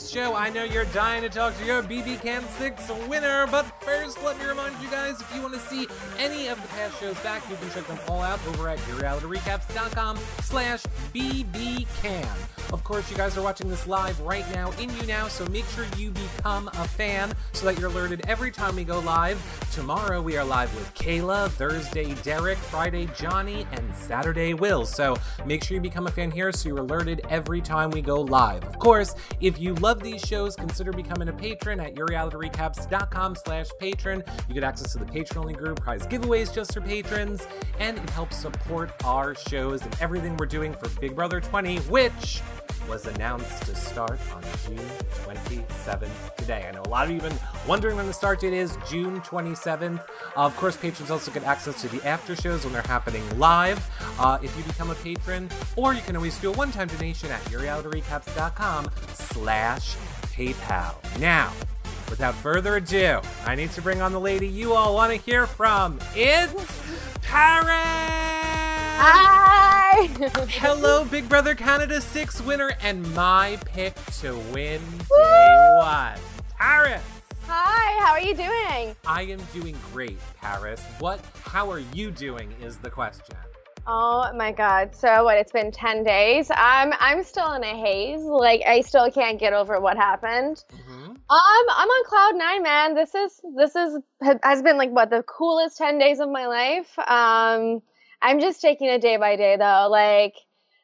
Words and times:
this 0.00 0.10
show. 0.10 0.29
I 0.50 0.52
know 0.52 0.64
you're 0.64 0.84
dying 0.86 1.22
to 1.22 1.28
talk 1.28 1.56
to 1.58 1.64
your 1.64 1.80
BB 1.80 2.22
Can 2.22 2.42
6 2.42 2.90
winner, 3.08 3.46
but 3.52 3.62
first, 3.84 4.20
let 4.24 4.36
me 4.36 4.44
remind 4.46 4.74
you 4.82 4.90
guys 4.90 5.20
if 5.20 5.32
you 5.32 5.42
want 5.42 5.54
to 5.54 5.60
see 5.60 5.86
any 6.18 6.48
of 6.48 6.60
the 6.60 6.66
past 6.66 6.98
shows 6.98 7.16
back, 7.20 7.48
you 7.48 7.54
can 7.54 7.70
check 7.70 7.86
them 7.86 8.00
all 8.08 8.20
out 8.20 8.40
over 8.48 8.68
at 8.68 8.80
yourrealityrecaps.com 8.80 10.18
slash 10.40 10.82
bbcan. 11.14 12.26
Of 12.72 12.82
course, 12.82 13.08
you 13.10 13.16
guys 13.16 13.36
are 13.36 13.42
watching 13.42 13.68
this 13.68 13.86
live 13.86 14.18
right 14.20 14.48
now 14.52 14.70
in 14.72 14.90
YouNow, 14.90 15.28
so 15.28 15.44
make 15.46 15.66
sure 15.66 15.86
you 15.96 16.10
become 16.10 16.68
a 16.68 16.88
fan 16.88 17.32
so 17.52 17.66
that 17.66 17.78
you're 17.78 17.88
alerted 17.88 18.22
every 18.26 18.50
time 18.50 18.74
we 18.74 18.82
go 18.82 18.98
live. 19.00 19.40
Tomorrow, 19.72 20.20
we 20.20 20.36
are 20.36 20.44
live 20.44 20.74
with 20.74 20.92
Kayla, 20.94 21.48
Thursday, 21.50 22.14
Derek, 22.22 22.58
Friday, 22.58 23.08
Johnny, 23.16 23.66
and 23.72 23.94
Saturday, 23.94 24.54
Will. 24.54 24.84
So 24.84 25.16
make 25.46 25.62
sure 25.62 25.76
you 25.76 25.80
become 25.80 26.08
a 26.08 26.10
fan 26.10 26.30
here 26.30 26.50
so 26.52 26.68
you're 26.68 26.78
alerted 26.78 27.22
every 27.28 27.60
time 27.60 27.90
we 27.90 28.02
go 28.02 28.20
live. 28.20 28.64
Of 28.64 28.78
course, 28.78 29.14
if 29.40 29.60
you 29.60 29.74
love 29.74 30.00
these 30.00 30.20
shows, 30.20 30.39
consider 30.48 30.92
becoming 30.92 31.28
a 31.28 31.32
patron 31.32 31.80
at 31.80 31.94
yourrealityrecaps.com 31.94 33.36
slash 33.36 33.68
patron. 33.78 34.24
You 34.48 34.54
get 34.54 34.64
access 34.64 34.92
to 34.92 34.98
the 34.98 35.04
patron-only 35.04 35.54
group, 35.54 35.80
prize 35.80 36.06
giveaways 36.06 36.52
just 36.52 36.72
for 36.72 36.80
patrons, 36.80 37.46
and 37.78 37.98
it 37.98 38.10
helps 38.10 38.36
support 38.36 38.90
our 39.04 39.34
shows 39.34 39.82
and 39.82 39.96
everything 40.00 40.36
we're 40.36 40.46
doing 40.46 40.72
for 40.72 40.88
Big 41.00 41.14
Brother 41.14 41.40
20, 41.40 41.78
which 41.80 42.40
was 42.88 43.06
announced 43.06 43.62
to 43.62 43.74
start 43.74 44.18
on 44.34 44.42
June 44.66 44.84
27th 45.24 46.34
today. 46.36 46.66
I 46.68 46.72
know 46.72 46.82
a 46.84 46.88
lot 46.88 47.04
of 47.04 47.12
you 47.12 47.20
have 47.20 47.30
been 47.30 47.38
wondering 47.66 47.96
when 47.96 48.06
the 48.06 48.12
start 48.12 48.40
date 48.40 48.52
is, 48.52 48.76
June 48.88 49.20
27th. 49.20 50.00
Uh, 50.00 50.04
of 50.34 50.56
course, 50.56 50.76
patrons 50.76 51.10
also 51.10 51.30
get 51.30 51.44
access 51.44 51.80
to 51.82 51.88
the 51.88 52.04
after 52.06 52.34
shows 52.34 52.64
when 52.64 52.72
they're 52.72 52.82
happening 52.82 53.22
live 53.38 53.88
uh, 54.18 54.38
if 54.42 54.56
you 54.56 54.64
become 54.64 54.90
a 54.90 54.94
patron, 54.96 55.48
or 55.76 55.94
you 55.94 56.02
can 56.02 56.16
always 56.16 56.36
do 56.38 56.50
a 56.50 56.56
one-time 56.56 56.88
donation 56.88 57.30
at 57.30 57.40
yourrealityrecaps.com 57.44 58.90
slash 59.14 59.94
PayPal. 60.40 60.94
Now, 61.20 61.52
without 62.08 62.34
further 62.34 62.76
ado, 62.76 63.20
I 63.44 63.54
need 63.54 63.72
to 63.72 63.82
bring 63.82 64.00
on 64.00 64.12
the 64.12 64.20
lady 64.20 64.48
you 64.48 64.72
all 64.72 64.94
want 64.94 65.12
to 65.12 65.18
hear 65.18 65.46
from. 65.46 66.00
It's 66.14 66.80
Paras! 67.20 67.68
Hi! 69.02 70.06
Hello, 70.48 71.04
Big 71.04 71.28
Brother 71.28 71.54
Canada 71.54 72.00
6 72.00 72.40
winner, 72.40 72.72
and 72.80 73.14
my 73.14 73.58
pick 73.66 73.94
to 74.20 74.34
win 74.54 74.80
day 75.10 75.76
one. 75.76 76.18
Paras! 76.58 77.02
Hi, 77.46 78.02
how 78.02 78.12
are 78.12 78.20
you 78.20 78.34
doing? 78.34 78.96
I 79.06 79.22
am 79.24 79.40
doing 79.52 79.76
great, 79.92 80.18
Paras. 80.40 80.80
What, 81.00 81.20
how 81.44 81.70
are 81.70 81.80
you 81.92 82.10
doing 82.10 82.50
is 82.62 82.78
the 82.78 82.88
question. 82.88 83.36
Oh 83.92 84.30
my 84.36 84.52
god. 84.52 84.94
So 84.94 85.24
what, 85.24 85.36
it's 85.36 85.50
been 85.50 85.72
10 85.72 86.04
days. 86.04 86.48
I'm 86.54 86.92
I'm 87.00 87.24
still 87.24 87.52
in 87.54 87.64
a 87.64 87.74
haze. 87.76 88.22
Like 88.22 88.62
I 88.64 88.82
still 88.82 89.10
can't 89.10 89.38
get 89.38 89.52
over 89.52 89.80
what 89.80 89.96
happened. 89.96 90.62
Mhm. 90.72 91.06
Um 91.08 91.16
I'm 91.28 91.88
on 91.88 92.04
cloud 92.06 92.36
9, 92.36 92.62
man. 92.62 92.94
This 92.94 93.16
is 93.16 93.40
this 93.56 93.74
is 93.74 93.98
has 94.42 94.62
been 94.62 94.78
like 94.78 94.90
what 94.90 95.10
the 95.10 95.24
coolest 95.24 95.76
10 95.78 95.98
days 95.98 96.20
of 96.20 96.28
my 96.30 96.46
life. 96.46 96.96
Um 97.00 97.82
I'm 98.22 98.38
just 98.38 98.60
taking 98.60 98.86
it 98.86 99.00
day 99.00 99.16
by 99.16 99.34
day 99.34 99.56
though. 99.56 99.88
Like 99.90 100.34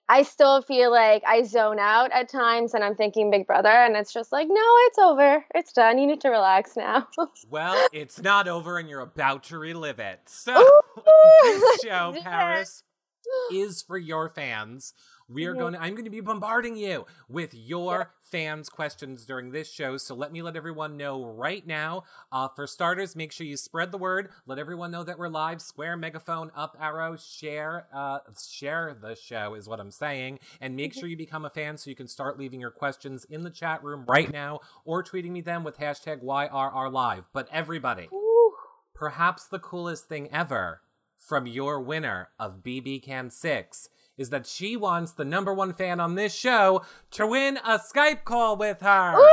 I 0.08 0.22
still 0.22 0.62
feel 0.62 0.90
like 0.90 1.22
I 1.26 1.42
zone 1.42 1.78
out 1.78 2.10
at 2.12 2.28
times 2.28 2.74
and 2.74 2.82
I'm 2.84 2.94
thinking 2.94 3.30
Big 3.30 3.46
Brother 3.46 3.68
and 3.68 3.96
it's 3.96 4.12
just 4.12 4.30
like, 4.30 4.46
no, 4.48 4.62
it's 4.86 4.98
over. 4.98 5.44
It's 5.54 5.72
done. 5.72 5.98
You 5.98 6.06
need 6.06 6.20
to 6.22 6.28
relax 6.28 6.76
now. 6.76 7.06
Well, 7.48 7.88
it's 7.92 8.20
not 8.20 8.48
over 8.48 8.78
and 8.78 8.88
you're 8.88 9.00
about 9.00 9.44
to 9.44 9.58
relive 9.58 9.98
it. 10.00 10.20
So, 10.26 10.52
this 11.44 11.80
show, 11.82 12.14
Paras, 12.22 12.82
is 13.52 13.82
for 13.82 13.98
your 13.98 14.28
fans. 14.28 14.92
We 15.28 15.44
are 15.46 15.54
Mhm. 15.54 15.58
going 15.58 15.72
to, 15.74 15.82
I'm 15.82 15.94
going 15.94 16.04
to 16.04 16.10
be 16.10 16.20
bombarding 16.20 16.76
you 16.76 17.04
with 17.28 17.52
your 17.52 18.12
fans' 18.20 18.68
questions 18.68 19.24
during 19.24 19.50
this 19.50 19.68
show. 19.70 19.96
So 19.96 20.14
let 20.14 20.30
me 20.32 20.40
let 20.40 20.54
everyone 20.56 20.96
know 20.96 21.24
right 21.24 21.66
now. 21.66 22.04
Uh, 22.30 22.46
for 22.48 22.66
starters, 22.68 23.16
make 23.16 23.32
sure 23.32 23.44
you 23.46 23.56
spread 23.56 23.90
the 23.90 23.98
word. 23.98 24.30
Let 24.46 24.58
everyone 24.60 24.92
know 24.92 25.02
that 25.02 25.18
we're 25.18 25.28
live. 25.28 25.60
Square, 25.60 25.96
megaphone, 25.96 26.52
up 26.54 26.76
arrow, 26.80 27.16
share, 27.16 27.88
uh, 27.92 28.20
share 28.48 28.94
the 29.00 29.16
show 29.16 29.54
is 29.54 29.68
what 29.68 29.80
I'm 29.80 29.90
saying. 29.90 30.38
And 30.60 30.76
make 30.76 30.94
sure 30.94 31.08
you 31.08 31.16
become 31.16 31.44
a 31.44 31.50
fan 31.50 31.76
so 31.76 31.90
you 31.90 31.96
can 31.96 32.08
start 32.08 32.38
leaving 32.38 32.60
your 32.60 32.70
questions 32.70 33.24
in 33.24 33.42
the 33.42 33.50
chat 33.50 33.82
room 33.82 34.04
right 34.06 34.30
now 34.30 34.60
or 34.84 35.02
tweeting 35.02 35.30
me 35.30 35.40
them 35.40 35.64
with 35.64 35.78
hashtag 35.78 36.22
YRRLive. 36.22 37.24
But 37.32 37.48
everybody, 37.50 38.08
Ooh. 38.12 38.54
perhaps 38.94 39.46
the 39.46 39.58
coolest 39.58 40.08
thing 40.08 40.28
ever 40.32 40.82
from 41.26 41.46
your 41.46 41.80
winner 41.80 42.28
of 42.38 42.62
BB 42.62 43.02
Can 43.02 43.30
6 43.30 43.88
is 44.16 44.30
that 44.30 44.46
she 44.46 44.76
wants 44.76 45.12
the 45.12 45.24
number 45.24 45.52
one 45.52 45.74
fan 45.74 45.98
on 45.98 46.14
this 46.14 46.32
show 46.32 46.82
to 47.10 47.26
win 47.26 47.58
a 47.58 47.78
Skype 47.78 48.24
call 48.24 48.56
with 48.56 48.80
her. 48.80 49.14
Woo! 49.16 49.26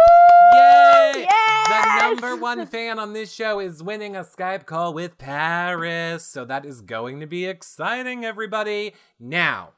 Yay! 0.55 1.27
The 1.67 1.99
number 2.01 2.35
one 2.35 2.65
fan 2.65 2.97
on 2.97 3.13
this 3.13 3.31
show 3.31 3.59
is 3.59 3.83
winning 3.83 4.15
a 4.15 4.23
Skype 4.23 4.65
call 4.65 4.93
with 4.93 5.19
Paras. 5.19 6.25
So 6.25 6.43
that 6.45 6.65
is 6.65 6.81
going 6.81 7.19
to 7.19 7.27
be 7.27 7.45
exciting, 7.45 8.25
everybody. 8.25 8.95
Now, 9.19 9.73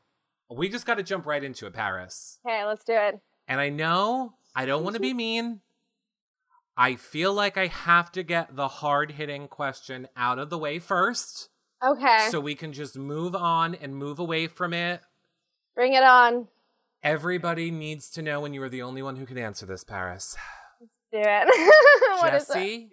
we 0.50 0.70
just 0.70 0.86
got 0.86 0.96
to 0.96 1.04
jump 1.04 1.26
right 1.26 1.44
into 1.44 1.68
it, 1.68 1.74
Paras. 1.74 2.40
Okay, 2.48 2.64
let's 2.64 2.86
do 2.86 2.94
it. 2.94 3.20
And 3.48 3.60
I 3.60 3.68
know 3.70 4.36
I 4.56 4.66
don't 4.66 4.84
want 4.84 4.96
to 4.96 5.02
be 5.02 5.14
mean. 5.14 5.60
I 6.78 6.96
feel 6.96 7.34
like 7.34 7.58
I 7.58 7.68
have 7.68 8.12
to 8.14 8.24
get 8.24 8.56
the 8.56 8.68
hard 8.68 9.12
hitting 9.12 9.48
question 9.50 10.08
out 10.16 10.40
of 10.40 10.50
the 10.50 10.58
way 10.58 10.80
first 10.80 11.50
Okay. 11.86 12.28
so 12.30 12.40
we 12.40 12.56
can 12.56 12.74
just 12.74 12.98
move 12.98 13.36
on 13.36 13.76
and 13.76 13.96
move 13.96 14.20
away 14.20 14.48
from 14.48 14.74
it. 14.74 15.02
Bring 15.76 15.94
it 15.94 16.04
on. 16.04 16.48
Everybody 17.04 17.70
needs 17.70 18.10
to 18.12 18.22
know 18.22 18.40
when 18.40 18.54
you 18.54 18.64
are 18.64 18.70
the 18.70 18.82
only 18.82 19.04
one 19.04 19.18
who 19.18 19.26
can 19.26 19.38
answer 19.38 19.66
this, 19.66 19.84
Paras. 19.84 20.36
Do 21.12 21.20
it. 21.20 21.48
what? 22.20 22.32
Jesse, 22.32 22.90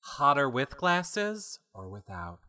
hotter 0.00 0.48
with 0.48 0.76
glasses 0.76 1.60
or 1.72 1.88
without? 1.88 2.40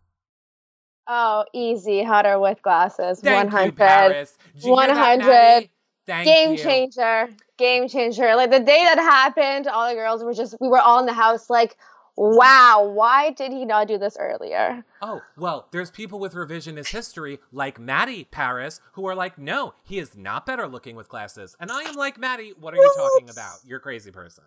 Oh, 1.07 1.45
easy. 1.53 2.03
Hotter 2.03 2.39
with 2.39 2.61
glasses. 2.61 3.19
Thank 3.19 3.51
100. 3.51 3.65
you, 3.65 3.71
Paras. 3.73 4.37
You 4.55 4.75
hear 4.75 4.87
that, 4.87 5.17
100. 5.19 5.69
Thank 6.05 6.25
Game 6.25 6.51
you. 6.51 6.57
changer. 6.57 7.29
Game 7.57 7.87
changer. 7.87 8.35
Like 8.35 8.51
the 8.51 8.59
day 8.59 8.83
that 8.83 8.97
happened, 8.97 9.67
all 9.67 9.87
the 9.89 9.95
girls 9.95 10.23
were 10.23 10.33
just, 10.33 10.55
we 10.59 10.67
were 10.67 10.79
all 10.79 10.99
in 10.99 11.05
the 11.05 11.13
house 11.13 11.49
like, 11.49 11.77
wow, 12.15 12.91
why 12.93 13.31
did 13.31 13.51
he 13.51 13.65
not 13.65 13.87
do 13.87 13.97
this 13.97 14.17
earlier? 14.19 14.85
Oh, 15.01 15.21
well, 15.37 15.67
there's 15.71 15.91
people 15.91 16.19
with 16.19 16.33
revisionist 16.33 16.89
history 16.89 17.39
like 17.51 17.79
Maddie 17.79 18.25
Paras 18.25 18.81
who 18.93 19.05
are 19.07 19.15
like, 19.15 19.37
no, 19.37 19.73
he 19.83 19.99
is 19.99 20.15
not 20.15 20.45
better 20.45 20.67
looking 20.67 20.95
with 20.95 21.09
glasses. 21.09 21.55
And 21.59 21.71
I 21.71 21.81
am 21.81 21.95
like, 21.95 22.17
Maddie, 22.17 22.53
what 22.59 22.73
are 22.73 22.77
you 22.77 22.93
talking 22.95 23.29
about? 23.29 23.57
You're 23.65 23.79
a 23.79 23.81
crazy 23.81 24.11
person. 24.11 24.43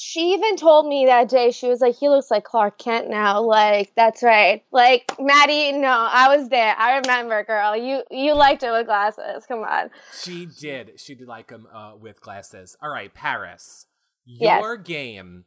She 0.00 0.32
even 0.34 0.56
told 0.56 0.86
me 0.86 1.06
that 1.06 1.28
day, 1.28 1.50
she 1.50 1.68
was 1.68 1.80
like, 1.80 1.96
he 1.96 2.08
looks 2.08 2.30
like 2.30 2.44
Clark 2.44 2.78
Kent 2.78 3.10
now. 3.10 3.42
Like, 3.42 3.92
that's 3.96 4.22
right. 4.22 4.62
Like, 4.70 5.12
Maddie, 5.18 5.72
no, 5.72 5.88
I 5.88 6.36
was 6.36 6.48
there. 6.50 6.72
I 6.78 6.98
remember, 6.98 7.42
girl. 7.42 7.76
You 7.76 8.04
you 8.08 8.34
liked 8.34 8.62
it 8.62 8.70
with 8.70 8.86
glasses. 8.86 9.44
Come 9.48 9.64
on. 9.64 9.90
She 10.22 10.46
did. 10.46 11.00
She 11.00 11.16
did 11.16 11.26
like 11.26 11.50
him 11.50 11.66
uh, 11.74 11.94
with 12.00 12.20
glasses. 12.20 12.76
All 12.80 12.90
right, 12.90 13.12
Paras. 13.12 13.86
Yes. 14.24 14.62
Your 14.62 14.76
game, 14.76 15.46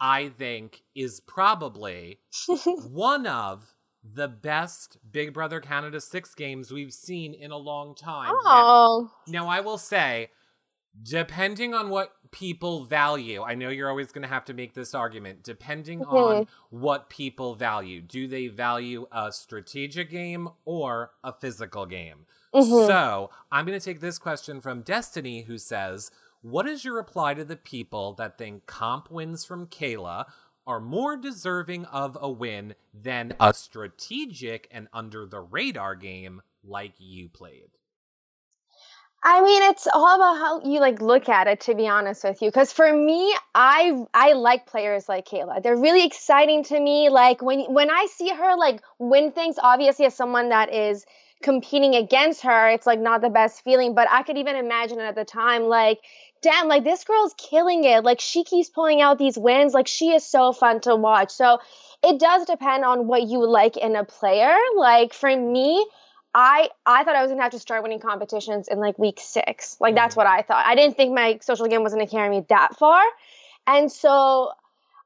I 0.00 0.28
think, 0.28 0.82
is 0.94 1.20
probably 1.20 2.20
one 2.88 3.26
of 3.26 3.74
the 4.04 4.28
best 4.28 4.96
Big 5.10 5.34
Brother 5.34 5.60
Canada 5.60 6.00
6 6.00 6.34
games 6.34 6.70
we've 6.70 6.92
seen 6.92 7.34
in 7.34 7.50
a 7.50 7.56
long 7.56 7.94
time. 7.94 8.32
Now- 8.32 8.38
Oh. 8.46 9.10
Now, 9.26 9.48
I 9.48 9.60
will 9.60 9.76
say, 9.78 10.30
depending 11.02 11.74
on 11.74 11.90
what 11.90 12.12
people 12.30 12.84
value, 12.84 13.42
I 13.42 13.54
know 13.54 13.68
you're 13.68 13.88
always 13.88 14.12
going 14.12 14.22
to 14.22 14.28
have 14.28 14.44
to 14.46 14.54
make 14.54 14.74
this 14.74 14.94
argument. 14.94 15.42
Depending 15.42 16.04
on 16.04 16.46
what 16.70 17.08
people 17.10 17.54
value, 17.54 18.00
do 18.00 18.26
they 18.26 18.48
value 18.48 19.06
a 19.12 19.32
strategic 19.32 20.10
game 20.10 20.48
or 20.64 21.10
a 21.22 21.32
physical 21.32 21.86
game? 21.86 22.26
Mhm. 22.54 22.86
So, 22.86 23.30
I'm 23.52 23.66
going 23.66 23.78
to 23.78 23.84
take 23.84 24.00
this 24.00 24.18
question 24.18 24.60
from 24.60 24.82
Destiny, 24.82 25.42
who 25.42 25.58
says, 25.58 26.10
What 26.42 26.68
is 26.68 26.84
your 26.84 26.94
reply 26.94 27.34
to 27.34 27.44
the 27.44 27.56
people 27.56 28.14
that 28.14 28.38
think 28.38 28.66
comp 28.66 29.10
wins 29.10 29.44
from 29.44 29.66
Kayla 29.66 30.26
are 30.66 30.80
more 30.80 31.16
deserving 31.16 31.86
of 31.86 32.16
a 32.20 32.30
win 32.30 32.74
than 32.94 33.34
a 33.40 33.54
strategic 33.54 34.68
and 34.70 34.88
under 34.92 35.26
the 35.26 35.40
radar 35.40 35.96
game 35.96 36.42
like 36.62 36.94
you 36.98 37.28
played? 37.28 37.70
I 39.22 39.42
mean, 39.42 39.62
it's 39.70 39.88
all 39.92 40.16
about 40.16 40.38
how 40.38 40.70
you 40.70 40.80
like 40.80 41.02
look 41.02 41.28
at 41.28 41.48
it. 41.48 41.60
To 41.62 41.74
be 41.74 41.88
honest 41.88 42.24
with 42.24 42.42
you, 42.42 42.48
because 42.48 42.72
for 42.72 42.92
me, 42.92 43.34
I 43.54 44.04
I 44.14 44.34
like 44.34 44.66
players 44.66 45.08
like 45.08 45.26
Kayla. 45.26 45.62
They're 45.62 45.76
really 45.76 46.06
exciting 46.06 46.64
to 46.64 46.80
me. 46.80 47.10
Like 47.10 47.42
when 47.42 47.62
when 47.72 47.90
I 47.90 48.06
see 48.10 48.30
her 48.30 48.56
like 48.56 48.82
win 48.98 49.32
things, 49.32 49.56
obviously 49.62 50.06
as 50.06 50.14
someone 50.14 50.50
that 50.50 50.72
is 50.72 51.04
competing 51.42 51.96
against 51.96 52.42
her, 52.42 52.70
it's 52.70 52.86
like 52.86 53.00
not 53.00 53.20
the 53.22 53.30
best 53.30 53.64
feeling. 53.64 53.94
But 53.94 54.08
I 54.10 54.22
could 54.22 54.38
even 54.38 54.56
imagine 54.56 55.00
it 55.00 55.04
at 55.04 55.16
the 55.16 55.24
time, 55.24 55.64
like. 55.64 55.98
Damn, 56.42 56.68
like 56.68 56.84
this 56.84 57.04
girl's 57.04 57.34
killing 57.36 57.84
it. 57.84 58.04
Like 58.04 58.20
she 58.20 58.44
keeps 58.44 58.68
pulling 58.68 59.00
out 59.00 59.18
these 59.18 59.36
wins. 59.36 59.74
Like 59.74 59.88
she 59.88 60.10
is 60.10 60.24
so 60.24 60.52
fun 60.52 60.80
to 60.80 60.94
watch. 60.94 61.30
So 61.30 61.58
it 62.02 62.20
does 62.20 62.46
depend 62.46 62.84
on 62.84 63.06
what 63.06 63.22
you 63.22 63.46
like 63.46 63.76
in 63.76 63.96
a 63.96 64.04
player. 64.04 64.54
Like 64.76 65.12
for 65.12 65.34
me, 65.34 65.84
I 66.34 66.68
I 66.86 67.04
thought 67.04 67.16
I 67.16 67.22
was 67.22 67.30
gonna 67.30 67.42
have 67.42 67.52
to 67.52 67.58
start 67.58 67.82
winning 67.82 68.00
competitions 68.00 68.68
in 68.68 68.78
like 68.78 68.98
week 68.98 69.18
six. 69.20 69.76
Like 69.80 69.94
that's 69.94 70.14
mm. 70.14 70.18
what 70.18 70.26
I 70.26 70.42
thought. 70.42 70.64
I 70.64 70.74
didn't 70.74 70.96
think 70.96 71.14
my 71.14 71.38
social 71.42 71.66
game 71.66 71.82
was 71.82 71.92
gonna 71.92 72.06
carry 72.06 72.30
me 72.30 72.44
that 72.48 72.76
far. 72.76 73.02
And 73.66 73.90
so 73.90 74.52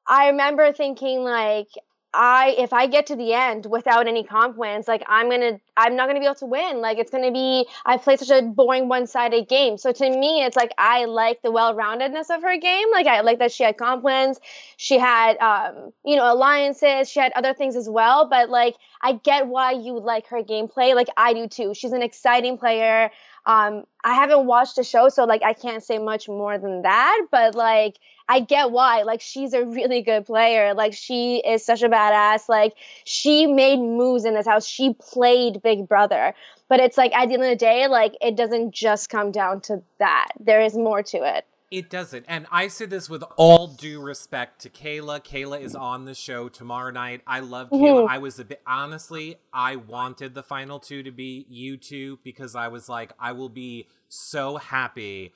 I 0.07 0.29
remember 0.29 0.73
thinking 0.73 1.25
like 1.25 1.69
I 2.15 2.55
if 2.59 2.73
I 2.73 2.87
get 2.89 3.07
to 3.07 3.17
the 3.17 3.33
end 3.33 3.67
without 3.67 4.07
any 4.07 4.23
comp 4.25 4.57
wins, 4.57 4.87
like 4.87 5.03
I'm 5.07 5.31
gonna 5.31 5.61
I'm 5.77 5.97
not 5.97 6.09
gonna 6.09 6.21
be 6.21 6.27
able 6.27 6.35
to 6.37 6.47
win. 6.47 6.81
Like 6.83 6.99
it's 6.99 7.11
gonna 7.11 7.33
be 7.33 7.67
I 7.87 7.97
played 7.97 8.19
such 8.19 8.31
a 8.31 8.43
boring 8.43 8.89
one 8.89 9.07
sided 9.07 9.49
game. 9.49 9.79
So 9.79 9.93
to 9.93 10.11
me, 10.11 10.43
it's 10.45 10.57
like 10.57 10.73
I 10.77 11.07
like 11.07 11.41
the 11.43 11.51
well 11.51 11.75
roundedness 11.75 12.29
of 12.35 12.43
her 12.43 12.59
game. 12.59 12.89
Like 12.93 13.07
I 13.07 13.23
like 13.23 13.39
that 13.39 13.51
she 13.53 13.65
had 13.65 13.79
comp 13.79 14.03
wins, 14.05 14.41
she 14.77 14.99
had 14.99 15.39
um 15.39 15.93
you 16.05 16.17
know 16.17 16.33
alliances, 16.33 17.09
she 17.11 17.21
had 17.21 17.33
other 17.33 17.55
things 17.55 17.77
as 17.77 17.89
well. 17.89 18.29
But 18.29 18.51
like 18.51 18.77
I 19.01 19.15
get 19.15 19.47
why 19.47 19.73
you 19.73 19.99
like 19.99 20.27
her 20.29 20.43
gameplay. 20.43 20.95
Like 20.95 21.09
I 21.17 21.33
do 21.33 21.49
too. 21.49 21.73
She's 21.75 21.93
an 21.93 22.03
exciting 22.03 22.59
player. 22.59 23.11
Um, 23.45 23.85
I 24.05 24.15
haven't 24.15 24.47
watched 24.47 24.77
the 24.77 24.85
show, 24.85 25.09
so 25.09 25.25
like 25.25 25.43
I 25.43 25.53
can't 25.53 25.83
say 25.83 25.99
much 25.99 26.29
more 26.29 26.59
than 26.59 26.83
that. 26.83 27.27
But 27.31 27.55
like 27.55 27.99
I 28.29 28.41
get 28.41 28.71
why. 28.71 29.03
Like 29.03 29.21
she's 29.21 29.53
a 29.53 29.65
really 29.65 30.03
good 30.03 30.27
player. 30.27 30.75
Like 30.75 30.95
she 30.95 31.39
is 31.39 31.65
such 31.65 31.83
a 31.83 31.89
badass. 31.89 32.49
Like 32.49 32.75
she 33.05 33.47
made 33.47 33.79
moves 33.79 34.25
in 34.25 34.35
this 34.35 34.47
house. 34.47 34.67
She 34.67 34.95
played 34.95 35.63
Big 35.63 35.89
Brother. 35.89 36.35
But 36.69 36.81
it's 36.81 36.97
like 36.97 37.13
at 37.15 37.29
the 37.29 37.35
end 37.35 37.43
of 37.43 37.51
the 37.51 37.57
day, 37.57 37.89
like 37.89 38.15
it 38.21 38.37
doesn't 38.37 38.73
just 38.73 39.11
come 39.11 39.31
down 39.33 39.61
to 39.63 39.83
that. 39.99 40.29
There 40.41 40.61
is 40.61 40.75
more 40.75 41.03
to 41.03 41.19
it. 41.37 41.45
It 41.73 41.89
doesn't. 41.89 42.27
And 42.29 42.47
I 42.53 42.69
say 42.69 42.85
this 42.85 43.09
with 43.09 43.25
all 43.37 43.67
due 43.67 43.99
respect 43.99 44.61
to 44.61 44.69
Kayla. 44.69 45.25
Kayla 45.25 45.59
is 45.59 45.75
on 45.75 46.05
the 46.05 46.15
show 46.15 46.51
tomorrow 46.51 46.91
night. 46.91 47.23
I 47.27 47.41
love 47.41 47.71
Kayla. 47.71 48.03
Mm-hmm. 48.03 48.13
I 48.13 48.19
was 48.19 48.39
a 48.39 48.45
bit, 48.45 48.61
honestly, 48.67 49.37
I 49.55 49.77
wanted 49.77 50.35
the 50.35 50.43
final 50.43 50.79
two 50.79 51.03
to 51.03 51.11
be 51.11 51.47
you 51.49 51.79
two 51.79 52.19
because 52.23 52.55
I 52.55 52.69
was 52.69 52.91
like, 52.91 53.15
I 53.19 53.33
will 53.33 53.49
be 53.49 53.89
so 54.09 54.59
happy 54.59 55.33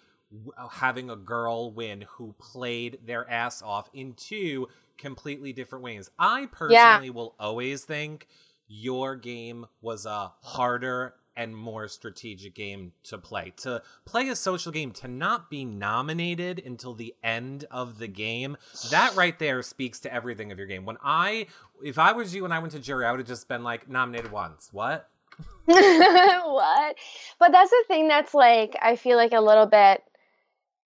having 0.72 1.08
a 1.08 1.16
girl 1.16 1.72
win 1.72 2.02
who 2.02 2.34
played 2.38 2.98
their 3.06 3.28
ass 3.30 3.62
off 3.62 3.88
in 3.94 4.12
two 4.12 4.68
completely 4.98 5.54
different 5.54 5.84
ways. 5.84 6.10
I 6.18 6.48
personally 6.52 7.06
yeah. 7.06 7.12
will 7.12 7.34
always 7.40 7.84
think 7.84 8.26
your 8.68 9.16
game 9.16 9.64
was 9.80 10.04
a 10.04 10.32
harder 10.42 11.14
and 11.36 11.56
more 11.56 11.88
strategic 11.88 12.54
game 12.54 12.92
to 13.04 13.18
play. 13.18 13.52
To 13.58 13.82
play 14.04 14.28
a 14.28 14.36
social 14.36 14.72
game, 14.72 14.92
to 14.92 15.08
not 15.08 15.50
be 15.50 15.64
nominated 15.64 16.62
until 16.64 16.94
the 16.94 17.14
end 17.22 17.66
of 17.70 17.98
the 17.98 18.08
game, 18.08 18.56
that 18.90 19.14
right 19.14 19.38
there 19.38 19.62
speaks 19.62 20.00
to 20.00 20.12
everything 20.12 20.52
of 20.52 20.58
your 20.58 20.66
game. 20.66 20.84
When 20.84 20.98
I, 21.02 21.46
if 21.82 21.98
I 21.98 22.12
was 22.12 22.34
you 22.34 22.44
and 22.44 22.54
I 22.54 22.58
went 22.58 22.72
to 22.72 22.78
jury, 22.78 23.04
I 23.04 23.10
would 23.10 23.20
have 23.20 23.28
just 23.28 23.48
been 23.48 23.62
like, 23.62 23.88
nominated 23.88 24.32
once. 24.32 24.70
What? 24.72 25.08
what? 25.66 26.96
But 27.38 27.52
that's 27.52 27.70
the 27.70 27.84
thing 27.88 28.08
that's 28.08 28.34
like, 28.34 28.76
I 28.80 28.96
feel 28.96 29.16
like 29.16 29.32
a 29.32 29.40
little 29.40 29.66
bit 29.66 30.02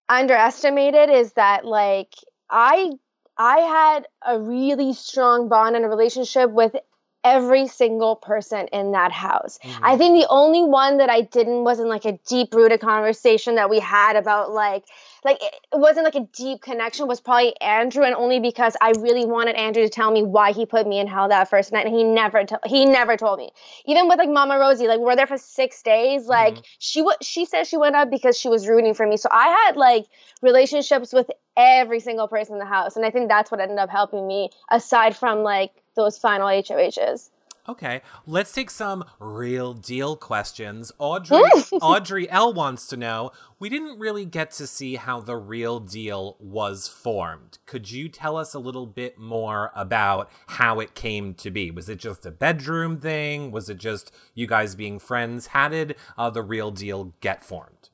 underestimated 0.09 1.09
is 1.09 1.33
that 1.33 1.65
like, 1.65 2.13
I 2.49 2.91
I 3.37 3.59
had 3.59 4.07
a 4.23 4.39
really 4.39 4.93
strong 4.93 5.49
bond 5.49 5.75
and 5.75 5.85
a 5.85 5.87
relationship 5.87 6.51
with 6.51 6.75
every 7.23 7.67
single 7.67 8.15
person 8.15 8.67
in 8.67 8.91
that 8.93 9.11
house. 9.11 9.59
Mm-hmm. 9.63 9.85
I 9.85 9.97
think 9.97 10.19
the 10.19 10.27
only 10.29 10.63
one 10.63 10.97
that 10.97 11.09
I 11.09 11.21
didn't 11.21 11.63
wasn't 11.63 11.89
like 11.89 12.05
a 12.05 12.17
deep 12.27 12.53
rooted 12.53 12.81
conversation 12.81 13.55
that 13.55 13.69
we 13.69 13.79
had 13.79 14.15
about 14.15 14.51
like 14.51 14.85
like 15.23 15.37
it 15.41 15.53
wasn't 15.71 16.05
like 16.05 16.15
a 16.15 16.27
deep 16.35 16.61
connection 16.61 17.07
was 17.07 17.21
probably 17.21 17.59
Andrew 17.61 18.03
and 18.03 18.15
only 18.15 18.39
because 18.39 18.75
I 18.81 18.93
really 18.99 19.25
wanted 19.25 19.55
Andrew 19.55 19.83
to 19.83 19.89
tell 19.89 20.09
me 20.11 20.23
why 20.23 20.51
he 20.51 20.65
put 20.65 20.87
me 20.87 20.99
in 20.99 21.05
hell 21.07 21.29
that 21.29 21.49
first 21.49 21.71
night 21.71 21.85
and 21.85 21.95
he 21.95 22.03
never 22.03 22.43
t- 22.43 22.55
he 22.65 22.85
never 22.85 23.17
told 23.17 23.37
me. 23.37 23.51
Even 23.85 24.07
with 24.07 24.17
like 24.17 24.29
Mama 24.29 24.57
Rosie 24.57 24.87
like 24.87 24.99
we're 24.99 25.15
there 25.15 25.27
for 25.27 25.37
6 25.37 25.81
days 25.83 26.25
like 26.25 26.55
mm-hmm. 26.55 26.63
she 26.79 27.01
w- 27.01 27.17
she 27.21 27.45
said 27.45 27.67
she 27.67 27.77
went 27.77 27.95
up 27.95 28.09
because 28.09 28.37
she 28.37 28.49
was 28.49 28.67
rooting 28.67 28.95
for 28.95 29.05
me. 29.05 29.17
So 29.17 29.29
I 29.31 29.47
had 29.65 29.77
like 29.77 30.05
relationships 30.41 31.13
with 31.13 31.29
every 31.55 31.99
single 31.99 32.27
person 32.27 32.53
in 32.55 32.59
the 32.59 32.65
house 32.65 32.95
and 32.95 33.05
I 33.05 33.11
think 33.11 33.29
that's 33.29 33.51
what 33.51 33.59
ended 33.59 33.77
up 33.77 33.89
helping 33.89 34.25
me 34.27 34.49
aside 34.71 35.15
from 35.15 35.43
like 35.43 35.71
those 35.95 36.17
final 36.17 36.47
HOHs. 36.47 37.29
Okay, 37.69 38.01
let's 38.25 38.51
take 38.51 38.71
some 38.71 39.03
real 39.19 39.73
deal 39.73 40.15
questions. 40.15 40.91
Audrey 40.97 41.37
Audrey 41.81 42.29
L 42.29 42.51
wants 42.51 42.87
to 42.87 42.97
know, 42.97 43.31
we 43.59 43.69
didn't 43.69 43.99
really 43.99 44.25
get 44.25 44.51
to 44.51 44.65
see 44.65 44.95
how 44.95 45.19
the 45.19 45.37
real 45.37 45.79
deal 45.79 46.37
was 46.39 46.87
formed. 46.87 47.59
Could 47.67 47.91
you 47.91 48.09
tell 48.09 48.35
us 48.35 48.55
a 48.55 48.59
little 48.59 48.87
bit 48.87 49.19
more 49.19 49.71
about 49.75 50.31
how 50.47 50.79
it 50.79 50.95
came 50.95 51.35
to 51.35 51.51
be? 51.51 51.69
Was 51.69 51.87
it 51.87 51.99
just 51.99 52.25
a 52.25 52.31
bedroom 52.31 52.99
thing? 52.99 53.51
Was 53.51 53.69
it 53.69 53.77
just 53.77 54.11
you 54.33 54.47
guys 54.47 54.73
being 54.73 54.97
friends? 54.97 55.47
How 55.47 55.69
did 55.69 55.95
uh, 56.17 56.31
the 56.31 56.41
real 56.41 56.71
deal 56.71 57.13
get 57.21 57.43
formed? 57.43 57.89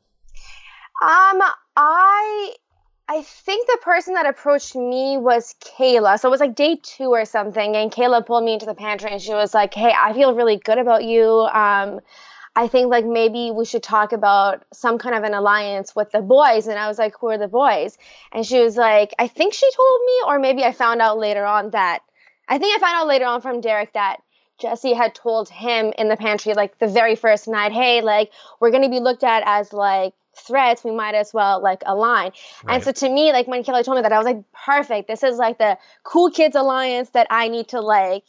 Um, 1.03 1.41
I 1.75 2.55
I 3.09 3.21
think 3.21 3.68
the 3.68 3.77
person 3.81 4.15
that 4.15 4.25
approached 4.25 4.75
me 4.75 5.18
was 5.18 5.56
Kayla. 5.62 6.19
So 6.19 6.27
it 6.27 6.31
was 6.31 6.42
like 6.42 6.56
day 6.56 6.77
two 6.81 7.09
or 7.09 7.24
something, 7.24 7.75
and 7.75 7.89
Kayla 7.92 8.25
pulled 8.25 8.44
me 8.44 8.54
into 8.54 8.65
the 8.65 8.74
pantry 8.74 9.12
and 9.12 9.21
she 9.21 9.33
was 9.33 9.54
like, 9.54 9.74
"Hey, 9.74 9.94
I 9.98 10.12
feel 10.13 10.36
really 10.36 10.57
good 10.57 10.77
about 10.77 11.06
you. 11.06 11.25
Um, 11.25 12.01
I 12.56 12.68
think 12.68 12.89
like 12.89 13.06
maybe 13.06 13.51
we 13.51 13.63
should 13.65 13.83
talk 13.83 14.12
about 14.12 14.65
some 14.74 14.98
kind 14.98 15.15
of 15.15 15.24
an 15.24 15.33
alliance 15.33 15.95
with 15.95 16.12
the 16.12 16.21
boys." 16.21 16.68
And 16.68 16.77
I 16.77 16.88
was 16.89 17.00
like, 17.00 17.18
"Who 17.19 17.27
are 17.27 17.38
the 17.38 17.48
boys?" 17.48 17.98
And 18.33 18.45
she 18.45 18.59
was 18.59 18.75
like, 18.75 19.13
"I 19.18 19.27
think 19.27 19.54
she 19.54 19.69
told 19.71 20.01
me, 20.06 20.13
or 20.27 20.39
maybe 20.39 20.65
I 20.65 20.74
found 20.74 21.01
out 21.01 21.18
later 21.18 21.45
on 21.45 21.69
that 21.71 22.01
I 22.50 22.57
think 22.57 22.75
I 22.75 22.80
found 22.80 22.98
out 22.98 23.07
later 23.07 23.25
on 23.25 23.42
from 23.42 23.62
Derek 23.62 23.94
that." 23.94 24.18
Jesse 24.59 24.94
had 24.94 25.13
told 25.13 25.50
him 25.50 25.94
in 26.00 26.09
the 26.09 26.18
pantry, 26.18 26.56
like 26.56 26.80
the 26.80 26.88
very 26.88 27.15
first 27.15 27.48
night, 27.48 27.71
hey, 27.71 28.01
like, 28.01 28.31
we're 28.59 28.71
going 28.71 28.81
to 28.81 28.89
be 28.89 29.00
looked 29.00 29.24
at 29.24 29.44
as 29.45 29.71
like 29.71 30.15
threats, 30.37 30.83
we 30.83 30.91
might 30.91 31.15
as 31.15 31.33
well 31.33 31.61
like 31.61 31.81
align. 31.85 32.31
Right. 32.63 32.75
And 32.75 32.83
so 32.83 32.91
to 32.91 33.09
me, 33.09 33.31
like 33.31 33.47
when 33.47 33.63
Kelly 33.63 33.83
told 33.83 33.97
me 33.97 34.01
that, 34.01 34.11
I 34.11 34.17
was 34.17 34.25
like, 34.25 34.43
perfect. 34.51 35.07
This 35.07 35.23
is 35.23 35.37
like 35.37 35.57
the 35.57 35.77
cool 36.03 36.31
kids 36.31 36.55
alliance 36.55 37.09
that 37.11 37.27
I 37.29 37.47
need 37.47 37.69
to 37.69 37.81
like 37.81 38.23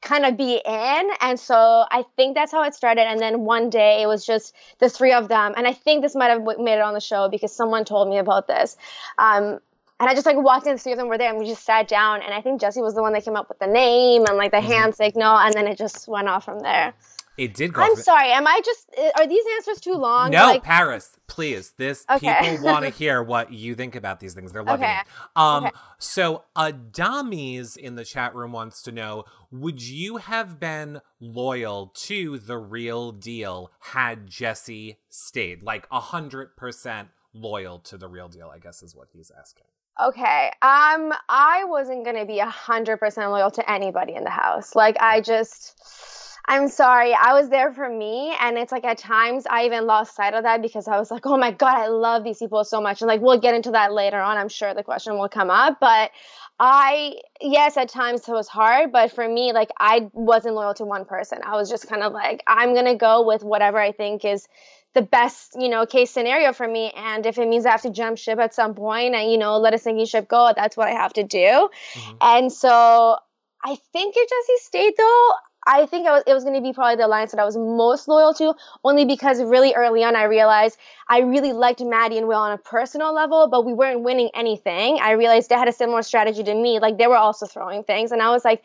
kind 0.00 0.26
of 0.26 0.36
be 0.36 0.60
in. 0.64 1.10
And 1.20 1.38
so 1.38 1.84
I 1.90 2.04
think 2.16 2.34
that's 2.34 2.52
how 2.52 2.64
it 2.64 2.74
started. 2.74 3.02
And 3.02 3.20
then 3.20 3.40
one 3.40 3.70
day 3.70 4.02
it 4.02 4.06
was 4.06 4.26
just 4.26 4.54
the 4.78 4.88
three 4.88 5.12
of 5.12 5.28
them. 5.28 5.54
And 5.56 5.66
I 5.66 5.72
think 5.72 6.02
this 6.02 6.14
might 6.14 6.28
have 6.28 6.42
made 6.42 6.74
it 6.74 6.82
on 6.82 6.94
the 6.94 7.00
show 7.00 7.28
because 7.28 7.54
someone 7.54 7.84
told 7.84 8.08
me 8.08 8.18
about 8.18 8.46
this. 8.46 8.76
Um, 9.18 9.60
and 10.00 10.10
I 10.10 10.14
just 10.14 10.26
like 10.26 10.36
walked 10.36 10.66
in, 10.66 10.72
the 10.72 10.80
three 10.80 10.90
of 10.90 10.98
them 10.98 11.06
were 11.06 11.16
there, 11.16 11.30
and 11.30 11.38
we 11.38 11.46
just 11.46 11.64
sat 11.64 11.86
down. 11.86 12.22
And 12.22 12.34
I 12.34 12.40
think 12.40 12.60
Jesse 12.60 12.82
was 12.82 12.94
the 12.96 13.02
one 13.02 13.12
that 13.12 13.24
came 13.24 13.36
up 13.36 13.48
with 13.48 13.60
the 13.60 13.68
name 13.68 14.24
and 14.26 14.36
like 14.36 14.50
the 14.50 14.56
mm-hmm. 14.56 14.66
hand 14.66 14.94
signal, 14.96 15.38
and 15.38 15.54
then 15.54 15.68
it 15.68 15.78
just 15.78 16.08
went 16.08 16.26
off 16.26 16.44
from 16.44 16.58
there. 16.58 16.92
It 17.38 17.54
did 17.54 17.72
go. 17.72 17.82
I'm 17.82 17.96
sorry. 17.96 18.30
Am 18.30 18.46
I 18.46 18.60
just? 18.64 18.90
Uh, 18.96 19.10
are 19.16 19.26
these 19.26 19.44
answers 19.56 19.80
too 19.80 19.94
long? 19.94 20.30
No, 20.30 20.46
like... 20.46 20.62
Paras, 20.62 21.16
please. 21.28 21.72
This 21.78 22.04
okay. 22.10 22.36
people 22.40 22.64
want 22.72 22.84
to 22.84 22.90
hear 22.90 23.22
what 23.22 23.52
you 23.52 23.74
think 23.74 23.96
about 23.96 24.20
these 24.20 24.34
things. 24.34 24.52
They're 24.52 24.62
loving 24.62 24.84
okay. 24.84 24.98
it. 25.00 25.06
Um. 25.34 25.64
Okay. 25.64 25.76
So, 25.98 26.44
Adamis 26.56 27.76
in 27.76 27.94
the 27.94 28.04
chat 28.04 28.34
room 28.34 28.52
wants 28.52 28.82
to 28.82 28.92
know: 28.92 29.24
Would 29.50 29.82
you 29.82 30.18
have 30.18 30.60
been 30.60 31.00
loyal 31.20 31.92
to 31.94 32.38
the 32.38 32.58
real 32.58 33.12
deal 33.12 33.70
had 33.80 34.26
Jesse 34.26 34.98
stayed? 35.08 35.62
Like 35.62 35.86
a 35.90 36.00
hundred 36.00 36.54
percent 36.56 37.08
loyal 37.32 37.78
to 37.80 37.96
the 37.96 38.08
real 38.08 38.28
deal? 38.28 38.50
I 38.54 38.58
guess 38.58 38.82
is 38.82 38.94
what 38.94 39.08
he's 39.10 39.30
asking. 39.38 39.64
Okay. 40.02 40.50
Um. 40.60 41.14
I 41.30 41.64
wasn't 41.64 42.04
gonna 42.04 42.26
be 42.26 42.40
a 42.40 42.46
hundred 42.46 42.98
percent 42.98 43.30
loyal 43.30 43.50
to 43.52 43.70
anybody 43.70 44.14
in 44.14 44.24
the 44.24 44.30
house. 44.30 44.74
Like 44.74 44.98
I 45.00 45.22
just 45.22 46.21
I'm 46.46 46.68
sorry. 46.68 47.14
I 47.14 47.34
was 47.34 47.48
there 47.48 47.72
for 47.72 47.88
me. 47.88 48.34
And 48.40 48.58
it's 48.58 48.72
like 48.72 48.84
at 48.84 48.98
times 48.98 49.46
I 49.48 49.66
even 49.66 49.86
lost 49.86 50.16
sight 50.16 50.34
of 50.34 50.42
that 50.42 50.60
because 50.60 50.88
I 50.88 50.98
was 50.98 51.10
like, 51.10 51.24
oh 51.24 51.36
my 51.36 51.52
God, 51.52 51.76
I 51.76 51.88
love 51.88 52.24
these 52.24 52.38
people 52.38 52.64
so 52.64 52.80
much. 52.80 53.00
And 53.00 53.08
like, 53.08 53.20
we'll 53.20 53.40
get 53.40 53.54
into 53.54 53.70
that 53.72 53.92
later 53.92 54.20
on. 54.20 54.36
I'm 54.36 54.48
sure 54.48 54.74
the 54.74 54.82
question 54.82 55.18
will 55.18 55.28
come 55.28 55.50
up. 55.50 55.78
But 55.80 56.10
I, 56.58 57.14
yes, 57.40 57.76
at 57.76 57.88
times 57.88 58.28
it 58.28 58.32
was 58.32 58.48
hard. 58.48 58.92
But 58.92 59.12
for 59.12 59.26
me, 59.26 59.52
like, 59.52 59.70
I 59.78 60.10
wasn't 60.12 60.54
loyal 60.54 60.74
to 60.74 60.84
one 60.84 61.04
person. 61.04 61.38
I 61.44 61.56
was 61.56 61.70
just 61.70 61.88
kind 61.88 62.02
of 62.02 62.12
like, 62.12 62.42
I'm 62.46 62.74
going 62.74 62.86
to 62.86 62.96
go 62.96 63.26
with 63.26 63.42
whatever 63.42 63.78
I 63.78 63.92
think 63.92 64.24
is 64.24 64.48
the 64.94 65.02
best, 65.02 65.56
you 65.58 65.68
know, 65.68 65.86
case 65.86 66.10
scenario 66.10 66.52
for 66.52 66.68
me. 66.68 66.92
And 66.94 67.24
if 67.24 67.38
it 67.38 67.48
means 67.48 67.64
I 67.66 67.70
have 67.70 67.82
to 67.82 67.90
jump 67.90 68.18
ship 68.18 68.38
at 68.38 68.54
some 68.54 68.74
point 68.74 69.14
and, 69.14 69.30
you 69.30 69.38
know, 69.38 69.58
let 69.58 69.74
a 69.74 69.78
sinking 69.78 70.06
ship 70.06 70.28
go, 70.28 70.52
that's 70.54 70.76
what 70.76 70.88
I 70.88 70.92
have 70.92 71.12
to 71.14 71.22
do. 71.22 71.38
Mm-hmm. 71.38 72.16
And 72.20 72.52
so 72.52 73.16
I 73.64 73.76
think 73.92 74.14
if 74.16 74.28
Jesse 74.28 74.64
stayed 74.64 74.94
though, 74.98 75.30
I 75.66 75.86
think 75.86 76.06
was, 76.06 76.22
it 76.26 76.34
was 76.34 76.44
going 76.44 76.56
to 76.56 76.60
be 76.60 76.72
probably 76.72 76.96
the 76.96 77.06
alliance 77.06 77.30
that 77.30 77.40
I 77.40 77.44
was 77.44 77.56
most 77.56 78.08
loyal 78.08 78.34
to, 78.34 78.54
only 78.84 79.04
because 79.04 79.42
really 79.42 79.74
early 79.74 80.02
on 80.02 80.16
I 80.16 80.24
realized 80.24 80.78
I 81.08 81.20
really 81.20 81.52
liked 81.52 81.80
Maddie 81.80 82.18
and 82.18 82.26
Will 82.26 82.38
on 82.38 82.52
a 82.52 82.58
personal 82.58 83.14
level, 83.14 83.48
but 83.48 83.64
we 83.64 83.72
weren't 83.72 84.00
winning 84.02 84.30
anything. 84.34 84.98
I 85.00 85.12
realized 85.12 85.50
they 85.50 85.54
had 85.54 85.68
a 85.68 85.72
similar 85.72 86.02
strategy 86.02 86.42
to 86.42 86.54
me. 86.54 86.80
Like 86.80 86.98
they 86.98 87.06
were 87.06 87.16
also 87.16 87.46
throwing 87.46 87.84
things, 87.84 88.12
and 88.12 88.20
I 88.20 88.30
was 88.30 88.44
like, 88.44 88.62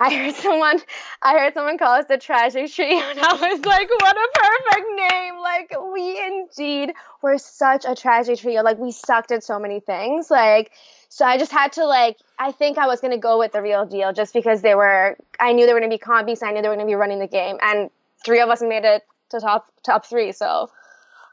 I 0.00 0.12
heard 0.14 0.34
someone, 0.34 0.80
I 1.22 1.38
heard 1.38 1.54
someone 1.54 1.78
call 1.78 1.94
us 1.94 2.06
the 2.06 2.18
tragic 2.18 2.70
trio, 2.72 2.98
and 2.98 3.18
I 3.20 3.32
was 3.32 3.64
like, 3.64 3.88
what 3.90 4.16
a 4.16 4.28
perfect 4.34 4.86
name! 4.96 5.38
Like 5.38 5.74
we 5.94 6.20
indeed 6.26 6.94
were 7.22 7.38
such 7.38 7.84
a 7.84 7.94
tragic 7.94 8.38
trio. 8.40 8.62
Like 8.62 8.78
we 8.78 8.90
sucked 8.92 9.32
at 9.32 9.44
so 9.44 9.58
many 9.58 9.80
things. 9.80 10.30
Like 10.30 10.72
so 11.14 11.24
I 11.24 11.38
just 11.38 11.52
had 11.52 11.70
to 11.74 11.86
like 11.86 12.16
I 12.40 12.50
think 12.50 12.76
I 12.76 12.88
was 12.88 13.00
gonna 13.00 13.18
go 13.18 13.38
with 13.38 13.52
the 13.52 13.62
real 13.62 13.86
deal 13.86 14.12
just 14.12 14.34
because 14.34 14.62
they 14.62 14.74
were 14.74 15.16
I 15.38 15.52
knew 15.52 15.64
they 15.64 15.72
were 15.72 15.78
gonna 15.78 15.88
be 15.88 15.96
compies, 15.96 16.42
I 16.42 16.50
knew 16.50 16.60
they 16.60 16.68
were 16.68 16.74
gonna 16.74 16.88
be 16.88 16.96
running 16.96 17.20
the 17.20 17.28
game. 17.28 17.56
And 17.62 17.88
three 18.24 18.40
of 18.40 18.48
us 18.48 18.60
made 18.62 18.84
it 18.84 19.04
to 19.30 19.38
top 19.38 19.68
top 19.84 20.04
three. 20.04 20.32
So 20.32 20.70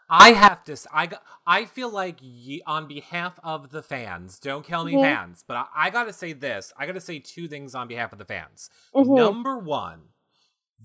I 0.07 0.33
have 0.33 0.63
to. 0.65 0.77
I 0.93 1.07
got. 1.07 1.23
I 1.47 1.65
feel 1.65 1.89
like 1.89 2.17
ye, 2.21 2.61
on 2.67 2.87
behalf 2.87 3.39
of 3.43 3.71
the 3.71 3.81
fans, 3.81 4.37
don't 4.37 4.63
kill 4.63 4.85
me, 4.85 4.93
mm-hmm. 4.93 5.01
fans. 5.01 5.43
But 5.47 5.55
I, 5.55 5.87
I 5.87 5.89
got 5.89 6.03
to 6.03 6.13
say 6.13 6.33
this. 6.33 6.71
I 6.77 6.85
got 6.85 6.93
to 6.93 7.01
say 7.01 7.17
two 7.17 7.47
things 7.47 7.73
on 7.73 7.87
behalf 7.87 8.13
of 8.13 8.19
the 8.19 8.25
fans. 8.25 8.69
Mm-hmm. 8.93 9.15
Number 9.15 9.57
one, 9.57 10.01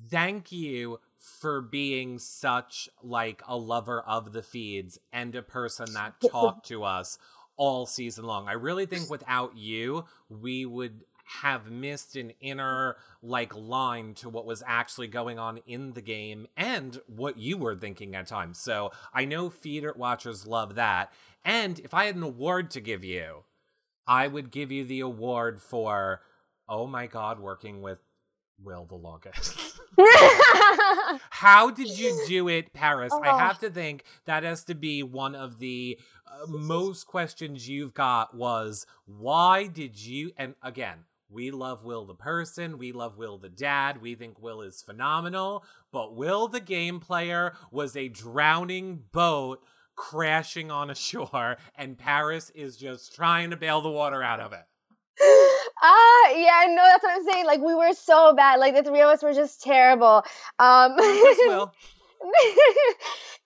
thank 0.08 0.52
you 0.52 1.00
for 1.18 1.60
being 1.60 2.18
such 2.18 2.88
like 3.02 3.42
a 3.46 3.56
lover 3.58 4.00
of 4.00 4.32
the 4.32 4.42
feeds 4.42 4.98
and 5.12 5.34
a 5.34 5.42
person 5.42 5.92
that 5.92 6.14
talked 6.30 6.66
to 6.68 6.84
us 6.84 7.18
all 7.56 7.86
season 7.86 8.24
long. 8.24 8.48
I 8.48 8.52
really 8.52 8.86
think 8.86 9.10
without 9.10 9.56
you, 9.56 10.04
we 10.28 10.66
would 10.66 11.04
have 11.42 11.70
missed 11.70 12.14
an 12.14 12.32
inner 12.40 12.96
like 13.20 13.54
line 13.54 14.14
to 14.14 14.28
what 14.28 14.46
was 14.46 14.62
actually 14.66 15.08
going 15.08 15.38
on 15.38 15.58
in 15.66 15.92
the 15.94 16.00
game 16.00 16.46
and 16.56 17.00
what 17.06 17.36
you 17.36 17.56
were 17.56 17.74
thinking 17.74 18.14
at 18.14 18.28
times. 18.28 18.58
So 18.58 18.92
I 19.12 19.24
know 19.24 19.50
feeder 19.50 19.92
watchers 19.96 20.46
love 20.46 20.76
that. 20.76 21.12
And 21.44 21.80
if 21.80 21.92
I 21.92 22.04
had 22.04 22.14
an 22.14 22.22
award 22.22 22.70
to 22.72 22.80
give 22.80 23.04
you, 23.04 23.44
I 24.06 24.28
would 24.28 24.52
give 24.52 24.70
you 24.70 24.84
the 24.84 25.00
award 25.00 25.60
for 25.60 26.20
oh 26.68 26.86
my 26.86 27.06
god, 27.06 27.38
working 27.38 27.80
with 27.80 27.98
Will 28.62 28.84
the 28.84 28.94
longest. 28.94 29.78
How 31.30 31.70
did 31.70 31.98
you 31.98 32.24
do 32.26 32.48
it, 32.48 32.72
Paras? 32.72 33.12
Oh. 33.14 33.22
I 33.22 33.38
have 33.38 33.58
to 33.60 33.70
think 33.70 34.04
that 34.24 34.42
has 34.42 34.64
to 34.64 34.74
be 34.74 35.02
one 35.02 35.34
of 35.34 35.58
the 35.58 35.98
uh, 36.26 36.46
most 36.46 37.06
questions 37.06 37.68
you've 37.68 37.94
got 37.94 38.34
was 38.34 38.86
why 39.06 39.66
did 39.66 39.98
you 39.98 40.32
and 40.36 40.54
again 40.62 41.04
we 41.28 41.50
love 41.50 41.84
Will 41.84 42.04
the 42.04 42.14
person, 42.14 42.78
we 42.78 42.92
love 42.92 43.18
Will 43.18 43.36
the 43.36 43.48
dad, 43.48 44.00
we 44.00 44.14
think 44.14 44.40
Will 44.40 44.62
is 44.62 44.82
phenomenal, 44.82 45.64
but 45.92 46.14
Will 46.14 46.46
the 46.46 46.60
game 46.60 47.00
player 47.00 47.52
was 47.70 47.96
a 47.96 48.08
drowning 48.08 49.02
boat 49.12 49.60
crashing 49.96 50.70
on 50.70 50.90
a 50.90 50.94
shore, 50.94 51.56
and 51.76 51.98
Paras 51.98 52.50
is 52.50 52.76
just 52.76 53.14
trying 53.14 53.50
to 53.50 53.56
bail 53.56 53.80
the 53.80 53.90
water 53.90 54.22
out 54.22 54.40
of 54.40 54.52
it. 54.52 54.64
Ah, 55.82 56.30
yeah, 56.34 56.66
no, 56.68 56.82
that's 56.82 57.02
what 57.02 57.16
I'm 57.16 57.24
saying. 57.24 57.46
Like 57.46 57.60
we 57.60 57.74
were 57.74 57.92
so 57.92 58.34
bad. 58.34 58.60
Like 58.60 58.74
the 58.74 58.82
three 58.82 59.00
of 59.00 59.08
us 59.08 59.22
were 59.22 59.34
just 59.34 59.62
terrible. 59.62 60.24
Um. 60.58 60.96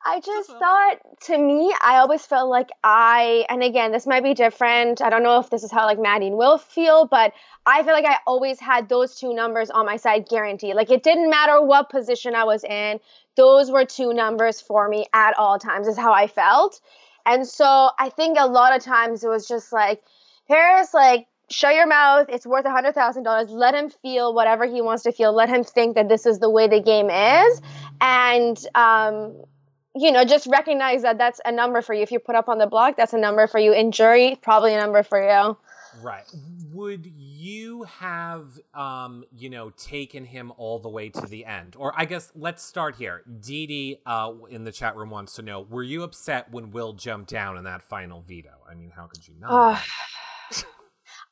I 0.02 0.20
just 0.20 0.49
thought 0.49 0.96
to 1.26 1.37
me, 1.37 1.75
I 1.82 1.96
always 1.96 2.25
felt 2.25 2.49
like 2.49 2.70
I, 2.82 3.44
and 3.50 3.62
again, 3.62 3.92
this 3.92 4.06
might 4.06 4.22
be 4.22 4.32
different. 4.32 5.02
I 5.02 5.10
don't 5.10 5.22
know 5.22 5.38
if 5.38 5.50
this 5.50 5.62
is 5.62 5.70
how 5.70 5.84
like 5.84 5.99
Maddie 5.99 6.28
and 6.28 6.38
Will 6.38 6.56
feel, 6.56 7.06
but 7.06 7.34
I 7.66 7.82
feel 7.82 7.92
like 7.92 8.06
I 8.06 8.16
always 8.26 8.58
had 8.58 8.88
those 8.88 9.16
two 9.16 9.34
numbers 9.34 9.68
on 9.68 9.84
my 9.84 9.96
side 9.96 10.26
guaranteed. 10.26 10.75
Like 10.75 10.90
it 10.90 11.02
didn't 11.02 11.28
matter 11.28 11.60
what 11.62 11.90
position 11.90 12.34
I 12.34 12.44
was 12.44 12.64
in, 12.64 12.99
those 13.37 13.70
were 13.70 13.84
two 13.84 14.14
numbers 14.14 14.60
for 14.60 14.88
me 14.88 15.06
at 15.12 15.37
all 15.37 15.58
times, 15.58 15.87
is 15.87 15.99
how 15.99 16.14
I 16.14 16.26
felt. 16.28 16.80
And 17.26 17.46
so 17.46 17.90
I 17.99 18.08
think 18.08 18.38
a 18.40 18.46
lot 18.46 18.75
of 18.75 18.82
times 18.82 19.22
it 19.22 19.28
was 19.28 19.46
just 19.46 19.70
like, 19.70 20.02
Paras, 20.49 20.94
like, 20.94 21.26
shut 21.50 21.75
your 21.75 21.87
mouth. 21.87 22.26
It's 22.28 22.47
worth 22.47 22.64
a 22.64 22.71
hundred 22.71 22.95
thousand 22.95 23.25
dollars. 23.25 23.50
Let 23.50 23.75
him 23.75 23.90
feel 24.02 24.35
whatever 24.35 24.66
he 24.66 24.80
wants 24.80 25.04
to 25.04 25.12
feel. 25.12 25.33
Let 25.33 25.49
him 25.49 25.64
think 25.64 25.97
that 25.97 26.09
this 26.09 26.26
is 26.26 26.38
the 26.38 26.50
way 26.50 26.69
the 26.69 26.80
game 26.80 27.11
is, 27.11 27.61
and 28.00 28.59
um, 28.75 29.42
you 29.95 30.12
know, 30.12 30.25
just 30.25 30.47
recognize 30.47 31.02
that 31.02 31.19
that's 31.19 31.40
a 31.45 31.52
number 31.52 31.83
for 31.83 31.95
you. 31.95 32.02
If 32.02 32.12
you 32.12 32.19
put 32.19 32.35
up 32.35 32.49
on 32.49 32.59
the 32.59 32.66
block, 32.66 32.97
that's 32.97 33.12
a 33.12 33.19
number 33.19 33.47
for 33.47 33.59
you. 33.59 33.73
In 33.73 33.92
jury, 33.92 34.38
probably 34.40 34.75
a 34.75 34.78
number 34.78 35.02
for 35.02 35.21
you. 35.21 35.57
Right. 36.02 36.25
Would 36.73 37.04
you 37.16 37.83
have, 37.83 38.47
um, 38.75 39.25
you 39.33 39.50
know, 39.50 39.71
taken 39.71 40.25
him 40.25 40.52
all 40.57 40.78
the 40.78 40.88
way 40.88 41.09
to 41.09 41.26
the 41.26 41.45
end? 41.45 41.75
Or 41.76 41.92
I 41.97 42.04
guess 42.04 42.30
let's 42.37 42.62
start 42.62 42.95
here. 42.95 43.23
Dee 43.40 43.66
Dee 43.66 43.99
uh, 44.07 44.33
in 44.49 44.62
the 44.62 44.71
chat 44.73 44.95
room 44.97 45.11
wants 45.11 45.35
to 45.35 45.42
know: 45.42 45.61
Were 45.61 45.83
you 45.83 46.04
upset 46.04 46.52
when 46.52 46.71
Will 46.71 46.92
jumped 46.92 47.28
down 47.28 47.59
in 47.59 47.64
that 47.64 47.83
final 47.83 48.21
veto? 48.21 48.54
I 48.71 48.75
mean, 48.75 48.92
how 48.95 49.07
could 49.07 49.26
you 49.26 49.35
not? 49.40 49.83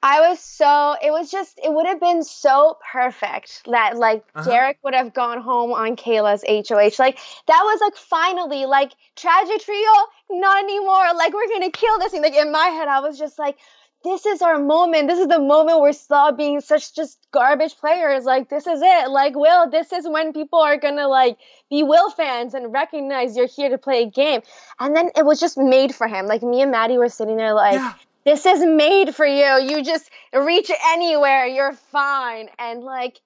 I 0.02 0.28
was 0.28 0.38
so 0.38 0.95
it 1.02 1.11
was 1.11 1.31
just 1.31 1.59
it 1.62 1.73
would 1.73 1.87
have 1.87 1.99
been 1.99 2.23
so 2.23 2.78
perfect 2.93 3.62
that 3.67 3.97
like 3.97 4.25
uh-huh. 4.35 4.49
Derek 4.49 4.78
would 4.85 4.95
have 4.95 5.12
gone 5.12 5.40
home 5.40 5.73
on 5.73 5.97
Kayla's 5.97 6.45
HOH. 6.47 7.02
Like 7.02 7.19
that 7.47 7.62
was 7.64 7.81
like 7.81 7.97
finally 7.97 8.67
like 8.67 8.93
tragic 9.17 9.61
trio, 9.61 9.90
not 10.31 10.62
anymore. 10.62 11.14
Like 11.17 11.33
we're 11.33 11.49
gonna 11.49 11.73
kill 11.73 11.99
this 11.99 12.12
thing. 12.12 12.23
Like 12.23 12.37
in 12.37 12.52
my 12.52 12.67
head, 12.67 12.87
I 12.87 13.00
was 13.00 13.19
just 13.19 13.40
like, 13.40 13.59
this 14.05 14.25
is 14.25 14.40
our 14.40 14.61
moment. 14.61 15.09
This 15.09 15.19
is 15.19 15.26
the 15.26 15.40
moment 15.40 15.81
we're 15.81 15.93
stop 15.93 16.37
being 16.37 16.61
such 16.61 16.95
just 16.95 17.19
garbage 17.33 17.76
players. 17.76 18.25
Like 18.25 18.50
this 18.50 18.69
is 18.69 18.81
it. 18.81 19.11
Like 19.11 19.35
Will, 19.35 19.69
this 19.69 19.93
is 19.93 20.09
when 20.09 20.33
people 20.33 20.61
are 20.61 20.76
gonna 20.76 21.09
like 21.09 21.38
be 21.71 21.83
Will 21.83 22.11
fans 22.11 22.55
and 22.55 22.73
recognize 22.73 23.37
you're 23.37 23.49
here 23.49 23.71
to 23.71 23.78
play 23.78 24.05
a 24.05 24.07
game. 24.09 24.43
And 24.78 24.95
then 24.95 25.11
it 25.17 25.26
was 25.26 25.40
just 25.40 25.59
made 25.59 25.93
for 25.93 26.07
him. 26.07 26.26
Like 26.26 26.45
me 26.45 26.62
and 26.62 26.71
Maddie 26.71 26.99
were 26.99 27.09
sitting 27.09 27.37
there 27.37 27.52
like 27.52 27.75
yeah 27.75 27.95
this 28.28 28.44
is 28.44 28.62
made 28.62 29.14
for 29.14 29.25
you. 29.25 29.58
You 29.70 29.82
just 29.82 30.11
reach 30.35 30.70
anywhere. 30.88 31.47
You're 31.47 31.73
fine. 31.73 32.50
And 32.58 32.82
like, 32.82 33.20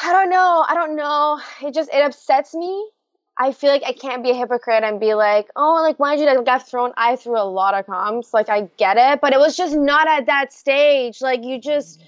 I 0.00 0.12
don't 0.12 0.30
know. 0.30 0.64
I 0.68 0.74
don't 0.74 0.94
know. 0.94 1.40
It 1.60 1.74
just, 1.74 1.90
it 1.92 2.04
upsets 2.04 2.54
me. 2.54 2.88
I 3.36 3.50
feel 3.52 3.70
like 3.70 3.82
I 3.84 3.92
can't 3.92 4.22
be 4.22 4.30
a 4.30 4.34
hypocrite 4.34 4.84
and 4.84 5.00
be 5.00 5.14
like, 5.14 5.48
oh, 5.56 5.82
like, 5.82 5.98
why 5.98 6.14
did 6.14 6.22
you 6.22 6.34
like, 6.36 6.44
get 6.46 6.68
thrown? 6.68 6.92
I 6.96 7.16
threw 7.16 7.36
a 7.36 7.44
lot 7.44 7.74
of 7.74 7.86
comps. 7.86 8.32
Like, 8.32 8.48
I 8.48 8.70
get 8.76 8.96
it. 8.96 9.20
But 9.20 9.32
it 9.32 9.40
was 9.40 9.56
just 9.56 9.76
not 9.76 10.06
at 10.08 10.26
that 10.26 10.52
stage. 10.52 11.20
Like, 11.20 11.44
you 11.44 11.60
just, 11.60 12.00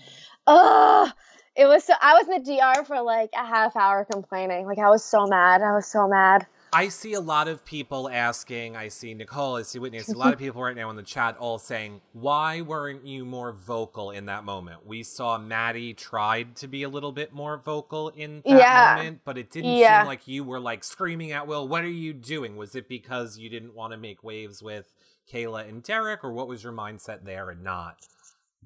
ugh. 0.46 1.10
It 1.56 1.66
was 1.66 1.82
so, 1.82 1.94
I 2.00 2.14
was 2.14 2.28
in 2.28 2.44
the 2.44 2.56
DR 2.56 2.84
for 2.84 3.02
like 3.02 3.30
a 3.34 3.44
half 3.44 3.74
hour 3.74 4.06
complaining. 4.10 4.66
Like, 4.66 4.78
I 4.78 4.88
was 4.88 5.04
so 5.04 5.26
mad. 5.26 5.62
I 5.62 5.72
was 5.72 5.86
so 5.86 6.06
mad. 6.06 6.46
I 6.72 6.88
see 6.88 7.14
a 7.14 7.20
lot 7.20 7.48
of 7.48 7.64
people 7.64 8.08
asking, 8.08 8.76
I 8.76 8.88
see 8.88 9.14
Nicole, 9.14 9.56
I 9.56 9.62
see 9.62 9.78
Whitney, 9.78 9.98
I 9.98 10.02
see 10.02 10.12
a 10.12 10.18
lot 10.18 10.32
of 10.32 10.38
people 10.40 10.62
right 10.62 10.76
now 10.76 10.90
in 10.90 10.96
the 10.96 11.02
chat 11.02 11.36
all 11.38 11.58
saying, 11.58 12.00
why 12.12 12.60
weren't 12.60 13.06
you 13.06 13.24
more 13.24 13.52
vocal 13.52 14.10
in 14.10 14.26
that 14.26 14.44
moment? 14.44 14.86
We 14.86 15.02
saw 15.02 15.38
Maddie 15.38 15.94
tried 15.94 16.56
to 16.56 16.68
be 16.68 16.82
a 16.82 16.88
little 16.88 17.12
bit 17.12 17.32
more 17.32 17.56
vocal 17.56 18.08
in 18.10 18.42
that 18.44 18.58
yeah. 18.58 18.94
moment, 18.96 19.20
but 19.24 19.38
it 19.38 19.50
didn't 19.50 19.76
yeah. 19.76 20.00
seem 20.00 20.08
like 20.08 20.28
you 20.28 20.44
were 20.44 20.60
like 20.60 20.84
screaming 20.84 21.32
at 21.32 21.46
Will, 21.46 21.66
what 21.66 21.84
are 21.84 21.88
you 21.88 22.12
doing? 22.12 22.56
Was 22.56 22.74
it 22.74 22.88
because 22.88 23.38
you 23.38 23.48
didn't 23.48 23.74
want 23.74 23.92
to 23.92 23.96
make 23.96 24.22
waves 24.22 24.62
with 24.62 24.94
Kayla 25.32 25.68
and 25.68 25.82
Derek, 25.82 26.24
or 26.24 26.32
what 26.32 26.48
was 26.48 26.64
your 26.64 26.72
mindset 26.72 27.24
there 27.24 27.50
and 27.50 27.62
not 27.62 27.96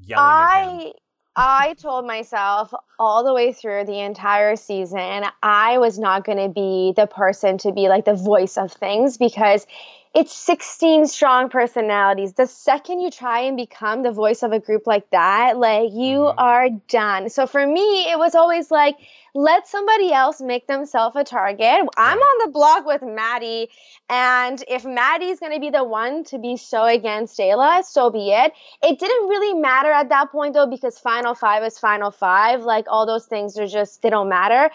yelling 0.00 0.24
I... 0.24 0.92
I 1.34 1.74
told 1.74 2.06
myself 2.06 2.74
all 2.98 3.24
the 3.24 3.32
way 3.32 3.52
through 3.52 3.84
the 3.86 4.00
entire 4.00 4.54
season, 4.54 5.24
I 5.42 5.78
was 5.78 5.98
not 5.98 6.24
going 6.24 6.38
to 6.38 6.50
be 6.50 6.92
the 6.94 7.06
person 7.06 7.56
to 7.58 7.72
be 7.72 7.88
like 7.88 8.04
the 8.04 8.14
voice 8.14 8.58
of 8.58 8.70
things 8.70 9.16
because 9.16 9.66
it's 10.14 10.34
16 10.34 11.06
strong 11.06 11.48
personalities. 11.48 12.34
The 12.34 12.46
second 12.46 13.00
you 13.00 13.10
try 13.10 13.40
and 13.40 13.56
become 13.56 14.02
the 14.02 14.12
voice 14.12 14.42
of 14.42 14.52
a 14.52 14.60
group 14.60 14.86
like 14.86 15.08
that, 15.10 15.56
like 15.56 15.90
you 15.92 16.18
mm-hmm. 16.18 16.38
are 16.38 16.68
done. 16.88 17.30
So 17.30 17.46
for 17.46 17.66
me, 17.66 18.10
it 18.10 18.18
was 18.18 18.34
always 18.34 18.70
like, 18.70 18.96
let 19.34 19.66
somebody 19.66 20.12
else 20.12 20.42
make 20.42 20.66
themselves 20.66 21.16
a 21.16 21.24
target. 21.24 21.88
I'm 21.96 22.18
on 22.18 22.46
the 22.46 22.52
block 22.52 22.84
with 22.84 23.00
Maddie, 23.02 23.70
and 24.10 24.62
if 24.68 24.84
Maddie's 24.84 25.40
going 25.40 25.54
to 25.54 25.60
be 25.60 25.70
the 25.70 25.84
one 25.84 26.24
to 26.24 26.38
be 26.38 26.58
so 26.58 26.84
against 26.84 27.38
Kayla, 27.38 27.82
so 27.82 28.10
be 28.10 28.32
it. 28.32 28.52
It 28.82 28.98
didn't 28.98 29.28
really 29.28 29.54
matter 29.54 29.90
at 29.90 30.10
that 30.10 30.30
point 30.30 30.52
though, 30.52 30.66
because 30.66 30.98
Final 30.98 31.34
Five 31.34 31.62
is 31.62 31.78
Final 31.78 32.10
Five. 32.10 32.62
Like 32.62 32.84
all 32.88 33.06
those 33.06 33.24
things 33.24 33.58
are 33.58 33.66
just, 33.66 34.02
they 34.02 34.10
don't 34.10 34.28
matter. 34.28 34.70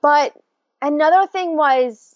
But 0.00 0.32
another 0.80 1.26
thing 1.26 1.56
was, 1.56 2.15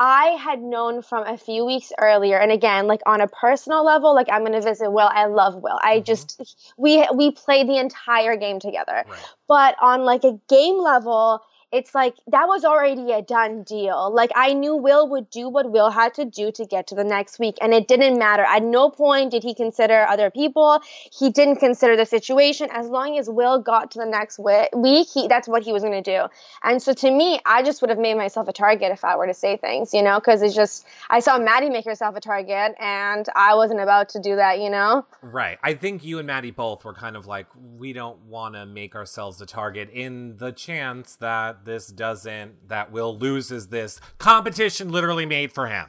I 0.00 0.36
had 0.40 0.62
known 0.62 1.02
from 1.02 1.26
a 1.26 1.36
few 1.36 1.64
weeks 1.64 1.92
earlier, 1.98 2.38
and 2.38 2.52
again, 2.52 2.86
like 2.86 3.00
on 3.04 3.20
a 3.20 3.26
personal 3.26 3.84
level, 3.84 4.14
like 4.14 4.28
I'm 4.30 4.44
gonna 4.44 4.60
visit 4.60 4.90
Will. 4.90 5.10
I 5.12 5.26
love 5.26 5.56
Will. 5.56 5.78
I 5.82 5.96
mm-hmm. 5.96 6.04
just 6.04 6.64
we 6.76 7.06
we 7.12 7.32
played 7.32 7.68
the 7.68 7.78
entire 7.78 8.36
game 8.36 8.60
together. 8.60 9.04
Right. 9.08 9.18
But 9.48 9.76
on 9.80 10.02
like 10.02 10.22
a 10.24 10.38
game 10.48 10.78
level, 10.78 11.42
it's 11.70 11.94
like 11.94 12.14
that 12.28 12.48
was 12.48 12.64
already 12.64 13.12
a 13.12 13.20
done 13.20 13.62
deal. 13.62 14.10
Like 14.12 14.30
I 14.34 14.54
knew 14.54 14.74
Will 14.74 15.08
would 15.08 15.28
do 15.28 15.48
what 15.48 15.70
Will 15.70 15.90
had 15.90 16.14
to 16.14 16.24
do 16.24 16.50
to 16.52 16.64
get 16.64 16.86
to 16.88 16.94
the 16.94 17.04
next 17.04 17.38
week, 17.38 17.56
and 17.60 17.74
it 17.74 17.88
didn't 17.88 18.18
matter. 18.18 18.42
At 18.42 18.62
no 18.62 18.88
point 18.90 19.30
did 19.30 19.42
he 19.42 19.54
consider 19.54 20.06
other 20.08 20.30
people. 20.30 20.80
He 21.12 21.30
didn't 21.30 21.56
consider 21.56 21.96
the 21.96 22.06
situation. 22.06 22.68
As 22.72 22.88
long 22.88 23.18
as 23.18 23.28
Will 23.28 23.60
got 23.60 23.90
to 23.92 23.98
the 23.98 24.06
next 24.06 24.38
week, 24.38 25.08
he 25.12 25.28
that's 25.28 25.46
what 25.46 25.62
he 25.62 25.72
was 25.72 25.82
going 25.82 26.02
to 26.02 26.18
do. 26.18 26.26
And 26.62 26.82
so 26.82 26.94
to 26.94 27.10
me, 27.10 27.38
I 27.44 27.62
just 27.62 27.82
would 27.82 27.90
have 27.90 27.98
made 27.98 28.16
myself 28.16 28.48
a 28.48 28.52
target 28.52 28.90
if 28.90 29.04
I 29.04 29.16
were 29.16 29.26
to 29.26 29.34
say 29.34 29.58
things, 29.58 29.92
you 29.92 30.02
know, 30.02 30.18
because 30.18 30.40
it's 30.40 30.54
just 30.54 30.86
I 31.10 31.20
saw 31.20 31.38
Maddie 31.38 31.68
make 31.68 31.84
herself 31.84 32.16
a 32.16 32.20
target, 32.20 32.74
and 32.80 33.26
I 33.36 33.54
wasn't 33.54 33.80
about 33.80 34.08
to 34.10 34.20
do 34.20 34.36
that, 34.36 34.58
you 34.58 34.70
know. 34.70 35.04
Right. 35.20 35.58
I 35.62 35.74
think 35.74 36.02
you 36.02 36.18
and 36.18 36.26
Maddie 36.26 36.50
both 36.50 36.84
were 36.84 36.94
kind 36.94 37.16
of 37.16 37.26
like 37.26 37.46
we 37.76 37.92
don't 37.92 38.20
want 38.22 38.54
to 38.54 38.64
make 38.64 38.94
ourselves 38.94 39.40
a 39.42 39.46
target 39.46 39.90
in 39.90 40.38
the 40.38 40.52
chance 40.52 41.16
that 41.16 41.57
this 41.64 41.88
doesn't, 41.88 42.68
that 42.68 42.90
Will 42.92 43.16
loses 43.16 43.68
this 43.68 44.00
competition 44.18 44.90
literally 44.90 45.26
made 45.26 45.52
for 45.52 45.66
him. 45.66 45.86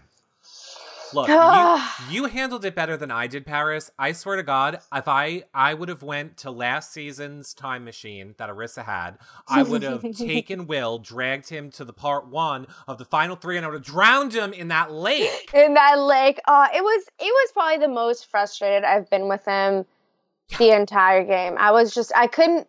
Look, 1.14 1.28
you, 1.28 1.82
you 2.10 2.26
handled 2.26 2.66
it 2.66 2.76
better 2.76 2.98
than 2.98 3.12
I 3.12 3.28
did, 3.28 3.46
Paras. 3.46 3.92
I 3.98 4.12
swear 4.12 4.36
to 4.36 4.44
God, 4.44 4.80
if 4.94 5.08
I 5.08 5.44
I 5.54 5.74
would 5.74 5.90
have 5.90 6.04
went 6.04 6.38
to 6.38 6.52
last 6.52 6.92
season's 6.92 7.54
time 7.54 7.84
machine 7.84 8.36
that 8.38 8.50
Arisa 8.50 8.86
had, 8.86 9.18
I 9.48 9.64
would 9.64 9.84
have 9.84 10.04
taken 10.18 10.68
Will, 10.68 11.00
dragged 11.00 11.50
him 11.50 11.72
to 11.72 11.86
the 11.86 11.94
part 11.94 12.28
one 12.28 12.68
of 12.88 12.98
the 12.98 13.06
final 13.06 13.36
three, 13.36 13.58
and 13.58 13.66
I 13.66 13.70
would 13.70 13.86
have 13.86 13.86
drowned 13.86 14.34
him 14.34 14.54
in 14.54 14.68
that 14.70 14.92
lake. 14.92 15.50
In 15.54 15.74
that 15.74 16.00
lake, 16.00 16.40
uh, 16.48 16.68
it 16.76 16.84
was 16.84 17.04
it 17.20 17.24
was 17.24 17.52
probably 17.54 17.86
the 17.86 17.94
most 17.94 18.28
frustrated 18.28 18.84
I've 18.84 19.10
been 19.10 19.28
with 19.28 19.46
him 19.46 19.86
the 20.58 20.76
entire 20.76 21.24
game. 21.24 21.56
I 21.58 21.72
was 21.72 21.94
just 21.94 22.12
I 22.16 22.28
couldn't 22.28 22.68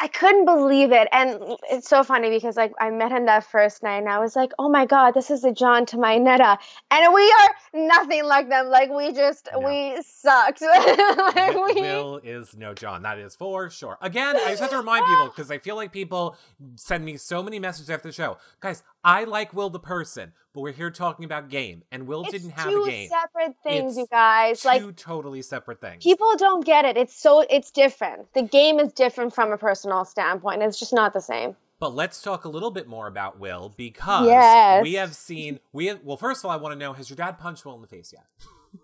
I 0.00 0.08
couldn't 0.08 0.44
believe 0.44 0.92
it. 0.92 1.08
And 1.12 1.40
it's 1.70 1.88
so 1.88 2.02
funny 2.04 2.28
because 2.30 2.56
like 2.56 2.72
I 2.80 2.90
met 2.90 3.12
him 3.12 3.26
that 3.26 3.44
first 3.44 3.82
night 3.82 3.98
and 3.98 4.08
I 4.08 4.18
was 4.18 4.36
like, 4.36 4.52
oh 4.58 4.68
my 4.68 4.84
God, 4.84 5.12
this 5.12 5.30
is 5.30 5.42
the 5.42 5.52
Jon 5.52 5.86
to 5.86 5.98
my 5.98 6.18
Neda. 6.18 6.58
And 6.90 7.14
we 7.14 7.34
are 7.40 7.86
nothing 7.86 8.24
like 8.24 8.48
them. 8.48 8.68
Like 8.68 8.90
we 8.90 9.12
just, 9.12 9.48
no. 9.52 9.60
we 9.60 10.00
sucked. 10.02 10.60
like, 10.62 11.54
we... 11.54 11.80
Will 11.80 12.18
is 12.18 12.56
no 12.56 12.74
Jon. 12.74 13.02
That 13.02 13.18
is 13.18 13.36
for 13.36 13.70
sure. 13.70 13.96
Again, 14.02 14.36
I 14.36 14.50
just 14.50 14.60
have 14.60 14.70
to 14.70 14.78
remind 14.78 15.06
people 15.06 15.26
because 15.34 15.50
I 15.50 15.58
feel 15.58 15.76
like 15.76 15.92
people 15.92 16.36
send 16.74 17.04
me 17.04 17.16
so 17.16 17.42
many 17.42 17.58
messages 17.58 17.88
after 17.88 18.08
the 18.08 18.12
show. 18.12 18.36
Guys, 18.60 18.82
I 19.02 19.24
like 19.24 19.54
Will 19.54 19.70
the 19.70 19.80
person, 19.80 20.32
but 20.56 20.62
we're 20.62 20.72
here 20.72 20.90
talking 20.90 21.26
about 21.26 21.50
game, 21.50 21.82
and 21.92 22.06
Will 22.06 22.22
it's 22.22 22.32
didn't 22.32 22.52
have 22.52 22.68
a 22.68 22.86
game. 22.88 23.10
separate 23.10 23.54
things, 23.62 23.92
it's 23.92 23.98
you 23.98 24.06
guys. 24.10 24.62
Two 24.62 24.68
like 24.68 24.96
totally 24.96 25.42
separate 25.42 25.82
things. 25.82 26.02
People 26.02 26.34
don't 26.38 26.64
get 26.64 26.86
it. 26.86 26.96
It's 26.96 27.14
so 27.14 27.44
it's 27.50 27.70
different. 27.70 28.32
The 28.32 28.40
game 28.40 28.80
is 28.80 28.90
different 28.94 29.34
from 29.34 29.52
a 29.52 29.58
personal 29.58 30.06
standpoint. 30.06 30.62
It's 30.62 30.80
just 30.80 30.94
not 30.94 31.12
the 31.12 31.20
same. 31.20 31.56
But 31.78 31.94
let's 31.94 32.22
talk 32.22 32.46
a 32.46 32.48
little 32.48 32.70
bit 32.70 32.88
more 32.88 33.06
about 33.06 33.38
Will 33.38 33.74
because 33.76 34.28
yes. 34.28 34.82
we 34.82 34.94
have 34.94 35.14
seen 35.14 35.60
we 35.74 35.88
have, 35.88 36.00
well. 36.02 36.16
First 36.16 36.40
of 36.40 36.46
all, 36.46 36.52
I 36.52 36.56
want 36.56 36.72
to 36.72 36.78
know: 36.78 36.94
Has 36.94 37.10
your 37.10 37.18
dad 37.18 37.38
punched 37.38 37.66
Will 37.66 37.74
in 37.74 37.82
the 37.82 37.86
face 37.86 38.14
yet? 38.14 38.24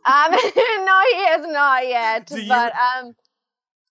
um, 0.05 0.31
no, 0.31 1.01
he 1.11 1.25
has 1.25 1.47
not 1.47 1.89
yet. 1.89 2.31
You, 2.31 2.49
but 2.49 2.75
um, 2.75 3.17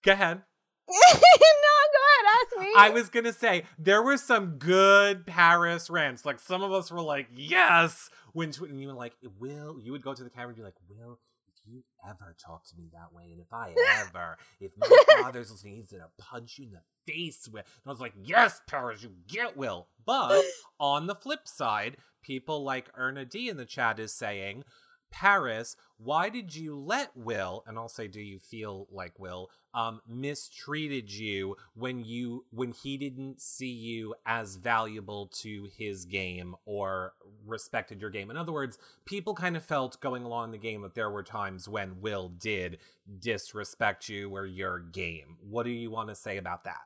go 0.04 0.12
ahead. 0.12 0.44
no, 1.14 1.76
go 1.94 2.02
ahead, 2.08 2.26
ask 2.42 2.60
me. 2.60 2.74
I 2.78 2.90
was 2.90 3.10
gonna 3.10 3.34
say 3.34 3.64
there 3.80 4.02
were 4.02 4.18
some 4.18 4.58
good 4.58 5.26
Paras 5.26 5.90
rants. 5.90 6.26
Like 6.26 6.40
some 6.40 6.64
of 6.64 6.72
us 6.72 6.92
were 6.92 7.02
like, 7.02 7.28
"Yes," 7.34 8.10
when, 8.34 8.52
when 8.54 8.78
you 8.80 8.88
were 8.88 8.94
like, 8.94 9.14
"Will," 9.40 9.80
you 9.80 9.92
would 9.92 10.04
go 10.04 10.14
to 10.14 10.24
the 10.24 10.30
camera 10.30 10.50
and 10.50 10.58
be 10.58 10.64
like, 10.64 10.76
"Will." 10.90 11.20
If 11.48 11.72
you 11.72 11.84
ever 12.10 12.36
talk 12.44 12.66
to 12.70 12.76
me 12.76 12.90
that 12.94 13.14
way, 13.14 13.32
and 13.32 13.40
if 13.40 13.54
I 13.54 13.76
ever, 14.08 14.38
if 14.60 14.72
my 14.78 15.22
father's 15.22 15.52
listening, 15.52 15.76
he's 15.76 15.92
gonna 15.92 16.10
punch 16.18 16.58
you 16.58 16.66
in 16.66 16.72
the 16.72 16.82
face 17.06 17.48
with. 17.48 17.66
And 17.66 17.88
I 17.88 17.90
was 17.90 18.00
like, 18.00 18.14
yes, 18.24 18.62
Paras, 18.68 19.04
you 19.04 19.12
get 19.28 19.58
Will. 19.58 19.88
But 20.06 20.42
on 20.80 21.08
the 21.08 21.16
flip 21.16 21.48
side, 21.48 21.98
people 22.24 22.64
like 22.64 22.90
Erna 22.98 23.26
D 23.26 23.50
in 23.50 23.58
the 23.58 23.66
chat 23.66 24.00
is 24.00 24.14
saying, 24.14 24.64
Paras, 25.12 25.76
why 25.98 26.30
did 26.30 26.56
you 26.56 26.76
let 26.76 27.16
Will, 27.16 27.64
and 27.68 27.78
I'll 27.78 27.90
say, 27.90 28.08
do 28.08 28.20
you 28.20 28.40
feel 28.40 28.88
like 28.90 29.20
Will, 29.20 29.50
um, 29.74 30.02
mistreated 30.08 31.12
you 31.12 31.56
when 31.76 32.04
you 32.04 32.46
when 32.50 32.72
he 32.72 32.98
didn't 32.98 33.40
see 33.42 33.72
you 33.72 34.16
as 34.26 34.56
valuable 34.56 35.28
to 35.42 35.68
his 35.78 36.06
game 36.06 36.56
or 36.66 37.14
respected 37.46 38.02
your 38.02 38.10
game? 38.10 38.32
In 38.32 38.38
other 38.38 38.52
words, 38.52 38.80
people 39.06 39.36
kind 39.36 39.56
of 39.56 39.64
felt 39.64 40.00
going 40.02 40.24
along 40.24 40.52
the 40.52 40.58
game 40.58 40.82
that 40.82 40.96
there 40.96 41.10
were 41.10 41.24
times 41.24 41.68
when 41.68 42.02
Will 42.02 42.30
did 42.30 42.80
disrespect 43.20 44.10
you 44.10 44.34
or 44.36 44.46
your 44.46 44.80
game. 44.80 45.38
What 45.42 45.64
do 45.64 45.72
you 45.72 45.92
want 45.92 46.10
to 46.10 46.16
say 46.16 46.38
about 46.38 46.64
that? 46.64 46.82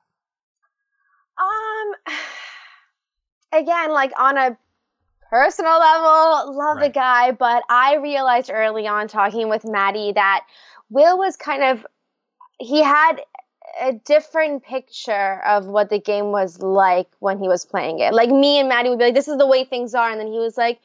Um 1.38 2.16
again, 3.62 3.92
like 3.92 4.12
on 4.20 4.38
a 4.38 4.58
personal 5.36 5.78
level, 5.78 6.56
love 6.56 6.78
right. 6.78 6.86
the 6.86 6.90
guy, 6.90 7.32
but 7.32 7.62
I 7.70 7.96
realized 7.96 8.50
early 8.54 8.88
on 8.88 9.10
talking 9.10 9.50
with 9.50 9.66
Maddie 9.66 10.14
that 10.14 10.46
Will 10.90 11.18
was 11.18 11.36
kind 11.36 11.62
of 11.62 11.86
he 12.58 12.82
had 12.82 13.18
a 13.82 13.92
different 13.92 14.64
picture 14.64 15.42
of 15.46 15.66
what 15.66 15.90
the 15.90 16.00
game 16.00 16.32
was 16.32 16.62
like 16.62 17.08
when 17.20 17.38
he 17.38 17.50
was 17.50 17.66
playing 17.66 18.00
it. 18.00 18.14
Like 18.14 18.30
me 18.30 18.60
and 18.60 18.70
Maddie 18.70 18.88
would 18.88 19.00
be 19.00 19.06
like, 19.06 19.14
"This 19.14 19.28
is 19.28 19.38
the 19.38 19.46
way 19.46 19.66
things 19.66 19.94
are," 19.94 20.10
and 20.10 20.22
then 20.22 20.32
he 20.32 20.40
was 20.40 20.56
like, 20.56 20.80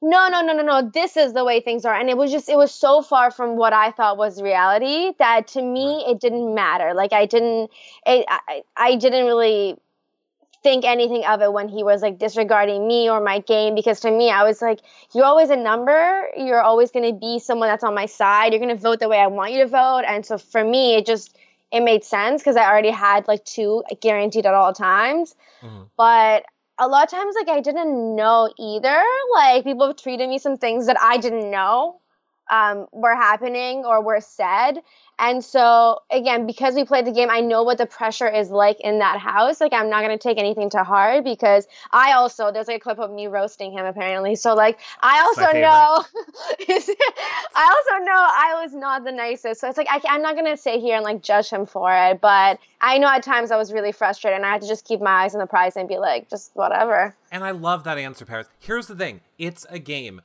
"No, 0.00 0.28
no, 0.28 0.40
no, 0.40 0.54
no, 0.54 0.62
no. 0.62 0.90
This 0.94 1.18
is 1.18 1.34
the 1.34 1.44
way 1.44 1.60
things 1.60 1.84
are." 1.84 1.94
And 1.94 2.08
it 2.08 2.16
was 2.16 2.30
just, 2.30 2.48
it 2.48 2.56
was 2.56 2.72
so 2.72 3.02
far 3.02 3.30
from 3.30 3.56
what 3.56 3.74
I 3.74 3.90
thought 3.90 4.16
was 4.16 4.40
reality 4.40 5.12
that 5.18 5.46
to 5.48 5.60
me 5.60 6.06
it 6.08 6.20
didn't 6.20 6.54
matter. 6.54 6.94
Like 6.94 7.12
I 7.12 7.26
didn't, 7.26 7.70
it, 8.06 8.24
I, 8.28 8.62
I 8.78 8.96
didn't 8.96 9.26
really 9.26 9.76
think 10.62 10.84
anything 10.84 11.24
of 11.24 11.40
it 11.40 11.52
when 11.52 11.68
he 11.68 11.82
was 11.82 12.02
like 12.02 12.18
disregarding 12.18 12.86
me 12.86 13.08
or 13.08 13.20
my 13.20 13.38
game 13.40 13.74
because 13.74 14.00
to 14.00 14.10
me 14.10 14.30
I 14.30 14.44
was 14.44 14.60
like 14.60 14.80
you're 15.14 15.24
always 15.24 15.50
a 15.50 15.56
number. 15.56 16.28
You're 16.36 16.60
always 16.60 16.90
going 16.90 17.12
to 17.12 17.18
be 17.18 17.38
someone 17.38 17.68
that's 17.68 17.84
on 17.84 17.94
my 17.94 18.06
side. 18.06 18.52
You're 18.52 18.60
going 18.60 18.76
to 18.76 18.80
vote 18.80 19.00
the 19.00 19.08
way 19.08 19.18
I 19.18 19.26
want 19.26 19.52
you 19.52 19.60
to 19.60 19.66
vote. 19.66 20.02
And 20.06 20.24
so 20.24 20.38
for 20.38 20.62
me 20.62 20.96
it 20.96 21.06
just 21.06 21.36
it 21.72 21.80
made 21.80 22.04
sense 22.04 22.42
because 22.42 22.56
I 22.56 22.68
already 22.68 22.90
had 22.90 23.28
like 23.28 23.44
two 23.44 23.84
guaranteed 24.00 24.46
at 24.46 24.54
all 24.54 24.72
times. 24.72 25.34
Mm-hmm. 25.62 25.82
but 25.98 26.44
a 26.78 26.88
lot 26.88 27.04
of 27.04 27.10
times 27.10 27.34
like 27.38 27.48
I 27.48 27.60
didn't 27.60 28.16
know 28.16 28.50
either. 28.58 29.02
Like 29.34 29.64
people 29.64 29.86
have 29.86 29.96
treated 29.96 30.28
me 30.28 30.38
some 30.38 30.56
things 30.56 30.86
that 30.86 30.96
I 31.00 31.18
didn't 31.18 31.50
know 31.50 32.00
um, 32.50 32.86
were 32.92 33.14
happening 33.14 33.84
or 33.84 34.02
were 34.02 34.20
said. 34.20 34.82
And 35.18 35.44
so, 35.44 36.00
again, 36.10 36.46
because 36.46 36.74
we 36.74 36.84
played 36.84 37.04
the 37.04 37.12
game, 37.12 37.28
I 37.30 37.40
know 37.40 37.62
what 37.62 37.76
the 37.76 37.84
pressure 37.84 38.26
is 38.26 38.50
like 38.50 38.80
in 38.80 39.00
that 39.00 39.18
house. 39.18 39.60
Like, 39.60 39.74
I'm 39.74 39.90
not 39.90 40.02
going 40.02 40.16
to 40.16 40.22
take 40.22 40.38
anything 40.38 40.70
to 40.70 40.82
heart 40.82 41.24
because 41.24 41.68
I 41.92 42.12
also, 42.12 42.50
there's 42.50 42.68
like 42.68 42.78
a 42.78 42.80
clip 42.80 42.98
of 42.98 43.10
me 43.10 43.26
roasting 43.26 43.70
him 43.70 43.84
apparently. 43.84 44.34
So, 44.34 44.54
like, 44.54 44.78
I 45.02 45.20
also 45.20 45.42
know, 45.42 46.04
I 47.54 47.74
also 47.76 48.04
know 48.04 48.16
I 48.16 48.60
was 48.62 48.72
not 48.72 49.04
the 49.04 49.12
nicest. 49.12 49.60
So, 49.60 49.68
it's 49.68 49.76
like, 49.76 49.88
I, 49.90 50.00
I'm 50.08 50.22
not 50.22 50.36
going 50.36 50.46
to 50.46 50.56
sit 50.56 50.80
here 50.80 50.96
and 50.96 51.04
like 51.04 51.22
judge 51.22 51.50
him 51.50 51.66
for 51.66 51.92
it. 51.92 52.22
But 52.22 52.58
I 52.80 52.96
know 52.96 53.08
at 53.08 53.22
times 53.22 53.50
I 53.50 53.58
was 53.58 53.74
really 53.74 53.92
frustrated 53.92 54.36
and 54.36 54.46
I 54.46 54.52
had 54.52 54.62
to 54.62 54.68
just 54.68 54.86
keep 54.86 55.02
my 55.02 55.24
eyes 55.24 55.34
on 55.34 55.40
the 55.40 55.46
prize 55.46 55.76
and 55.76 55.86
be 55.86 55.98
like, 55.98 56.30
just 56.30 56.50
whatever. 56.54 57.14
And 57.30 57.44
I 57.44 57.50
love 57.50 57.84
that 57.84 57.98
answer, 57.98 58.24
Paras. 58.24 58.46
Here's 58.58 58.86
the 58.86 58.96
thing 58.96 59.20
it's 59.38 59.66
a 59.68 59.78
game 59.78 60.22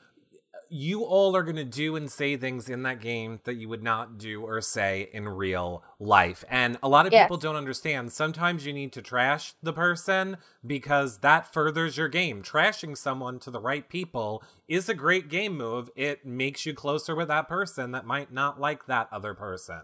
you 0.76 1.04
all 1.06 1.38
are 1.38 1.44
going 1.44 1.56
to 1.56 1.64
do 1.64 1.96
and 1.96 2.12
say 2.12 2.36
things 2.36 2.68
in 2.68 2.84
that 2.84 3.00
game 3.00 3.40
that 3.46 3.56
you 3.56 3.70
would 3.70 3.82
not 3.82 4.18
do 4.18 4.42
or 4.42 4.60
say 4.60 5.10
in 5.14 5.28
real 5.30 5.82
life. 6.00 6.44
And 6.50 6.78
a 6.84 6.90
lot 6.90 7.08
of 7.08 7.14
yes. 7.14 7.24
people 7.24 7.38
don't 7.38 7.56
understand. 7.56 8.12
Sometimes 8.12 8.66
you 8.66 8.74
need 8.74 8.92
to 8.92 9.02
trash 9.02 9.54
the 9.64 9.72
person 9.72 10.36
because 10.66 11.20
that 11.20 11.52
furthers 11.52 11.96
your 11.96 12.10
game. 12.10 12.44
Trashing 12.44 12.98
someone 12.98 13.40
to 13.40 13.50
the 13.50 13.60
right 13.60 13.88
people 13.88 14.44
is 14.68 14.90
a 14.90 14.94
great 14.94 15.30
game 15.30 15.56
move. 15.56 15.90
It 15.96 16.26
makes 16.26 16.66
you 16.66 16.74
closer 16.74 17.16
with 17.16 17.30
that 17.30 17.48
person 17.48 17.92
that 17.92 18.06
might 18.06 18.34
not 18.34 18.60
like 18.60 18.86
that 18.88 19.08
other 19.14 19.34
person. 19.34 19.82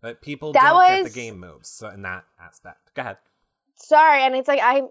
But 0.00 0.22
people 0.22 0.52
that 0.52 0.62
don't 0.62 0.76
was... 0.76 1.02
get 1.02 1.12
the 1.12 1.20
game 1.20 1.40
moves 1.40 1.82
in 1.92 2.02
that 2.02 2.24
aspect. 2.40 2.94
Go 2.94 3.02
ahead 3.02 3.16
sorry 3.80 4.22
and 4.22 4.34
it's 4.34 4.48
like 4.48 4.60
I, 4.62 4.82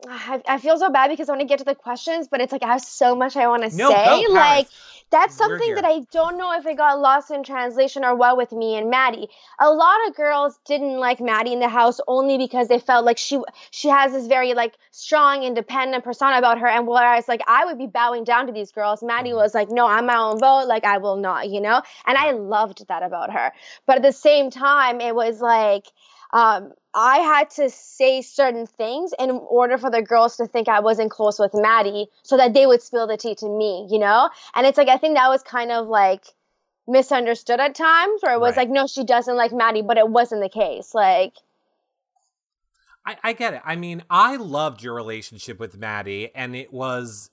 I 0.48 0.58
feel 0.58 0.78
so 0.78 0.90
bad 0.90 1.10
because 1.10 1.30
i 1.30 1.32
want 1.32 1.42
to 1.42 1.48
get 1.48 1.60
to 1.60 1.66
the 1.66 1.76
questions 1.76 2.28
but 2.28 2.42
it's 2.42 2.52
like 2.52 2.64
i 2.64 2.68
have 2.68 2.82
so 2.82 3.16
much 3.16 3.38
i 3.38 3.48
want 3.48 3.70
to 3.70 3.76
no, 3.76 3.92
say 3.92 4.28
like 4.28 4.68
that's 5.12 5.36
something 5.36 5.76
that 5.76 5.86
i 5.86 6.02
don't 6.12 6.38
know 6.38 6.54
if 6.58 6.66
it 6.66 6.78
got 6.78 7.00
lost 7.00 7.32
in 7.32 7.44
translation 7.44 8.04
or 8.04 8.16
what 8.16 8.38
with 8.38 8.52
me 8.52 8.76
and 8.76 8.90
maddie. 8.90 9.28
A 9.60 9.70
lot 9.70 10.08
of 10.08 10.16
girls 10.16 10.60
didn't 10.66 10.98
like 10.98 11.20
maddie 11.20 11.54
in 11.54 11.60
the 11.60 11.68
house 11.68 12.00
only 12.08 12.38
because 12.38 12.68
they 12.68 12.80
felt 12.80 13.06
like 13.06 13.18
she 13.18 13.40
she 13.72 13.90
has 13.90 14.12
this 14.12 14.28
very 14.28 14.54
like 14.54 14.76
strong 14.92 15.44
independent 15.44 16.04
persona 16.04 16.38
about 16.38 16.60
her 16.60 16.68
and 16.68 16.88
whereas 16.88 17.28
like 17.28 17.42
i 17.48 17.66
would 17.66 17.78
be 17.78 17.88
bowing 17.88 18.24
down 18.24 18.48
to 18.48 18.54
these 18.54 18.72
girls 18.72 19.02
maddie 19.04 19.30
mm-hmm. 19.30 19.38
was 19.38 19.54
like 19.54 19.70
no 19.70 19.88
i'm 19.88 20.06
my 20.06 20.16
own 20.16 20.40
vote 20.40 20.68
like 20.68 20.84
i 20.84 20.98
will 20.98 21.18
not 21.18 21.50
you 21.50 21.62
know? 21.62 21.82
And 22.06 22.18
i 22.18 22.32
loved 22.32 22.88
that 22.88 23.04
about 23.04 23.32
her. 23.32 23.52
But 23.86 23.98
at 23.98 24.02
the 24.04 24.14
same 24.14 24.50
time 24.50 25.02
it 25.02 25.16
was 25.16 25.42
like 25.42 25.86
um, 26.32 26.74
I 26.94 27.18
had 27.18 27.50
to 27.52 27.70
say 27.70 28.22
certain 28.22 28.66
things 28.66 29.14
in 29.20 29.30
order 29.30 29.78
for 29.78 29.92
the 29.92 30.02
girls 30.02 30.38
to 30.38 30.48
think 30.48 30.68
I 30.68 30.80
wasn't 30.80 31.12
close 31.12 31.38
with 31.38 31.52
Maddie 31.54 32.08
so 32.24 32.38
that 32.38 32.54
they 32.54 32.66
would 32.66 32.82
spill 32.82 33.08
the 33.08 33.18
tea 33.18 33.36
to 33.36 33.48
me, 33.48 33.88
you 33.92 34.00
know? 34.00 34.30
And 34.56 34.66
it's 34.66 34.78
like, 34.78 34.88
I 34.88 34.98
think 34.98 35.16
that 35.16 35.30
was 35.30 35.44
kind 35.44 35.72
of 35.72 35.88
like 35.88 36.26
misunderstood 36.88 37.60
at 37.60 37.76
times 37.76 38.22
where 38.22 38.34
it 38.34 38.40
was 38.40 38.58
right. 38.58 38.64
like, 38.64 38.70
no, 38.70 38.88
she 38.88 39.04
doesn't 39.04 39.36
like 39.36 39.54
Maddie, 39.54 39.84
but 39.84 39.98
it 39.98 40.10
wasn't 40.10 40.42
the 40.42 40.50
case. 40.50 40.96
Like, 40.96 41.34
I, 43.06 43.18
I 43.24 43.34
get 43.34 43.54
it. 43.54 43.62
I 43.64 43.76
mean, 43.76 44.04
I 44.10 44.36
loved 44.38 44.82
your 44.84 44.96
relationship 44.96 45.60
with 45.60 45.78
Maddie, 45.78 46.34
and 46.36 46.56
it 46.56 46.74
was 46.74 47.30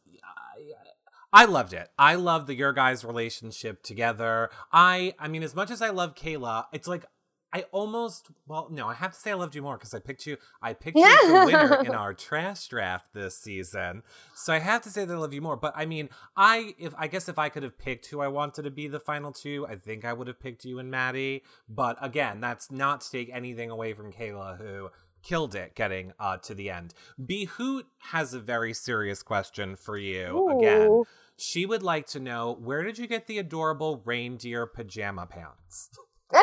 I 1.32 1.44
loved 1.44 1.74
it. 1.74 1.90
I 1.98 2.14
loved 2.14 2.46
the 2.46 2.54
your 2.54 2.72
guys' 2.72 3.04
relationship 3.04 3.82
together. 3.82 4.48
I 4.72 5.14
I 5.18 5.28
mean, 5.28 5.42
as 5.42 5.54
much 5.54 5.70
as 5.70 5.82
I 5.82 5.90
love 5.90 6.14
Kayla, 6.14 6.64
it's 6.72 6.88
like 6.88 7.04
I 7.52 7.64
almost 7.72 8.28
well 8.46 8.68
no, 8.70 8.88
I 8.88 8.94
have 8.94 9.12
to 9.12 9.18
say 9.18 9.30
I 9.30 9.34
loved 9.34 9.54
you 9.54 9.62
more 9.62 9.76
because 9.76 9.94
I 9.94 9.98
picked 9.98 10.26
you 10.26 10.36
I 10.60 10.72
picked 10.72 10.96
you 10.96 11.04
as 11.04 11.20
the 11.20 11.32
winner 11.46 11.82
in 11.84 11.94
our 11.94 12.12
trash 12.12 12.66
draft 12.68 13.14
this 13.14 13.38
season. 13.38 14.02
So 14.34 14.52
I 14.52 14.58
have 14.58 14.82
to 14.82 14.90
say 14.90 15.04
that 15.04 15.14
I 15.14 15.16
love 15.16 15.32
you 15.32 15.40
more. 15.40 15.56
But 15.56 15.72
I 15.76 15.86
mean, 15.86 16.08
I 16.36 16.74
if 16.78 16.92
I 16.98 17.06
guess 17.06 17.28
if 17.28 17.38
I 17.38 17.48
could 17.48 17.62
have 17.62 17.78
picked 17.78 18.06
who 18.06 18.20
I 18.20 18.28
wanted 18.28 18.62
to 18.62 18.70
be 18.70 18.88
the 18.88 19.00
final 19.00 19.32
two, 19.32 19.66
I 19.68 19.76
think 19.76 20.04
I 20.04 20.12
would 20.12 20.26
have 20.26 20.40
picked 20.40 20.64
you 20.64 20.78
and 20.78 20.90
Maddie. 20.90 21.44
But 21.68 21.96
again, 22.00 22.40
that's 22.40 22.70
not 22.70 23.00
to 23.02 23.10
take 23.10 23.30
anything 23.32 23.70
away 23.70 23.94
from 23.94 24.12
Kayla 24.12 24.58
who 24.58 24.90
killed 25.22 25.54
it 25.54 25.74
getting 25.74 26.12
uh 26.18 26.36
to 26.38 26.54
the 26.54 26.70
end. 26.70 26.94
Behoot 27.24 27.86
has 28.10 28.34
a 28.34 28.40
very 28.40 28.74
serious 28.74 29.22
question 29.22 29.76
for 29.76 29.96
you. 29.96 30.26
Ooh. 30.36 30.58
Again 30.58 31.02
She 31.36 31.64
would 31.66 31.82
like 31.82 32.06
to 32.08 32.20
know 32.20 32.56
where 32.60 32.82
did 32.82 32.98
you 32.98 33.06
get 33.06 33.26
the 33.26 33.38
adorable 33.38 34.02
reindeer 34.04 34.66
pajama 34.66 35.26
pants? 35.26 35.90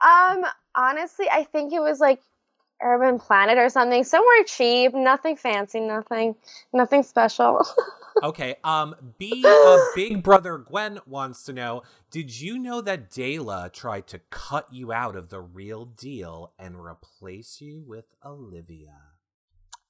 um, 0.00 0.44
honestly, 0.74 1.26
I 1.30 1.44
think 1.44 1.72
it 1.72 1.80
was 1.80 2.00
like 2.00 2.20
Urban 2.82 3.18
Planet 3.18 3.58
or 3.58 3.68
something, 3.68 4.04
somewhere 4.04 4.44
cheap, 4.44 4.94
nothing 4.94 5.36
fancy, 5.36 5.80
nothing, 5.80 6.34
nothing 6.72 7.02
special. 7.02 7.66
okay. 8.22 8.56
Um, 8.64 8.94
B, 9.18 9.44
uh, 9.46 9.78
Big 9.94 10.22
Brother 10.22 10.58
Gwen 10.58 11.00
wants 11.06 11.44
to 11.44 11.52
know: 11.52 11.82
Did 12.10 12.40
you 12.40 12.58
know 12.58 12.80
that 12.80 13.10
Dela 13.10 13.70
tried 13.72 14.06
to 14.08 14.20
cut 14.30 14.72
you 14.72 14.92
out 14.92 15.16
of 15.16 15.28
the 15.28 15.40
real 15.40 15.84
deal 15.84 16.52
and 16.58 16.76
replace 16.80 17.60
you 17.60 17.82
with 17.86 18.06
Olivia? 18.24 18.96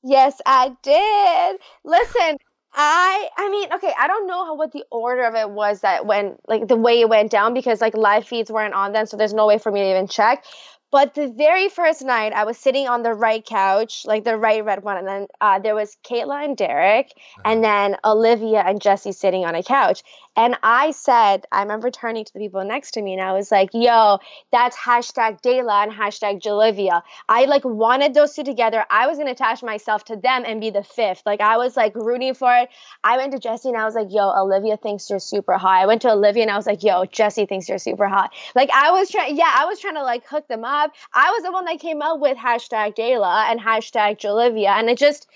Yes, 0.02 0.40
I 0.46 0.74
did. 0.82 1.60
Listen, 1.84 2.38
I 2.72 3.28
I 3.36 3.50
mean, 3.50 3.72
okay, 3.74 3.92
I 3.98 4.06
don't 4.06 4.26
know 4.26 4.44
how 4.44 4.54
what 4.54 4.72
the 4.72 4.84
order 4.90 5.24
of 5.24 5.34
it 5.34 5.50
was 5.50 5.80
that 5.80 6.06
when 6.06 6.36
like 6.46 6.68
the 6.68 6.76
way 6.76 7.00
it 7.00 7.08
went 7.08 7.30
down 7.30 7.52
because 7.52 7.80
like 7.80 7.94
live 7.96 8.26
feeds 8.26 8.50
weren't 8.50 8.74
on 8.74 8.92
then, 8.92 9.06
so 9.06 9.16
there's 9.16 9.34
no 9.34 9.46
way 9.46 9.58
for 9.58 9.72
me 9.72 9.80
to 9.80 9.90
even 9.90 10.06
check. 10.06 10.44
But 10.90 11.14
the 11.14 11.28
very 11.28 11.68
first 11.68 12.02
night, 12.02 12.32
I 12.32 12.44
was 12.44 12.58
sitting 12.58 12.88
on 12.88 13.02
the 13.02 13.14
right 13.14 13.44
couch, 13.44 14.04
like 14.06 14.24
the 14.24 14.36
right 14.36 14.64
red 14.64 14.82
one, 14.82 14.96
and 14.96 15.06
then 15.06 15.26
uh, 15.40 15.58
there 15.60 15.74
was 15.74 15.96
Kaitlyn 16.04 16.44
and 16.44 16.56
Derek, 16.56 17.12
and 17.44 17.62
then 17.62 17.96
Olivia 18.04 18.60
and 18.60 18.80
Jesse 18.80 19.12
sitting 19.12 19.44
on 19.44 19.54
a 19.54 19.62
couch. 19.62 20.02
And 20.36 20.56
I 20.62 20.92
said, 20.92 21.44
I 21.52 21.60
remember 21.60 21.90
turning 21.90 22.24
to 22.24 22.32
the 22.32 22.38
people 22.38 22.64
next 22.64 22.92
to 22.92 23.02
me 23.02 23.12
and 23.12 23.20
I 23.20 23.32
was 23.32 23.50
like, 23.50 23.70
yo, 23.74 24.20
that's 24.50 24.74
hashtag 24.74 25.42
Dela 25.42 25.82
and 25.82 25.92
hashtag 25.92 26.40
Jalivia. 26.40 27.02
I 27.28 27.44
like 27.44 27.64
wanted 27.64 28.14
those 28.14 28.34
two 28.34 28.44
together. 28.44 28.86
I 28.88 29.06
was 29.06 29.18
gonna 29.18 29.32
attach 29.32 29.62
myself 29.62 30.04
to 30.06 30.16
them 30.16 30.44
and 30.46 30.58
be 30.58 30.70
the 30.70 30.82
fifth. 30.82 31.24
Like 31.26 31.42
I 31.42 31.58
was 31.58 31.76
like 31.76 31.94
rooting 31.94 32.32
for 32.32 32.50
it. 32.56 32.70
I 33.04 33.18
went 33.18 33.32
to 33.32 33.38
Jesse 33.38 33.68
and 33.68 33.76
I 33.76 33.84
was 33.84 33.94
like, 33.94 34.06
yo, 34.08 34.30
Olivia 34.30 34.78
thinks 34.78 35.10
you're 35.10 35.18
super 35.18 35.58
hot. 35.58 35.82
I 35.82 35.86
went 35.86 36.00
to 36.02 36.12
Olivia 36.12 36.42
and 36.44 36.50
I 36.50 36.56
was 36.56 36.66
like, 36.66 36.82
yo, 36.82 37.04
Jesse 37.04 37.44
thinks 37.44 37.68
you're 37.68 37.78
super 37.78 38.08
hot. 38.08 38.30
Like 38.54 38.70
I 38.72 38.92
was 38.92 39.10
trying, 39.10 39.36
yeah, 39.36 39.52
I 39.58 39.66
was 39.66 39.78
trying 39.78 39.96
to 39.96 40.02
like 40.02 40.26
hook 40.26 40.48
them 40.48 40.64
up. 40.64 40.79
I 41.12 41.30
was 41.30 41.42
the 41.42 41.52
one 41.52 41.64
that 41.66 41.80
came 41.80 42.02
up 42.02 42.20
with 42.20 42.36
hashtag 42.36 42.94
Dela 42.94 43.46
and 43.48 43.60
hashtag 43.60 44.18
Jolivia. 44.18 44.78
And 44.78 44.88
it 44.88 44.98
just, 44.98 45.26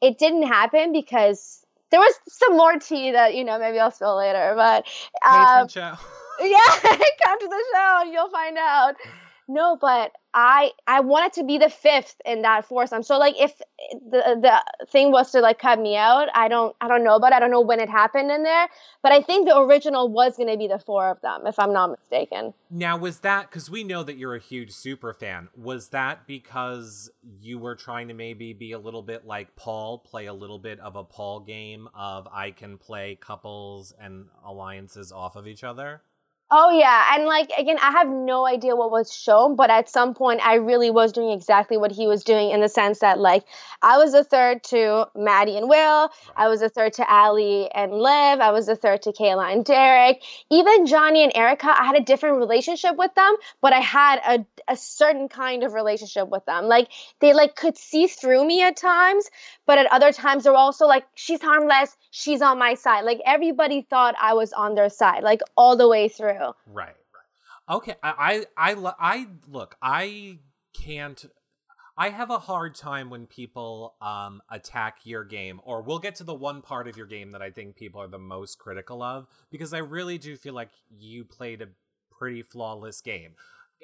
it 0.00 0.18
didn't 0.18 0.44
happen 0.44 0.92
because 0.92 1.64
there 1.90 2.00
was 2.00 2.14
some 2.28 2.56
more 2.56 2.76
tea 2.78 3.12
that 3.12 3.34
you 3.36 3.44
know 3.44 3.56
maybe 3.58 3.78
I'll 3.78 3.92
spill 3.92 4.16
later, 4.16 4.54
but 4.56 4.84
um, 5.24 5.68
yeah, 6.40 6.58
come 7.24 7.38
to 7.38 7.48
the 7.48 7.64
show, 7.72 8.02
you'll 8.10 8.30
find 8.30 8.58
out. 8.58 8.96
No, 9.46 9.76
but 9.78 10.12
I 10.32 10.70
I 10.86 11.00
wanted 11.00 11.34
to 11.34 11.44
be 11.44 11.58
the 11.58 11.68
fifth 11.68 12.20
in 12.24 12.42
that 12.42 12.66
foursome. 12.66 13.02
So 13.02 13.18
like 13.18 13.34
if 13.38 13.60
the 13.92 14.38
the 14.40 14.86
thing 14.88 15.12
was 15.12 15.30
to 15.32 15.40
like 15.40 15.58
cut 15.58 15.78
me 15.78 15.96
out, 15.96 16.28
I 16.34 16.48
don't 16.48 16.74
I 16.80 16.88
don't 16.88 17.04
know, 17.04 17.20
but 17.20 17.32
I 17.32 17.40
don't 17.40 17.50
know 17.50 17.60
when 17.60 17.78
it 17.78 17.90
happened 17.90 18.30
in 18.30 18.42
there. 18.42 18.68
But 19.02 19.12
I 19.12 19.20
think 19.20 19.46
the 19.46 19.58
original 19.58 20.08
was 20.08 20.36
going 20.36 20.48
to 20.48 20.56
be 20.56 20.66
the 20.66 20.78
four 20.78 21.08
of 21.10 21.20
them, 21.20 21.46
if 21.46 21.58
I'm 21.58 21.72
not 21.72 21.90
mistaken. 21.90 22.54
Now 22.70 22.96
was 22.96 23.20
that 23.20 23.50
because 23.50 23.70
we 23.70 23.84
know 23.84 24.02
that 24.02 24.16
you're 24.16 24.34
a 24.34 24.40
huge 24.40 24.72
super 24.72 25.12
fan? 25.12 25.48
Was 25.56 25.90
that 25.90 26.26
because 26.26 27.10
you 27.40 27.58
were 27.58 27.76
trying 27.76 28.08
to 28.08 28.14
maybe 28.14 28.54
be 28.54 28.72
a 28.72 28.78
little 28.78 29.02
bit 29.02 29.26
like 29.26 29.54
Paul, 29.56 29.98
play 29.98 30.26
a 30.26 30.34
little 30.34 30.58
bit 30.58 30.80
of 30.80 30.96
a 30.96 31.04
Paul 31.04 31.40
game 31.40 31.88
of 31.94 32.26
I 32.32 32.50
can 32.50 32.78
play 32.78 33.16
couples 33.20 33.92
and 34.00 34.26
alliances 34.44 35.12
off 35.12 35.36
of 35.36 35.46
each 35.46 35.62
other? 35.62 36.02
Oh 36.50 36.70
yeah, 36.70 37.14
and 37.14 37.24
like 37.24 37.50
again, 37.58 37.78
I 37.80 37.90
have 37.92 38.06
no 38.08 38.46
idea 38.46 38.76
what 38.76 38.90
was 38.90 39.12
shown, 39.12 39.56
but 39.56 39.70
at 39.70 39.88
some 39.88 40.14
point, 40.14 40.40
I 40.46 40.56
really 40.56 40.90
was 40.90 41.10
doing 41.10 41.30
exactly 41.30 41.76
what 41.76 41.90
he 41.90 42.06
was 42.06 42.22
doing 42.22 42.50
in 42.50 42.60
the 42.60 42.68
sense 42.68 43.00
that 43.00 43.18
like 43.18 43.44
I 43.82 43.96
was 43.96 44.14
a 44.14 44.22
third 44.22 44.62
to 44.64 45.06
Maddie 45.16 45.56
and 45.56 45.68
Will, 45.68 46.10
I 46.36 46.48
was 46.48 46.62
a 46.62 46.68
third 46.68 46.92
to 46.94 47.12
Ali 47.12 47.68
and 47.74 47.92
Liv, 47.94 48.40
I 48.40 48.50
was 48.52 48.68
a 48.68 48.76
third 48.76 49.02
to 49.02 49.12
Kayla 49.12 49.52
and 49.52 49.64
Derek, 49.64 50.22
even 50.50 50.86
Johnny 50.86 51.24
and 51.24 51.32
Erica. 51.34 51.74
I 51.76 51.86
had 51.86 51.96
a 51.96 52.00
different 52.04 52.36
relationship 52.36 52.94
with 52.96 53.14
them, 53.14 53.34
but 53.60 53.72
I 53.72 53.80
had 53.80 54.20
a 54.24 54.46
a 54.68 54.76
certain 54.76 55.28
kind 55.28 55.64
of 55.64 55.72
relationship 55.72 56.28
with 56.28 56.44
them. 56.44 56.66
Like 56.66 56.88
they 57.20 57.32
like 57.32 57.56
could 57.56 57.76
see 57.76 58.06
through 58.06 58.46
me 58.46 58.62
at 58.62 58.76
times, 58.76 59.28
but 59.66 59.78
at 59.78 59.86
other 59.86 60.12
times 60.12 60.44
they're 60.44 60.54
also 60.54 60.86
like 60.86 61.04
she's 61.14 61.40
harmless, 61.42 61.96
she's 62.10 62.42
on 62.42 62.58
my 62.58 62.74
side. 62.74 63.04
Like 63.04 63.20
everybody 63.26 63.82
thought 63.82 64.14
I 64.20 64.34
was 64.34 64.52
on 64.52 64.74
their 64.74 64.90
side, 64.90 65.22
like 65.24 65.40
all 65.56 65.76
the 65.76 65.88
way 65.88 66.08
through. 66.08 66.33
Right. 66.66 66.88
Right. 66.88 67.76
Okay. 67.76 67.94
I, 68.02 68.44
I, 68.56 68.72
I, 68.74 68.92
I 68.98 69.26
look, 69.48 69.76
I 69.80 70.38
can't, 70.74 71.24
I 71.96 72.08
have 72.08 72.30
a 72.30 72.40
hard 72.40 72.74
time 72.74 73.08
when 73.08 73.26
people 73.26 73.94
um, 74.02 74.42
attack 74.50 74.98
your 75.04 75.22
game, 75.22 75.60
or 75.62 75.80
we'll 75.80 76.00
get 76.00 76.16
to 76.16 76.24
the 76.24 76.34
one 76.34 76.60
part 76.60 76.88
of 76.88 76.96
your 76.96 77.06
game 77.06 77.30
that 77.30 77.40
I 77.42 77.50
think 77.50 77.76
people 77.76 78.00
are 78.00 78.08
the 78.08 78.18
most 78.18 78.58
critical 78.58 79.00
of, 79.00 79.28
because 79.50 79.72
I 79.72 79.78
really 79.78 80.18
do 80.18 80.36
feel 80.36 80.54
like 80.54 80.70
you 80.90 81.24
played 81.24 81.62
a 81.62 81.68
pretty 82.10 82.42
flawless 82.42 83.00
game. 83.00 83.34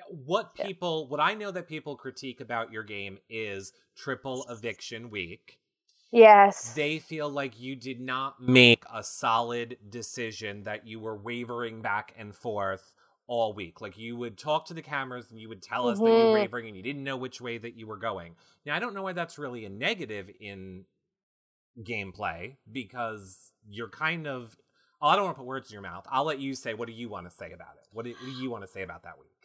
What 0.09 0.57
people, 0.57 1.07
what 1.07 1.21
I 1.21 1.35
know 1.35 1.53
that 1.53 1.69
people 1.69 1.95
critique 1.95 2.41
about 2.41 2.73
your 2.73 2.83
game 2.83 3.19
is 3.29 3.73
triple 3.97 4.45
eviction 4.51 5.11
week. 5.11 5.60
Yes. 6.13 6.73
They 6.75 6.99
feel 6.99 7.29
like 7.29 7.61
you 7.61 7.77
did 7.77 8.01
not 8.01 8.41
make 8.41 8.85
a 8.93 9.03
solid 9.03 9.79
decision, 9.89 10.65
that 10.65 10.87
you 10.87 10.99
were 10.99 11.17
wavering 11.17 11.83
back 11.83 12.15
and 12.19 12.35
forth 12.35 12.95
all 13.27 13.55
week. 13.55 13.81
Like 13.81 13.97
you 13.97 14.17
would 14.17 14.37
talk 14.37 14.67
to 14.67 14.75
the 14.75 14.83
cameras 14.83 15.31
and 15.31 15.41
you 15.41 15.49
would 15.49 15.63
tell 15.63 15.89
us 15.89 15.99
mm-hmm. 15.99 16.07
that 16.07 16.11
you 16.11 16.17
were 16.17 16.25
mm-hmm. 16.25 16.43
wavering 16.43 16.67
and 16.67 16.77
you 16.77 16.83
didn't 16.83 17.05
know 17.05 17.17
which 17.17 17.41
way 17.41 17.59
that 17.59 17.77
you 17.77 17.87
were 17.87 17.97
going. 17.97 18.35
Now, 18.67 18.75
I 18.75 18.81
don't 18.81 18.95
know 18.95 19.03
why 19.03 19.13
that's 19.13 19.39
really 19.39 19.65
a 19.65 19.71
negative 19.71 20.29
in 20.41 20.85
gameplay 21.81 22.57
because 22.71 23.53
you're 23.69 23.89
kind 23.89 24.27
of. 24.27 24.57
Oh, 25.03 25.09
I 25.09 25.17
don't 25.17 25.25
want 25.25 25.37
to 25.37 25.39
put 25.39 25.47
words 25.47 25.71
in 25.71 25.73
your 25.73 25.83
mouth. 25.83 26.07
I'll 26.11 26.25
let 26.25 26.41
you 26.41 26.55
say. 26.55 26.75
What 26.75 26.89
do 26.89 26.93
you 26.93 27.09
want 27.09 27.31
to 27.31 27.35
say 27.35 27.53
about 27.53 27.77
it? 27.81 27.87
What 27.93 28.05
do, 28.05 28.11
what 28.11 28.27
do 28.27 28.43
you 28.43 28.51
want 28.51 28.65
to 28.65 28.69
say 28.69 28.83
about 28.83 29.05
that 29.05 29.19
week? 29.19 29.40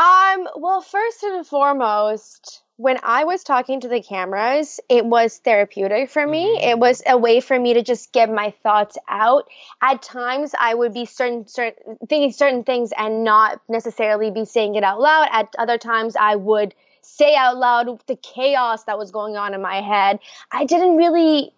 Um. 0.00 0.48
Well, 0.56 0.80
first 0.80 1.22
and 1.22 1.46
foremost, 1.46 2.62
when 2.76 2.96
I 3.02 3.24
was 3.24 3.44
talking 3.44 3.80
to 3.80 3.88
the 3.88 4.00
cameras, 4.00 4.80
it 4.88 5.04
was 5.04 5.36
therapeutic 5.36 6.08
for 6.08 6.26
me. 6.26 6.56
Mm-hmm. 6.56 6.68
It 6.70 6.78
was 6.78 7.02
a 7.06 7.18
way 7.18 7.40
for 7.40 7.60
me 7.60 7.74
to 7.74 7.82
just 7.82 8.10
get 8.10 8.32
my 8.32 8.54
thoughts 8.62 8.96
out. 9.06 9.46
At 9.82 10.00
times, 10.00 10.54
I 10.58 10.72
would 10.72 10.94
be 10.94 11.04
certain, 11.04 11.46
certain 11.46 11.98
thinking 12.08 12.32
certain 12.32 12.64
things 12.64 12.92
and 12.96 13.24
not 13.24 13.60
necessarily 13.68 14.30
be 14.30 14.46
saying 14.46 14.76
it 14.76 14.84
out 14.84 15.02
loud. 15.02 15.28
At 15.30 15.54
other 15.58 15.76
times, 15.76 16.16
I 16.18 16.36
would 16.36 16.74
say 17.02 17.34
out 17.34 17.58
loud 17.58 18.00
the 18.06 18.16
chaos 18.16 18.84
that 18.84 18.96
was 18.96 19.10
going 19.10 19.36
on 19.36 19.52
in 19.52 19.60
my 19.60 19.82
head. 19.82 20.18
I 20.50 20.64
didn't 20.64 20.96
really 20.96 21.52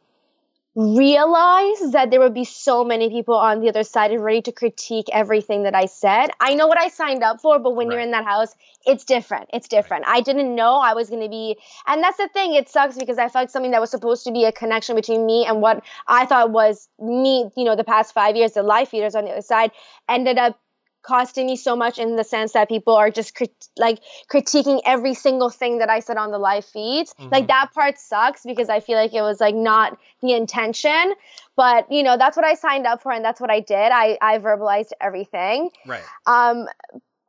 realize 0.75 1.93
that 1.93 2.11
there 2.11 2.21
would 2.21 2.33
be 2.33 2.45
so 2.45 2.83
many 2.83 3.11
people 3.11 3.35
on 3.35 3.61
the 3.61 3.69
other 3.69 3.85
side 3.85 4.11
and 4.11 4.25
ready 4.25 4.41
to 4.41 4.53
critique 4.53 5.07
everything 5.13 5.65
that 5.65 5.75
I 5.75 5.85
said. 5.85 6.31
I 6.41 6.55
know 6.55 6.67
what 6.67 6.79
I 6.79 6.89
signed 6.89 7.23
up 7.23 7.41
for, 7.41 7.59
but 7.59 7.77
when 7.77 7.89
right. 7.89 7.95
you're 7.95 8.03
in 8.03 8.13
that 8.13 8.25
house, 8.25 8.55
it's 8.87 9.05
different. 9.05 9.51
It's 9.53 9.69
different. 9.69 10.07
Right. 10.07 10.17
I 10.17 10.21
didn't 10.23 10.55
know 10.55 10.77
I 10.77 10.95
was 10.95 11.11
going 11.11 11.23
to 11.23 11.29
be, 11.29 11.57
and 11.87 12.03
that's 12.03 12.17
the 12.17 12.29
thing. 12.29 12.55
It 12.55 12.71
sucks 12.71 12.97
because 12.97 13.19
I 13.19 13.25
felt 13.25 13.43
like 13.43 13.51
something 13.51 13.73
that 13.73 13.81
was 13.81 13.91
supposed 13.91 14.25
to 14.25 14.33
be 14.33 14.45
a 14.45 14.53
connection 14.53 14.97
between 14.97 15.27
me 15.27 15.45
and 15.47 15.61
what 15.61 15.85
I 16.07 16.25
thought 16.25 16.51
was 16.51 16.89
me, 16.99 17.51
you 17.57 17.65
know, 17.65 17.77
the 17.77 17.85
past 17.85 18.15
five 18.15 18.35
years, 18.35 18.53
the 18.53 18.63
life 18.63 18.89
feeders 18.89 19.15
on 19.15 19.25
the 19.27 19.33
other 19.33 19.43
side 19.43 19.73
ended 20.09 20.39
up 20.39 20.59
costing 21.03 21.47
me 21.47 21.57
so 21.57 21.77
much 21.77 21.99
in 21.99 22.17
the 22.17 22.25
sense 22.25 22.53
that 22.53 22.69
people 22.69 22.95
are 22.95 23.11
just 23.11 23.35
crit- 23.35 23.69
like 23.77 24.01
critiquing 24.31 24.81
every 24.85 25.15
single 25.15 25.51
thing 25.51 25.79
that 25.79 25.91
I 25.91 26.01
said 26.01 26.17
on 26.17 26.31
the 26.31 26.39
live 26.39 26.65
feeds. 26.65 27.15
Mm-hmm. 27.15 27.31
Like 27.33 27.49
that 27.49 27.71
part 27.75 27.99
sucks 27.99 28.43
because 28.45 28.69
I 28.69 28.81
feel 28.81 28.97
like 28.97 29.13
it 29.13 29.23
was 29.23 29.41
like 29.41 29.55
not 29.55 29.99
the 30.21 30.33
intention. 30.33 31.15
But 31.57 31.91
you 31.91 32.03
know, 32.03 32.17
that's 32.17 32.37
what 32.37 32.47
I 32.47 32.55
signed 32.55 32.87
up 32.87 33.03
for 33.03 33.13
and 33.13 33.25
that's 33.25 33.41
what 33.41 33.51
I 33.51 33.61
did. 33.61 33.93
I 33.93 34.19
I 34.21 34.39
verbalized 34.39 34.93
everything. 35.01 35.71
Right. 35.87 36.05
Um 36.27 36.69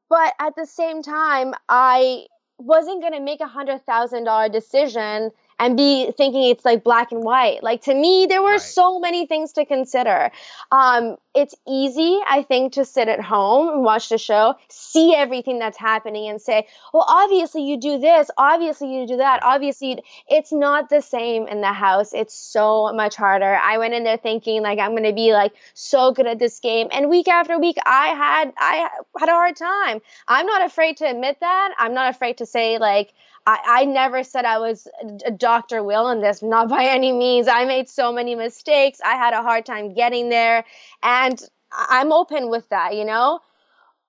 but 0.09 0.33
at 0.39 0.55
the 0.55 0.67
same 0.67 1.01
time, 1.01 1.55
I 1.67 2.27
wasn't 2.59 3.01
going 3.01 3.13
to 3.13 3.19
make 3.19 3.41
a 3.41 3.47
hundred 3.47 3.83
thousand 3.85 4.25
dollar 4.25 4.47
decision 4.47 5.31
and 5.59 5.77
be 5.77 6.11
thinking 6.17 6.49
it's 6.49 6.65
like 6.65 6.83
black 6.83 7.11
and 7.11 7.23
white. 7.23 7.63
Like 7.63 7.81
to 7.83 7.93
me, 7.93 8.25
there 8.27 8.41
were 8.41 8.51
right. 8.51 8.61
so 8.61 8.99
many 8.99 9.25
things 9.25 9.53
to 9.53 9.65
consider. 9.65 10.31
Um, 10.71 11.17
it's 11.35 11.55
easy, 11.67 12.19
I 12.27 12.43
think, 12.43 12.73
to 12.73 12.85
sit 12.85 13.07
at 13.07 13.19
home 13.19 13.69
and 13.69 13.83
watch 13.83 14.09
the 14.09 14.19
show, 14.19 14.55
see 14.69 15.15
everything 15.15 15.57
that's 15.57 15.77
happening, 15.77 16.29
and 16.29 16.39
say, 16.39 16.67
well, 16.93 17.05
obviously 17.07 17.63
you 17.63 17.79
do 17.79 17.97
this, 17.97 18.29
obviously 18.37 18.95
you 18.95 19.07
do 19.07 19.17
that, 19.17 19.41
obviously 19.43 20.03
it's 20.29 20.51
not 20.51 20.89
the 20.89 21.01
same 21.01 21.47
in 21.47 21.61
the 21.61 21.73
house. 21.73 22.13
It's 22.13 22.35
so 22.35 22.93
much 22.93 23.15
harder. 23.15 23.55
I 23.55 23.77
went 23.79 23.95
in 23.95 24.03
there 24.03 24.17
thinking 24.17 24.61
like 24.61 24.79
I'm 24.79 24.95
gonna 24.95 25.13
be 25.13 25.33
like 25.33 25.53
so 25.73 26.11
good 26.11 26.27
at 26.27 26.39
this 26.39 26.59
game, 26.59 26.87
and 26.91 27.09
week 27.09 27.27
after 27.27 27.59
week, 27.59 27.77
I 27.85 28.07
had 28.09 28.53
I 28.57 28.89
had 29.19 29.29
a 29.29 29.33
hard 29.33 29.55
time. 29.55 30.01
I'm 30.27 30.45
not 30.45 30.63
afraid 30.63 30.97
to 30.97 31.05
admit 31.09 31.37
that. 31.39 31.73
I'm 31.79 31.93
not 31.93 32.09
afraid 32.13 32.37
to 32.37 32.45
say 32.45 32.77
like 32.77 33.13
I, 33.45 33.59
I 33.65 33.85
never 33.85 34.23
said 34.23 34.45
I 34.45 34.57
was 34.59 34.87
a 35.25 35.31
Dr. 35.31 35.83
Will 35.83 36.09
in 36.09 36.21
this, 36.21 36.41
not 36.41 36.69
by 36.69 36.85
any 36.85 37.11
means. 37.11 37.47
I 37.47 37.65
made 37.65 37.89
so 37.89 38.13
many 38.13 38.35
mistakes. 38.35 38.99
I 39.03 39.15
had 39.15 39.33
a 39.33 39.41
hard 39.41 39.65
time 39.65 39.93
getting 39.93 40.29
there. 40.29 40.63
And 41.01 41.41
I'm 41.71 42.11
open 42.11 42.49
with 42.49 42.69
that, 42.69 42.95
you 42.95 43.03
know? 43.05 43.39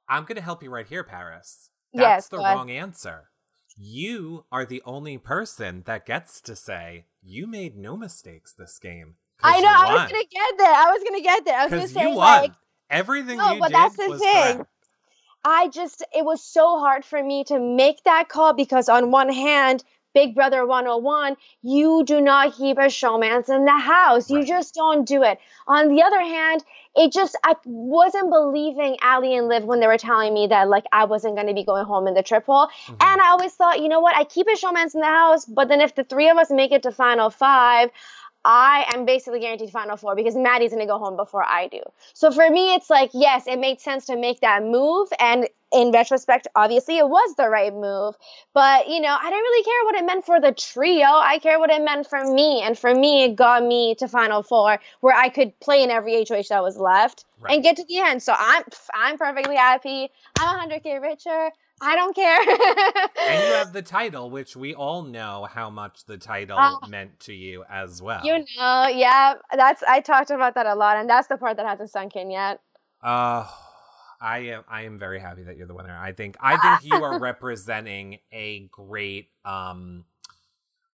I'm 0.09 0.25
going 0.25 0.37
to 0.37 0.43
help 0.43 0.63
you 0.63 0.71
right 0.71 0.87
here, 0.87 1.03
Paras. 1.03 1.71
That's 1.93 2.03
yes, 2.03 2.29
the 2.29 2.39
wrong 2.39 2.71
answer. 2.71 3.31
You 3.77 4.45
are 4.53 4.65
the 4.65 4.83
only 4.85 5.19
person 5.19 5.83
that 5.87 6.07
gets 6.07 6.41
to 6.43 6.55
say, 6.55 7.07
you 7.23 7.47
made 7.47 7.77
no 7.77 7.97
mistakes 7.97 8.53
this 8.53 8.79
game. 8.79 9.17
I 9.43 9.61
know. 9.61 9.69
I 9.69 9.93
was 9.95 10.13
gonna 10.13 10.25
get 10.31 10.59
there. 10.59 10.73
I 10.73 10.91
was 10.91 11.05
gonna 11.05 11.23
get 11.23 11.45
there. 11.45 11.59
I 11.59 11.65
was 11.65 11.71
gonna 11.71 11.89
say 11.89 12.03
you 12.03 12.17
won. 12.17 12.43
like 12.43 12.53
everything 12.89 13.39
no, 13.39 13.55
you 13.55 13.61
but 13.61 13.69
did 13.69 13.75
that's 13.75 13.97
the 13.97 14.09
was 14.09 14.21
thing. 14.21 14.57
correct. 14.57 14.71
I 15.45 15.69
just, 15.69 16.03
it 16.15 16.25
was 16.25 16.43
so 16.43 16.79
hard 16.79 17.05
for 17.05 17.23
me 17.23 17.45
to 17.45 17.59
make 17.59 18.03
that 18.05 18.29
call 18.29 18.55
because, 18.55 18.89
on 18.89 19.11
one 19.11 19.29
hand, 19.31 19.85
Big 20.15 20.35
Brother 20.35 20.65
101, 20.65 21.37
you 21.63 22.05
do 22.05 22.21
not 22.21 22.55
keep 22.55 22.79
a 22.79 22.83
showmance 22.83 23.49
in 23.49 23.65
the 23.65 23.77
house. 23.77 24.31
You 24.31 24.39
Right. 24.39 24.47
just 24.47 24.73
don't 24.75 25.05
do 25.07 25.25
it. 25.25 25.39
On 25.67 25.89
the 25.89 26.03
other 26.03 26.21
hand, 26.21 26.65
it 26.95 27.13
just, 27.13 27.37
I 27.43 27.57
wasn't 27.65 28.31
believing 28.31 28.97
Ali 29.03 29.37
and 29.37 29.49
Liv 29.49 29.65
when 29.65 29.81
they 29.81 29.89
were 29.89 29.99
telling 29.99 30.33
me 30.33 30.47
that, 30.47 30.69
like, 30.69 30.85
I 30.93 31.05
wasn't 31.05 31.35
going 31.35 31.49
to 31.49 31.55
be 31.55 31.65
going 31.65 31.85
home 31.85 32.07
in 32.07 32.15
the 32.15 32.23
triple. 32.23 32.69
Mhm. 32.87 32.97
And 33.01 33.21
I 33.21 33.31
always 33.31 33.53
thought, 33.55 33.81
you 33.81 33.89
know 33.89 33.99
what, 34.01 34.17
I 34.17 34.23
keep 34.23 34.47
a 34.47 34.53
showmance 34.53 34.95
in 34.95 35.01
the 35.01 35.07
house, 35.07 35.45
but 35.47 35.67
then 35.67 35.81
if 35.81 35.97
the 35.97 36.05
three 36.05 36.29
of 36.29 36.39
us 36.39 36.49
make 36.51 36.71
it 36.71 36.85
to 36.85 36.93
final 36.93 37.29
five, 37.29 37.91
I 38.45 38.85
am 38.95 39.07
basically 39.07 39.41
guaranteed 39.41 39.71
final 39.71 39.97
four 39.97 40.15
because 40.15 40.35
Maddie's 40.37 40.73
gonna 40.73 40.87
go 40.87 40.99
home 40.99 41.17
before 41.17 41.43
I 41.45 41.69
do. 41.69 41.81
So 42.13 42.31
for 42.31 42.49
me, 42.51 42.75
it's 42.75 42.91
like, 42.91 43.11
yes, 43.15 43.47
it 43.47 43.59
made 43.59 43.81
sense 43.81 44.07
to 44.07 44.17
make 44.17 44.41
that 44.41 44.63
move. 44.63 45.09
And 45.19 45.49
in 45.73 45.91
retrospect, 45.91 46.47
obviously 46.55 46.99
it 46.99 47.09
was 47.09 47.35
the 47.37 47.49
right 47.49 47.73
move. 47.73 48.15
But, 48.53 48.89
you 48.89 49.01
know, 49.01 49.17
I 49.19 49.25
didn't 49.25 49.43
really 49.43 49.65
care 49.65 49.85
what 49.85 49.95
it 49.97 50.05
meant 50.05 50.25
for 50.27 50.41
the 50.41 50.53
trio. 50.53 51.07
I 51.07 51.39
care 51.39 51.59
what 51.59 51.71
it 51.71 51.83
meant 51.83 52.07
for 52.07 52.23
me. 52.33 52.63
And 52.63 52.79
for 52.79 52.95
me, 52.95 53.25
it 53.25 53.35
got 53.35 53.65
me 53.65 53.95
to 53.97 54.07
final 54.09 54.43
four 54.43 54.79
where 55.01 55.17
I 55.17 55.31
could 55.31 55.59
play 55.61 55.83
in 55.83 55.91
every 55.91 56.25
HOH 56.29 56.49
that 56.51 56.63
was 56.63 56.77
left 56.79 57.25
Right. 57.41 57.55
and 57.55 57.63
get 57.63 57.77
to 57.77 57.85
the 57.85 57.99
end. 57.99 58.23
So 58.23 58.35
I'm, 58.39 58.63
I'm 58.95 59.19
perfectly 59.19 59.57
happy. 59.57 60.11
I'm 60.39 60.71
100K 60.71 61.01
richer. 61.03 61.51
I 61.85 61.95
don't 61.97 62.15
care. 62.17 62.41
and 62.41 63.45
you 63.49 63.55
have 63.55 63.73
the 63.79 63.83
title, 63.83 64.31
which 64.31 64.57
we 64.57 64.75
all 64.75 65.03
know 65.03 65.47
how 65.51 65.69
much 65.71 66.05
the 66.07 66.17
title 66.19 66.57
Ah. 66.59 66.79
meant 66.89 67.21
to 67.21 67.35
you 67.35 67.65
as 67.71 68.01
well. 68.03 68.25
You 68.25 68.39
know, 68.57 68.87
yeah, 68.89 69.35
that's 69.55 69.83
I 69.87 70.01
talked 70.01 70.31
about 70.31 70.55
that 70.55 70.67
a 70.67 70.75
lot, 70.75 70.97
and 70.97 71.09
that's 71.09 71.29
the 71.29 71.37
part 71.37 71.57
that 71.59 71.67
hasn't 71.67 71.91
sunk 71.91 72.17
in 72.17 72.31
yet. 72.31 72.61
Uh 73.03 73.47
I 74.21 74.39
am 74.39 74.65
I 74.69 74.83
am 74.83 74.99
very 74.99 75.21
happy 75.21 75.43
that 75.43 75.57
you're 75.59 75.67
the 75.67 75.75
winner. 75.75 75.95
I 75.97 76.13
think 76.13 76.37
I 76.41 76.57
think 76.57 76.91
you 76.91 77.03
are 77.05 77.19
representing 77.31 78.19
a 78.33 78.61
great 78.73 79.29
um 79.45 80.05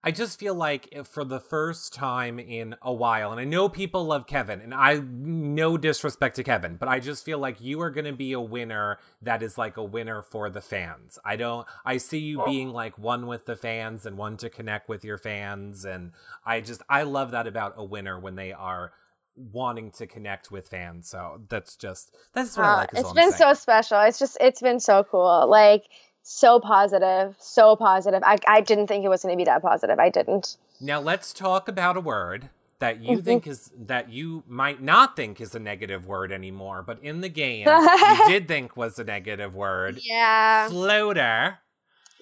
I 0.07 0.11
just 0.11 0.39
feel 0.39 0.55
like 0.55 1.07
for 1.07 1.25
the 1.25 1.41
first 1.41 1.95
time 1.95 2.39
in 2.39 2.77
a 2.83 2.93
while, 2.93 3.33
and 3.33 3.41
I 3.41 3.45
know 3.45 3.71
people 3.71 4.05
love 4.05 4.27
Kevin, 4.27 4.61
and 4.61 4.75
I 4.75 5.01
no 5.03 5.79
disrespect 5.79 6.37
to 6.37 6.45
Kevin, 6.45 6.77
but 6.77 6.89
I 6.91 7.01
just 7.01 7.25
feel 7.25 7.39
like 7.39 7.59
you 7.63 7.81
are 7.81 7.89
going 7.91 8.05
to 8.05 8.13
be 8.13 8.33
a 8.33 8.41
winner 8.41 8.99
that 9.23 9.43
is 9.43 9.57
like 9.57 9.79
a 9.79 9.83
winner 9.83 10.21
for 10.21 10.51
the 10.51 10.61
fans. 10.61 11.19
I 11.25 11.37
don't, 11.37 11.67
I 11.87 11.97
see 11.97 12.19
you 12.19 12.43
being 12.45 12.69
like 12.69 12.99
one 12.99 13.27
with 13.27 13.47
the 13.47 13.57
fans 13.57 14.05
and 14.05 14.19
one 14.19 14.37
to 14.37 14.51
connect 14.51 14.91
with 14.91 15.05
your 15.07 15.17
fans, 15.17 15.87
and 15.87 16.13
I 16.45 16.61
just, 16.61 16.83
I 16.89 17.05
love 17.05 17.31
that 17.31 17.47
about 17.47 17.73
a 17.79 17.85
winner 17.85 18.21
when 18.21 18.35
they 18.37 18.53
are 18.53 18.93
wanting 19.37 19.91
to 19.91 20.07
connect 20.07 20.51
with 20.51 20.69
fans. 20.69 21.09
So 21.09 21.41
that's 21.49 21.77
just, 21.77 22.15
that's 22.35 22.57
what 22.57 22.67
I 22.67 22.73
Uh, 22.73 22.77
like. 22.77 22.93
is 22.93 23.01
it's 23.01 23.13
been 23.13 23.33
so 23.33 23.55
special. 23.55 24.01
It's 24.03 24.19
just 24.19 24.37
it's 24.41 24.61
been 24.61 24.81
so 24.81 25.03
cool. 25.03 25.49
Like 25.49 25.85
so 26.25 26.59
positive, 26.59 27.37
so 27.39 27.77
positive. 27.77 28.23
I 28.25 28.39
I 28.49 28.61
didn't 28.63 28.89
think 28.89 29.05
it 29.05 29.09
was 29.09 29.23
going 29.23 29.33
to 29.35 29.37
be 29.37 29.45
that 29.45 29.63
positive. 29.63 29.99
I 29.99 30.09
didn't. 30.09 30.57
Now 30.81 30.99
let's 31.01 31.33
talk 31.33 31.69
about 31.69 31.97
a 31.97 32.01
word 32.01 32.49
that 32.81 33.01
you 33.01 33.19
Mhm. 33.19 33.25
think 33.25 33.47
is 33.47 33.71
that 33.77 34.09
you 34.11 34.43
might 34.49 34.83
not 34.83 35.15
think 35.17 35.41
is 35.41 35.55
a 35.55 35.59
negative 35.61 36.07
word 36.07 36.33
anymore, 36.33 36.83
but 36.83 36.99
in 37.03 37.21
the 37.21 37.29
game 37.29 37.69
you 37.69 38.27
did 38.27 38.49
think 38.49 38.77
was 38.77 38.99
a 38.99 39.05
negative 39.05 39.55
word. 39.55 40.01
Yeah. 40.03 40.69
Floater. 40.69 41.59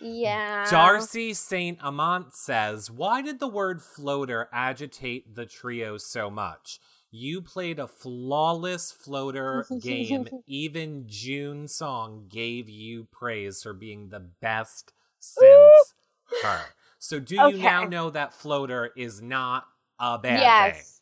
Yeah. 0.00 0.66
Darcy 0.68 1.32
Saint 1.32 1.78
Amant 1.82 2.34
says, 2.34 2.90
"Why 2.90 3.22
did 3.22 3.38
the 3.38 3.46
word 3.48 3.80
floater 3.82 4.48
agitate 4.52 5.34
the 5.36 5.46
trio 5.46 5.96
so 5.96 6.28
much? 6.28 6.80
You 7.14 7.42
played 7.42 7.78
a 7.78 7.86
flawless 7.86 8.90
floater 8.90 9.66
game. 9.82 10.26
Even 10.46 11.04
Jun 11.06 11.68
Song 11.68 12.24
gave 12.30 12.70
you 12.70 13.06
praise 13.12 13.62
for 13.62 13.74
being 13.74 14.08
the 14.08 14.20
best 14.20 14.94
since 15.20 15.94
her. 16.42 16.60
So 16.98 17.20
do 17.20 17.36
you 17.36 17.58
now 17.58 17.84
know 17.84 18.08
that 18.08 18.32
floater 18.32 18.90
is 18.96 19.20
not 19.20 19.66
a 20.00 20.18
bad 20.18 20.38
thing? 20.38 20.44
yes. 20.44 21.00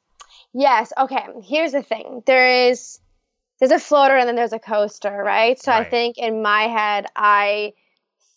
Yes. 0.53 0.93
Okay. 0.99 1.27
Here's 1.45 1.73
the 1.73 1.83
thing. 1.83 2.23
There 2.27 2.69
is 2.69 2.99
there's 3.61 3.71
a 3.71 3.79
floater 3.79 4.17
and 4.17 4.27
then 4.27 4.35
there's 4.35 4.53
a 4.53 4.59
coaster, 4.59 5.13
right? 5.13 5.61
So 5.63 5.71
I 5.71 5.85
think 5.85 6.19
in 6.19 6.43
my 6.43 6.63
head 6.63 7.07
I 7.15 7.75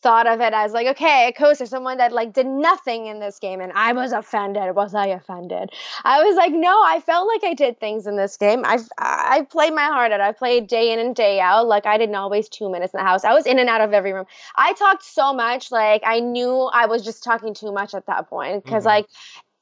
thought 0.04 0.28
of 0.28 0.42
it 0.42 0.54
as 0.54 0.74
like, 0.74 0.88
okay, 0.88 1.30
a 1.30 1.34
coaster, 1.34 1.66
someone 1.66 1.98
that 1.98 2.12
like 2.12 2.34
did 2.34 2.46
nothing 2.46 3.08
in 3.08 3.20
this 3.20 3.40
game, 3.40 3.62
and 3.62 3.72
I 3.74 3.94
was 3.94 4.12
offended. 4.12 4.76
Was 4.76 4.94
I 4.94 5.08
offended? 5.08 5.72
I 6.04 6.24
was 6.24 6.36
like, 6.36 6.52
no, 6.54 6.82
I 6.84 7.00
felt 7.00 7.28
like 7.28 7.44
I 7.44 7.54
did 7.56 7.80
things 7.80 8.06
in 8.06 8.18
this 8.18 8.38
game. 8.38 8.64
I 8.66 8.80
I 9.00 9.48
played 9.50 9.74
my 9.74 9.86
heart 9.86 10.12
out. 10.12 10.22
I 10.22 10.34
played 10.34 10.68
day 10.68 10.92
in 10.94 11.00
and 11.00 11.16
day 11.16 11.40
out. 11.40 11.68
Like 11.68 11.86
I 11.86 11.98
didn't 11.98 12.16
always 12.16 12.50
two 12.50 12.70
minutes 12.70 12.94
in 12.94 13.00
the 13.00 13.04
house. 13.06 13.24
I 13.24 13.34
was 13.34 13.46
in 13.46 13.60
and 13.60 13.70
out 13.70 13.82
of 13.82 13.94
every 13.94 14.14
room. 14.14 14.26
I 14.56 14.74
talked 14.74 15.04
so 15.04 15.34
much, 15.34 15.72
like 15.72 16.04
I 16.06 16.20
knew 16.20 16.70
I 16.74 16.86
was 16.88 17.04
just 17.04 17.24
talking 17.24 17.54
too 17.54 17.72
much 17.72 17.94
at 17.96 18.06
that 18.08 18.30
point 18.30 18.64
because 18.64 18.84
Mhm. 18.84 18.88
like 18.88 19.06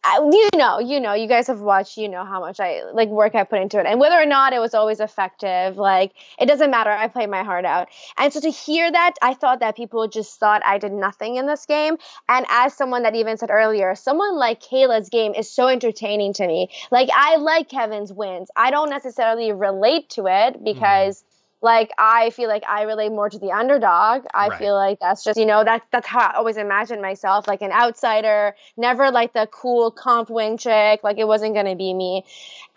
I, 0.04 0.18
you 0.18 0.50
know, 0.58 0.80
you 0.80 1.00
know, 1.00 1.14
you 1.14 1.28
guys 1.28 1.46
have 1.46 1.62
watched, 1.62 1.96
you 1.96 2.10
know 2.10 2.26
how 2.26 2.40
much 2.40 2.60
I 2.60 2.82
like 2.92 3.10
work 3.10 3.36
I 3.36 3.44
put 3.44 3.62
into 3.62 3.80
it, 3.80 3.86
and 3.86 4.00
whether 4.00 4.16
or 4.20 4.26
not 4.26 4.52
it 4.52 4.60
was 4.60 4.74
always 4.74 5.00
effective, 5.00 5.78
like 5.78 6.14
it 6.40 6.48
doesn't 6.48 6.72
matter. 6.72 6.90
I 6.90 7.08
played 7.08 7.30
my 7.30 7.44
heart 7.44 7.66
out, 7.66 7.90
and 8.18 8.34
so 8.34 8.40
to 8.40 8.50
hear 8.50 8.92
that, 8.92 9.14
I 9.22 9.36
thought 9.36 9.60
that 9.60 9.76
people 9.76 10.08
just 10.08 10.40
thought 10.40 10.64
I 10.66 10.80
did 10.80 10.92
nothing 10.92 11.36
in 11.36 11.46
this 11.46 11.68
game. 11.68 11.98
And 12.28 12.48
as 12.50 12.74
someone 12.74 13.04
that 13.04 13.14
even 13.14 13.38
said 13.38 13.52
earlier, 13.52 13.94
someone 13.94 14.38
like 14.38 14.60
Kayla's 14.62 15.10
game 15.10 15.36
is 15.36 15.50
so 15.52 15.68
entertaining 15.68 16.34
to 16.34 16.48
me. 16.48 16.70
Like 16.90 17.10
I 17.14 17.36
like 17.36 17.70
Kevin's 17.70 18.12
wins. 18.12 18.50
I 18.56 18.72
don't 18.72 18.90
necessarily 18.90 19.52
relate 19.52 20.10
to 20.12 20.22
it 20.22 20.56
mm-hmm. 20.56 20.64
because. 20.64 21.24
Like 21.62 21.92
I 21.98 22.32
feel 22.32 22.50
like 22.50 22.64
I 22.68 22.84
relate 22.84 23.10
more 23.10 23.30
to 23.30 23.38
the 23.38 23.52
underdog. 23.52 24.26
I 24.34 24.50
Right. 24.50 24.58
feel 24.58 24.74
like 24.76 25.00
that's 25.00 25.24
just 25.24 25.40
you 25.40 25.46
know 25.46 25.64
that's 25.64 25.86
that's 25.92 26.08
how 26.08 26.20
I 26.20 26.36
always 26.36 26.58
imagined 26.58 27.02
myself, 27.02 27.48
like 27.48 27.62
an 27.62 27.72
outsider, 27.72 28.56
never 28.78 29.12
like 29.12 29.34
the 29.34 29.48
cool 29.52 29.92
comp 29.92 30.30
wing 30.30 30.58
chick. 30.58 31.02
Like 31.04 31.18
it 31.18 31.28
wasn't 31.28 31.54
gonna 31.56 31.76
be 31.76 31.94
me, 31.94 32.26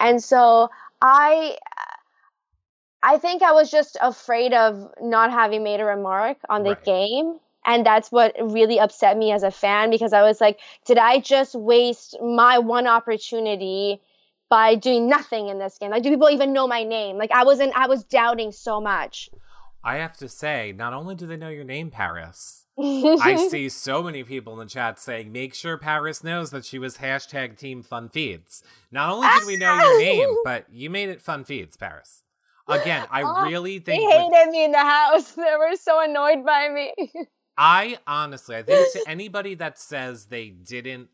and 0.01 0.23
so 0.23 0.71
I, 1.01 1.57
I 3.03 3.19
think 3.19 3.43
I 3.43 3.53
was 3.53 3.71
just 3.71 3.97
afraid 4.01 4.53
of 4.55 4.93
not 5.01 5.31
having 5.31 5.63
made 5.63 5.81
a 5.81 5.85
remark 5.85 6.39
on 6.49 6.63
the 6.63 6.75
Right. 6.75 6.79
game. 6.85 7.39
And 7.67 7.85
that's 7.85 8.13
what 8.13 8.35
really 8.41 8.79
upset 8.79 9.17
me 9.17 9.33
as 9.33 9.43
a 9.43 9.51
fan 9.51 9.91
because 9.91 10.13
I 10.13 10.23
was 10.23 10.41
like, 10.41 10.61
did 10.85 10.99
I 10.99 11.19
just 11.19 11.55
waste 11.55 12.17
my 12.23 12.59
one 12.59 12.87
opportunity 12.87 14.01
by 14.55 14.77
doing 14.77 15.09
nothing 15.09 15.49
in 15.49 15.59
this 15.59 15.79
game? 15.79 15.91
Like, 15.91 16.05
do 16.05 16.11
people 16.11 16.31
even 16.31 16.53
know 16.53 16.69
my 16.69 16.85
name? 16.85 17.19
Like, 17.19 17.33
I 17.33 17.43
wasn't, 17.43 17.77
I 17.77 17.89
was 17.89 18.05
doubting 18.05 18.53
so 18.53 18.81
much. 18.81 19.29
I 19.83 19.97
have 19.97 20.17
to 20.19 20.29
say, 20.29 20.73
not 20.73 20.93
only 20.93 21.17
do 21.17 21.27
they 21.27 21.37
know 21.37 21.49
your 21.49 21.65
name, 21.65 21.91
Paras, 21.91 22.65
I 22.79 23.49
see 23.51 23.69
so 23.69 24.01
many 24.05 24.23
people 24.23 24.53
in 24.53 24.61
the 24.61 24.67
chat 24.73 25.01
saying, 25.01 25.33
make 25.33 25.55
sure 25.55 25.77
Paras 25.77 26.23
knows 26.23 26.53
that 26.53 26.65
she 26.65 26.79
was 26.79 26.99
hashtag 26.99 27.59
team 27.59 27.83
fun 27.83 28.09
feeds. 28.09 28.63
Not 28.93 29.11
only 29.11 29.27
did 29.27 29.47
we 29.49 29.57
know 29.57 29.75
your 29.75 29.99
name, 29.99 30.37
but 30.45 30.67
you 30.71 30.89
made 30.89 31.09
it 31.09 31.21
fun 31.21 31.43
feeds, 31.43 31.77
Paras. 31.77 32.23
Again, 32.69 33.07
I 33.11 33.23
Oh, 33.27 33.43
really 33.51 33.79
They 33.79 33.97
think 33.97 34.09
with- 34.09 34.33
hated 34.33 34.53
me 34.53 34.65
in 34.67 34.71
the 34.71 34.79
house. 34.79 35.33
They 35.33 35.43
were 35.59 35.75
so 35.75 36.01
annoyed 36.01 36.47
by 36.47 36.69
me. 36.69 36.95
I 37.59 37.99
honestly, 38.07 38.55
I 38.55 38.63
think 38.63 38.93
to 38.93 39.03
anybody 39.11 39.57
that 39.57 39.81
says 39.81 40.27
they 40.27 40.51
didn't, 40.51 41.09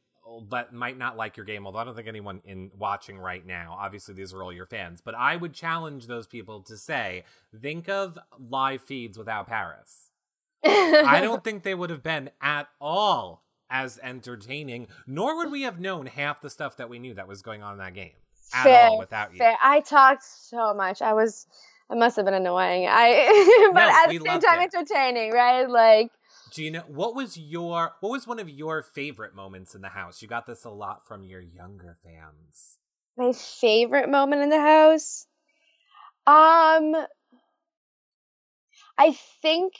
that 0.51 0.73
might 0.73 0.97
not 0.99 1.17
like 1.17 1.37
your 1.37 1.47
game, 1.47 1.67
although 1.67 1.79
I 1.79 1.85
don't 1.85 1.95
think 1.95 2.09
anyone 2.09 2.41
in 2.45 2.71
watching 2.79 3.19
right 3.19 3.45
now, 3.45 3.77
obviously 3.79 4.15
these 4.15 4.33
are 4.33 4.43
all 4.43 4.53
your 4.53 4.67
fans, 4.67 5.01
but 5.01 5.15
I 5.15 5.37
would 5.37 5.53
challenge 5.53 6.07
those 6.07 6.27
people 6.27 6.61
to 6.63 6.77
say, 6.77 7.25
think 7.61 7.89
of 7.89 8.19
live 8.39 8.83
feeds 8.83 9.19
without 9.19 9.47
Paras. 9.47 10.11
I 10.65 11.21
don't 11.23 11.43
think 11.43 11.63
they 11.63 11.75
would 11.75 11.91
have 11.91 12.03
been 12.03 12.31
at 12.41 12.69
all 12.81 13.45
as 13.71 13.99
entertaining, 14.03 14.89
nor 15.07 15.37
would 15.37 15.51
we 15.51 15.63
have 15.63 15.81
known 15.81 16.07
half 16.07 16.41
the 16.41 16.51
stuff 16.51 16.77
that 16.77 16.89
we 16.89 16.99
knew 16.99 17.15
that 17.15 17.29
was 17.29 17.43
going 17.43 17.63
on 17.63 17.73
in 17.73 17.79
that 17.79 17.95
game 17.95 18.13
at 18.53 18.65
Fair, 18.65 18.87
all 18.89 18.99
without 18.99 19.33
you. 19.33 19.39
Fair. 19.39 19.57
I 19.63 19.81
talked 19.81 20.25
so 20.25 20.75
much. 20.75 21.03
I 21.03 21.13
was, 21.13 21.47
I 21.91 21.95
must 21.95 22.17
have 22.17 22.25
been 22.25 22.35
annoying. 22.35 22.87
I, 22.89 23.71
but 23.75 23.87
No, 23.87 23.89
at 23.89 24.09
the 24.09 24.19
same 24.19 24.41
time, 24.41 24.61
it. 24.61 24.75
entertaining, 24.75 25.33
right? 25.33 25.69
Like, 25.69 26.11
Gina, 26.51 26.85
what 26.89 27.15
was 27.15 27.37
your 27.37 27.95
what 28.01 28.11
was 28.11 28.27
one 28.27 28.39
of 28.39 28.49
your 28.49 28.83
favorite 28.83 29.35
moments 29.35 29.75
in 29.75 29.83
the 29.83 29.89
house? 29.89 30.21
You 30.21 30.29
got 30.29 30.47
this 30.47 30.65
a 30.65 30.71
lot 30.71 31.07
from 31.07 31.25
your 31.25 31.41
younger 31.41 31.97
fans. 32.03 32.79
my 33.17 33.33
favorite 33.33 34.09
moment 34.09 34.43
in 34.43 34.51
the 34.51 34.61
house. 34.61 35.27
Um, 36.27 36.95
I 38.99 39.17
think 39.43 39.75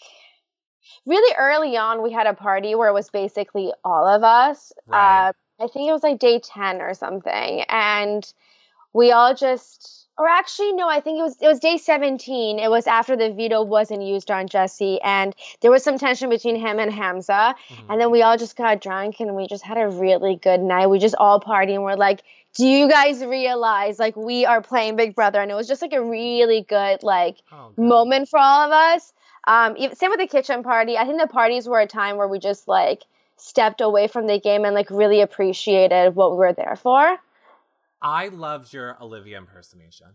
really 1.07 1.35
early 1.39 1.77
on 1.77 2.03
we 2.03 2.13
had 2.13 2.27
a 2.27 2.35
party 2.35 2.75
where 2.75 2.89
it 2.89 2.95
was 2.95 3.11
basically 3.11 3.73
all 3.85 4.07
of 4.07 4.23
us. 4.25 4.73
Right. 4.87 5.29
Uh, 5.29 5.33
I 5.63 5.67
think 5.69 5.89
it 5.89 5.93
was 5.93 6.03
like 6.03 6.19
day 6.19 6.41
ten 6.41 6.81
or 6.81 6.95
something, 6.95 7.63
and 7.69 8.25
we 8.93 9.13
all 9.13 9.35
just, 9.35 10.00
or 10.21 10.29
actually 10.29 10.73
no, 10.73 10.89
I 10.89 11.01
think 11.01 11.19
it 11.19 11.23
was 11.23 11.37
it 11.41 11.49
was 11.49 11.59
day 11.59 11.77
seventeen. 11.79 12.59
It 12.59 12.71
was 12.71 12.87
after 12.87 13.17
the 13.17 13.33
veto 13.33 13.63
wasn't 13.63 14.03
used 14.03 14.31
on 14.31 14.47
Jesse, 14.49 15.01
and 15.03 15.35
there 15.61 15.71
was 15.71 15.83
some 15.83 15.99
tension 15.99 16.29
between 16.31 16.57
him 16.57 16.79
and 16.79 16.93
Hamza. 16.93 17.55
Mhm. 17.71 17.85
And 17.89 18.01
then 18.01 18.11
we 18.11 18.23
all 18.23 18.37
just 18.37 18.57
got 18.57 18.81
drunk 18.81 19.21
and 19.21 19.35
we 19.35 19.47
just 19.49 19.65
had 19.65 19.79
a 19.79 19.89
really 19.89 20.37
good 20.37 20.61
night. 20.61 20.89
We 20.89 20.99
just 20.99 21.15
all 21.19 21.41
party 21.41 21.75
and 21.75 21.83
we're 21.83 21.97
like 21.97 22.23
do 22.55 22.67
you 22.67 22.89
guys 22.89 23.25
realize 23.25 23.99
like 24.01 24.17
we 24.17 24.45
are 24.45 24.61
playing 24.61 24.97
Big 24.97 25.15
Brother? 25.15 25.41
And 25.41 25.51
it 25.53 25.55
was 25.55 25.69
just 25.69 25.83
like 25.83 25.93
a 25.93 26.03
really 26.03 26.63
good 26.69 27.03
like 27.05 27.37
Oh, 27.53 27.71
moment 27.77 28.29
for 28.29 28.41
all 28.41 28.67
of 28.67 28.73
us. 28.73 29.13
Um, 29.47 29.77
even, 29.79 29.95
same 29.97 30.11
with 30.11 30.19
the 30.21 30.27
kitchen 30.27 30.63
party. 30.65 30.99
I 30.99 31.07
think 31.07 31.21
the 31.21 31.29
parties 31.29 31.69
were 31.69 31.81
a 31.81 31.87
time 31.87 32.17
where 32.17 32.27
we 32.29 32.39
just 32.41 32.67
like 32.69 33.05
stepped 33.37 33.81
away 33.81 34.09
from 34.09 34.27
the 34.27 34.39
game 34.41 34.65
and 34.65 34.75
like 34.75 34.91
really 34.91 35.21
appreciated 35.21 36.15
what 36.17 36.33
we 36.33 36.39
were 36.39 36.53
there 36.53 36.77
for. 36.77 37.17
I 38.03 38.29
loved 38.29 38.73
your 38.73 38.97
Olivia 39.03 39.39
impersonation. 39.39 40.09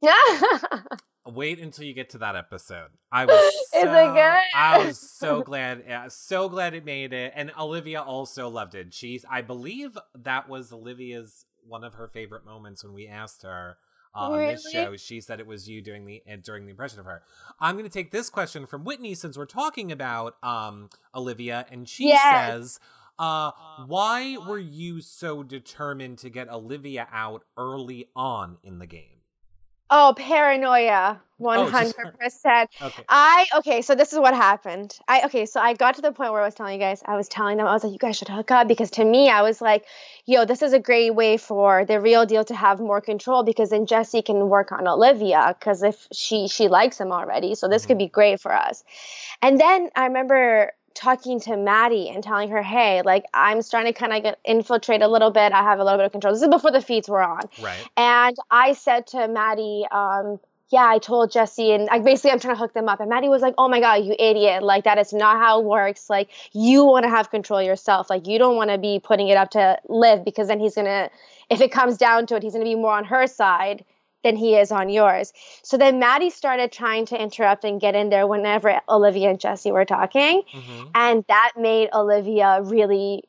Yeah. 0.00 0.12
Wait 1.26 1.58
until 1.60 1.84
you 1.84 1.92
get 1.92 2.10
to 2.10 2.18
that 2.18 2.36
episode. 2.36 2.88
I 3.12 3.26
was 3.26 3.38
Is 3.54 3.66
so, 3.72 3.80
it 3.92 4.14
good? 4.14 4.40
I 4.54 4.78
was 4.86 4.98
so 4.98 5.42
glad, 5.44 5.84
yeah, 5.86 6.08
so 6.08 6.48
glad 6.48 6.72
it 6.74 6.84
made 6.84 7.12
it, 7.12 7.32
and 7.36 7.52
Olivia 7.58 8.00
also 8.00 8.48
loved 8.48 8.74
it. 8.74 8.94
She's, 8.94 9.24
I 9.30 9.42
believe, 9.42 9.98
that 10.14 10.48
was 10.48 10.72
Olivia's 10.72 11.44
one 11.66 11.84
of 11.84 11.94
her 11.94 12.08
favorite 12.08 12.46
moments 12.46 12.82
when 12.82 12.94
we 12.94 13.06
asked 13.06 13.42
her 13.42 13.76
uh, 14.14 14.18
on 14.20 14.46
this 14.46 14.70
show. 14.70 14.96
She 14.96 15.20
said 15.20 15.38
it 15.38 15.46
was 15.46 15.68
you 15.68 15.82
doing 15.82 16.06
the 16.06 16.22
uh, 16.30 16.36
during 16.42 16.64
the 16.64 16.70
impression 16.70 16.98
of 16.98 17.04
her. 17.04 17.22
I'm 17.60 17.74
going 17.74 17.84
to 17.84 17.90
take 17.92 18.10
this 18.10 18.30
question 18.30 18.64
from 18.64 18.84
Whitney 18.84 19.14
since 19.14 19.36
we're 19.36 19.44
talking 19.44 19.92
about 19.92 20.36
um, 20.42 20.88
Olivia, 21.14 21.66
and 21.70 21.86
she 21.86 22.08
Yes. 22.08 22.22
says. 22.52 22.80
Uh, 23.18 23.52
why 23.76 24.36
were 24.36 24.58
you 24.58 25.00
so 25.00 25.42
determined 25.42 26.18
to 26.18 26.30
get 26.30 26.48
Olivia 26.48 27.08
out 27.12 27.44
early 27.56 28.08
on 28.14 28.58
in 28.62 28.78
the 28.78 28.86
game? 28.86 29.22
oh, 29.90 30.14
paranoia. 30.16 31.20
Oh, 31.54 31.64
100%. 31.64 32.68
I 33.08 33.46
okay, 33.58 33.80
so 33.82 33.94
this 33.94 34.12
is 34.12 34.18
what 34.18 34.34
happened. 34.34 34.98
I 35.06 35.22
okay, 35.26 35.46
so 35.46 35.60
I 35.60 35.74
got 35.74 35.94
to 35.94 36.02
the 36.02 36.12
point 36.12 36.32
where 36.32 36.42
I 36.42 36.44
was 36.44 36.54
telling 36.54 36.74
you 36.74 36.80
guys, 36.80 37.00
I 37.06 37.16
was 37.16 37.28
telling 37.28 37.56
them, 37.58 37.66
I 37.66 37.72
was 37.72 37.84
like, 37.84 37.92
you 37.92 37.98
guys 37.98 38.16
should 38.18 38.28
hook 38.28 38.50
up 38.50 38.68
because 38.68 38.90
to 38.92 39.04
me, 39.04 39.30
I 39.30 39.42
was 39.42 39.60
like, 39.62 39.84
yo, 40.26 40.44
this 40.44 40.62
is 40.62 40.72
a 40.72 40.78
great 40.80 41.14
way 41.14 41.36
for 41.36 41.84
the 41.84 42.00
real 42.00 42.26
deal 42.26 42.44
to 42.44 42.54
have 42.54 42.80
more 42.80 43.00
control 43.00 43.44
because 43.44 43.70
then 43.70 43.86
Jesse 43.86 44.20
can 44.22 44.48
work 44.48 44.72
on 44.72 44.86
Olivia 44.88 45.54
because 45.58 45.82
if 45.82 46.06
she 46.12 46.48
she 46.48 46.68
likes 46.68 46.98
him 47.00 47.12
already, 47.12 47.54
so 47.54 47.68
this 47.68 47.84
Mhm. 47.84 47.88
could 47.88 47.98
be 47.98 48.08
great 48.08 48.40
for 48.40 48.52
us. 48.52 48.84
And 49.40 49.60
then 49.60 49.90
I 49.94 50.06
remember 50.06 50.72
talking 50.98 51.38
to 51.38 51.56
Maddie 51.56 52.10
and 52.10 52.22
telling 52.24 52.50
her, 52.50 52.62
hey, 52.62 53.02
like 53.02 53.24
I'm 53.32 53.62
starting 53.62 53.92
to 53.92 53.98
kind 53.98 54.12
of 54.12 54.22
get 54.22 54.38
infiltrate 54.44 55.00
a 55.00 55.08
little 55.08 55.30
bit. 55.30 55.52
I 55.52 55.62
have 55.62 55.78
a 55.78 55.84
little 55.84 55.98
bit 55.98 56.06
of 56.06 56.12
control. 56.12 56.34
This 56.34 56.42
is 56.42 56.48
before 56.48 56.72
the 56.72 56.80
feeds 56.80 57.08
were 57.08 57.22
on. 57.22 57.42
Right. 57.62 57.88
And 57.96 58.36
I 58.50 58.72
said 58.72 59.06
to 59.08 59.28
Maddie, 59.28 59.86
um, 59.92 60.40
yeah, 60.70 60.86
I 60.86 60.98
told 60.98 61.30
Jesse, 61.30 61.72
and 61.72 61.88
I 61.88 62.00
basically 62.00 62.32
I'm 62.32 62.40
trying 62.40 62.56
to 62.56 62.58
hook 62.58 62.74
them 62.74 62.88
up. 62.88 63.00
And 63.00 63.08
Maddie 63.08 63.30
was 63.30 63.40
like, 63.40 63.54
"Oh 63.56 63.68
my 63.68 63.80
god, 63.80 64.04
you 64.04 64.14
idiot! 64.18 64.62
Like 64.62 64.84
that 64.84 64.98
is 64.98 65.14
not 65.14 65.38
how 65.38 65.60
it 65.60 65.64
works. 65.64 66.10
Like 66.10 66.28
you 66.52 66.84
want 66.84 67.04
to 67.04 67.08
have 67.08 67.30
control 67.30 67.62
yourself. 67.62 68.10
Like 68.10 68.26
you 68.26 68.38
don't 68.38 68.56
want 68.56 68.68
to 68.70 68.76
be 68.76 69.00
putting 69.02 69.28
it 69.28 69.38
up 69.38 69.50
to 69.52 69.78
Liv 69.88 70.26
because 70.26 70.48
then 70.48 70.60
he's 70.60 70.74
gonna, 70.74 71.08
if 71.48 71.62
it 71.62 71.72
comes 71.72 71.96
down 71.96 72.26
to 72.26 72.36
it, 72.36 72.42
he's 72.42 72.52
gonna 72.52 72.66
be 72.66 72.74
more 72.74 72.92
on 72.92 73.04
her 73.04 73.26
side 73.26 73.82
than 74.24 74.36
he 74.36 74.56
is 74.56 74.70
on 74.72 74.88
yours." 74.88 75.32
So 75.62 75.76
then 75.76 75.98
Maddie 75.98 76.30
started 76.30 76.72
trying 76.72 77.06
to 77.06 77.20
interrupt 77.20 77.64
and 77.64 77.80
get 77.80 77.94
in 77.94 78.10
there 78.10 78.26
whenever 78.26 78.80
Olivia 78.88 79.30
and 79.30 79.40
Jesse 79.40 79.72
were 79.72 79.84
talking, 79.84 80.42
hmm 80.52 80.94
and 80.94 81.24
that 81.28 81.52
made 81.56 81.90
Olivia 81.92 82.60
really 82.62 83.24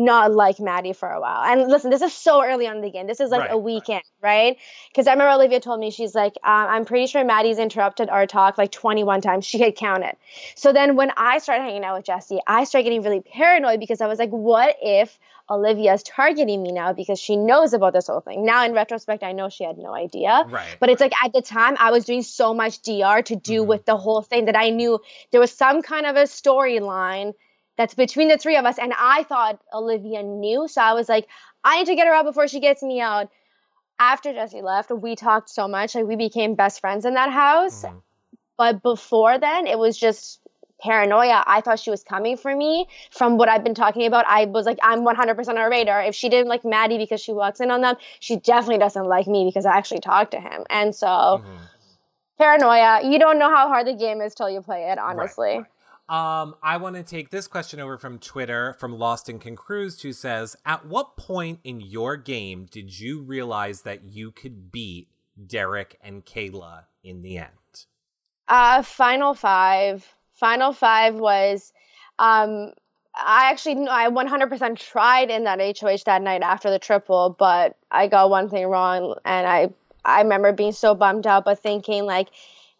not 0.00 0.32
like 0.32 0.60
Maddie 0.60 0.92
for 0.92 1.10
a 1.10 1.20
while. 1.20 1.42
And 1.42 1.68
listen, 1.68 1.90
this 1.90 2.02
is 2.02 2.12
so 2.14 2.44
early 2.44 2.68
on 2.68 2.76
in 2.76 2.82
the 2.82 2.90
game. 2.90 3.08
This 3.08 3.18
is 3.18 3.30
like 3.30 3.40
Right, 3.40 3.50
a 3.50 3.58
weekend, 3.58 4.04
right? 4.22 4.56
Because 4.90 5.08
I 5.08 5.12
remember 5.12 5.32
Olivia 5.32 5.58
told 5.58 5.80
me 5.80 5.90
she's 5.90 6.14
like, 6.14 6.34
um, 6.44 6.68
I'm 6.68 6.84
pretty 6.84 7.08
sure 7.08 7.24
Maddie's 7.24 7.58
interrupted 7.58 8.08
our 8.08 8.24
talk 8.24 8.58
like 8.58 8.70
21 8.70 9.20
times. 9.22 9.44
She 9.44 9.58
had 9.58 9.74
counted. 9.74 10.14
So 10.54 10.72
then 10.72 10.94
when 10.94 11.10
I 11.16 11.38
started 11.38 11.62
hanging 11.64 11.82
out 11.82 11.96
with 11.96 12.06
Jesse, 12.06 12.38
I 12.46 12.62
started 12.62 12.84
getting 12.84 13.02
really 13.02 13.20
paranoid 13.20 13.80
because 13.80 14.00
I 14.00 14.06
was 14.06 14.20
like, 14.20 14.30
what 14.30 14.76
if 14.80 15.18
Olivia's 15.50 16.02
targeting 16.02 16.62
me 16.62 16.72
now 16.72 16.92
because 16.92 17.18
she 17.18 17.36
knows 17.36 17.72
about 17.72 17.92
this 17.94 18.06
whole 18.06 18.20
thing? 18.20 18.44
Now 18.44 18.64
in 18.64 18.72
retrospect, 18.72 19.22
I 19.22 19.32
know 19.32 19.48
she 19.48 19.64
had 19.64 19.78
no 19.78 19.94
idea. 19.94 20.44
Right. 20.46 20.76
But 20.78 20.90
it's 20.90 21.00
like 21.00 21.14
at 21.24 21.32
the 21.32 21.42
time 21.42 21.76
I 21.78 21.90
was 21.90 22.04
doing 22.04 22.22
so 22.22 22.52
much 22.52 22.82
DR 22.82 23.22
to 23.22 23.36
do 23.36 23.62
Mhm. 23.62 23.66
with 23.66 23.84
the 23.86 23.96
whole 23.96 24.22
thing 24.22 24.44
that 24.46 24.56
I 24.56 24.70
knew 24.70 25.00
there 25.30 25.40
was 25.40 25.52
some 25.52 25.82
kind 25.82 26.06
of 26.06 26.16
a 26.16 26.24
storyline 26.24 27.34
that's 27.76 27.94
between 27.94 28.28
the 28.28 28.36
three 28.36 28.56
of 28.56 28.64
us. 28.64 28.78
And 28.78 28.92
I 28.98 29.22
thought 29.22 29.60
Olivia 29.72 30.22
knew. 30.22 30.68
So 30.68 30.82
I 30.82 30.92
was 30.94 31.08
like, 31.08 31.28
I 31.64 31.78
need 31.78 31.86
to 31.86 31.94
get 31.94 32.06
her 32.06 32.12
out 32.14 32.24
before 32.24 32.48
she 32.48 32.60
gets 32.60 32.82
me 32.82 33.00
out. 33.00 33.28
After 34.00 34.32
Jesse 34.32 34.62
left, 34.62 34.90
we 34.90 35.16
talked 35.16 35.48
so 35.50 35.66
much. 35.66 35.94
Like 35.94 36.06
we 36.06 36.16
became 36.16 36.54
best 36.54 36.80
friends 36.80 37.04
in 37.04 37.14
that 37.14 37.30
house. 37.30 37.84
Mhm. 37.84 38.02
But 38.56 38.82
before 38.82 39.38
then, 39.38 39.66
it 39.66 39.78
was 39.78 39.96
just 39.96 40.40
paranoia. 40.80 41.44
I 41.46 41.60
thought 41.60 41.78
she 41.78 41.90
was 41.90 42.02
coming 42.02 42.36
for 42.36 42.54
me. 42.54 42.88
From 43.10 43.36
what 43.36 43.48
I've 43.48 43.64
been 43.64 43.74
talking 43.74 44.06
about, 44.06 44.24
I 44.28 44.44
was 44.44 44.66
like, 44.66 44.78
I'm 44.82 45.04
100% 45.04 45.48
on 45.48 45.56
her 45.56 45.70
radar. 45.70 46.02
If 46.02 46.14
she 46.14 46.28
didn't 46.28 46.48
like 46.48 46.64
Maddie 46.64 46.98
because 46.98 47.20
she 47.20 47.32
walks 47.32 47.60
in 47.60 47.70
on 47.70 47.80
them, 47.80 47.96
she 48.20 48.36
definitely 48.36 48.78
doesn't 48.78 49.06
like 49.06 49.26
me 49.26 49.44
because 49.44 49.66
I 49.66 49.76
actually 49.76 50.00
talked 50.00 50.30
to 50.32 50.40
him. 50.40 50.64
And 50.70 50.94
so, 50.94 51.06
Mhm. 51.44 51.58
paranoia, 52.38 53.08
you 53.08 53.18
don't 53.18 53.38
know 53.38 53.54
how 53.54 53.68
hard 53.68 53.86
the 53.86 53.94
game 53.94 54.20
is 54.20 54.34
till 54.34 54.48
you 54.50 54.62
play 54.62 54.90
it, 54.90 54.98
honestly. 54.98 55.64
Um, 56.08 56.56
I 56.62 56.78
want 56.78 56.96
to 56.96 57.02
take 57.02 57.28
this 57.28 57.46
question 57.46 57.80
over 57.80 57.98
from 57.98 58.18
Twitter 58.18 58.72
from 58.78 58.98
Lost 58.98 59.28
and 59.28 59.38
Concruised, 59.38 60.02
who 60.02 60.14
says, 60.14 60.56
"At 60.64 60.86
what 60.86 61.18
point 61.18 61.60
in 61.64 61.82
your 61.82 62.16
game 62.16 62.64
did 62.64 62.98
you 62.98 63.20
realize 63.20 63.82
that 63.82 64.04
you 64.04 64.30
could 64.30 64.72
beat 64.72 65.08
Derek 65.46 65.98
and 66.00 66.24
Kayla 66.24 66.84
in 67.02 67.20
the 67.20 67.36
end?" 67.36 67.84
Uh, 68.48 68.82
Final 68.82 69.34
Five. 69.34 70.14
Final 70.38 70.72
Five 70.72 71.16
was, 71.16 71.72
um, 72.18 72.72
I 73.14 73.50
actually 73.50 73.88
I 73.88 74.08
100% 74.08 74.78
tried 74.78 75.30
in 75.30 75.44
that 75.44 75.60
HOH 75.60 76.04
that 76.06 76.22
night 76.22 76.42
after 76.42 76.70
the 76.70 76.78
triple, 76.78 77.34
but 77.36 77.76
I 77.90 78.06
got 78.06 78.30
one 78.30 78.48
thing 78.48 78.66
wrong, 78.66 79.16
and 79.24 79.46
I 79.46 79.70
I 80.04 80.22
remember 80.22 80.52
being 80.52 80.72
so 80.72 80.94
bummed 80.94 81.26
out, 81.26 81.44
but 81.44 81.58
thinking 81.58 82.04
like, 82.04 82.28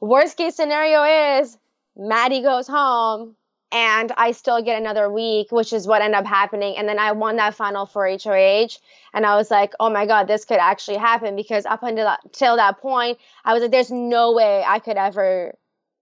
worst 0.00 0.36
case 0.36 0.56
scenario 0.56 1.40
is 1.40 1.58
Maddie 1.96 2.42
goes 2.42 2.66
home. 2.66 3.34
And 3.70 4.10
I 4.16 4.32
still 4.32 4.62
get 4.62 4.80
another 4.80 5.12
week, 5.12 5.52
which 5.52 5.74
is 5.74 5.86
what 5.86 6.00
ended 6.00 6.18
up 6.18 6.24
happening. 6.24 6.78
And 6.78 6.88
then 6.88 6.98
I 6.98 7.12
won 7.12 7.36
that 7.36 7.54
final 7.54 7.84
for 7.84 8.08
HOH. 8.08 8.78
And 9.12 9.26
I 9.26 9.36
was 9.36 9.50
like, 9.50 9.74
oh 9.78 9.90
my 9.90 10.06
God, 10.06 10.26
this 10.26 10.46
could 10.46 10.56
actually 10.56 10.96
happen. 10.96 11.36
Because 11.36 11.66
up 11.66 11.82
until 11.82 12.06
that, 12.06 12.20
till 12.32 12.56
that 12.56 12.78
point, 12.78 13.18
I 13.44 13.52
was 13.52 13.60
like, 13.60 13.70
there's 13.70 13.90
no 13.90 14.32
way 14.32 14.64
I 14.66 14.78
could 14.78 14.96
ever 14.96 15.54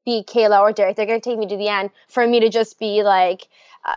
be 0.06 0.24
Kayla 0.26 0.60
or 0.60 0.72
Derek. 0.72 0.96
They're 0.96 1.04
going 1.04 1.20
to 1.20 1.28
take 1.30 1.38
me 1.38 1.46
to 1.48 1.56
the 1.58 1.68
end 1.68 1.90
for 2.08 2.26
me 2.26 2.40
to 2.40 2.48
just 2.48 2.78
be 2.78 3.02
like 3.02 3.48
uh, 3.84 3.94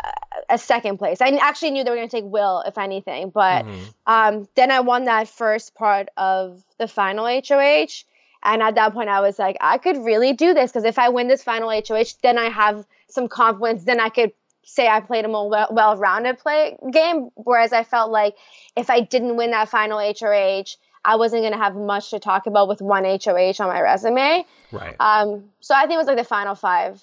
a 0.50 0.58
second 0.58 0.98
place. 0.98 1.22
I 1.22 1.30
actually 1.38 1.72
knew 1.72 1.84
they 1.86 1.89
were 1.91 1.95
going 1.95 2.10
to 2.10 2.15
take 2.17 2.26
Will, 2.26 2.62
if 2.67 2.78
anything. 2.78 3.30
But 3.30 3.65
Mhm. 3.65 3.93
um, 4.06 4.48
then 4.56 4.69
I 4.72 4.82
won 4.82 5.06
that 5.06 5.30
first 5.30 5.74
part 5.76 6.10
of 6.17 6.62
the 6.78 6.88
final 6.88 7.26
HOH. 7.26 8.04
And 8.43 8.62
at 8.63 8.76
that 8.76 8.93
point, 8.93 9.10
I 9.10 9.22
was 9.22 9.38
like, 9.39 9.58
I 9.62 9.78
could 9.78 9.98
really 9.98 10.34
do 10.34 10.54
this 10.54 10.72
because 10.72 10.84
if 10.86 10.98
I 11.00 11.10
win 11.10 11.28
this 11.28 11.43
final 11.43 11.69
HOH, 11.72 12.15
then 12.22 12.38
I 12.38 12.50
have 12.50 12.86
some 13.08 13.28
confidence. 13.28 13.84
Then 13.84 14.00
I 14.00 14.10
could 14.10 14.32
say 14.63 14.88
I 14.88 15.00
played 15.02 15.26
a 15.26 15.28
more 15.28 15.50
well- 15.50 15.69
well-rounded 15.72 16.38
play 16.39 16.78
game. 16.91 17.30
Whereas 17.36 17.74
I 17.74 17.84
felt 17.84 18.12
like 18.12 18.36
if 18.76 18.89
I 18.89 19.00
didn't 19.02 19.36
win 19.38 19.52
that 19.52 19.69
final 19.69 20.00
HOH, 20.00 20.76
I 21.04 21.15
wasn't 21.15 21.41
going 21.41 21.54
to 21.54 21.58
have 21.58 21.76
much 21.76 22.12
to 22.12 22.19
talk 22.19 22.45
about 22.45 22.67
with 22.67 22.82
one 22.82 23.06
HOH 23.06 23.60
on 23.60 23.67
my 23.69 23.82
resume. 23.82 24.45
Right. 24.71 24.95
Um, 24.99 25.45
so 25.60 25.73
I 25.75 25.82
think 25.82 25.93
it 25.93 25.97
was 25.97 26.08
like 26.08 26.17
the 26.17 26.23
final 26.23 26.55
five 26.55 27.01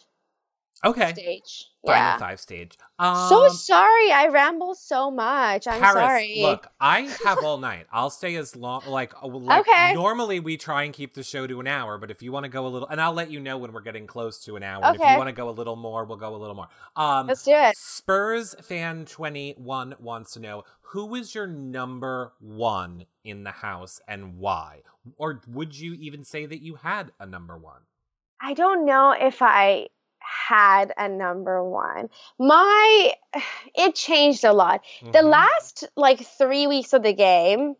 okay. 0.84 1.12
stage. 1.12 1.66
Final 1.84 2.02
yeah. 2.02 2.18
five 2.18 2.40
stage. 2.40 2.76
Um, 2.98 3.28
so 3.28 3.48
sorry, 3.48 4.10
I 4.10 4.28
ramble 4.28 4.74
so 4.74 5.10
much. 5.10 5.68
I'm 5.68 5.80
Paras, 5.80 5.94
sorry. 5.94 6.38
look, 6.40 6.66
I 6.80 7.02
have 7.24 7.44
all 7.44 7.58
night. 7.58 7.86
I'll 7.92 8.10
stay 8.10 8.34
as 8.36 8.56
long. 8.56 8.82
Like, 8.88 9.14
uh, 9.22 9.28
like 9.28 9.60
Okay. 9.68 9.94
normally 9.94 10.40
we 10.40 10.56
try 10.56 10.82
and 10.82 10.92
keep 10.92 11.14
the 11.14 11.22
show 11.22 11.46
to 11.46 11.60
an 11.60 11.66
hour, 11.68 11.96
but 11.98 12.10
if 12.10 12.22
you 12.22 12.32
want 12.32 12.44
to 12.44 12.48
go 12.48 12.66
a 12.66 12.68
little, 12.68 12.88
and 12.88 13.00
I'll 13.00 13.12
let 13.12 13.30
you 13.30 13.38
know 13.38 13.58
when 13.58 13.72
we're 13.72 13.82
getting 13.82 14.06
close 14.06 14.42
to 14.46 14.56
an 14.56 14.64
hour. 14.64 14.82
And 14.84 14.96
if 14.96 15.00
you 15.00 15.16
want 15.16 15.28
to 15.28 15.32
go 15.32 15.48
a 15.48 15.52
little 15.52 15.76
more, 15.76 16.04
we'll 16.04 16.16
go 16.18 16.34
a 16.34 16.38
little 16.38 16.56
more. 16.56 16.68
Um, 16.96 17.28
Let's 17.28 17.44
do 17.44 17.52
it. 17.52 17.76
Spurs 17.76 18.56
fan 18.62 19.04
twenty 19.04 19.54
one 19.58 19.94
wants 20.00 20.32
to 20.32 20.40
know 20.40 20.64
who 20.80 21.14
is 21.14 21.34
your 21.34 21.46
number 21.46 22.32
one 22.40 23.06
in 23.26 23.44
the 23.44 23.50
house 23.50 24.00
and 24.06 24.38
why, 24.38 24.82
or 25.16 25.42
would 25.48 25.78
you 25.78 25.94
even 25.94 26.24
say 26.24 26.46
that 26.46 26.62
you 26.62 26.76
had 26.76 27.12
a 27.18 27.26
number 27.26 27.58
one? 27.58 27.82
I 28.40 28.54
don't 28.54 28.84
know 28.86 29.12
if 29.12 29.42
I 29.42 29.88
had 30.20 30.92
a 30.96 31.08
number 31.08 31.62
one. 31.62 32.08
My 32.38 33.12
it 33.74 33.94
changed 33.94 34.44
a 34.44 34.52
lot. 34.52 34.82
The 35.02 35.18
Mhm. 35.18 35.30
last 35.30 35.84
like 35.96 36.20
three 36.20 36.66
weeks 36.66 36.92
of 36.92 37.02
the 37.02 37.12
game, 37.12 37.74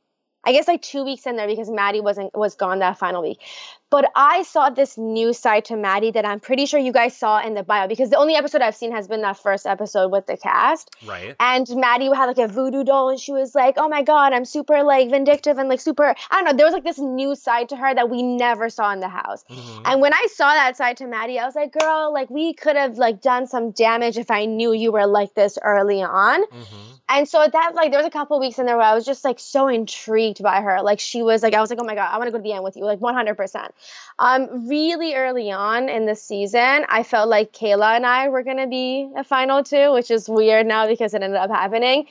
I 0.44 0.53
guess 0.53 0.68
like 0.68 0.82
two 0.82 1.05
weeks 1.05 1.26
in 1.26 1.36
there 1.36 1.49
because 1.49 1.70
Maddie 1.70 2.01
wasn't 2.01 2.36
was 2.36 2.55
gone 2.55 2.78
that 2.80 2.99
final 2.99 3.22
week. 3.22 3.40
But 3.89 4.11
I 4.16 4.43
saw 4.43 4.68
this 4.70 4.99
new 4.99 5.32
side 5.32 5.66
to 5.66 5.76
Maddie 5.76 6.11
that 6.11 6.26
I'm 6.26 6.41
pretty 6.41 6.66
sure 6.66 6.80
you 6.80 6.93
guys 6.93 7.16
saw 7.16 7.41
in 7.41 7.55
the 7.55 7.62
bio 7.62 7.87
because 7.87 8.11
the 8.11 8.16
only 8.16 8.34
episode 8.34 8.61
I've 8.61 8.74
seen 8.74 8.91
has 8.91 9.07
been 9.07 9.22
that 9.22 9.39
first 9.39 9.64
episode 9.64 10.11
with 10.11 10.26
the 10.26 10.37
cast. 10.37 10.91
right. 11.07 11.37
And 11.39 11.66
Maddie 11.70 12.07
had 12.12 12.26
like 12.26 12.39
a 12.39 12.49
voodoo 12.49 12.82
doll 12.82 13.11
and 13.11 13.20
she 13.20 13.30
was 13.30 13.55
like, 13.55 13.74
Oh 13.76 13.89
my 13.89 14.03
god, 14.03 14.32
I'm 14.32 14.45
super 14.45 14.82
like 14.82 15.09
vindictive 15.09 15.59
and 15.59 15.68
like 15.68 15.80
super 15.80 16.14
I 16.30 16.37
don't 16.37 16.45
know, 16.47 16.53
there 16.55 16.66
was 16.66 16.72
like 16.74 16.82
this 16.82 16.99
new 16.99 17.37
side 17.37 17.68
to 17.68 17.76
her 17.76 17.95
that 17.95 18.11
we 18.11 18.24
never 18.24 18.70
saw 18.70 18.93
in 18.93 18.99
the 18.99 19.09
house. 19.09 19.45
Mhm. 19.49 19.82
And 19.84 20.01
when 20.01 20.12
I 20.12 20.26
saw 20.34 20.53
that 20.53 20.76
side 20.76 20.97
to 20.97 21.07
Maddie, 21.07 21.39
I 21.39 21.47
was 21.47 21.55
like, 21.55 21.72
girl, 21.72 22.12
like 22.12 22.28
we 22.28 22.55
could 22.55 22.74
have 22.74 22.99
like 22.99 23.20
done 23.22 23.47
some 23.47 23.70
damage 23.70 24.18
if 24.18 24.32
I 24.32 24.47
knew 24.47 24.72
you 24.72 24.91
were 24.91 25.07
like 25.07 25.34
this 25.34 25.59
early 25.62 26.03
on. 26.03 26.43
Mhm. 26.43 26.66
And 27.09 27.28
so 27.28 27.47
that 27.47 27.76
like 27.76 27.93
there 27.93 28.01
was 28.01 28.07
a 28.07 28.11
couple 28.11 28.41
weeks 28.41 28.59
in 28.59 28.66
there 28.66 28.76
where 28.76 28.87
I 28.87 28.95
was 28.95 29.07
just 29.07 29.24
like 29.24 29.39
so 29.39 29.68
intrigued 29.68 30.43
by 30.43 30.61
her. 30.61 30.82
Like 30.82 30.99
she 30.99 31.22
was 31.22 31.41
like 31.45 31.55
I 31.55 31.61
was 31.61 31.70
like, 31.70 31.78
oh 31.80 31.84
my 31.84 31.95
god, 31.95 32.11
I 32.12 32.18
want 32.18 32.26
to 32.26 32.32
go 32.32 32.39
to 32.39 32.43
the 32.43 32.53
end 32.53 32.64
with 32.64 32.76
you, 32.76 32.84
like 32.84 32.99
100%. 32.99 33.70
Um, 34.18 34.68
really 34.68 35.14
early 35.14 35.51
on 35.51 35.89
in 35.89 36.07
the 36.07 36.14
season, 36.14 36.87
I 36.89 37.03
felt 37.03 37.28
like 37.28 37.53
Kayla 37.53 37.97
and 37.97 38.07
I 38.07 38.28
were 38.28 38.43
gonna 38.43 38.66
be 38.66 39.11
a 39.14 39.22
final 39.22 39.62
two, 39.62 39.93
which 39.93 40.11
is 40.11 40.28
weird 40.28 40.66
now 40.66 40.87
because 40.87 41.12
it 41.12 41.22
ended 41.22 41.39
up 41.39 41.51
happening. 41.51 42.07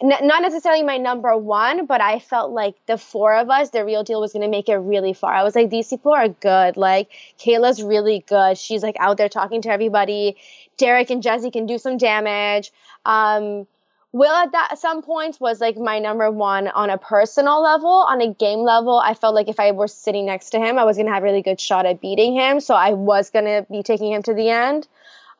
N- 0.00 0.26
not 0.26 0.42
necessarily 0.42 0.82
my 0.82 0.96
number 0.96 1.36
one, 1.36 1.84
but 1.86 2.00
I 2.00 2.18
felt 2.18 2.52
like 2.52 2.74
the 2.86 2.96
four 2.96 3.34
of 3.34 3.50
us, 3.50 3.70
the 3.70 3.84
real 3.84 4.04
deal, 4.04 4.20
was 4.20 4.32
gonna 4.32 4.48
make 4.48 4.68
it 4.68 4.76
really 4.76 5.12
far. 5.12 5.34
I 5.34 5.42
was 5.42 5.54
like, 5.54 5.68
these 5.68 5.88
people 5.88 6.12
are 6.12 6.28
good. 6.28 6.76
Like 6.76 7.10
Kayla's 7.38 7.82
really 7.82 8.24
good. 8.26 8.56
She's 8.56 8.82
like 8.82 8.96
out 8.98 9.18
there 9.18 9.28
talking 9.28 9.60
to 9.62 9.70
everybody. 9.70 10.36
Derek 10.78 11.10
and 11.10 11.22
Jesse 11.22 11.50
can 11.50 11.66
do 11.66 11.76
some 11.76 11.98
damage. 11.98 12.72
Um, 13.04 13.66
Will 14.12 14.32
at 14.32 14.52
that 14.52 14.70
at 14.72 14.78
some 14.78 15.02
points 15.02 15.38
was 15.38 15.60
like 15.60 15.76
my 15.76 16.00
number 16.00 16.30
one 16.30 16.66
on 16.66 16.90
a 16.90 16.98
personal 16.98 17.62
level. 17.62 17.88
On 17.90 18.20
a 18.20 18.34
game 18.34 18.60
level, 18.60 18.98
I 18.98 19.14
felt 19.14 19.34
like 19.36 19.48
if 19.48 19.60
I 19.60 19.70
were 19.70 19.86
sitting 19.86 20.26
next 20.26 20.50
to 20.50 20.58
him, 20.58 20.78
I 20.78 20.84
was 20.84 20.96
gonna 20.96 21.12
have 21.12 21.22
a 21.22 21.26
really 21.26 21.42
good 21.42 21.60
shot 21.60 21.86
at 21.86 22.00
beating 22.00 22.34
him. 22.34 22.58
So 22.60 22.74
I 22.74 22.92
was 22.94 23.30
gonna 23.30 23.66
be 23.70 23.82
taking 23.84 24.12
him 24.12 24.22
to 24.24 24.34
the 24.34 24.50
end. 24.50 24.88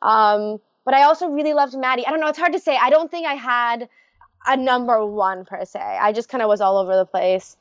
Um, 0.01 0.61
but 0.85 0.93
I 0.93 1.03
also 1.03 1.27
really 1.27 1.53
loved 1.53 1.77
Maddie. 1.77 2.07
I 2.07 2.11
don't 2.11 2.21
know, 2.21 2.27
it's 2.27 2.39
hard 2.39 2.53
to 2.53 2.59
say. 2.59 2.77
I 2.81 2.89
don't 2.89 3.11
think 3.11 3.27
I 3.27 3.33
had 3.35 3.89
a 4.47 4.55
number 4.55 5.05
one 5.05 5.45
per 5.45 5.65
se. 5.65 5.79
I 5.79 6.13
just 6.13 6.29
kind 6.29 6.41
of 6.41 6.47
was 6.47 6.61
all 6.61 6.77
over 6.77 6.95
the 6.95 7.05
place. 7.05 7.57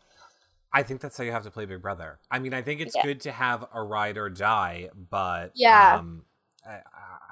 I 0.73 0.85
think 0.85 1.01
that's 1.01 1.19
how 1.19 1.25
you 1.25 1.33
have 1.33 1.43
to 1.43 1.51
play 1.51 1.67
Big 1.67 1.83
Brother. 1.83 2.21
I 2.31 2.39
mean, 2.39 2.55
I 2.55 2.63
think 2.63 2.81
it's 2.81 2.95
Yeah. 2.95 3.03
good 3.03 3.21
to 3.23 3.33
have 3.33 3.67
a 3.75 3.83
ride 3.83 4.17
or 4.17 4.31
die, 4.31 4.91
but 5.11 5.51
Yeah. 5.55 5.97
um, 5.99 6.25
I, 6.65 6.81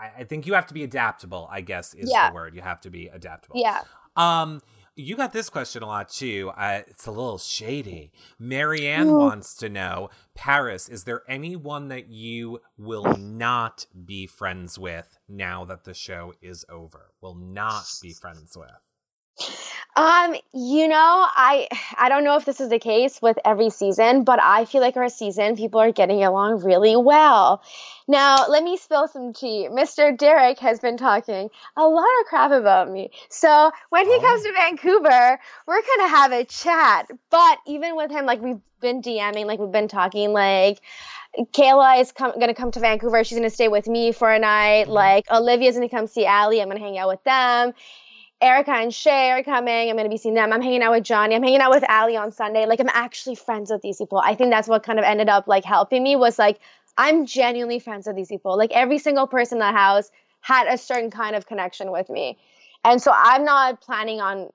I, 0.00 0.20
I 0.20 0.24
think 0.24 0.46
you 0.46 0.54
have 0.54 0.66
to 0.68 0.74
be 0.74 0.84
adaptable. 0.84 1.48
I 1.50 1.60
guess 1.60 1.94
is 1.94 2.10
Yeah. 2.12 2.28
the 2.30 2.34
word. 2.34 2.54
You 2.54 2.62
have 2.62 2.80
to 2.82 2.90
be 2.90 3.08
adaptable. 3.08 3.56
Yeah. 3.60 3.82
Um, 4.16 4.60
you 4.96 5.14
got 5.14 5.32
this 5.32 5.48
question 5.48 5.82
a 5.84 5.86
lot 5.86 6.08
too. 6.08 6.50
Uh, 6.56 6.80
it's 6.88 7.06
a 7.06 7.10
little 7.12 7.38
shady. 7.38 8.10
Marianne 8.38 9.06
Ooh. 9.08 9.18
wants 9.18 9.54
to 9.56 9.68
know, 9.68 10.10
Paras, 10.34 10.88
is 10.88 11.04
there 11.04 11.22
anyone 11.28 11.86
that 11.88 12.08
you 12.08 12.60
will 12.76 13.16
not 13.16 13.86
be 14.04 14.26
friends 14.26 14.76
with 14.76 15.18
now 15.28 15.64
that 15.64 15.84
the 15.84 15.94
show 15.94 16.34
is 16.42 16.64
over? 16.68 17.12
Will 17.20 17.36
not 17.36 17.84
be 18.02 18.12
friends 18.12 18.56
with. 18.56 18.70
Um, 19.94 20.34
you 20.52 20.88
know, 20.88 20.96
I 20.96 21.68
I 21.96 22.08
don't 22.08 22.24
know 22.24 22.36
if 22.36 22.44
this 22.44 22.60
is 22.60 22.68
the 22.70 22.78
case 22.78 23.20
with 23.22 23.38
every 23.44 23.70
season, 23.70 24.24
but 24.24 24.40
I 24.40 24.64
feel 24.64 24.80
like 24.80 24.96
our 24.96 25.08
season 25.08 25.56
people 25.56 25.80
are 25.80 25.92
getting 25.92 26.22
along 26.24 26.62
really 26.64 26.96
well. 26.96 27.62
Now, 28.10 28.46
let 28.48 28.64
me 28.64 28.76
spill 28.78 29.06
some 29.06 29.34
tea. 29.34 29.68
Mr. 29.70 30.16
Derek 30.16 30.58
has 30.60 30.80
been 30.80 30.96
talking 30.96 31.50
a 31.76 31.86
lot 31.86 32.06
of 32.20 32.26
crap 32.26 32.50
about 32.52 32.90
me. 32.90 33.10
So, 33.28 33.70
when 33.90 34.06
he 34.06 34.12
Oh. 34.14 34.20
comes 34.20 34.42
to 34.44 34.52
Vancouver, 34.52 35.38
we're 35.66 35.82
going 35.82 36.00
to 36.00 36.08
have 36.08 36.32
a 36.32 36.44
chat. 36.44 37.10
But 37.30 37.58
even 37.66 37.96
with 37.96 38.10
him 38.10 38.24
like 38.24 38.40
we've 38.40 38.60
been 38.80 39.02
DMing, 39.02 39.44
like 39.44 39.58
we've 39.58 39.70
been 39.70 39.88
talking 39.88 40.32
like 40.32 40.80
Kayla 41.52 42.00
is 42.00 42.10
com- 42.12 42.32
going 42.32 42.48
to 42.48 42.54
come 42.54 42.70
to 42.70 42.80
Vancouver. 42.80 43.22
She's 43.24 43.38
going 43.38 43.48
to 43.48 43.54
stay 43.54 43.68
with 43.68 43.86
me 43.86 44.12
for 44.12 44.30
a 44.32 44.38
night. 44.38 44.86
Mhm. 44.86 44.92
Like 44.92 45.30
Olivia's 45.30 45.76
going 45.76 45.88
to 45.88 45.94
come 45.94 46.06
see 46.06 46.24
Ali. 46.26 46.62
I'm 46.62 46.68
going 46.68 46.78
to 46.78 46.84
hang 46.84 46.96
out 46.98 47.08
with 47.08 47.22
them. 47.24 47.74
Erica 48.40 48.70
and 48.70 48.94
Shay 48.94 49.32
are 49.32 49.42
coming. 49.42 49.90
I'm 49.90 49.96
going 49.96 50.04
to 50.06 50.10
be 50.10 50.16
seeing 50.16 50.34
them. 50.34 50.52
I'm 50.52 50.62
hanging 50.62 50.80
out 50.82 50.92
with 50.92 51.02
Johnny. 51.04 51.34
I'm 51.34 51.42
hanging 51.42 51.60
out 51.60 51.70
with 51.70 51.84
Ali 51.90 52.16
on 52.16 52.30
Sunday. 52.32 52.66
Like 52.66 52.80
I'm 52.80 52.88
actually 52.92 53.34
friends 53.34 53.70
with 53.70 53.82
these 53.82 53.98
people. 53.98 54.18
I 54.18 54.34
think 54.36 54.50
that's 54.50 54.68
what 54.68 54.84
kind 54.84 54.98
of 54.98 55.04
ended 55.04 55.28
up 55.28 55.48
like 55.48 55.64
helping 55.64 56.02
me 56.02 56.14
was 56.16 56.38
like 56.38 56.60
I'm 56.98 57.24
genuinely 57.24 57.78
friends 57.78 58.06
with 58.06 58.16
these 58.16 58.28
people. 58.28 58.58
Like 58.58 58.72
every 58.72 58.98
single 58.98 59.26
person 59.26 59.56
in 59.56 59.60
the 59.60 59.72
house 59.72 60.10
had 60.40 60.66
a 60.66 60.76
certain 60.76 61.10
kind 61.10 61.34
of 61.36 61.46
connection 61.46 61.92
with 61.92 62.10
me. 62.10 62.38
And 62.84 63.00
so 63.00 63.12
I'm 63.14 63.44
not 63.44 63.80
planning 63.80 64.20
on 64.20 64.50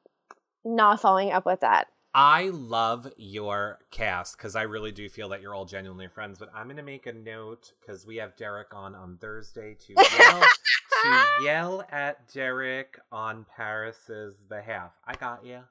not 0.66 1.02
following 1.02 1.32
up 1.32 1.46
with 1.46 1.62
that. 1.62 1.88
I 2.14 2.50
love 2.50 3.12
your 3.18 3.80
cast 3.90 4.38
because 4.38 4.56
I 4.56 4.64
really 4.64 4.92
do 4.92 5.10
feel 5.10 5.30
that 5.30 5.42
you're 5.42 5.56
all 5.56 5.66
genuinely 5.66 6.08
friends. 6.08 6.38
But 6.38 6.52
I'm 6.54 6.66
going 6.68 6.78
to 6.78 6.84
make 6.84 7.08
a 7.08 7.14
note 7.14 7.72
because 7.82 8.06
we 8.06 8.18
have 8.18 8.36
Derek 8.36 8.74
on 8.76 8.94
on 8.94 9.18
Thursday 9.18 9.76
to 9.88 9.94
yell 10.20 10.42
to 10.42 11.44
yell 11.44 11.84
at 11.92 12.32
Derek 12.32 13.00
on 13.12 13.46
Paras's 13.56 14.36
behalf. 14.48 14.92
I 15.08 15.16
got 15.16 15.44
you. 15.46 15.62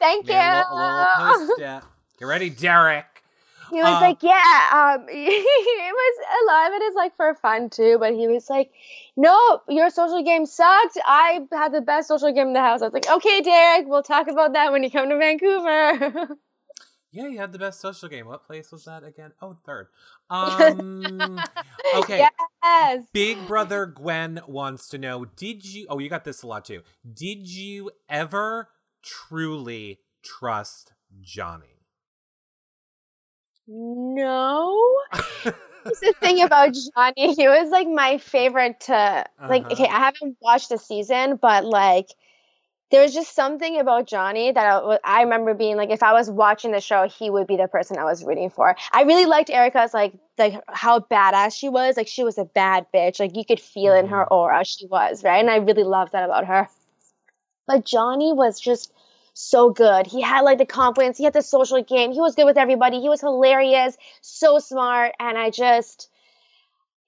Thank 0.00 0.28
you. 0.28 0.34
A 0.34 0.66
little, 0.66 0.78
a 0.78 1.28
little 1.28 1.46
post 1.46 1.60
it. 1.60 1.82
Get 2.18 2.24
ready, 2.24 2.50
Derek. 2.50 3.21
He 3.70 3.82
was 3.82 3.96
Uh, 3.96 4.00
like, 4.00 4.22
yeah, 4.22 4.94
um, 4.98 5.06
it 5.08 5.94
was 5.94 6.26
a 6.42 6.46
lot 6.46 6.68
of 6.68 6.74
it 6.74 6.84
is 6.84 6.94
like 6.94 7.16
for 7.16 7.34
fun 7.34 7.70
too, 7.70 7.96
but 7.98 8.14
he 8.14 8.28
was 8.28 8.48
like, 8.50 8.72
no, 9.16 9.60
your 9.68 9.90
social 9.90 10.22
game 10.22 10.46
sucked. 10.46 10.98
I 11.04 11.40
had 11.52 11.72
the 11.72 11.80
best 11.80 12.08
social 12.08 12.32
game 12.32 12.48
in 12.48 12.52
the 12.52 12.60
house. 12.60 12.82
I 12.82 12.86
was 12.86 12.94
like, 12.94 13.08
okay, 13.08 13.40
Derek, 13.40 13.86
we'll 13.86 14.02
talk 14.02 14.28
about 14.28 14.54
that 14.54 14.72
when 14.72 14.82
you 14.82 14.90
come 14.90 15.08
to 15.08 15.18
Vancouver. 15.18 16.36
Yeah, 17.14 17.28
you 17.28 17.36
had 17.38 17.52
the 17.52 17.58
best 17.58 17.78
social 17.78 18.08
game. 18.08 18.26
What 18.26 18.42
place 18.46 18.72
was 18.72 18.86
that 18.86 19.04
again? 19.04 19.32
Oh, 19.40 19.56
third. 19.66 19.88
Um, 20.30 21.38
okay. 21.94 22.26
Yes. 22.64 23.04
Big 23.12 23.46
Brother 23.46 23.84
Gwen 23.84 24.40
wants 24.46 24.88
to 24.88 24.96
know 24.96 25.26
Did 25.26 25.62
you, 25.62 25.84
oh, 25.90 25.98
you 25.98 26.08
got 26.08 26.24
this 26.24 26.42
a 26.42 26.46
lot 26.46 26.64
too. 26.64 26.80
Did 27.12 27.46
you 27.46 27.90
ever 28.08 28.70
truly 29.02 29.98
trust 30.22 30.94
Johnny? 31.20 31.71
No. 33.66 35.00
That's 35.84 36.00
the 36.00 36.14
thing 36.20 36.42
about 36.42 36.72
Johnny. 36.74 37.34
He 37.34 37.48
was 37.48 37.70
like 37.70 37.88
my 37.88 38.18
favorite 38.18 38.80
to 38.82 39.24
like. 39.48 39.62
Uh-huh. 39.62 39.72
Okay, 39.72 39.86
I 39.88 39.98
haven't 39.98 40.36
watched 40.40 40.68
the 40.68 40.78
season, 40.78 41.36
but 41.36 41.64
like, 41.64 42.06
there 42.90 43.02
was 43.02 43.14
just 43.14 43.34
something 43.34 43.80
about 43.80 44.06
Johnny 44.06 44.52
that 44.52 44.66
I, 44.66 44.98
I 45.04 45.22
remember 45.22 45.54
being 45.54 45.76
like, 45.76 45.90
if 45.90 46.02
I 46.02 46.12
was 46.12 46.30
watching 46.30 46.72
the 46.72 46.80
show, 46.80 47.08
he 47.08 47.30
would 47.30 47.46
be 47.46 47.56
the 47.56 47.68
person 47.68 47.98
I 47.98 48.04
was 48.04 48.24
rooting 48.24 48.50
for. 48.50 48.76
I 48.92 49.02
really 49.02 49.26
liked 49.26 49.50
Erica's 49.50 49.94
like 49.94 50.14
like 50.38 50.54
how 50.68 51.00
badass 51.00 51.54
she 51.56 51.68
was. 51.68 51.96
Like 51.96 52.08
she 52.08 52.24
was 52.24 52.38
a 52.38 52.44
bad 52.44 52.86
bitch. 52.94 53.20
Like 53.20 53.36
you 53.36 53.44
could 53.44 53.60
feel 53.60 53.94
in 53.94 54.08
her 54.08 54.26
Mhm. 54.26 54.32
aura 54.32 54.64
she 54.64 54.86
was 54.86 55.24
right, 55.24 55.40
and 55.40 55.50
I 55.50 55.56
really 55.56 55.84
loved 55.84 56.12
that 56.12 56.24
about 56.24 56.46
her. 56.46 56.68
But 57.66 57.84
Johnny 57.84 58.32
was 58.32 58.60
just 58.60 58.92
so 59.34 59.70
good. 59.70 60.06
He 60.06 60.20
had 60.20 60.42
like 60.42 60.58
the 60.58 60.66
confidence, 60.66 61.18
he 61.18 61.24
had 61.24 61.32
the 61.32 61.42
social 61.42 61.82
game, 61.82 62.12
he 62.12 62.20
was 62.20 62.34
good 62.34 62.44
with 62.44 62.58
everybody, 62.58 63.00
he 63.00 63.08
was 63.08 63.20
hilarious, 63.20 63.96
so 64.20 64.58
smart, 64.58 65.12
and 65.18 65.38
I 65.38 65.50
just 65.50 66.08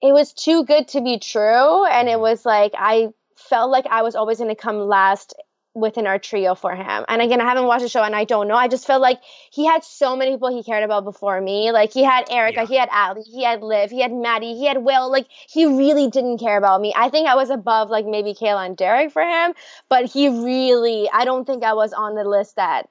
it 0.01 0.13
was 0.13 0.33
too 0.33 0.65
good 0.65 0.87
to 0.89 1.01
be 1.01 1.19
true. 1.19 1.85
And 1.85 2.07
it 2.07 2.13
mm-hmm. 2.13 2.21
was 2.21 2.45
like 2.45 2.73
I 2.77 3.09
felt 3.35 3.71
like 3.71 3.85
I 3.89 4.01
was 4.01 4.15
always 4.15 4.39
gonna 4.39 4.55
come 4.55 4.77
last 4.77 5.33
within 5.75 6.07
our 6.07 6.17
trio 6.17 6.55
for 6.55 6.73
him. 6.73 7.05
And 7.07 7.21
again, 7.21 7.41
I 7.41 7.43
haven't 7.43 7.65
watched 7.65 7.83
the 7.83 7.89
show 7.89 8.01
and 8.01 8.15
I 8.15 8.23
don't 8.23 8.47
know. 8.47 8.55
I 8.55 8.67
just 8.69 8.87
felt 8.87 9.01
like 9.01 9.19
he 9.51 9.65
had 9.65 9.83
so 9.83 10.15
many 10.15 10.31
people 10.31 10.55
he 10.55 10.63
cared 10.63 10.83
about 10.83 11.03
before 11.03 11.39
me. 11.41 11.71
Like 11.71 11.91
he 11.93 12.03
had 12.03 12.31
Erica, 12.31 12.61
Yeah. 12.61 12.65
he 12.65 12.77
had 12.77 12.89
Ali, 12.91 13.21
he 13.23 13.43
had 13.43 13.61
Liv, 13.61 13.91
he 13.91 14.01
had 14.01 14.13
Maddie, 14.13 14.55
he 14.55 14.65
had 14.65 14.77
Will. 14.77 15.11
Like 15.11 15.27
he 15.49 15.65
really 15.65 16.09
didn't 16.09 16.37
care 16.39 16.57
about 16.57 16.79
me. 16.81 16.93
I 16.95 17.09
think 17.09 17.27
I 17.27 17.35
was 17.35 17.49
above 17.49 17.89
like 17.89 18.05
maybe 18.05 18.33
Kayla 18.33 18.65
and 18.65 18.77
Derek 18.77 19.11
for 19.11 19.21
him, 19.21 19.53
but 19.89 20.05
he 20.05 20.29
really 20.29 21.09
I 21.13 21.25
don't 21.25 21.45
think 21.45 21.63
I 21.63 21.73
was 21.73 21.91
on 21.93 22.15
the 22.15 22.23
list 22.23 22.55
that 22.55 22.87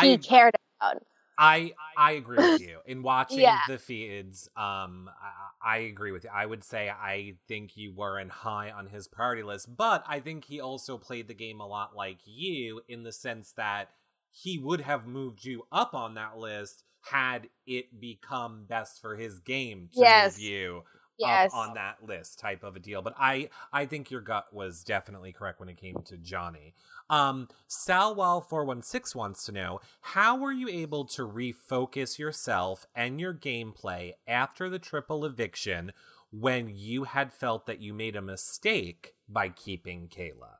he 0.00 0.14
I 0.14 0.16
cared 0.16 0.54
about. 0.80 1.02
I 1.42 1.72
I 1.96 2.12
agree 2.12 2.40
with 2.40 2.58
you. 2.58 2.78
In 2.86 3.02
watching 3.02 3.42
Yeah. 3.42 3.58
the 3.66 3.78
feeds, 3.78 4.48
um, 4.56 5.10
I, 5.62 5.74
I 5.74 5.78
agree 5.78 6.12
with 6.12 6.24
you. 6.24 6.30
I 6.32 6.46
would 6.46 6.64
say 6.64 6.88
I 6.90 7.34
think 7.48 7.76
you 7.76 7.92
weren't 7.94 8.30
high 8.30 8.70
on 8.70 8.86
his 8.86 9.08
priority 9.08 9.42
list, 9.42 9.76
but 9.76 10.04
I 10.06 10.20
think 10.20 10.44
he 10.44 10.60
also 10.60 10.98
played 10.98 11.28
the 11.28 11.34
game 11.34 11.60
a 11.60 11.66
lot 11.66 11.96
like 11.96 12.20
you 12.24 12.82
in 12.88 13.02
the 13.02 13.12
sense 13.12 13.52
that 13.52 13.90
he 14.30 14.58
would 14.58 14.80
have 14.82 15.06
moved 15.06 15.44
you 15.44 15.64
up 15.72 15.94
on 15.94 16.14
that 16.14 16.38
list 16.38 16.84
had 17.02 17.48
it 17.66 18.00
become 18.00 18.64
best 18.66 19.00
for 19.00 19.16
his 19.16 19.40
game 19.40 19.90
to 19.96 20.06
Yes. 20.06 20.06
move 20.06 20.38
you 20.38 20.82
Yes. 21.22 21.52
up 21.52 21.58
on 21.58 21.74
that 21.74 21.96
list 22.06 22.38
type 22.38 22.62
of 22.62 22.76
a 22.76 22.80
deal. 22.80 23.02
But 23.02 23.14
I 23.18 23.48
I 23.72 23.86
think 23.86 24.10
your 24.10 24.20
gut 24.20 24.46
was 24.52 24.82
definitely 24.84 25.32
correct 25.32 25.60
when 25.60 25.68
it 25.68 25.76
came 25.76 25.96
to 26.06 26.16
Johnny. 26.16 26.74
Um 27.10 27.48
Salwal416 27.68 29.14
wants 29.14 29.44
to 29.46 29.52
know, 29.52 29.80
how 30.00 30.36
were 30.36 30.52
you 30.52 30.68
able 30.68 31.04
to 31.06 31.26
refocus 31.26 32.18
yourself 32.18 32.86
and 32.94 33.20
your 33.20 33.34
gameplay 33.34 34.12
after 34.26 34.68
the 34.68 34.78
triple 34.78 35.24
eviction 35.24 35.92
when 36.30 36.70
you 36.74 37.04
had 37.04 37.32
felt 37.32 37.66
that 37.66 37.80
you 37.80 37.92
made 37.94 38.16
a 38.16 38.22
mistake 38.22 39.14
by 39.28 39.48
keeping 39.48 40.08
Kayla? 40.08 40.56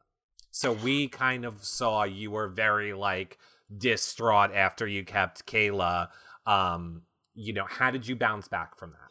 So 0.51 0.73
we 0.73 1.09
kind 1.09 1.45
of 1.45 1.65
saw 1.65 2.05
you 2.05 2.31
were 2.31 2.49
very 2.49 2.93
like 2.93 3.39
distraught 3.77 4.53
after 4.55 4.87
you 4.87 5.05
kept 5.05 5.47
Kayla. 5.47 6.09
Um, 6.47 7.03
you 7.35 7.53
know, 7.53 7.65
how 7.67 7.91
did 7.91 8.07
you 8.07 8.17
bounce 8.17 8.49
back 8.49 8.77
from 8.77 8.93
that? 8.93 9.02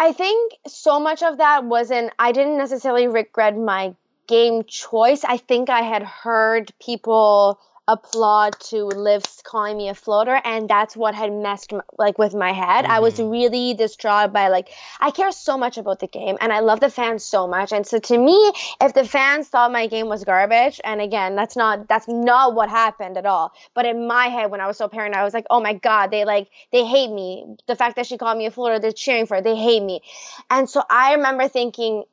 I 0.00 0.12
think 0.12 0.54
so 0.66 0.98
much 0.98 1.22
of 1.22 1.36
that 1.36 1.64
wasn't, 1.64 2.14
I 2.18 2.32
didn't 2.32 2.56
necessarily 2.56 3.06
regret 3.06 3.54
my 3.54 3.94
game 4.26 4.64
choice. 4.64 5.24
I 5.24 5.36
think 5.36 5.68
I 5.68 5.82
had 5.82 6.02
heard 6.02 6.72
people 6.80 7.60
applaud 7.88 8.58
to 8.60 8.84
Liv 8.84 9.24
calling 9.42 9.76
me 9.76 9.88
a 9.88 9.94
floater, 9.94 10.40
and 10.44 10.68
that's 10.68 10.96
what 10.96 11.14
had 11.14 11.32
messed 11.32 11.72
like 11.98 12.18
with 12.18 12.34
my 12.34 12.52
head. 12.52 12.84
I 12.86 13.00
was 13.00 13.14
Mhm. 13.18 13.30
really 13.30 13.74
distraught 13.74 14.32
by 14.32 14.48
like 14.48 14.70
I 15.00 15.10
care 15.10 15.32
so 15.32 15.58
much 15.58 15.76
about 15.78 15.98
the 15.98 16.06
game, 16.06 16.36
and 16.40 16.52
I 16.52 16.60
love 16.60 16.80
the 16.80 16.90
fans 16.90 17.24
so 17.24 17.46
much, 17.46 17.72
and 17.72 17.86
so 17.86 17.98
to 17.98 18.18
me, 18.18 18.52
if 18.80 18.94
the 18.94 19.04
fans 19.04 19.48
thought 19.48 19.72
my 19.72 19.86
game 19.86 20.08
was 20.08 20.24
garbage, 20.24 20.80
and 20.84 21.00
again, 21.00 21.34
that's 21.36 21.56
not 21.56 21.88
that's 21.88 22.06
not 22.08 22.54
what 22.54 22.68
happened 22.68 23.16
at 23.16 23.26
all. 23.26 23.52
But 23.74 23.86
in 23.86 24.06
my 24.06 24.26
head, 24.28 24.50
when 24.50 24.60
I 24.60 24.66
was 24.66 24.76
so 24.76 24.88
paranoid, 24.88 25.18
I 25.18 25.24
was 25.24 25.34
like, 25.34 25.46
oh 25.50 25.60
my 25.60 25.74
god, 25.74 26.10
they 26.10 26.24
like 26.24 26.48
they 26.72 26.84
hate 26.84 27.10
me. 27.10 27.56
The 27.66 27.76
fact 27.76 27.96
that 27.96 28.06
she 28.06 28.18
called 28.18 28.38
me 28.38 28.46
a 28.46 28.50
floater, 28.50 28.78
they're 28.78 28.92
cheering 28.92 29.26
for 29.26 29.38
it, 29.38 29.44
they 29.44 29.56
hate 29.56 29.82
me, 29.82 30.02
and 30.48 30.68
so 30.68 30.82
I 30.88 31.14
remember 31.14 31.48
thinking 31.48 32.04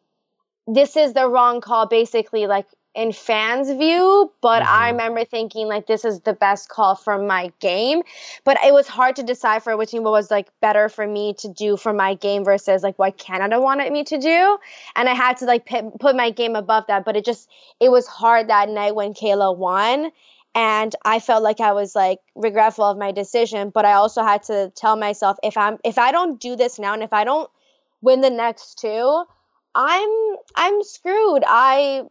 this 0.68 0.98
is 0.98 1.14
the 1.14 1.28
wrong 1.30 1.62
call 1.62 1.86
basically 1.88 2.48
like 2.48 2.68
in 2.98 3.12
fans 3.14 3.70
view 3.72 4.32
but 4.42 4.64
i 4.64 4.88
Mhm. 4.88 4.92
remember 4.92 5.24
thinking 5.24 5.68
like 5.68 5.86
this 5.86 6.04
is 6.04 6.20
the 6.22 6.34
best 6.34 6.68
call 6.68 6.96
for 6.96 7.18
my 7.20 7.52
game. 7.60 8.02
But 8.44 8.58
it 8.66 8.74
was 8.74 8.88
hard 8.88 9.16
to 9.18 9.24
decipher 9.24 9.78
between 9.78 10.04
what 10.04 10.12
was 10.12 10.32
like 10.32 10.48
better 10.62 10.90
for 10.90 11.06
me 11.06 11.34
to 11.36 11.48
do 11.48 11.78
for 11.78 11.94
my 11.94 12.16
game 12.16 12.44
versus 12.44 12.82
like 12.84 12.98
what 12.98 13.18
canada 13.18 13.62
wanted 13.62 13.94
me 13.94 14.04
to 14.06 14.18
do. 14.18 14.58
And 14.96 15.08
i 15.08 15.14
had 15.14 15.38
to 15.38 15.46
like 15.46 15.66
put, 15.68 16.00
put 16.00 16.16
my 16.16 16.32
game 16.32 16.56
above 16.56 16.86
that 16.88 17.06
but 17.06 17.16
it 17.16 17.24
just 17.24 17.48
it 17.80 17.90
was 17.90 18.08
hard 18.08 18.50
that 18.50 18.68
night 18.70 18.96
when 18.96 19.14
kayla 19.14 19.56
won. 19.56 20.12
And 20.56 20.96
i 21.06 21.20
felt 21.20 21.44
like 21.44 21.60
i 21.60 21.74
was 21.74 21.96
like 21.96 22.20
regretful 22.36 22.86
of 22.86 22.98
my 22.98 23.12
decision 23.12 23.70
but 23.70 23.86
i 23.86 23.94
also 23.94 24.24
had 24.24 24.42
to 24.44 24.72
tell 24.76 24.96
myself 24.96 25.38
if 25.44 25.56
i'm 25.56 25.78
if 25.84 26.00
i 26.00 26.12
don't 26.12 26.40
do 26.40 26.56
this 26.56 26.80
now 26.80 26.94
and 26.94 27.04
if 27.04 27.14
i 27.14 27.24
don't 27.24 27.50
win 28.02 28.22
the 28.22 28.32
next 28.32 28.80
two 28.80 29.24
i'm 29.78 30.10
i'm 30.56 30.84
screwed. 30.84 31.44
I 31.48 32.04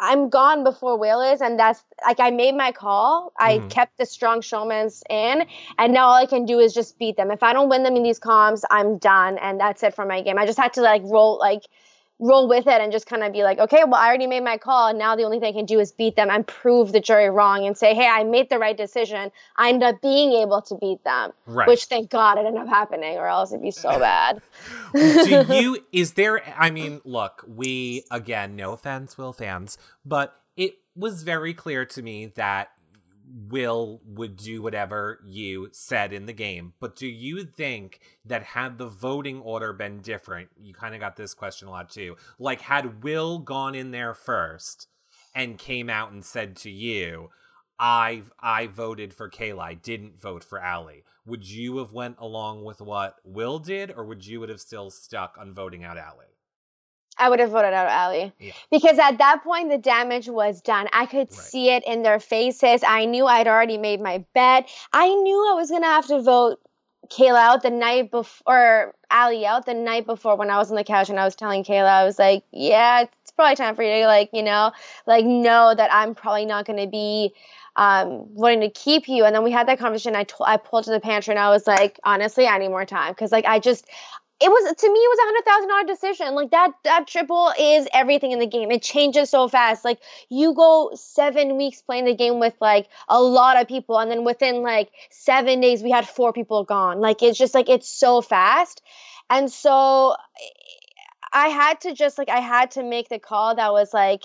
i'm 0.00 0.28
gone 0.30 0.64
before 0.64 0.98
will 0.98 1.20
is 1.20 1.40
and 1.40 1.58
that's 1.58 1.84
like 2.06 2.20
i 2.20 2.30
made 2.30 2.54
my 2.54 2.72
call. 2.72 3.32
I 3.38 3.60
Mhm. 3.60 3.70
kept 3.70 3.98
the 3.98 4.06
strong 4.06 4.40
showmances 4.42 5.02
in 5.10 5.46
and 5.78 5.92
now 5.92 6.06
all 6.08 6.14
i 6.14 6.26
can 6.26 6.46
do 6.46 6.58
is 6.60 6.72
just 6.74 6.98
beat 6.98 7.16
them. 7.16 7.30
If 7.32 7.42
i 7.42 7.52
don't 7.52 7.68
win 7.68 7.82
them 7.82 7.96
in 7.96 8.04
these 8.04 8.18
comps 8.20 8.64
i'm 8.70 8.98
done 8.98 9.38
and 9.38 9.60
that's 9.60 9.82
it 9.82 9.94
for 9.94 10.06
my 10.06 10.22
game. 10.22 10.38
I 10.38 10.46
just 10.46 10.58
had 10.58 10.74
to 10.74 10.82
like 10.82 11.02
roll 11.04 11.38
like 11.38 11.64
roll 12.20 12.48
with 12.48 12.66
it 12.66 12.80
and 12.80 12.92
just 12.92 13.06
kind 13.06 13.22
of 13.22 13.32
be 13.32 13.42
like 13.42 13.58
okay 13.58 13.82
well 13.84 13.94
i 13.94 14.06
already 14.06 14.26
made 14.26 14.44
my 14.44 14.56
call. 14.58 14.88
And 14.88 14.98
now 14.98 15.16
the 15.16 15.24
only 15.24 15.40
thing 15.40 15.48
i 15.54 15.56
can 15.58 15.64
do 15.66 15.80
is 15.80 15.90
beat 15.90 16.16
them 16.16 16.28
and 16.30 16.46
prove 16.46 16.92
the 16.92 17.00
jury 17.00 17.30
wrong 17.30 17.66
and 17.66 17.76
say 17.76 17.94
hey 17.94 18.06
i 18.06 18.22
made 18.24 18.50
the 18.50 18.58
right 18.58 18.76
decision 18.76 19.32
i 19.56 19.68
ended 19.70 19.82
up 19.82 20.00
being 20.02 20.32
able 20.32 20.62
to 20.62 20.74
beat 20.76 21.02
them 21.04 21.32
Right. 21.46 21.66
which 21.66 21.84
thank 21.86 22.10
god 22.10 22.38
it 22.38 22.46
ended 22.46 22.62
up 22.62 22.68
happening 22.68 23.16
or 23.16 23.26
else 23.26 23.50
it'd 23.52 23.62
be 23.62 23.70
so 23.70 23.98
bad. 23.98 24.40
Do 24.94 25.44
you 25.54 25.78
is 25.92 26.12
there 26.12 26.42
i 26.58 26.70
mean 26.70 27.00
look 27.04 27.44
we 27.48 28.04
again 28.10 28.54
no 28.54 28.72
offense 28.72 29.16
will 29.16 29.32
fans 29.32 29.78
but 30.04 30.36
it 30.56 30.74
was 30.94 31.22
very 31.22 31.54
clear 31.54 31.84
to 31.86 32.02
me 32.02 32.26
that 32.26 32.70
will 33.32 34.00
would 34.04 34.36
do 34.36 34.60
whatever 34.62 35.20
you 35.24 35.68
said 35.72 36.12
in 36.12 36.26
the 36.26 36.32
game 36.32 36.72
but 36.80 36.96
do 36.96 37.06
you 37.06 37.44
think 37.44 38.00
that 38.24 38.42
had 38.42 38.78
the 38.78 38.86
voting 38.86 39.40
order 39.40 39.72
been 39.72 40.00
different 40.00 40.48
you 40.60 40.74
kind 40.74 40.94
of 40.94 41.00
got 41.00 41.16
this 41.16 41.34
question 41.34 41.68
a 41.68 41.70
lot 41.70 41.88
too 41.88 42.16
like 42.38 42.62
had 42.62 43.02
will 43.02 43.38
gone 43.38 43.74
in 43.74 43.90
there 43.90 44.14
first 44.14 44.88
and 45.34 45.58
came 45.58 45.88
out 45.88 46.10
and 46.10 46.24
said 46.24 46.56
to 46.56 46.70
you 46.70 47.28
I 47.80 48.24
I 48.38 48.66
voted 48.66 49.14
for 49.14 49.30
Kayla. 49.30 49.60
I 49.60 49.74
didn't 49.74 50.20
vote 50.20 50.44
for 50.44 50.60
Allie. 50.60 51.02
Would 51.24 51.48
you 51.48 51.78
have 51.78 51.94
went 51.94 52.16
along 52.18 52.62
with 52.62 52.82
what 52.82 53.16
Will 53.24 53.58
did, 53.58 53.90
or 53.90 54.04
would 54.04 54.26
you 54.26 54.38
would 54.40 54.50
have 54.50 54.60
still 54.60 54.90
stuck 54.90 55.38
on 55.40 55.54
voting 55.54 55.82
out 55.82 55.96
Allie? 55.96 56.26
I 57.20 57.28
would 57.28 57.40
have 57.40 57.50
voted 57.50 57.72
out 57.72 57.88
Ali 57.88 58.32
Yeah. 58.38 58.52
because 58.70 58.98
at 58.98 59.18
that 59.18 59.44
point 59.44 59.70
the 59.70 59.78
damage 59.78 60.28
was 60.28 60.60
done. 60.60 60.88
I 60.92 61.06
could 61.06 61.30
Right. 61.30 61.30
see 61.30 61.70
it 61.70 61.84
in 61.86 62.02
their 62.02 62.18
faces. 62.20 62.82
I 62.86 63.04
knew 63.04 63.26
I'd 63.26 63.48
already 63.48 63.78
made 63.78 64.00
my 64.00 64.24
bet. 64.34 64.68
I 64.92 65.14
knew 65.14 65.48
I 65.50 65.54
was 65.54 65.70
gonna 65.70 65.86
have 65.86 66.06
to 66.08 66.22
vote 66.22 66.58
Kayla 67.10 67.38
out 67.38 67.62
the 67.62 67.70
night 67.70 68.10
before, 68.10 68.42
or 68.46 68.94
Ali 69.10 69.44
out 69.44 69.66
the 69.66 69.74
night 69.74 70.06
before 70.06 70.36
when 70.36 70.50
I 70.50 70.58
was 70.58 70.70
on 70.70 70.76
the 70.76 70.84
couch 70.84 71.10
and 71.10 71.18
I 71.18 71.24
was 71.24 71.34
telling 71.36 71.64
Kayla, 71.64 71.88
I 71.88 72.04
was 72.04 72.18
like, 72.18 72.44
yeah, 72.52 73.02
it's 73.02 73.32
probably 73.32 73.56
time 73.56 73.74
for 73.74 73.82
you 73.82 73.90
to 74.02 74.06
like, 74.06 74.30
you 74.32 74.42
know, 74.42 74.72
like 75.06 75.24
know 75.24 75.74
that 75.76 75.92
I'm 75.92 76.14
probably 76.14 76.46
not 76.46 76.66
gonna 76.66 76.86
be 76.86 77.34
um 77.76 78.34
wanting 78.34 78.60
to 78.60 78.70
keep 78.70 79.08
you 79.08 79.24
and 79.24 79.34
then 79.34 79.44
we 79.44 79.52
had 79.52 79.68
that 79.68 79.78
conversation 79.78 80.16
i 80.16 80.24
told 80.24 80.48
i 80.48 80.56
pulled 80.56 80.82
to 80.84 80.90
the 80.90 80.98
pantry 80.98 81.30
and 81.32 81.38
i 81.38 81.50
was 81.50 81.68
like 81.68 82.00
honestly 82.02 82.46
i 82.46 82.58
need 82.58 82.68
more 82.68 82.84
time 82.84 83.12
because 83.12 83.30
like 83.30 83.44
i 83.44 83.60
just 83.60 83.86
it 84.42 84.48
was 84.48 84.74
to 84.74 84.92
me 84.92 84.98
it 84.98 85.10
was 85.10 85.18
a 85.18 85.26
hundred 85.26 85.44
thousand 85.44 85.68
dollar 85.68 85.84
decision. 85.84 86.34
Like 86.34 86.50
that 86.50 86.72
that 86.84 87.06
triple 87.06 87.52
is 87.58 87.86
everything 87.92 88.32
in 88.32 88.38
the 88.38 88.46
game. 88.46 88.70
It 88.70 88.82
changes 88.82 89.30
so 89.30 89.48
fast. 89.48 89.84
Like 89.84 90.00
you 90.30 90.54
go 90.54 90.90
seven 90.94 91.56
weeks 91.58 91.82
playing 91.82 92.06
the 92.06 92.14
game 92.14 92.40
with 92.40 92.54
like 92.60 92.88
a 93.08 93.20
lot 93.20 93.60
of 93.60 93.68
people 93.68 93.98
and 93.98 94.10
then 94.10 94.24
within 94.24 94.62
like 94.62 94.90
seven 95.10 95.60
days 95.60 95.82
we 95.82 95.90
had 95.90 96.08
four 96.08 96.32
people 96.32 96.64
gone. 96.64 97.00
Like 97.00 97.22
it's 97.22 97.38
just 97.38 97.54
like 97.54 97.68
it's 97.68 97.88
so 97.88 98.22
fast. 98.22 98.82
And 99.28 99.50
so 99.50 100.16
i 101.32 101.46
had 101.46 101.80
to 101.80 101.94
just 101.94 102.18
like 102.18 102.28
i 102.28 102.40
had 102.40 102.72
to 102.72 102.82
make 102.82 103.08
the 103.08 103.18
call 103.18 103.54
that 103.54 103.72
was 103.72 103.94
like 103.94 104.24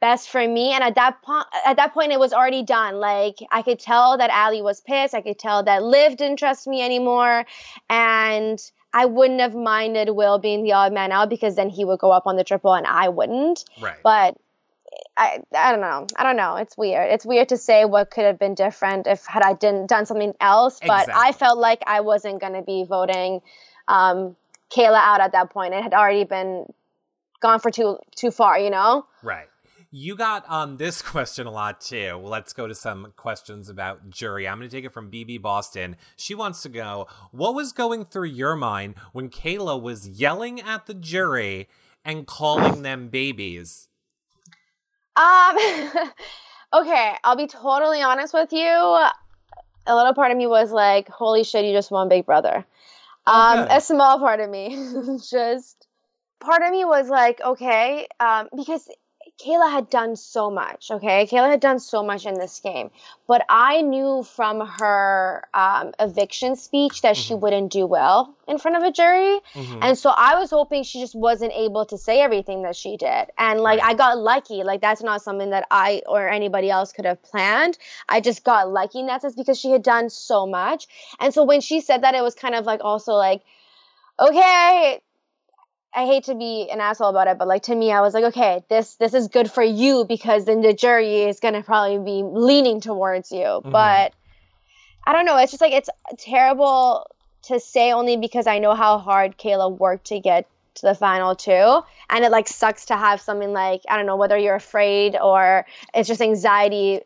best 0.00 0.28
for 0.28 0.46
me. 0.46 0.72
And 0.72 0.84
at 0.84 0.94
that 0.94 1.20
point 1.22 1.46
at 1.64 1.76
that 1.76 1.94
point 1.94 2.12
it 2.12 2.20
was 2.20 2.32
already 2.32 2.62
done. 2.62 2.96
Like 3.00 3.38
i 3.50 3.62
could 3.62 3.78
tell 3.78 4.18
that 4.18 4.30
ali 4.30 4.60
was 4.60 4.80
pissed. 4.82 5.14
I 5.14 5.22
could 5.22 5.38
tell 5.38 5.62
that 5.62 5.82
liv 5.82 6.16
didn't 6.18 6.38
trust 6.38 6.66
me 6.66 6.82
anymore. 6.82 7.46
And 7.88 8.60
i 9.02 9.04
wouldn't 9.04 9.40
have 9.40 9.54
minded 9.54 10.10
will 10.10 10.38
being 10.38 10.62
the 10.64 10.72
odd 10.72 10.92
man 10.92 11.12
out 11.12 11.28
because 11.28 11.54
then 11.56 11.68
he 11.68 11.84
would 11.84 11.98
go 11.98 12.10
up 12.10 12.26
on 12.26 12.36
the 12.36 12.44
triple 12.44 12.74
and 12.74 12.86
i 12.86 13.08
wouldn't 13.08 13.64
Right. 13.80 14.02
but 14.02 14.36
I, 15.16 15.40
I 15.54 15.72
don't 15.72 15.80
know. 15.80 16.06
I 16.16 16.22
don't 16.22 16.36
know. 16.36 16.56
It's 16.56 16.76
weird. 16.76 17.10
It's 17.10 17.26
weird 17.26 17.48
to 17.50 17.56
say 17.56 17.84
what 17.84 18.10
could 18.10 18.24
have 18.24 18.38
been 18.38 18.54
different 18.54 19.06
if 19.06 19.26
had 19.26 19.42
I 19.42 19.52
didn't 19.54 19.88
done 19.88 20.06
something 20.06 20.34
else. 20.40 20.80
But 20.86 21.08
I 21.12 21.32
felt 21.32 21.58
like 21.58 21.82
I 21.86 22.00
wasn't 22.00 22.40
going 22.40 22.54
to 22.54 22.62
be 22.62 22.84
voting 22.84 23.40
um, 23.88 24.36
Kayla 24.70 24.98
out 24.98 25.20
at 25.20 25.32
that 25.32 25.50
point. 25.50 25.74
It 25.74 25.82
had 25.82 25.92
already 25.92 26.24
been 26.24 26.66
gone 27.40 27.60
for 27.60 27.70
too 27.70 27.98
too 28.14 28.30
far. 28.30 28.58
You 28.58 28.70
know. 28.70 29.06
Right. 29.22 29.48
You 29.98 30.14
got 30.14 30.44
um 30.50 30.76
this 30.76 31.00
question 31.14 31.46
a 31.46 31.50
lot 31.50 31.80
too. 31.80 32.18
Well, 32.18 32.30
let's 32.30 32.52
go 32.52 32.66
to 32.66 32.74
some 32.74 33.14
questions 33.16 33.70
about 33.70 34.10
jury. 34.10 34.46
I'm 34.46 34.58
going 34.58 34.68
to 34.68 34.76
take 34.76 34.84
it 34.84 34.92
from 34.92 35.10
BB 35.10 35.40
Boston. 35.40 35.96
She 36.16 36.34
wants 36.34 36.60
to 36.64 36.68
go, 36.68 37.06
"What 37.30 37.54
was 37.54 37.72
going 37.72 38.04
through 38.04 38.28
your 38.28 38.56
mind 38.56 38.96
when 39.14 39.30
Kayla 39.30 39.80
was 39.80 40.06
yelling 40.06 40.60
at 40.60 40.84
the 40.84 40.92
jury 40.92 41.70
and 42.04 42.26
calling 42.26 42.82
them 42.82 43.08
babies?" 43.08 43.88
Um. 45.16 45.56
okay, 46.74 47.14
I'll 47.24 47.36
be 47.36 47.46
totally 47.46 48.02
honest 48.02 48.34
with 48.34 48.52
you. 48.52 48.68
A 48.68 49.94
little 49.96 50.12
part 50.12 50.30
of 50.30 50.36
me 50.36 50.46
was 50.46 50.72
like, 50.72 51.08
"Holy 51.08 51.42
shit, 51.42 51.64
you 51.64 51.72
just 51.72 51.90
won 51.90 52.10
Big 52.10 52.26
Brother." 52.26 52.66
Um, 53.26 53.60
Okay. 53.60 53.76
a 53.76 53.80
small 53.80 54.18
part 54.18 54.40
of 54.40 54.50
me 54.50 54.76
just 55.30 55.86
part 56.38 56.62
of 56.62 56.70
me 56.70 56.84
was 56.84 57.08
like, 57.08 57.40
okay, 57.40 58.06
um, 58.20 58.48
because 58.54 58.88
Kayla 59.44 59.70
had 59.70 59.90
done 59.90 60.16
so 60.16 60.50
much. 60.50 60.90
Okay, 60.90 61.26
Kayla 61.26 61.50
had 61.50 61.60
done 61.60 61.78
so 61.78 62.02
much 62.02 62.24
in 62.24 62.34
this 62.34 62.58
game, 62.60 62.90
but 63.26 63.44
I 63.48 63.82
knew 63.82 64.22
from 64.22 64.66
her 64.66 65.46
um, 65.52 65.92
eviction 66.00 66.56
speech 66.56 67.02
that 67.02 67.16
she 67.18 67.34
Mhm. 67.34 67.40
wouldn't 67.40 67.72
do 67.72 67.86
well 67.86 68.34
in 68.48 68.56
front 68.58 68.78
of 68.78 68.82
a 68.82 68.90
jury. 68.90 69.40
Mhm. 69.54 69.78
And 69.82 69.98
so 69.98 70.10
I 70.10 70.38
was 70.38 70.50
hoping 70.50 70.84
she 70.84 71.00
just 71.00 71.14
wasn't 71.14 71.52
able 71.52 71.84
to 71.86 71.98
say 71.98 72.20
everything 72.20 72.62
that 72.62 72.76
she 72.76 72.96
did. 72.96 73.30
And 73.36 73.60
like 73.60 73.80
Right. 73.80 73.90
I 73.90 73.94
got 73.94 74.16
lucky. 74.18 74.62
Like 74.64 74.80
that's 74.80 75.02
not 75.02 75.20
something 75.20 75.50
that 75.50 75.66
I 75.70 76.02
or 76.06 76.26
anybody 76.28 76.70
else 76.70 76.92
could 76.92 77.04
have 77.04 77.22
planned. 77.22 77.76
I 78.08 78.20
just 78.20 78.42
got 78.42 78.70
lucky 78.70 79.00
in 79.00 79.06
that 79.06 79.20
sense 79.20 79.34
because 79.34 79.58
she 79.60 79.70
had 79.70 79.82
done 79.82 80.08
so 80.08 80.46
much. 80.46 80.86
And 81.20 81.34
so 81.34 81.42
when 81.44 81.60
she 81.60 81.80
said 81.80 82.02
that 82.04 82.14
it 82.14 82.22
was 82.22 82.34
kind 82.34 82.54
of 82.54 82.64
like 82.64 82.80
also 82.82 83.12
like 83.12 83.42
okay, 84.18 85.00
I 85.96 86.04
hate 86.04 86.24
to 86.24 86.34
be 86.34 86.68
an 86.70 86.80
asshole 86.80 87.08
about 87.08 87.26
it, 87.26 87.38
but 87.38 87.48
like 87.48 87.62
to 87.64 87.74
me 87.74 87.90
I 87.90 88.02
was 88.02 88.14
like 88.14 88.24
okay, 88.24 88.62
this 88.68 88.94
this 88.96 89.14
is 89.14 89.28
good 89.28 89.50
for 89.50 89.62
you 89.62 90.04
because 90.04 90.44
then 90.44 90.60
the 90.60 90.74
jury 90.74 91.22
is 91.22 91.40
going 91.40 91.54
to 91.54 91.62
probably 91.62 91.98
be 91.98 92.22
leaning 92.22 92.80
towards 92.80 93.32
you. 93.32 93.62
Mhm. 93.64 93.70
But 93.70 94.12
I 95.06 95.12
don't 95.12 95.24
know, 95.24 95.38
it's 95.38 95.52
just 95.52 95.62
like 95.62 95.72
it's 95.72 95.88
terrible 96.18 97.06
to 97.44 97.58
say 97.58 97.92
only 97.92 98.16
because 98.16 98.46
I 98.46 98.58
know 98.58 98.74
how 98.74 98.98
hard 98.98 99.38
Kayla 99.38 99.76
worked 99.78 100.06
to 100.08 100.20
get 100.20 100.46
to 100.74 100.82
the 100.82 100.94
final 100.94 101.34
two. 101.34 101.80
And 102.10 102.24
it 102.24 102.30
like 102.30 102.48
sucks 102.48 102.86
to 102.86 102.96
have 102.96 103.20
something 103.20 103.52
like, 103.52 103.82
I 103.88 103.96
don't 103.96 104.06
know, 104.06 104.16
whether 104.16 104.36
you're 104.36 104.56
afraid 104.56 105.16
or 105.16 105.64
it's 105.94 106.08
just 106.08 106.20
anxiety 106.20 107.00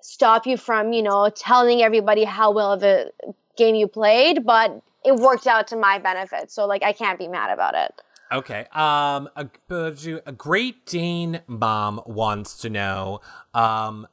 stop 0.00 0.46
you 0.46 0.56
from, 0.56 0.92
you 0.92 1.02
know, 1.02 1.30
telling 1.30 1.80
everybody 1.82 2.24
how 2.24 2.50
well 2.50 2.72
of 2.72 2.82
a 2.82 3.10
game 3.56 3.76
you 3.76 3.86
played, 3.86 4.44
but 4.44 4.82
it 5.04 5.14
worked 5.14 5.46
out 5.46 5.68
to 5.68 5.76
my 5.76 5.98
benefit. 5.98 6.50
So 6.50 6.66
like 6.66 6.82
I 6.82 6.92
can't 6.92 7.18
be 7.18 7.28
mad 7.28 7.52
about 7.52 7.74
it. 7.74 7.92
Okay. 8.32 8.66
Um, 8.72 9.28
a, 9.36 9.48
a 9.70 10.32
Great 10.32 10.86
Dane 10.86 11.40
mom 11.46 12.00
wants 12.06 12.58
to 12.58 12.70
know. 12.70 13.20
Um, 13.52 14.06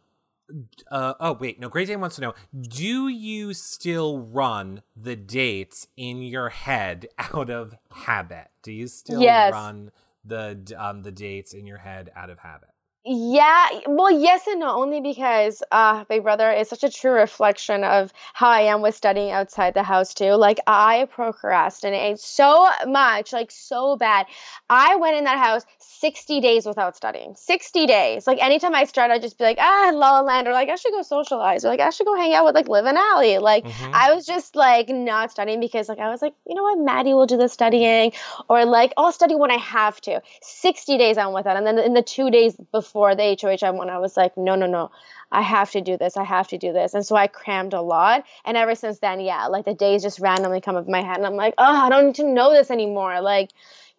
uh, 0.92 1.14
oh 1.20 1.34
wait, 1.34 1.60
no. 1.60 1.70
Great 1.70 1.88
Dane 1.88 2.02
wants 2.02 2.16
to 2.18 2.22
know: 2.22 2.34
Do 2.60 3.08
you 3.08 3.54
still 3.54 4.20
run 4.20 4.82
the 4.96 5.16
dates 5.16 5.88
in 5.96 6.22
your 6.22 6.50
head 6.50 7.08
out 7.34 7.50
of 7.50 7.76
habit? 7.92 8.50
Do 8.64 8.72
you 8.72 8.88
still 8.88 9.22
Yes. 9.22 9.52
run 9.52 9.92
the 10.26 10.74
um 10.78 11.04
the 11.04 11.12
dates 11.12 11.54
in 11.54 11.66
your 11.66 11.78
head 11.78 12.12
out 12.16 12.30
of 12.30 12.40
habit? 12.40 12.69
Yeah, 13.12 13.70
well, 13.88 14.12
yes 14.12 14.46
and 14.46 14.60
no, 14.60 14.70
only 14.80 15.02
because 15.02 15.64
uh, 15.72 16.04
Big 16.04 16.22
Brother 16.22 16.52
is 16.52 16.70
such 16.70 16.84
a 16.84 16.92
true 16.92 17.14
reflection 17.14 17.84
of 17.84 18.14
how 18.36 18.50
I 18.50 18.62
am 18.62 18.84
with 18.84 18.94
studying 18.94 19.32
outside 19.32 19.74
the 19.74 19.82
house 19.82 20.14
too. 20.14 20.34
Like 20.34 20.60
I 20.68 21.08
procrastinate 21.10 22.20
so 22.20 22.70
much, 22.86 23.34
like 23.34 23.50
so 23.50 23.96
bad. 23.96 24.28
I 24.70 24.96
went 24.98 25.16
in 25.18 25.24
that 25.24 25.40
house 25.40 25.66
60 25.80 26.40
days 26.40 26.68
without 26.68 26.96
studying. 26.96 27.34
60 27.36 27.88
days. 27.88 28.28
Like 28.28 28.38
anytime 28.44 28.76
I 28.76 28.84
start, 28.84 29.10
I'd 29.10 29.24
just 29.24 29.40
be 29.40 29.44
like, 29.44 29.58
ah, 29.60 29.90
La 29.92 30.20
La 30.20 30.22
Land, 30.22 30.48
or 30.48 30.54
like 30.54 30.70
I 30.70 30.76
should 30.76 30.92
go 30.92 31.02
socialize, 31.02 31.66
or 31.66 31.70
like 31.70 31.80
I 31.80 31.90
should 31.90 32.06
go 32.06 32.16
hang 32.16 32.36
out 32.36 32.46
with 32.46 32.54
like 32.54 32.70
Liv 32.70 32.86
and 32.86 32.96
Allie. 32.98 33.40
Like 33.40 33.66
Mhm. 33.66 33.90
I 33.92 34.14
was 34.14 34.28
just 34.28 34.56
like 34.56 34.88
not 34.90 35.32
studying 35.32 35.60
because 35.60 35.90
like 35.90 35.98
I 35.98 36.10
was 36.10 36.22
like, 36.22 36.36
you 36.46 36.54
know 36.54 36.62
what, 36.62 36.78
Maddie 36.78 37.16
will 37.16 37.26
do 37.26 37.38
the 37.38 37.50
studying, 37.50 38.12
or 38.48 38.66
like 38.66 38.94
I'll 38.98 39.12
study 39.12 39.34
when 39.34 39.50
I 39.50 39.58
have 39.58 40.00
to. 40.02 40.22
60 40.44 41.00
days 41.00 41.18
I 41.18 41.24
went 41.26 41.34
with 41.34 41.46
that. 41.46 41.58
And 41.58 41.66
then 41.66 41.80
in 41.80 41.96
the 41.96 42.04
two 42.04 42.30
days 42.30 42.56
before 42.72 42.99
the 43.16 43.38
HOH 43.40 43.72
one, 43.72 43.90
I 43.90 43.98
was 44.00 44.18
like, 44.18 44.38
no, 44.38 44.56
no, 44.56 44.66
no. 44.66 44.92
I 45.32 45.42
have 45.42 45.72
to 45.72 45.82
do 45.82 45.98
this. 45.98 46.18
I 46.18 46.24
have 46.24 46.48
to 46.50 46.58
do 46.58 46.74
this. 46.74 46.94
And 46.94 47.06
so 47.06 47.16
I 47.16 47.28
crammed 47.28 47.74
a 47.74 47.82
lot. 47.82 48.26
And 48.46 48.58
ever 48.58 48.76
since 48.76 49.00
then, 49.00 49.20
yeah, 49.20 49.48
like 49.48 49.66
the 49.66 49.74
days 49.74 50.02
just 50.02 50.20
randomly 50.20 50.62
come 50.62 50.76
up 50.76 50.86
in 50.86 50.92
my 50.92 51.02
head. 51.02 51.18
And 51.18 51.26
I'm 51.26 51.36
like, 51.36 51.54
oh, 51.58 51.86
I 51.86 51.90
don't 51.90 52.08
need 52.08 52.16
to 52.16 52.24
know 52.24 52.52
this 52.52 52.72
anymore. 52.72 53.22
Like, 53.22 53.52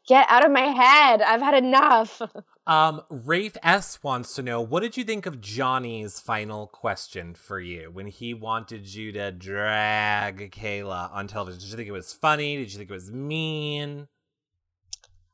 get 0.06 0.26
out 0.28 0.44
of 0.44 0.50
my 0.50 0.60
head. 0.60 1.22
I've 1.22 1.40
had 1.42 1.54
enough. 1.54 2.20
Um, 2.66 3.02
Rafe 3.10 3.56
S 3.64 4.00
wants 4.00 4.34
to 4.36 4.42
know 4.42 4.60
what 4.60 4.84
did 4.84 4.96
you 4.96 5.02
think 5.02 5.26
of 5.26 5.40
Johnny's 5.40 6.20
final 6.20 6.68
question 6.68 7.34
for 7.34 7.58
you 7.58 7.90
when 7.90 8.06
he 8.06 8.32
wanted 8.32 8.94
you 8.94 9.10
to 9.10 9.32
drag 9.32 10.52
Kayla 10.52 11.12
on 11.12 11.26
television? 11.26 11.58
Did 11.58 11.68
you 11.70 11.76
think 11.76 11.88
it 11.88 11.92
was 11.92 12.12
funny? 12.12 12.58
Did 12.58 12.70
you 12.70 12.78
think 12.78 12.90
it 12.90 12.94
was 12.94 13.10
mean? 13.10 14.06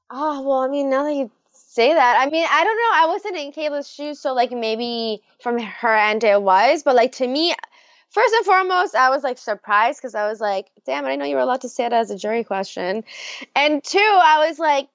Oh, 0.09 0.41
well, 0.41 0.61
I 0.61 0.69
mean, 0.69 0.89
now 0.89 1.05
that 1.05 1.15
you 1.15 1.31
say 1.77 1.93
that, 1.93 2.17
I 2.19 2.31
mean, 2.31 2.47
I 2.51 2.65
don't 2.65 2.77
know. 2.77 2.91
I 2.95 3.07
wasn't 3.07 3.37
in 3.37 3.53
Kayla's 3.53 3.89
shoes, 3.89 4.19
so 4.19 4.33
like 4.33 4.51
maybe 4.51 5.23
from 5.43 5.59
her 5.59 5.95
end 5.95 6.25
it 6.25 6.43
was, 6.43 6.83
but 6.83 6.97
like 6.97 7.13
to 7.13 7.29
me, 7.29 7.55
first 8.09 8.35
and 8.35 8.47
foremost, 8.47 8.95
I 8.95 9.11
was 9.11 9.23
like 9.23 9.37
surprised 9.37 10.01
because 10.01 10.15
I 10.15 10.27
was 10.27 10.41
like, 10.41 10.71
damn, 10.87 11.05
I 11.05 11.11
didn't 11.11 11.21
know 11.21 11.27
you 11.27 11.37
were 11.37 11.43
allowed 11.43 11.61
to 11.61 11.69
say 11.69 11.85
that 11.85 11.93
as 11.93 12.11
a 12.11 12.17
jury 12.17 12.45
question. 12.45 13.05
And 13.55 13.85
two, 13.85 13.99
I 13.99 14.49
was 14.49 14.59
like 14.59 14.89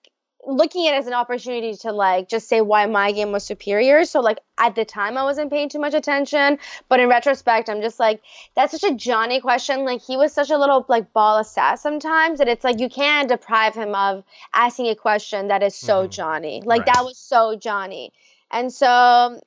looking 0.45 0.87
at 0.87 0.93
it 0.95 0.97
as 0.97 1.07
an 1.07 1.13
opportunity 1.13 1.75
to 1.75 1.91
like 1.91 2.27
just 2.29 2.47
say 2.47 2.61
why 2.61 2.85
my 2.85 3.11
game 3.11 3.31
was 3.31 3.43
superior. 3.43 4.05
So 4.05 4.19
like 4.21 4.39
at 4.57 4.75
the 4.75 4.85
time 4.85 5.17
I 5.17 5.23
wasn't 5.23 5.51
paying 5.51 5.69
too 5.69 5.79
much 5.79 5.93
attention, 5.93 6.57
but 6.89 6.99
in 6.99 7.09
retrospect, 7.09 7.69
I'm 7.69 7.81
just 7.81 7.99
like, 7.99 8.21
that's 8.55 8.71
such 8.71 8.89
a 8.89 8.95
Johnny 8.95 9.39
question. 9.39 9.85
Like 9.85 10.01
he 10.01 10.17
was 10.17 10.33
such 10.33 10.49
a 10.49 10.57
little 10.57 10.85
like 10.89 11.13
ball 11.13 11.39
of 11.39 11.47
sass 11.47 11.81
sometimes 11.81 12.39
that 12.39 12.47
it's 12.47 12.63
like 12.63 12.79
you 12.79 12.89
can't 12.89 13.29
deprive 13.29 13.75
him 13.75 13.93
of 13.95 14.23
asking 14.53 14.87
a 14.87 14.95
question 14.95 15.47
that 15.49 15.63
is 15.63 15.75
so 15.75 16.07
Mhm. 16.07 16.11
Johnny. 16.11 16.61
Like 16.65 16.85
Right. 16.85 16.85
that 16.85 17.03
was 17.03 17.17
so 17.17 17.55
Johnny. 17.55 18.11
And 18.49 18.71
so 18.73 18.87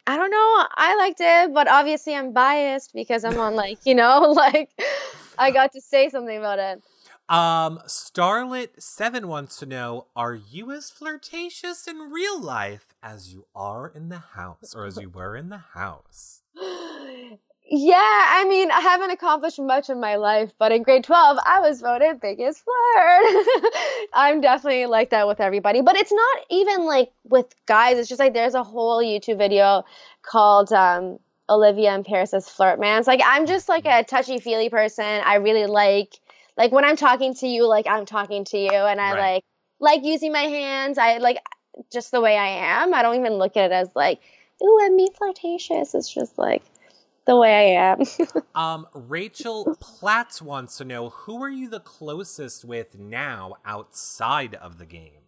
I 0.07 0.17
don't 0.17 0.31
know. 0.31 0.67
I 0.77 0.97
liked 0.97 1.21
it, 1.21 1.53
but 1.53 1.69
obviously 1.69 2.15
I'm 2.15 2.33
biased 2.33 2.93
because 2.95 3.25
I'm 3.25 3.39
on 3.39 3.55
like 3.55 3.79
you 3.85 3.95
know 3.95 4.21
like 4.37 4.71
I 5.39 5.51
got 5.51 5.73
to 5.73 5.81
say 5.81 6.09
something 6.09 6.37
about 6.37 6.59
it. 6.59 6.83
Um, 7.29 7.81
Starlet 7.87 8.83
Seven 8.83 9.29
wants 9.29 9.57
to 9.59 9.67
know: 9.67 10.07
Are 10.15 10.35
you 10.35 10.71
as 10.73 10.91
flirtatious 10.91 11.87
in 11.87 12.11
real 12.13 12.41
life 12.41 12.95
as 13.03 13.33
you 13.33 13.47
are 13.55 13.89
in 13.89 14.11
the 14.11 14.19
house, 14.19 14.75
or 14.75 14.87
as 14.87 14.99
you 14.99 15.09
were 15.09 15.37
in 15.37 15.49
the 15.49 15.63
house? 15.75 16.43
Yeah, 17.67 17.97
I 17.97 18.45
mean, 18.47 18.71
I 18.71 18.81
haven't 18.81 19.11
accomplished 19.11 19.59
much 19.59 19.89
in 19.89 19.99
my 19.99 20.17
life, 20.17 20.53
but 20.59 20.71
in 20.71 20.83
grade 20.83 21.05
12, 21.05 21.39
I 21.45 21.61
was 21.61 21.81
voted 21.81 22.21
biggest 22.21 22.63
flirt. 22.63 23.47
I'm 24.15 24.43
definitely 24.43 24.85
like 24.85 25.11
that 25.11 25.27
with 25.27 25.41
everybody, 25.41 25.81
but 25.81 25.97
it's 25.97 26.13
not 26.13 26.41
even 26.51 26.85
like 26.85 27.11
with 27.25 27.55
guys. 27.65 27.97
It's 27.97 28.09
just 28.09 28.19
like 28.19 28.35
there's 28.35 28.55
a 28.55 28.63
whole 28.63 29.03
YouTube 29.03 29.39
video 29.39 29.83
called 30.23 30.75
um, 30.75 31.19
Olivia 31.49 31.93
and 31.95 32.05
Paras's 32.05 32.49
Flirt 32.49 32.79
Man. 32.79 32.99
It's 32.99 33.09
Like, 33.09 33.23
I'm 33.25 33.47
just 33.47 33.67
like 33.69 33.87
a 33.87 34.05
touchy 34.05 34.41
feely 34.41 34.69
person. 34.69 35.05
I 35.05 35.37
really 35.37 35.67
like, 35.67 36.21
like 36.57 36.73
when 36.73 36.85
I'm 36.85 36.97
talking 36.97 37.35
to 37.37 37.47
you, 37.49 37.67
like 37.67 37.87
I'm 37.87 38.07
talking 38.07 38.45
to 38.47 38.59
you, 38.59 38.71
and 38.71 39.01
I 39.01 39.13
Right. 39.13 39.35
like, 39.35 39.45
like 39.81 40.05
using 40.05 40.33
my 40.33 40.43
hands. 40.43 40.99
I 40.99 41.19
like 41.19 41.39
just 41.93 42.11
the 42.11 42.21
way 42.21 42.37
I 42.37 42.83
am. 42.83 42.95
I 42.95 43.03
don't 43.03 43.17
even 43.17 43.35
look 43.35 43.57
at 43.57 43.71
it 43.71 43.75
as 43.75 43.89
like, 43.95 44.21
ooh, 44.63 44.79
I'm 44.83 44.97
being 44.97 45.13
flirtatious. 45.17 45.95
It's 45.95 46.13
just 46.13 46.39
like, 46.39 46.63
the 47.27 47.37
way 47.37 47.77
I 47.77 47.93
am. 47.93 48.01
Um, 48.55 48.87
Rachel 48.95 49.75
Platts 49.81 50.41
wants 50.43 50.77
to 50.79 50.85
know: 50.85 51.11
Who 51.11 51.43
are 51.43 51.51
you 51.51 51.69
the 51.69 51.81
closest 51.81 52.65
with 52.65 52.99
now 52.99 53.57
outside 53.65 54.55
of 54.57 54.79
the 54.79 54.87
game? 54.87 55.23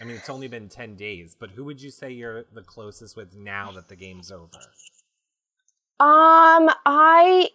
I 0.00 0.04
mean, 0.04 0.16
it's 0.16 0.28
only 0.30 0.48
been 0.48 0.68
ten 0.68 0.96
days, 0.96 1.36
but 1.38 1.52
who 1.52 1.64
would 1.64 1.82
you 1.82 1.90
say 1.90 2.10
you're 2.12 2.44
the 2.52 2.62
closest 2.62 3.16
with 3.16 3.34
now 3.34 3.72
that 3.72 3.88
the 3.88 3.96
game's 3.96 4.32
over? 4.32 4.74
um, 6.00 6.70
I 6.86 7.50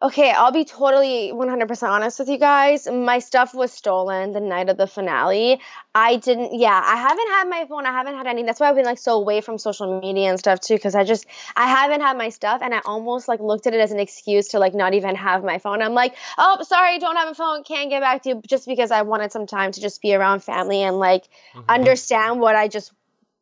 okay, 0.00 0.30
I'll 0.30 0.52
be 0.52 0.64
totally 0.64 1.30
100% 1.30 1.90
honest 1.90 2.18
with 2.20 2.28
you 2.28 2.38
guys. 2.38 2.86
My 2.86 3.18
stuff 3.18 3.52
was 3.54 3.72
stolen 3.72 4.32
the 4.32 4.40
night 4.40 4.68
of 4.68 4.76
the 4.76 4.86
finale. 4.86 5.60
I 5.94 6.16
didn't 6.16 6.54
yeah, 6.54 6.80
I 6.84 6.96
haven't 6.96 7.28
had 7.28 7.48
my 7.48 7.66
phone. 7.68 7.84
I 7.86 7.90
haven't 7.92 8.14
had 8.16 8.26
any. 8.28 8.44
That's 8.44 8.60
why 8.60 8.68
I've 8.68 8.76
been 8.76 8.84
like 8.84 8.98
so 8.98 9.14
away 9.16 9.40
from 9.40 9.58
social 9.58 10.00
media 10.00 10.28
and 10.30 10.38
stuff 10.38 10.60
too 10.60 10.78
cuz 10.78 10.94
I 10.94 11.02
just 11.04 11.26
I 11.56 11.66
haven't 11.68 12.00
had 12.02 12.16
my 12.16 12.28
stuff 12.28 12.60
and 12.62 12.74
I 12.74 12.80
almost 12.84 13.26
like 13.26 13.40
looked 13.40 13.66
at 13.66 13.74
it 13.74 13.80
as 13.80 13.90
an 13.90 13.98
excuse 13.98 14.48
to 14.48 14.58
like 14.60 14.74
not 14.74 14.94
even 14.94 15.16
have 15.16 15.42
my 15.42 15.58
phone. 15.58 15.82
I'm 15.82 15.94
like, 15.94 16.14
"Oh, 16.38 16.62
sorry, 16.62 16.98
don't 17.00 17.16
have 17.16 17.28
a 17.28 17.34
phone. 17.34 17.64
Can't 17.64 17.90
get 17.90 18.00
back 18.00 18.22
to 18.22 18.28
you." 18.30 18.42
Just 18.46 18.66
because 18.66 18.92
I 18.92 19.02
wanted 19.02 19.32
some 19.32 19.46
time 19.46 19.72
to 19.72 19.80
just 19.80 20.00
be 20.00 20.14
around 20.14 20.44
family 20.44 20.82
and 20.82 20.98
like 21.00 21.28
Mhm. 21.56 21.64
understand 21.68 22.40
what 22.40 22.54
I 22.54 22.68
just 22.68 22.92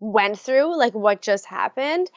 went 0.00 0.38
through, 0.38 0.76
like 0.76 0.94
what 0.94 1.20
just 1.20 1.46
happened. 1.46 2.10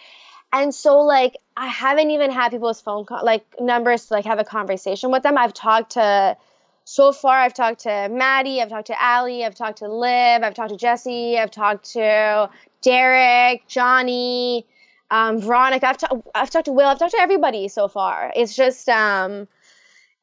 And 0.52 0.74
so 0.74 1.00
like 1.00 1.38
I 1.56 1.68
haven't 1.68 2.12
even 2.12 2.32
had 2.32 2.52
people's 2.52 2.82
phone 2.82 3.06
call 3.06 3.24
like 3.24 3.46
numbers 3.60 4.08
to 4.08 4.14
like 4.16 4.26
have 4.26 4.40
a 4.40 4.44
conversation 4.44 5.12
with 5.12 5.24
them. 5.24 5.38
I've 5.38 5.54
talked 5.54 5.92
to 5.92 6.38
so 6.86 7.12
far 7.12 7.38
I've 7.38 7.54
talked 7.54 7.82
to 7.82 8.10
Maddie, 8.10 8.62
I've 8.62 8.70
talked 8.70 8.88
to 8.88 9.00
Allie, 9.00 9.46
I've 9.46 9.54
talked 9.54 9.80
to 9.80 9.88
Liv, 9.88 10.42
I've 10.42 10.56
talked 10.56 10.72
to 10.72 10.78
Jesse, 10.78 11.38
I've 11.38 11.52
talked 11.52 11.92
to 11.94 12.50
Derek, 12.82 13.68
Johnny, 13.68 14.66
um, 15.12 15.40
Veronica. 15.40 15.88
I've, 15.88 15.98
ta- 15.98 16.22
I've 16.34 16.50
talked 16.50 16.66
to 16.66 16.72
Will. 16.72 16.88
I've 16.88 17.00
talked 17.00 17.12
to 17.12 17.22
everybody 17.22 17.68
so 17.68 17.88
far. 17.88 18.32
It's 18.36 18.56
just 18.56 18.90
um, 18.90 19.48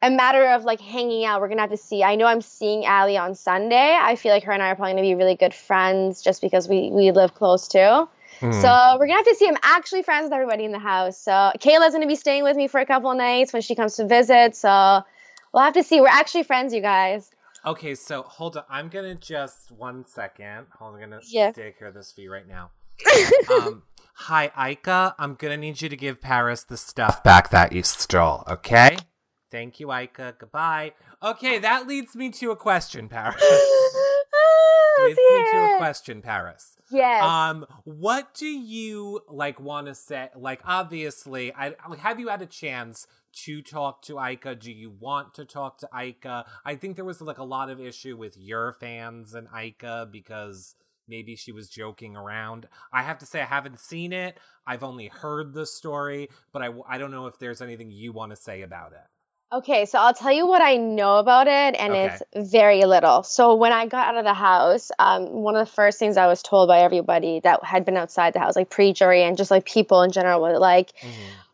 a 0.02 0.10
matter 0.10 0.44
of 0.50 0.64
like 0.64 0.80
hanging 0.80 1.24
out. 1.24 1.40
We're 1.40 1.48
gonna 1.48 1.60
have 1.62 1.70
to 1.70 1.76
see. 1.76 2.02
I 2.02 2.16
know 2.16 2.26
I'm 2.26 2.42
seeing 2.42 2.84
Allie 2.84 3.16
on 3.16 3.34
Sunday. 3.34 3.96
I 4.00 4.16
feel 4.16 4.32
like 4.32 4.44
her 4.44 4.52
and 4.52 4.62
I 4.62 4.70
are 4.70 4.76
probably 4.76 4.92
gonna 4.92 5.02
be 5.02 5.14
really 5.14 5.36
good 5.36 5.54
friends 5.54 6.22
just 6.22 6.40
because 6.40 6.68
we 6.68 6.90
we 6.90 7.12
live 7.12 7.34
close 7.34 7.68
too. 7.68 8.08
Mhm. 8.40 8.60
So 8.60 8.98
we're 8.98 9.06
gonna 9.06 9.18
have 9.18 9.26
to 9.26 9.34
see. 9.34 9.48
I'm 9.48 9.56
actually 9.62 10.02
friends 10.02 10.24
with 10.24 10.32
everybody 10.32 10.64
in 10.64 10.72
the 10.72 10.78
house. 10.78 11.18
So 11.18 11.32
Kayla's 11.58 11.92
gonna 11.92 12.06
be 12.06 12.16
staying 12.16 12.42
with 12.44 12.56
me 12.56 12.68
for 12.68 12.80
a 12.80 12.86
couple 12.86 13.10
of 13.10 13.16
nights 13.16 13.52
when 13.52 13.62
she 13.62 13.74
comes 13.74 13.96
to 13.96 14.06
visit. 14.06 14.54
So 14.56 15.02
we'll 15.52 15.62
have 15.62 15.74
to 15.74 15.82
see. 15.82 16.00
We're 16.00 16.08
actually 16.08 16.42
friends, 16.44 16.74
you 16.74 16.80
guys. 16.82 17.30
Okay, 17.64 17.94
so 17.94 18.22
hold 18.22 18.56
on. 18.56 18.64
I'm 18.70 18.88
gonna 18.88 19.14
just 19.14 19.72
one 19.72 20.04
second. 20.06 20.66
Hold 20.78 20.94
on, 20.94 21.02
I'm 21.02 21.10
gonna 21.10 21.22
Yeah. 21.24 21.50
take 21.50 21.78
care 21.78 21.88
of 21.88 21.94
this 21.94 22.12
for 22.12 22.20
you 22.20 22.30
right 22.32 22.46
now. 22.46 22.70
um, 23.50 23.82
hi, 24.14 24.50
Ika. 24.70 25.14
I'm 25.18 25.34
gonna 25.34 25.56
need 25.56 25.80
you 25.82 25.88
to 25.88 25.96
give 25.96 26.20
Paras 26.20 26.64
the 26.64 26.76
stuff 26.76 27.22
back 27.24 27.50
that 27.50 27.72
you 27.72 27.82
stole. 27.82 28.44
Okay? 28.48 28.96
Thank 29.50 29.80
you, 29.80 29.92
Ika. 29.92 30.34
Goodbye. 30.38 30.92
Okay, 31.22 31.58
that 31.58 31.86
leads 31.86 32.14
me 32.14 32.30
to 32.30 32.50
a 32.50 32.56
question, 32.56 33.08
Paras. 33.08 33.42
leads 34.98 35.18
me 35.18 35.52
to 35.52 35.74
a 35.74 35.78
question, 35.78 36.22
Paras. 36.22 36.76
Yes. 36.90 37.22
Um, 37.22 37.66
what 37.84 38.34
do 38.34 38.46
you 38.46 39.20
like 39.28 39.60
want 39.60 39.86
to 39.88 39.94
say? 39.94 40.28
Like, 40.34 40.60
obviously, 40.64 41.52
I 41.52 41.74
like, 41.88 41.98
have 42.00 42.20
you 42.20 42.28
had 42.28 42.42
a 42.42 42.46
chance 42.46 43.06
to 43.44 43.60
talk 43.62 44.02
to 44.02 44.18
Ika? 44.18 44.56
Do 44.56 44.72
you 44.72 44.90
want 44.90 45.34
to 45.34 45.44
talk 45.44 45.78
to 45.78 45.88
Ika? 45.94 46.44
I 46.64 46.74
think 46.76 46.96
there 46.96 47.04
was 47.04 47.20
like 47.20 47.38
a 47.38 47.44
lot 47.44 47.70
of 47.70 47.80
issue 47.80 48.16
with 48.16 48.36
your 48.36 48.72
fans 48.74 49.34
and 49.34 49.48
Ika 49.56 50.08
because 50.10 50.74
maybe 51.08 51.36
she 51.36 51.52
was 51.52 51.68
joking 51.68 52.16
around. 52.16 52.68
I 52.92 53.02
have 53.02 53.18
to 53.18 53.26
say, 53.26 53.40
I 53.40 53.46
haven't 53.46 53.80
seen 53.80 54.12
it. 54.12 54.38
I've 54.66 54.82
only 54.82 55.08
heard 55.08 55.52
the 55.52 55.66
story, 55.66 56.28
but 56.52 56.62
I 56.62 56.70
I 56.88 56.98
don't 56.98 57.10
know 57.10 57.26
if 57.26 57.38
there's 57.38 57.60
anything 57.60 57.90
you 57.90 58.12
want 58.12 58.30
to 58.30 58.36
say 58.36 58.62
about 58.62 58.92
it. 58.92 59.06
Okay, 59.52 59.86
so 59.86 59.98
I'll 59.98 60.12
tell 60.12 60.32
you 60.32 60.46
what 60.46 60.60
I 60.60 60.76
know 60.76 61.18
about 61.18 61.46
it, 61.46 61.76
and 61.78 61.92
Okay. 61.92 62.18
it's 62.34 62.50
very 62.52 62.84
little. 62.84 63.22
So 63.22 63.54
when 63.54 63.72
I 63.72 63.86
got 63.86 64.08
out 64.08 64.16
of 64.16 64.24
the 64.24 64.34
house, 64.34 64.90
um, 64.98 65.26
one 65.26 65.54
of 65.54 65.64
the 65.64 65.72
first 65.72 66.00
things 66.00 66.16
I 66.16 66.26
was 66.26 66.42
told 66.42 66.66
by 66.66 66.80
everybody 66.80 67.38
that 67.40 67.62
had 67.62 67.84
been 67.84 67.96
outside 67.96 68.32
the 68.34 68.40
house, 68.40 68.56
like 68.56 68.70
pre-jury 68.70 69.22
and 69.22 69.36
just 69.36 69.52
like 69.52 69.64
people 69.64 70.02
in 70.02 70.10
general, 70.10 70.40
were 70.40 70.58
like, 70.58 70.92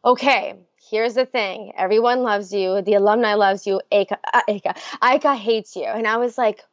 okay, 0.05 0.55
here's 0.90 1.14
the 1.14 1.26
thing. 1.26 1.72
Everyone 1.76 2.22
loves 2.22 2.51
you. 2.51 2.80
The 2.80 2.95
alumni 2.95 3.34
loves 3.34 3.66
you. 3.66 3.82
Aka, 3.93 4.16
uh, 4.32 4.40
Aka, 4.49 4.74
Ika 5.03 5.34
hates 5.36 5.76
you. 5.76 5.84
And 5.84 6.07
I 6.07 6.16
was 6.16 6.38
like, 6.38 6.64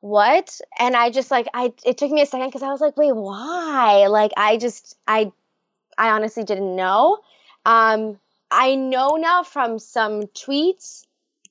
what? 0.00 0.60
And 0.78 0.96
I 0.96 1.10
just 1.10 1.30
like, 1.30 1.46
I, 1.52 1.74
it 1.84 1.98
took 1.98 2.10
me 2.10 2.22
a 2.22 2.26
second 2.26 2.48
because 2.48 2.62
I 2.62 2.68
was 2.68 2.80
like, 2.80 2.96
wait, 2.96 3.14
why? 3.14 4.06
Like, 4.08 4.32
I 4.38 4.56
just, 4.56 4.96
I, 5.06 5.30
I 5.98 6.10
honestly 6.10 6.44
didn't 6.44 6.74
know. 6.74 7.18
Um, 7.66 8.18
I 8.56 8.76
know 8.76 9.16
now 9.16 9.42
from 9.42 9.80
some 9.80 10.22
tweets 10.28 11.04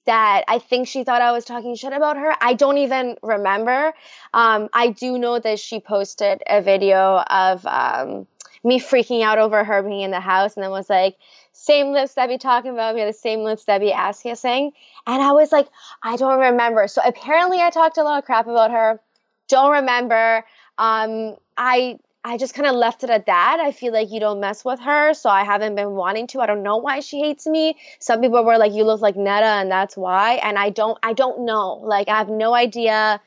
that 0.05 0.45
I 0.47 0.59
think 0.59 0.87
she 0.87 1.03
thought 1.03 1.21
I 1.21 1.33
was 1.33 1.43
talking 1.43 1.75
shit 1.75 1.91
about 1.91 2.15
her. 2.15 2.33
I 2.39 2.53
don't 2.53 2.77
even 2.77 3.17
remember. 3.21 3.93
Um, 4.33 4.69
I 4.71 4.89
do 4.91 5.17
know 5.17 5.37
that 5.37 5.59
she 5.59 5.81
posted 5.81 6.41
a 6.47 6.61
video 6.61 7.17
of 7.17 7.65
um, 7.65 8.25
me 8.63 8.79
freaking 8.79 9.21
out 9.21 9.37
over 9.37 9.65
her 9.65 9.83
being 9.83 9.99
in 9.99 10.11
the 10.11 10.21
house, 10.21 10.55
and 10.55 10.63
then 10.63 10.71
was 10.71 10.89
like, 10.89 11.17
same 11.51 11.91
lips 11.91 12.13
that 12.13 12.29
be 12.29 12.37
talking 12.37 12.71
about 12.71 12.95
me, 12.95 13.03
the 13.03 13.11
same 13.11 13.41
lips 13.41 13.65
that 13.65 13.81
be 13.81 13.91
asking 13.91 14.31
us 14.31 14.39
saying. 14.39 14.71
And 15.05 15.21
I 15.21 15.33
was 15.33 15.51
like, 15.51 15.67
I 16.01 16.15
don't 16.15 16.39
remember. 16.39 16.87
So 16.87 17.01
apparently 17.05 17.59
I 17.59 17.69
talked 17.69 17.97
a 17.97 18.03
lot 18.03 18.19
of 18.19 18.25
crap 18.25 18.47
about 18.47 18.71
her. 18.71 19.01
Don't 19.49 19.73
remember. 19.73 20.45
Um, 20.77 21.35
I 21.57 21.99
I 22.25 22.37
just 22.37 22.53
kind 22.53 22.67
of 22.67 22.75
left 22.75 23.03
it 23.03 23.09
at 23.09 23.25
that. 23.25 23.57
I 23.59 23.71
feel 23.71 23.91
like 23.91 24.09
you 24.11 24.19
don't 24.19 24.39
mess 24.39 24.63
with 24.63 24.79
her, 24.79 25.13
so 25.13 25.29
I 25.29 25.43
haven't 25.43 25.75
been 25.75 25.91
wanting 25.91 26.27
to. 26.27 26.39
I 26.39 26.45
don't 26.45 26.63
know 26.63 26.77
why 26.77 27.01
she 27.01 27.19
hates 27.19 27.45
me. 27.45 27.75
Some 27.99 28.21
people 28.21 28.43
were 28.45 28.57
like, 28.57 28.71
"You 28.73 28.85
look 28.85 29.01
like 29.01 29.15
Neda," 29.15 29.61
and 29.61 29.69
that's 29.69 29.97
why. 29.97 30.35
And 30.35 30.57
I 30.57 30.69
don't, 30.69 30.97
I 31.03 31.13
don't 31.13 31.45
know. 31.45 31.81
Like, 31.83 32.07
I 32.07 32.17
have 32.17 32.29
no 32.29 32.53
idea 32.53 33.19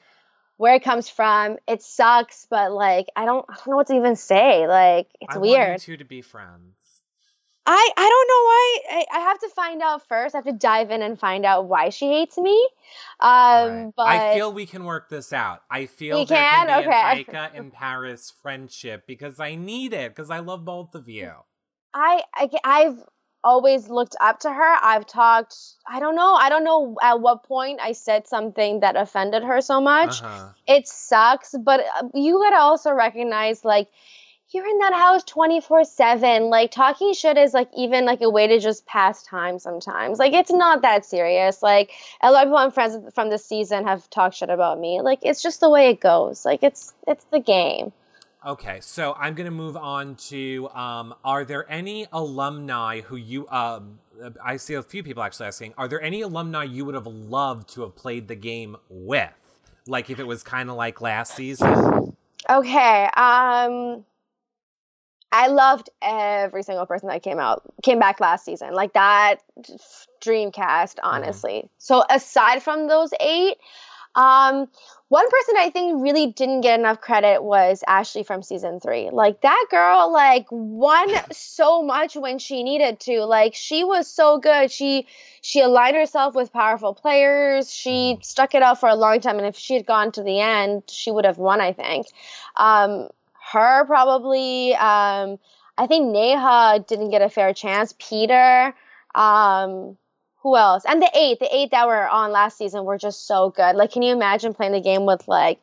where 0.56 0.74
it 0.74 0.82
comes 0.82 1.10
from. 1.10 1.58
It 1.68 1.82
sucks, 1.82 2.46
but 2.48 2.72
like, 2.72 3.08
I 3.14 3.26
don't, 3.26 3.44
I 3.48 3.54
don't 3.54 3.66
know 3.68 3.76
what 3.76 3.88
to 3.88 3.96
even 3.96 4.16
say. 4.16 4.66
Like, 4.66 5.08
it's 5.20 5.36
I 5.36 5.38
weird. 5.38 5.68
want 5.68 5.88
you 5.88 5.94
two 5.94 5.98
to 5.98 6.04
be 6.04 6.22
friends. 6.22 6.75
I 7.68 7.90
I 7.96 8.08
don't 8.08 8.28
know 8.28 8.42
why. 8.44 8.80
I, 8.90 9.18
I 9.18 9.20
have 9.28 9.38
to 9.40 9.48
find 9.48 9.82
out 9.82 10.06
first. 10.08 10.34
I 10.34 10.38
have 10.38 10.44
to 10.44 10.52
dive 10.52 10.90
in 10.90 11.02
and 11.02 11.18
find 11.18 11.44
out 11.44 11.66
why 11.66 11.88
she 11.88 12.06
hates 12.06 12.38
me. 12.38 12.68
Um, 13.20 13.86
Right. 13.86 13.92
but 13.96 14.06
I 14.06 14.34
feel 14.34 14.52
we 14.52 14.66
can 14.66 14.84
work 14.84 15.08
this 15.08 15.32
out. 15.32 15.62
I 15.70 15.86
feel 15.86 16.20
We 16.20 16.26
can? 16.26 16.68
can 16.68 16.80
Okay. 16.80 17.02
an 17.12 17.18
Ika 17.18 17.50
and 17.54 17.72
Paras 17.72 18.32
friendship 18.42 19.06
because 19.06 19.40
I 19.40 19.56
need 19.56 19.92
it 19.92 20.14
because 20.14 20.30
I 20.30 20.38
love 20.38 20.64
both 20.64 20.94
of 20.94 21.08
you. 21.08 21.32
I, 21.92 22.22
I 22.34 22.50
I've 22.62 23.02
always 23.42 23.88
looked 23.88 24.16
up 24.20 24.40
to 24.40 24.52
her. 24.52 24.76
I've 24.82 25.06
talked. 25.06 25.56
I 25.88 25.98
don't 25.98 26.14
know. 26.14 26.34
I 26.34 26.48
don't 26.48 26.64
know 26.64 26.96
at 27.02 27.20
what 27.20 27.44
point 27.44 27.80
I 27.82 27.92
said 27.92 28.28
something 28.28 28.80
that 28.80 28.96
offended 28.96 29.42
her 29.42 29.60
so 29.60 29.80
much. 29.80 30.22
Uh-huh. 30.22 30.48
It 30.68 30.86
sucks, 30.86 31.54
but 31.64 31.80
uh, 31.80 32.08
you 32.14 32.38
gotta 32.38 32.58
also 32.60 32.92
recognize 32.92 33.64
like. 33.64 33.88
You're 34.56 34.66
in 34.66 34.78
that 34.78 34.94
house 34.94 35.22
24 35.24 35.84
7. 35.84 36.44
Like, 36.44 36.70
talking 36.70 37.12
shit 37.12 37.36
is 37.36 37.52
like 37.52 37.68
even 37.76 38.06
like 38.06 38.22
a 38.22 38.30
way 38.30 38.46
to 38.46 38.58
just 38.58 38.86
pass 38.86 39.22
time 39.22 39.58
sometimes. 39.58 40.18
Like, 40.18 40.32
it's 40.32 40.50
not 40.50 40.80
that 40.80 41.04
serious. 41.04 41.62
Like, 41.62 41.90
a 42.22 42.32
lot 42.32 42.44
of 42.44 42.46
people 42.46 42.56
I'm 42.56 42.70
friends 42.70 42.96
from 43.14 43.28
this 43.28 43.44
season 43.44 43.84
have 43.84 44.08
talked 44.08 44.36
shit 44.36 44.48
about 44.48 44.80
me. 44.80 45.02
Like, 45.02 45.18
it's 45.20 45.42
just 45.42 45.60
the 45.60 45.68
way 45.68 45.90
it 45.90 46.00
goes. 46.00 46.46
Like, 46.46 46.62
it's 46.62 46.94
it's 47.06 47.24
the 47.24 47.38
game. 47.38 47.92
Okay, 48.46 48.78
so 48.80 49.14
I'm 49.18 49.34
gonna 49.34 49.50
move 49.50 49.76
on 49.76 50.14
to 50.30 50.70
um, 50.70 51.14
are 51.22 51.44
there 51.44 51.70
any 51.70 52.06
alumni 52.10 53.02
who 53.02 53.16
you 53.16 53.46
um 53.48 53.98
I 54.42 54.56
see 54.56 54.72
a 54.72 54.82
few 54.82 55.02
people 55.02 55.22
actually 55.22 55.48
asking, 55.48 55.74
are 55.76 55.86
there 55.86 56.00
any 56.00 56.22
alumni 56.22 56.64
you 56.64 56.86
would 56.86 56.94
have 56.94 57.06
loved 57.06 57.68
to 57.74 57.82
have 57.82 57.94
played 57.94 58.26
the 58.26 58.36
game 58.36 58.78
with? 58.88 59.34
Like 59.86 60.08
if 60.08 60.18
it 60.18 60.26
was 60.26 60.42
kind 60.42 60.70
of 60.70 60.76
like 60.76 61.02
last 61.02 61.36
season? 61.36 62.16
Okay. 62.48 63.10
Um 63.14 64.06
I 65.32 65.48
loved 65.48 65.90
every 66.02 66.62
single 66.62 66.86
person 66.86 67.08
that 67.08 67.22
came 67.22 67.38
out 67.38 67.62
came 67.82 67.98
back 67.98 68.20
last 68.20 68.44
season. 68.44 68.72
Like 68.72 68.92
that 68.94 69.36
dream 70.20 70.52
cast, 70.52 71.00
honestly. 71.02 71.68
So 71.78 72.04
aside 72.08 72.62
from 72.62 72.88
those 72.88 73.10
8, 73.20 73.56
um 74.14 74.68
one 75.08 75.30
person 75.30 75.54
I 75.58 75.70
think 75.70 76.02
really 76.02 76.32
didn't 76.32 76.62
get 76.62 76.80
enough 76.80 77.00
credit 77.00 77.42
was 77.42 77.84
Ashley 77.86 78.24
from 78.24 78.42
season 78.42 78.80
3. 78.80 79.10
Like 79.12 79.42
that 79.42 79.66
girl 79.70 80.12
like 80.12 80.46
won 80.50 81.08
so 81.32 81.82
much 81.82 82.16
when 82.16 82.38
she 82.38 82.62
needed 82.64 82.98
to. 83.00 83.24
Like 83.24 83.54
she 83.54 83.84
was 83.84 84.10
so 84.10 84.38
good. 84.38 84.70
She 84.72 85.06
she 85.42 85.60
aligned 85.60 85.96
herself 85.96 86.34
with 86.34 86.52
powerful 86.52 86.94
players. 86.94 87.72
She 87.72 88.18
stuck 88.22 88.54
it 88.54 88.62
out 88.62 88.80
for 88.80 88.88
a 88.88 88.96
long 88.96 89.20
time 89.20 89.38
and 89.38 89.46
if 89.46 89.56
she 89.56 89.74
had 89.74 89.86
gone 89.86 90.12
to 90.12 90.22
the 90.22 90.40
end, 90.40 90.84
she 90.88 91.10
would 91.10 91.24
have 91.24 91.38
won, 91.38 91.60
I 91.60 91.72
think. 91.72 92.06
Um 92.56 93.08
her 93.52 93.84
probably 93.86 94.74
um 94.74 95.38
I 95.78 95.86
think 95.86 96.10
Neha 96.10 96.84
didn't 96.86 97.10
get 97.10 97.22
a 97.22 97.28
fair 97.28 97.52
chance. 97.52 97.94
Peter 97.98 98.74
um 99.14 99.96
who 100.46 100.56
else? 100.56 100.84
And 100.86 101.02
the 101.02 101.10
eight, 101.12 101.40
the 101.40 101.52
eight 101.52 101.72
that 101.72 101.88
were 101.88 102.08
on 102.08 102.30
last 102.30 102.56
season 102.56 102.84
were 102.84 102.98
just 102.98 103.26
so 103.26 103.50
good. 103.50 103.74
Like, 103.74 103.90
can 103.90 104.02
you 104.02 104.12
imagine 104.12 104.54
playing 104.54 104.70
the 104.74 104.80
game 104.80 105.04
with 105.04 105.26
like, 105.26 105.58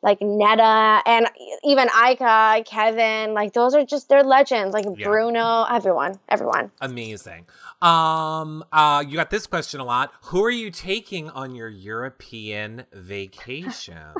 like 0.00 0.20
Neda 0.20 1.02
and 1.04 1.28
even 1.64 1.88
Ika, 1.88 2.62
Kevin? 2.64 3.34
Like, 3.34 3.52
those 3.52 3.74
are 3.74 3.84
just 3.84 4.08
they're 4.08 4.22
legends. 4.22 4.72
Like 4.74 4.86
Yeah. 4.96 5.08
Bruno, 5.08 5.64
everyone, 5.68 6.20
everyone. 6.28 6.70
Amazing. 6.80 7.46
Um 7.82 8.64
uh 8.70 9.02
you 9.04 9.16
got 9.16 9.30
this 9.30 9.48
question 9.48 9.80
a 9.80 9.84
lot. 9.84 10.12
Who 10.26 10.44
are 10.44 10.52
you 10.52 10.70
taking 10.70 11.28
on 11.30 11.56
your 11.56 11.68
European 11.68 12.84
vacation? 12.92 14.14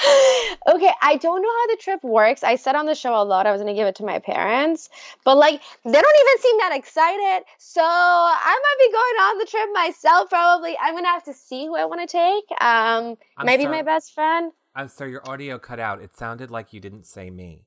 okay, 0.66 0.92
I 1.02 1.18
don't 1.20 1.42
know 1.42 1.48
how 1.48 1.66
the 1.66 1.78
trip 1.80 2.02
works. 2.02 2.42
I 2.42 2.56
said 2.56 2.74
on 2.74 2.86
the 2.86 2.94
show 2.94 3.14
a 3.14 3.22
lot 3.22 3.46
I 3.46 3.52
was 3.52 3.60
gonna 3.60 3.74
give 3.74 3.86
it 3.86 3.96
to 3.96 4.04
my 4.04 4.18
parents, 4.18 4.88
but 5.24 5.36
like 5.36 5.60
they 5.84 5.92
don't 5.92 6.20
even 6.20 6.42
seem 6.42 6.58
that 6.58 6.72
excited. 6.74 7.44
So 7.58 7.82
I 7.82 8.60
might 8.62 8.78
be 8.78 8.92
going 8.92 9.16
on 9.26 9.38
the 9.38 9.46
trip 9.46 9.68
myself. 9.74 10.30
Probably, 10.30 10.76
I'm 10.80 10.94
gonna 10.94 11.08
have 11.08 11.24
to 11.24 11.34
see 11.34 11.66
who 11.66 11.76
I 11.76 11.84
want 11.84 12.00
to 12.00 12.06
take. 12.06 12.44
Um, 12.60 13.16
I'm 13.36 13.46
maybe 13.46 13.64
sorry. 13.64 13.76
my 13.76 13.82
best 13.82 14.14
friend. 14.14 14.52
I'm 14.74 14.88
sorry, 14.88 15.10
your 15.10 15.28
audio 15.28 15.58
cut 15.58 15.80
out. 15.80 16.00
It 16.00 16.16
sounded 16.16 16.50
like 16.50 16.72
you 16.72 16.80
didn't 16.80 17.04
say 17.04 17.28
me. 17.30 17.64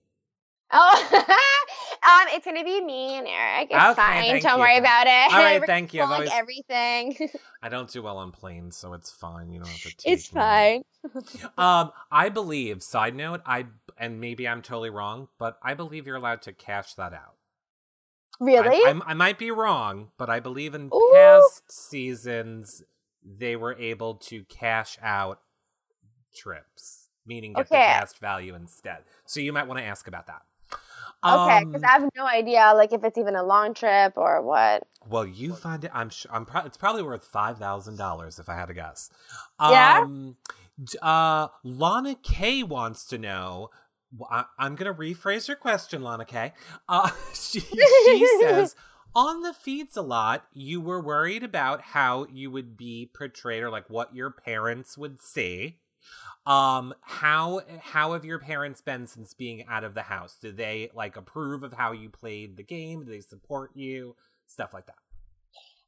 Oh, 0.73 1.07
um, 2.03 2.27
it's 2.35 2.45
gonna 2.45 2.63
be 2.63 2.81
me 2.81 3.17
and 3.17 3.27
Eric. 3.27 3.67
It's 3.71 3.73
Okay, 3.79 3.93
fine. 3.93 4.41
Don't 4.41 4.53
you. 4.55 4.59
worry 4.59 4.77
about 4.77 5.05
it. 5.07 5.33
All 5.33 5.39
right, 5.39 5.63
thank 5.65 5.93
you. 5.93 6.01
I've 6.01 6.09
like 6.09 6.17
always- 6.19 6.31
everything. 6.33 7.29
I 7.63 7.69
don't 7.69 7.89
do 7.89 8.01
well 8.01 8.17
on 8.17 8.31
planes, 8.31 8.75
so 8.75 8.93
it's 8.93 9.09
fine. 9.11 9.51
You 9.51 9.59
don't 9.59 9.69
have 9.69 9.81
to 9.81 9.95
take 9.95 10.13
it's 10.13 10.27
fine. 10.27 10.83
Um, 11.57 11.91
I 12.11 12.29
believe, 12.29 12.81
side 12.83 13.15
note, 13.15 13.41
I 13.45 13.67
and 13.97 14.19
maybe 14.19 14.47
I'm 14.47 14.61
totally 14.61 14.89
wrong, 14.89 15.27
but 15.37 15.57
I 15.63 15.73
believe 15.75 16.07
you're 16.07 16.15
allowed 16.17 16.41
to 16.43 16.53
cash 16.53 16.93
that 16.95 17.13
out. 17.13 17.35
Really? 18.39 18.83
I'm- 18.85 19.03
I, 19.05 19.13
might 19.13 19.37
be 19.37 19.51
wrong, 19.51 20.09
but 20.17 20.29
I 20.29 20.39
believe 20.39 20.73
in 20.73 20.89
Ooh. 20.93 21.11
past 21.13 21.71
seasons 21.71 22.83
they 23.23 23.55
were 23.55 23.75
able 23.75 24.15
to 24.15 24.43
cash 24.45 24.97
out 25.01 25.39
trips, 26.35 27.09
meaning 27.25 27.53
get 27.53 27.69
the 27.69 27.75
Okay. 27.75 27.85
cast 27.85 28.19
value 28.19 28.55
instead. 28.55 28.99
So 29.25 29.39
you 29.39 29.53
might 29.53 29.67
want 29.67 29.79
to 29.79 29.85
ask 29.85 30.07
about 30.07 30.27
that. 30.27 30.41
Okay, 31.23 31.63
because 31.65 31.83
Um, 31.83 31.89
I 31.89 31.91
have 31.93 32.09
no 32.15 32.25
idea, 32.25 32.73
like 32.75 32.93
if 32.93 33.03
it's 33.03 33.17
even 33.17 33.35
a 33.35 33.43
long 33.43 33.73
trip 33.73 34.13
or 34.15 34.41
what. 34.41 34.83
Well, 35.07 35.25
you 35.25 35.53
find 35.53 35.83
it. 35.83 35.91
I'm 35.93 36.09
sure. 36.09 36.31
I'm. 36.33 36.45
Pro- 36.45 36.61
it's 36.65 36.77
probably 36.77 37.03
worth 37.03 37.25
five 37.25 37.57
thousand 37.57 37.97
dollars 37.97 38.39
if 38.39 38.49
I 38.49 38.55
had 38.55 38.67
to 38.67 38.73
guess. 38.73 39.09
Yeah? 39.61 40.01
Um, 40.01 40.37
d- 40.81 40.97
uh, 41.01 41.47
Lana 41.63 42.15
K 42.21 42.63
wants 42.63 43.05
to 43.05 43.17
know. 43.17 43.69
I, 44.29 44.45
I'm 44.59 44.75
gonna 44.75 44.93
rephrase 44.93 45.47
your 45.47 45.57
question, 45.57 46.03
Lana 46.03 46.25
K. 46.25 46.53
Uh, 46.87 47.09
she, 47.33 47.59
she 47.59 48.37
says 48.41 48.75
on 49.15 49.41
the 49.41 49.53
feeds 49.53 49.97
a 49.97 50.01
lot. 50.01 50.45
You 50.53 50.79
were 50.81 51.01
worried 51.01 51.43
about 51.43 51.81
how 51.81 52.27
you 52.31 52.49
would 52.51 52.77
be 52.77 53.09
portrayed, 53.13 53.63
or 53.63 53.69
like 53.69 53.89
what 53.89 54.15
your 54.15 54.31
parents 54.31 54.97
would 54.97 55.19
see. 55.19 55.79
Um, 56.45 56.93
how 57.01 57.61
how 57.81 58.13
have 58.13 58.25
your 58.25 58.39
parents 58.39 58.81
been 58.81 59.07
since 59.07 59.33
being 59.33 59.65
out 59.67 59.83
of 59.83 59.93
the 59.93 60.01
house? 60.03 60.37
Do 60.41 60.51
they 60.51 60.89
like 60.93 61.15
approve 61.15 61.63
of 61.63 61.73
how 61.73 61.93
you 61.93 62.09
played 62.09 62.57
the 62.57 62.63
game? 62.63 63.03
Do 63.05 63.11
they 63.11 63.21
support 63.21 63.71
you? 63.75 64.15
Stuff 64.45 64.73
like 64.73 64.87
that. 64.87 64.97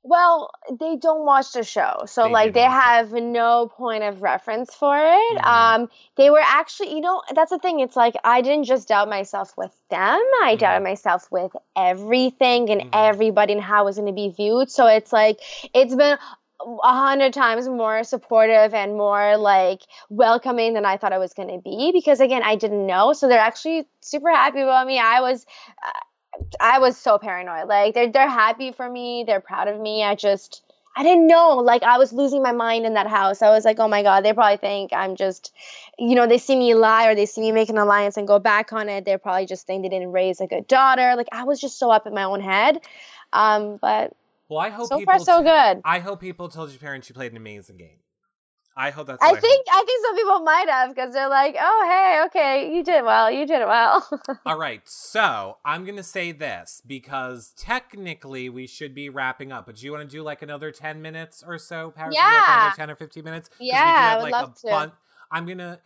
Well, 0.08 0.52
they 0.80 0.98
don't 0.98 1.26
watch 1.26 1.52
the 1.54 1.64
show, 1.64 2.04
so 2.06 2.26
They 2.26 2.30
like 2.30 2.54
they 2.54 2.62
watch 2.62 2.72
it. 2.72 2.74
have 2.74 3.12
no 3.12 3.68
point 3.76 4.04
of 4.04 4.22
reference 4.22 4.74
for 4.74 4.96
it. 4.96 5.38
Mhm. 5.42 5.48
Um, 5.48 5.90
they 6.16 6.30
were 6.30 6.44
actually, 6.44 6.94
you 6.94 7.02
know, 7.02 7.24
that's 7.34 7.50
the 7.50 7.58
thing. 7.58 7.80
It's 7.80 7.96
like 7.96 8.14
I 8.24 8.42
didn't 8.42 8.66
just 8.66 8.88
doubt 8.88 9.10
myself 9.10 9.58
with 9.58 9.72
them; 9.90 10.20
I 10.44 10.56
Mhm. 10.56 10.60
doubted 10.60 10.84
myself 10.84 11.32
with 11.32 11.52
everything 11.76 12.70
and 12.70 12.82
Mhm. 12.82 12.90
everybody 12.94 13.54
and 13.54 13.62
how 13.64 13.82
it 13.82 13.86
was 13.86 13.96
going 13.96 14.06
to 14.08 14.14
be 14.14 14.30
viewed. 14.30 14.70
So 14.70 14.86
it's 14.86 15.12
like 15.12 15.40
it's 15.74 15.96
been 15.96 16.20
a 16.62 16.94
hundred 16.94 17.34
times 17.34 17.68
more 17.68 18.04
supportive 18.04 18.74
and 18.74 18.94
more 18.94 19.38
like 19.38 19.82
welcoming 20.10 20.74
than 20.74 20.86
I 20.86 20.98
thought 20.98 21.14
I 21.14 21.18
was 21.18 21.34
going 21.34 21.50
to 21.50 21.60
be 21.60 21.92
because 21.94 22.20
again 22.20 22.44
I 22.44 22.56
didn't 22.56 22.86
know. 22.86 23.14
So 23.14 23.28
they're 23.28 23.40
actually 23.40 23.86
super 24.02 24.30
happy 24.32 24.62
about 24.62 24.88
me. 24.88 25.00
I 25.00 25.22
was 25.22 25.46
uh, 25.86 26.42
I 26.60 26.80
was 26.80 26.98
so 26.98 27.18
paranoid. 27.18 27.68
Like 27.68 27.94
they're 27.94 28.12
they're 28.12 28.30
happy 28.30 28.72
for 28.72 28.90
me. 28.90 29.24
They're 29.28 29.42
proud 29.42 29.68
of 29.68 29.80
me. 29.80 30.04
I 30.04 30.16
just 30.16 30.64
I 30.98 31.04
didn't 31.04 31.28
know. 31.28 31.58
Like 31.58 31.84
I 31.84 31.98
was 31.98 32.14
losing 32.14 32.42
my 32.42 32.54
mind 32.54 32.86
in 32.86 32.94
that 32.94 33.08
house. 33.08 33.42
I 33.42 33.50
was 33.50 33.66
like 33.66 33.80
oh 33.80 33.88
my 33.88 34.02
god 34.02 34.24
they 34.24 34.34
probably 34.34 34.58
think 34.58 34.94
I'm 34.94 35.16
just 35.16 35.54
you 36.00 36.16
know 36.16 36.26
they 36.26 36.38
see 36.38 36.56
me 36.56 36.74
lie 36.74 37.08
or 37.08 37.16
they 37.16 37.26
see 37.26 37.42
me 37.42 37.52
make 37.52 37.70
an 37.70 37.78
alliance 37.78 38.18
and 38.18 38.28
go 38.28 38.40
back 38.40 38.72
on 38.72 38.88
it. 38.88 39.04
They're 39.04 39.18
probably 39.18 39.46
just 39.46 39.68
think 39.68 39.84
they 39.84 39.90
didn't 39.90 40.14
raise 40.14 40.40
a 40.40 40.48
good 40.48 40.68
daughter. 40.68 41.16
Like 41.18 41.28
I 41.32 41.44
was 41.44 41.60
just 41.60 41.78
so 41.78 41.92
up 41.92 42.08
in 42.08 42.14
my 42.14 42.24
own 42.24 42.40
head. 42.40 42.80
Um 43.34 43.78
but 43.82 44.14
Well, 44.50 44.60
I 44.60 44.70
hope 44.70 44.88
so 44.90 44.98
people 44.98 45.14
far 45.14 45.20
so 45.20 45.42
good 45.42 45.82
I 45.84 46.00
hope 46.00 46.20
people 46.22 46.50
told 46.50 46.70
your 46.70 46.80
parents 46.80 47.10
you 47.10 47.16
played 47.16 47.32
an 47.32 47.38
amazing 47.38 47.78
game. 47.78 48.00
I 48.78 48.90
hope 48.90 49.08
that's. 49.08 49.24
I 49.24 49.34
think 49.40 49.66
I 49.72 49.84
think 49.86 50.06
some 50.06 50.16
people 50.18 50.40
might 50.42 50.68
have 50.70 50.90
because 50.94 51.14
they're 51.14 51.30
like, 51.30 51.56
"Oh, 51.58 51.86
hey, 51.90 52.24
okay, 52.26 52.76
you 52.76 52.84
did 52.84 53.06
well, 53.06 53.32
you 53.32 53.48
did 53.48 53.62
it 53.62 53.68
well." 53.68 54.06
All 54.46 54.58
right, 54.58 54.82
so 54.84 55.60
I'm 55.64 55.86
gonna 55.86 56.04
say 56.04 56.34
this 56.34 56.82
because 56.86 57.54
technically 57.58 58.50
we 58.50 58.68
should 58.68 58.94
be 58.94 59.08
wrapping 59.08 59.54
up. 59.54 59.66
But 59.66 59.78
do 59.78 59.86
you 59.86 59.94
want 59.94 60.04
to 60.10 60.14
do 60.14 60.22
like 60.24 60.42
another 60.42 60.72
ten 60.72 61.02
minutes 61.02 61.42
or 61.48 61.58
so, 61.58 61.92
Paras? 61.92 62.16
You 62.16 62.22
like 62.22 62.34
Yeah. 62.48 62.60
another 62.62 62.76
ten 62.76 62.92
or 62.92 62.96
fifteen 62.98 63.24
minutes. 63.24 63.48
'Cause 63.48 63.60
we 63.62 63.68
do 63.68 63.74
Yeah, 63.78 64.16
I 64.20 64.24
would 64.24 64.32
love 64.34 64.56
to. 64.56 64.68
bun- 64.68 64.92
I'm 65.32 65.46
gonna. 65.46 65.80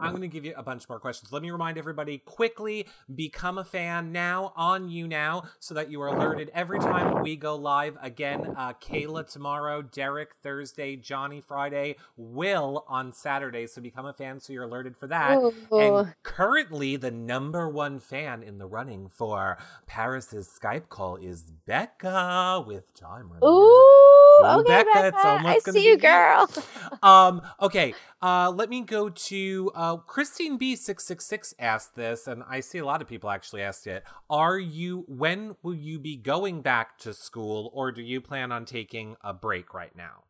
I'm 0.00 0.10
going 0.10 0.22
to 0.22 0.28
give 0.28 0.44
you 0.44 0.54
a 0.56 0.62
bunch 0.62 0.88
more 0.88 1.00
questions. 1.00 1.32
Let 1.32 1.42
me 1.42 1.50
remind 1.50 1.78
everybody 1.78 2.18
quickly 2.18 2.86
become 3.14 3.58
a 3.58 3.64
fan 3.64 4.12
now 4.12 4.52
on 4.56 4.88
YouNow 4.88 5.46
so 5.58 5.74
that 5.74 5.90
you 5.90 6.00
are 6.02 6.08
alerted 6.08 6.50
every 6.54 6.78
time 6.78 7.22
we 7.22 7.36
go 7.36 7.56
live. 7.56 7.96
Again, 8.02 8.54
uh, 8.56 8.74
Kayla 8.74 9.30
tomorrow, 9.30 9.82
Derek 9.82 10.34
Thursday, 10.42 10.96
Johnny 10.96 11.40
Friday, 11.40 11.96
Will 12.16 12.84
on 12.88 13.12
Saturday. 13.12 13.66
So 13.66 13.80
become 13.80 14.06
a 14.06 14.12
fan 14.12 14.40
so 14.40 14.52
you're 14.52 14.64
alerted 14.64 14.96
for 14.96 15.06
that. 15.08 15.36
Ooh. 15.36 15.52
And 15.72 16.14
currently, 16.22 16.96
the 16.96 17.10
number 17.10 17.68
one 17.68 18.00
fan 18.00 18.42
in 18.42 18.58
the 18.58 18.66
running 18.66 19.08
for 19.08 19.58
Paras's 19.86 20.48
Skype 20.48 20.88
call 20.88 21.16
is 21.16 21.50
Becca 21.66 22.64
with 22.66 22.84
out. 23.02 23.44
Ooh, 23.44 24.17
Ooh, 24.40 24.60
okay, 24.60 24.68
Becca, 24.68 24.90
Becca. 24.92 25.06
it's 25.08 25.24
almost 25.24 25.68
I 25.68 25.70
see 25.70 25.88
you, 25.90 25.98
girl. 25.98 26.50
um 27.02 27.42
okay 27.60 27.94
uh 28.22 28.50
let 28.50 28.68
me 28.68 28.80
go 28.82 29.08
to 29.08 29.70
uh 29.74 29.96
christine 29.96 30.58
b666 30.58 31.54
asked 31.58 31.94
this 31.94 32.26
and 32.26 32.42
i 32.48 32.60
see 32.60 32.78
a 32.78 32.84
lot 32.84 33.00
of 33.00 33.08
people 33.08 33.30
actually 33.30 33.62
asked 33.62 33.86
it 33.86 34.04
are 34.28 34.58
you 34.58 35.04
when 35.06 35.54
will 35.62 35.74
you 35.74 35.98
be 35.98 36.16
going 36.16 36.60
back 36.60 36.98
to 36.98 37.14
school 37.14 37.70
or 37.74 37.92
do 37.92 38.02
you 38.02 38.20
plan 38.20 38.50
on 38.50 38.64
taking 38.64 39.16
a 39.22 39.32
break 39.32 39.74
right 39.74 39.94
now 39.96 40.24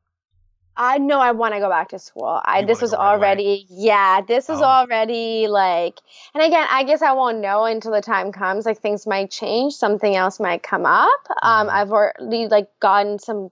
I 0.80 0.98
know 0.98 1.18
I 1.18 1.32
want 1.32 1.54
to 1.54 1.60
go 1.60 1.68
back 1.68 1.88
to 1.88 1.98
school. 1.98 2.40
I 2.44 2.60
You 2.60 2.66
this 2.66 2.80
was 2.80 2.92
go 2.92 2.98
right 2.98 3.14
away? 3.16 3.16
already 3.16 3.66
yeah, 3.68 4.20
this 4.20 4.48
is 4.48 4.60
Oh. 4.60 4.64
already 4.64 5.48
like 5.48 5.98
and 6.34 6.42
again, 6.44 6.66
I 6.70 6.84
guess 6.84 7.02
I 7.02 7.12
won't 7.14 7.38
know 7.40 7.64
until 7.64 7.90
the 7.90 8.00
time 8.00 8.30
comes. 8.30 8.64
Like 8.64 8.78
things 8.78 9.04
might 9.04 9.28
change, 9.30 9.74
something 9.74 10.14
else 10.14 10.38
might 10.38 10.62
come 10.62 10.86
up. 10.86 11.20
Um 11.42 11.66
Mhm. 11.66 11.72
I've 11.72 11.90
already 11.90 12.46
like 12.46 12.68
gotten 12.80 13.18
some 13.18 13.50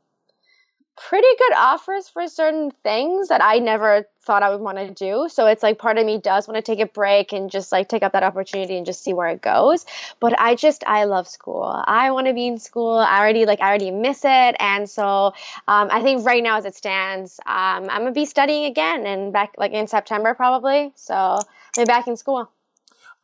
pretty 0.97 1.29
good 1.39 1.53
offers 1.55 2.09
for 2.09 2.27
certain 2.27 2.71
things 2.83 3.29
that 3.29 3.43
I 3.43 3.59
never 3.59 4.09
thought 4.23 4.43
I 4.43 4.51
would 4.51 4.61
want 4.61 4.79
to 4.79 4.91
do. 4.91 5.29
So 5.31 5.47
it's 5.47 5.63
like 5.63 5.79
part 5.79 5.99
of 5.99 6.07
me 6.07 6.19
does 6.19 6.49
want 6.49 6.57
to 6.57 6.63
take 6.63 6.81
a 6.81 6.87
break 6.87 7.33
and 7.33 7.51
just 7.51 7.71
like 7.71 7.89
take 7.89 8.03
up 8.03 8.13
that 8.13 8.23
opportunity 8.23 8.77
and 8.77 8.87
just 8.87 9.05
see 9.05 9.13
where 9.13 9.29
it 9.29 9.41
goes. 9.43 9.85
But 10.21 10.39
I 10.41 10.55
just 10.55 10.85
I 10.87 11.05
love 11.05 11.29
school. 11.29 11.65
I 11.87 12.11
want 12.11 12.27
to 12.27 12.35
be 12.35 12.47
in 12.47 12.59
school. 12.59 12.99
I 12.99 13.21
already 13.21 13.47
like 13.47 13.61
I 13.61 13.69
already 13.69 13.91
miss 13.91 14.25
it, 14.25 14.57
and 14.59 14.89
so 14.89 15.35
um, 15.69 15.89
I 15.91 16.03
think 16.03 16.25
right 16.25 16.43
now 16.43 16.59
as 16.59 16.65
it 16.65 16.75
stands, 16.75 17.39
um, 17.47 17.89
I'm 17.91 18.03
gonna 18.03 18.13
be 18.13 18.27
studying 18.27 18.65
again 18.65 19.07
and 19.07 19.33
back 19.33 19.55
like 19.59 19.73
in 19.73 19.87
September 19.87 20.35
probably. 20.35 20.93
So 20.97 21.15
I'll 21.15 21.47
be 21.77 21.85
back 21.85 22.09
in 22.09 22.17
school. 22.17 22.51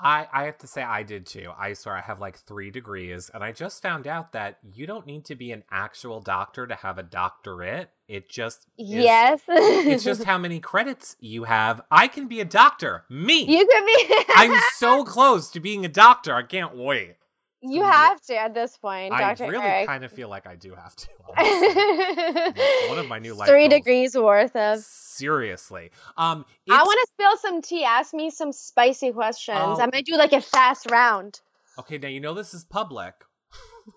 I, 0.02 0.26
I 0.32 0.44
have 0.44 0.58
to 0.58 0.66
say 0.66 0.82
I 0.82 1.02
did 1.04 1.26
too. 1.26 1.50
I 1.58 1.74
swear 1.74 1.96
I 1.96 2.00
have 2.00 2.20
like 2.20 2.36
three 2.38 2.70
degrees, 2.70 3.30
and 3.32 3.44
I 3.44 3.52
just 3.52 3.80
found 3.82 4.06
out 4.06 4.32
that 4.32 4.58
you 4.74 4.86
don't 4.86 5.06
need 5.06 5.24
to 5.26 5.34
be 5.36 5.52
an 5.52 5.62
actual 5.70 6.20
doctor 6.20 6.66
to 6.66 6.74
have 6.74 6.98
a 6.98 7.02
doctorate. 7.02 7.90
It 8.08 8.28
just 8.28 8.66
is- 8.78 8.88
yes. 8.88 9.40
it's 9.48 10.04
just 10.04 10.24
how 10.30 10.38
many 10.38 10.60
credits 10.60 11.16
you 11.20 11.44
have. 11.44 11.80
I 11.90 12.08
can 12.08 12.26
be 12.28 12.40
a 12.40 12.44
doctor. 12.44 13.04
Me. 13.08 13.44
you 13.44 13.66
could 13.66 13.86
be. 13.86 14.24
I'm 14.34 14.60
so 14.74 15.04
close 15.04 15.50
to 15.52 15.60
being 15.60 15.84
a 15.84 15.88
doctor. 15.88 16.34
I 16.34 16.42
can't 16.42 16.76
wait. 16.76 17.14
You 17.62 17.82
have 17.82 18.20
to 18.22 18.36
at 18.36 18.54
this 18.54 18.76
point, 18.76 19.12
I 19.12 19.20
Doctor 19.20 19.48
really 19.48 19.64
Eric. 19.64 19.86
kind 19.86 20.04
of 20.04 20.12
feel 20.12 20.28
like 20.28 20.46
I 20.46 20.56
do 20.56 20.74
have 20.74 20.94
to. 20.96 21.08
one 22.88 22.98
of 22.98 23.08
my 23.08 23.18
new 23.18 23.34
life 23.34 23.48
Three 23.48 23.68
goals. 23.68 23.80
degrees 23.80 24.16
worth 24.16 24.54
of. 24.56 24.80
Seriously. 24.80 25.90
Um, 26.16 26.44
I 26.70 26.82
want 26.82 26.98
to 27.00 27.06
spill 27.12 27.36
some 27.38 27.62
tea. 27.62 27.84
Ask 27.84 28.12
me 28.12 28.30
some 28.30 28.52
spicy 28.52 29.12
questions. 29.12 29.58
Oh. 29.60 29.80
I 29.80 29.86
might 29.92 30.04
do 30.04 30.16
like 30.16 30.32
a 30.32 30.40
fast 30.40 30.90
round. 30.90 31.40
Okay, 31.78 31.98
now 31.98 32.08
you 32.08 32.20
know 32.20 32.34
this 32.34 32.52
is 32.52 32.64
public. 32.64 33.14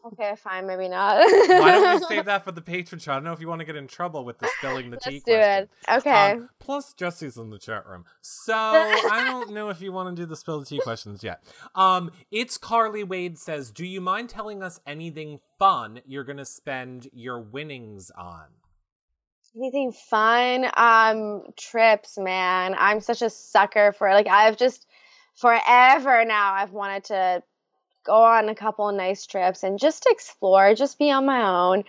Okay, 0.05 0.33
fine, 0.37 0.67
maybe 0.67 0.87
not. 0.87 1.17
Why 1.17 1.71
don't 1.71 2.01
we 2.01 2.05
save 2.15 2.25
that 2.25 2.43
for 2.43 2.51
the 2.51 2.61
Patreon 2.61 3.01
show? 3.01 3.11
I 3.11 3.15
don't 3.15 3.23
know 3.23 3.33
if 3.33 3.39
you 3.39 3.47
want 3.47 3.59
to 3.59 3.65
get 3.65 3.75
in 3.75 3.87
trouble 3.87 4.25
with 4.25 4.39
the 4.39 4.47
spilling 4.57 4.89
the 4.89 4.97
tea 4.97 5.15
Let's 5.15 5.25
do 5.25 5.33
question. 5.33 5.63
it. 5.63 5.69
Okay. 5.89 6.31
Um, 6.31 6.49
plus, 6.59 6.93
Jesse's 6.93 7.37
in 7.37 7.49
the 7.49 7.59
chat 7.59 7.85
room, 7.87 8.05
so 8.21 8.53
I 8.55 9.23
don't 9.25 9.53
know 9.53 9.69
if 9.69 9.81
you 9.81 9.91
want 9.91 10.15
to 10.15 10.21
do 10.21 10.25
the 10.25 10.35
spill 10.35 10.59
the 10.59 10.65
tea 10.65 10.79
questions 10.79 11.23
yet. 11.23 11.43
Um, 11.75 12.11
it's 12.31 12.57
Carly 12.57 13.03
Wade 13.03 13.37
says, 13.37 13.71
"Do 13.71 13.85
you 13.85 14.01
mind 14.01 14.29
telling 14.29 14.63
us 14.63 14.79
anything 14.85 15.39
fun 15.59 16.01
you're 16.05 16.23
gonna 16.23 16.45
spend 16.45 17.09
your 17.13 17.39
winnings 17.39 18.11
on?" 18.17 18.45
Anything 19.57 19.93
fun? 19.93 20.69
Um, 20.75 21.43
trips, 21.57 22.17
man. 22.17 22.75
I'm 22.77 22.99
such 22.99 23.21
a 23.21 23.29
sucker 23.29 23.93
for 23.93 24.09
like 24.11 24.27
I've 24.27 24.57
just 24.57 24.85
forever 25.35 26.23
now 26.25 26.53
I've 26.53 26.71
wanted 26.71 27.05
to 27.05 27.43
go 28.05 28.23
on 28.23 28.47
a 28.49 28.55
couple 28.55 28.87
of 28.89 28.95
nice 28.95 29.25
trips 29.25 29.63
and 29.63 29.77
just 29.79 30.05
explore, 30.09 30.73
just 30.75 30.97
be 30.99 31.11
on 31.11 31.25
my 31.25 31.41
own. 31.41 31.79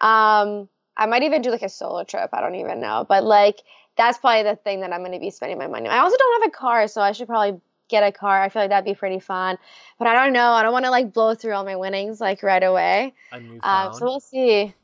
Um, 0.00 0.68
I 0.96 1.06
might 1.06 1.22
even 1.22 1.42
do 1.42 1.50
like 1.50 1.62
a 1.62 1.68
solo 1.68 2.04
trip. 2.04 2.30
I 2.32 2.40
don't 2.40 2.54
even 2.56 2.80
know, 2.80 3.04
but 3.08 3.22
like 3.24 3.60
that's 3.96 4.18
probably 4.18 4.42
the 4.42 4.56
thing 4.56 4.80
that 4.80 4.92
I'm 4.92 5.00
going 5.00 5.12
to 5.12 5.18
be 5.18 5.30
spending 5.30 5.58
my 5.58 5.66
money. 5.66 5.88
on. 5.88 5.94
I 5.94 5.98
also 5.98 6.16
don't 6.16 6.42
have 6.42 6.48
a 6.48 6.52
car, 6.52 6.86
so 6.88 7.00
I 7.00 7.12
should 7.12 7.28
probably 7.28 7.60
get 7.88 8.02
a 8.02 8.12
car. 8.12 8.42
I 8.42 8.48
feel 8.48 8.62
like 8.62 8.70
that'd 8.70 8.84
be 8.84 8.94
pretty 8.98 9.20
fun. 9.20 9.56
But 9.98 10.08
I 10.08 10.14
don't 10.14 10.32
know. 10.32 10.50
I 10.50 10.62
don't 10.62 10.72
want 10.72 10.84
to 10.86 10.90
like 10.90 11.12
blow 11.12 11.34
through 11.34 11.52
all 11.54 11.64
my 11.64 11.76
winnings 11.76 12.20
like 12.20 12.42
right 12.42 12.62
away. 12.62 13.14
A 13.32 13.40
new 13.40 13.60
Um, 13.62 13.92
phone. 13.92 13.94
so 13.94 14.04
we'll 14.06 14.20
see. 14.20 14.74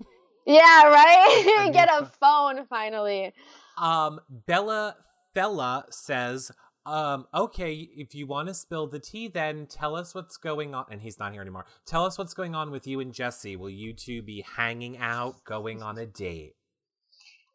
Yeah, 0.47 0.83
right. 0.85 1.71
Get 1.73 1.89
a 1.91 2.07
phone 2.21 2.65
finally. 2.67 3.33
Um, 3.77 4.21
Bella 4.47 4.97
Fella 5.35 5.85
says, 5.91 6.51
um, 6.85 7.27
okay, 7.33 7.73
if 7.97 8.15
you 8.15 8.27
want 8.27 8.49
to 8.49 8.55
spill 8.55 8.87
the 8.87 8.99
tea, 8.99 9.29
then 9.29 9.67
tell 9.67 9.95
us 9.95 10.15
what's 10.15 10.37
going 10.37 10.75
on. 10.75 10.87
And 10.91 11.01
he's 11.01 11.19
not 11.19 11.33
here 11.33 11.41
anymore. 11.43 11.67
Tell 11.87 12.05
us 12.05 12.19
what's 12.19 12.35
going 12.35 12.55
on 12.55 12.71
with 12.71 12.87
you 12.87 13.01
and 13.01 13.13
Jesse. 13.13 13.57
Will 13.57 13.71
you 13.71 13.93
two 13.93 14.23
be 14.23 14.45
hanging 14.57 14.99
out, 14.99 15.45
going 15.45 15.83
on 15.83 15.99
a 15.99 16.07
date? 16.07 16.57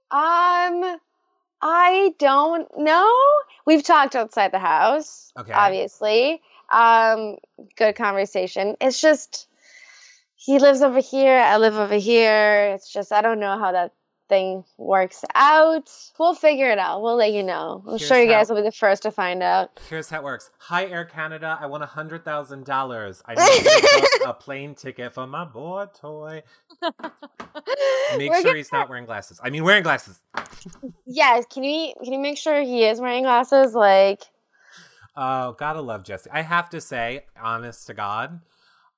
Um, 0.10 0.98
I 1.62 2.14
don't 2.18 2.68
know. 2.78 3.12
We've 3.66 3.84
talked 3.84 4.16
outside 4.16 4.52
the 4.54 4.60
house, 4.60 5.34
Okay. 5.38 5.52
obviously. 5.52 6.42
Um, 6.72 7.38
good 7.76 7.96
conversation. 7.96 8.78
It's 8.80 9.02
just 9.02 9.48
he 10.36 10.60
lives 10.60 10.82
over 10.82 11.02
here. 11.02 11.38
I 11.38 11.58
live 11.58 11.76
over 11.76 11.96
here. 11.96 12.74
It's 12.76 12.92
just 12.92 13.12
I 13.12 13.22
don't 13.22 13.40
know 13.40 13.58
how 13.58 13.72
that 13.74 13.92
thing 14.30 14.64
works 14.78 15.24
out. 15.36 15.90
We'll 16.20 16.36
figure 16.36 16.70
it 16.70 16.78
out. 16.80 17.02
We'll 17.02 17.16
let 17.16 17.32
you 17.34 17.44
know. 17.44 17.82
I'm 17.86 17.98
Here's 17.98 18.08
sure 18.08 18.20
you 18.22 18.28
guys 18.28 18.50
will 18.50 18.58
be 18.58 18.62
the 18.64 18.72
first 18.72 19.04
to 19.04 19.12
find 19.12 19.42
out. 19.42 19.80
Here's 19.90 20.10
how 20.10 20.18
it 20.20 20.24
works. 20.24 20.50
Hi, 20.60 20.86
Air 20.86 21.06
Canada. 21.06 21.58
I 21.60 21.66
want 21.68 21.84
a 21.84 21.88
hundred 21.88 22.24
thousand 22.26 22.66
dollars. 22.66 23.22
I 23.26 23.36
need 23.36 24.12
a 24.28 24.34
plane 24.34 24.76
ticket 24.76 25.14
for 25.14 25.28
my 25.28 25.46
boy 25.46 25.86
toy. 26.00 26.44
Make 28.18 28.32
We're 28.32 28.42
sure 28.42 28.56
he's 28.56 28.72
not 28.72 28.90
wearing 28.90 29.06
glasses. 29.06 29.40
I 29.44 29.50
mean, 29.50 29.64
wearing 29.64 29.84
glasses. 29.84 30.20
yes. 31.06 31.46
can 31.50 31.64
you 31.64 31.94
can 32.04 32.14
you 32.14 32.20
make 32.20 32.38
sure 32.38 32.62
he 32.62 32.86
is 32.86 33.00
wearing 33.00 33.24
glasses? 33.24 33.74
Like, 33.74 34.24
Oh, 35.20 35.54
gotta 35.54 35.82
love 35.82 36.04
Jesse. 36.04 36.30
I 36.32 36.44
have 36.44 36.70
to 36.70 36.80
say, 36.80 37.22
honest 37.42 37.88
to 37.88 37.96
God, 37.96 38.42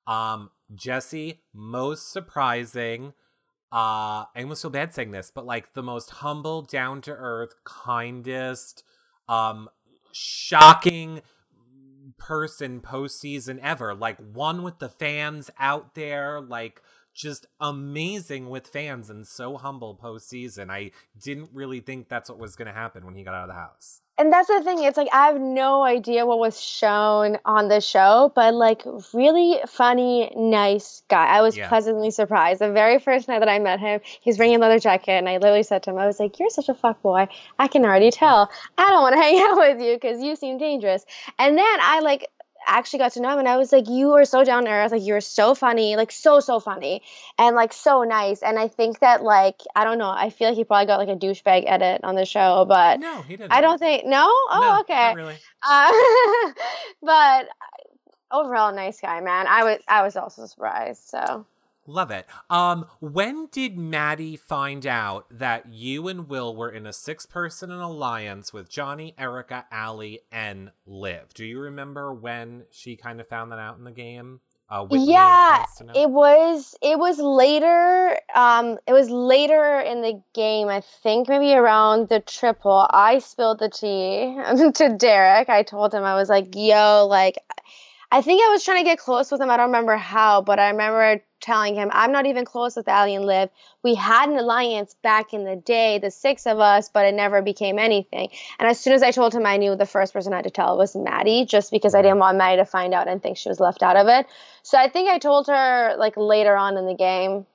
um, 0.06 0.50
Jesse, 0.74 1.40
most 1.54 2.12
surprising. 2.12 3.14
Uh, 3.72 4.26
I 4.34 4.42
almost 4.42 4.62
feel 4.62 4.70
bad 4.70 4.92
saying 4.92 5.12
this, 5.12 5.30
but 5.32 5.46
like 5.46 5.74
the 5.74 5.82
most 5.82 6.10
humble, 6.10 6.62
down 6.62 7.00
to 7.02 7.12
earth, 7.12 7.54
kindest, 7.64 8.82
um, 9.28 9.68
shocking 10.12 11.22
person 12.18 12.80
postseason 12.80 13.60
ever. 13.62 13.94
Like 13.94 14.18
one 14.32 14.62
with 14.62 14.78
the 14.80 14.88
fans 14.88 15.50
out 15.58 15.94
there, 15.94 16.40
like 16.40 16.82
just 17.14 17.46
amazing 17.60 18.48
with 18.50 18.66
fans 18.68 19.10
and 19.10 19.26
so 19.26 19.56
humble 19.56 19.98
postseason. 20.02 20.70
I 20.70 20.90
didn't 21.22 21.50
really 21.52 21.80
think 21.80 22.08
that's 22.08 22.28
what 22.30 22.38
was 22.38 22.56
going 22.56 22.68
to 22.68 22.74
happen 22.74 23.04
when 23.04 23.14
he 23.14 23.24
got 23.24 23.34
out 23.34 23.42
of 23.42 23.48
the 23.48 23.60
house. 23.60 24.00
and 24.18 24.30
that's 24.30 24.48
the 24.48 24.62
thing. 24.62 24.84
It's 24.84 24.98
like 24.98 25.08
I 25.14 25.26
have 25.28 25.40
no 25.40 25.82
idea 25.82 26.26
what 26.26 26.38
was 26.38 26.60
shown 26.60 27.38
on 27.46 27.68
the 27.68 27.80
show, 27.80 28.30
but 28.34 28.52
like 28.52 28.82
really 29.14 29.58
funny, 29.66 30.30
nice 30.36 31.02
guy. 31.08 31.24
I 31.26 31.40
was 31.40 31.56
Yeah. 31.56 31.68
pleasantly 31.68 32.10
surprised. 32.10 32.60
The 32.60 32.70
very 32.70 32.98
first 32.98 33.28
night 33.28 33.38
that 33.38 33.48
I 33.48 33.58
met 33.58 33.80
him, 33.80 34.00
he's 34.20 34.38
wearing 34.38 34.54
a 34.56 34.58
leather 34.58 34.78
jacket, 34.78 35.12
and 35.12 35.26
I 35.26 35.38
literally 35.38 35.62
said 35.62 35.82
to 35.84 35.90
him, 35.90 35.98
"I 35.98 36.06
was 36.06 36.20
like, 36.20 36.38
you're 36.38 36.50
such 36.50 36.68
a 36.68 36.74
fuck 36.74 37.00
boy. 37.00 37.28
I 37.58 37.66
can 37.68 37.82
already 37.86 38.10
tell. 38.10 38.50
I 38.76 38.90
don't 38.90 39.00
want 39.02 39.14
to 39.14 39.20
hang 39.26 39.38
out 39.40 39.56
with 39.56 39.80
you 39.80 39.94
because 39.94 40.22
you 40.22 40.36
seem 40.36 40.58
dangerous." 40.58 41.02
And 41.38 41.56
then 41.56 41.78
I 41.80 42.00
like 42.00 42.28
actually 42.66 43.00
got 43.00 43.12
to 43.12 43.20
know 43.20 43.30
him 43.30 43.40
and 43.40 43.48
I 43.48 43.56
was 43.56 43.72
like, 43.72 43.88
you 43.88 44.12
are 44.12 44.24
so 44.24 44.44
down 44.44 44.64
to 44.64 44.70
earth, 44.70 44.92
like 44.92 45.04
you're 45.04 45.20
so 45.20 45.54
funny, 45.54 45.96
like 45.96 46.12
so 46.12 46.40
so 46.40 46.60
funny, 46.60 47.02
and 47.38 47.56
like 47.56 47.72
so 47.72 48.02
nice. 48.02 48.42
And 48.42 48.58
I 48.58 48.68
think 48.68 49.00
that 49.00 49.22
like 49.22 49.60
I 49.74 49.84
don't 49.84 49.98
know, 49.98 50.10
I 50.10 50.30
feel 50.30 50.48
like 50.48 50.56
he 50.56 50.64
probably 50.64 50.86
got 50.86 50.98
like 50.98 51.08
a 51.08 51.16
douchebag 51.16 51.64
edit 51.66 52.02
on 52.04 52.14
the 52.14 52.24
show, 52.24 52.64
but 52.68 53.00
No, 53.00 53.22
he 53.22 53.36
didn't. 53.36 53.52
I 53.52 53.60
don't 53.60 53.78
think 53.78 54.06
no. 54.06 54.26
Oh, 54.26 54.60
No, 54.60 54.80
okay. 54.80 55.08
Not 55.08 55.16
really. 55.16 55.36
Uh, 55.62 56.52
but 57.02 57.48
overall, 58.30 58.72
nice 58.74 59.00
guy, 59.00 59.20
man. 59.20 59.46
I 59.46 59.64
was 59.64 59.78
I 59.88 60.02
was 60.02 60.16
also 60.16 60.46
surprised. 60.46 61.08
So 61.08 61.46
Love 61.86 62.10
it. 62.10 62.26
Um, 62.48 62.86
when 63.00 63.46
did 63.50 63.76
Maddie 63.76 64.36
find 64.36 64.86
out 64.86 65.26
that 65.30 65.72
you 65.72 66.08
and 66.08 66.28
Will 66.28 66.54
were 66.54 66.70
in 66.70 66.86
a 66.86 66.92
six-person 66.92 67.70
alliance 67.70 68.52
with 68.52 68.68
Johnny, 68.68 69.14
Erica, 69.18 69.66
Allie, 69.72 70.20
and 70.30 70.70
Liv? 70.86 71.32
Do 71.34 71.44
you 71.44 71.58
remember 71.58 72.12
when 72.12 72.64
she 72.70 72.96
kind 72.96 73.20
of 73.20 73.28
found 73.28 73.50
that 73.52 73.58
out 73.58 73.78
in 73.78 73.84
the 73.84 73.90
game? 73.90 74.40
Uh, 74.68 74.86
yeah, 74.92 75.58
wants 75.58 75.76
to 75.78 75.84
know. 75.84 75.92
it 75.96 76.08
was 76.08 76.76
it 76.80 76.96
was 76.96 77.18
later. 77.18 78.16
Um, 78.36 78.78
it 78.86 78.92
was 78.92 79.10
later 79.10 79.80
in 79.80 80.00
the 80.00 80.22
game. 80.32 80.68
I 80.68 80.82
think 81.02 81.28
maybe 81.28 81.52
around 81.54 82.08
the 82.08 82.20
triple. 82.20 82.86
I 82.88 83.18
spilled 83.18 83.58
the 83.58 83.68
tea 83.68 84.36
to 84.74 84.96
Derek. 84.96 85.48
I 85.48 85.64
told 85.64 85.92
him 85.92 86.04
I 86.04 86.14
was 86.14 86.28
like, 86.28 86.54
"Yo, 86.54 87.06
like." 87.08 87.36
I 88.12 88.22
think 88.22 88.42
I 88.44 88.50
was 88.50 88.64
trying 88.64 88.78
to 88.78 88.90
get 88.90 88.98
close 88.98 89.30
with 89.30 89.40
him. 89.40 89.50
I 89.50 89.56
don't 89.56 89.66
remember 89.66 89.96
how, 89.96 90.42
but 90.42 90.58
I 90.58 90.70
remember 90.70 91.22
telling 91.40 91.74
him, 91.74 91.90
I'm 91.92 92.12
not 92.12 92.26
even 92.26 92.44
close 92.44 92.76
with 92.76 92.88
Ali 92.88 93.14
and 93.14 93.24
Liv. 93.24 93.50
We 93.82 93.94
had 93.94 94.28
an 94.28 94.38
alliance 94.38 94.94
back 95.02 95.32
in 95.32 95.44
the 95.44 95.56
day, 95.56 95.98
the 95.98 96.10
six 96.10 96.46
of 96.46 96.58
us, 96.58 96.88
but 96.88 97.06
it 97.06 97.14
never 97.14 97.42
became 97.42 97.78
anything. 97.78 98.28
And 98.58 98.68
as 98.68 98.78
soon 98.78 98.92
as 98.92 99.02
I 99.02 99.10
told 99.10 99.34
him, 99.34 99.46
I 99.46 99.56
knew 99.56 99.76
the 99.76 99.86
first 99.86 100.12
person 100.12 100.32
I 100.32 100.36
had 100.36 100.44
to 100.44 100.50
tell 100.50 100.76
was 100.76 100.94
Maddie, 100.94 101.44
just 101.46 101.70
because 101.70 101.94
I 101.94 102.02
didn't 102.02 102.18
want 102.18 102.38
Maddie 102.38 102.58
to 102.58 102.66
find 102.66 102.94
out 102.94 103.08
and 103.08 103.22
think 103.22 103.36
she 103.36 103.48
was 103.48 103.60
left 103.60 103.82
out 103.82 103.96
of 103.96 104.06
it. 104.08 104.26
So 104.62 104.78
I 104.78 104.88
think 104.88 105.08
I 105.08 105.18
told 105.18 105.46
her 105.46 105.96
like 105.96 106.16
later 106.16 106.56
on 106.56 106.76
in 106.76 106.86
the 106.86 106.94
game. 106.94 107.46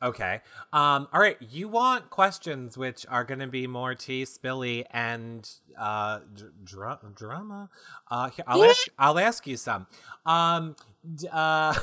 Okay. 0.00 0.40
Um, 0.72 1.08
all 1.12 1.20
right. 1.20 1.36
You 1.40 1.68
want 1.68 2.08
questions 2.08 2.78
which 2.78 3.04
are 3.08 3.24
going 3.24 3.40
to 3.40 3.48
be 3.48 3.66
more 3.66 3.94
tea, 3.94 4.24
spilly, 4.24 4.84
and 4.90 5.48
uh, 5.76 6.20
dr- 6.64 7.14
drama. 7.14 7.68
Uh, 8.08 8.30
here, 8.30 8.44
I'll 8.46 8.62
ask. 8.62 8.88
I'll 8.96 9.18
ask 9.18 9.46
you 9.46 9.56
some. 9.56 9.88
Um, 10.24 10.76
d- 11.16 11.28
uh, 11.32 11.74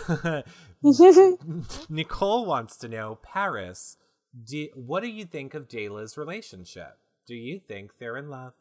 Nicole 1.90 2.46
wants 2.46 2.78
to 2.78 2.88
know 2.88 3.18
Paras. 3.24 3.98
Do, 4.46 4.68
what 4.76 5.02
do 5.02 5.10
you 5.10 5.26
think 5.26 5.54
of 5.54 5.68
Dayla's 5.68 6.18
relationship? 6.18 6.98
Do 7.26 7.34
you 7.36 7.60
think 7.60 7.98
they're 7.98 8.18
in 8.18 8.30
love? 8.30 8.54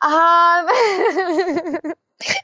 Um. 0.00 0.66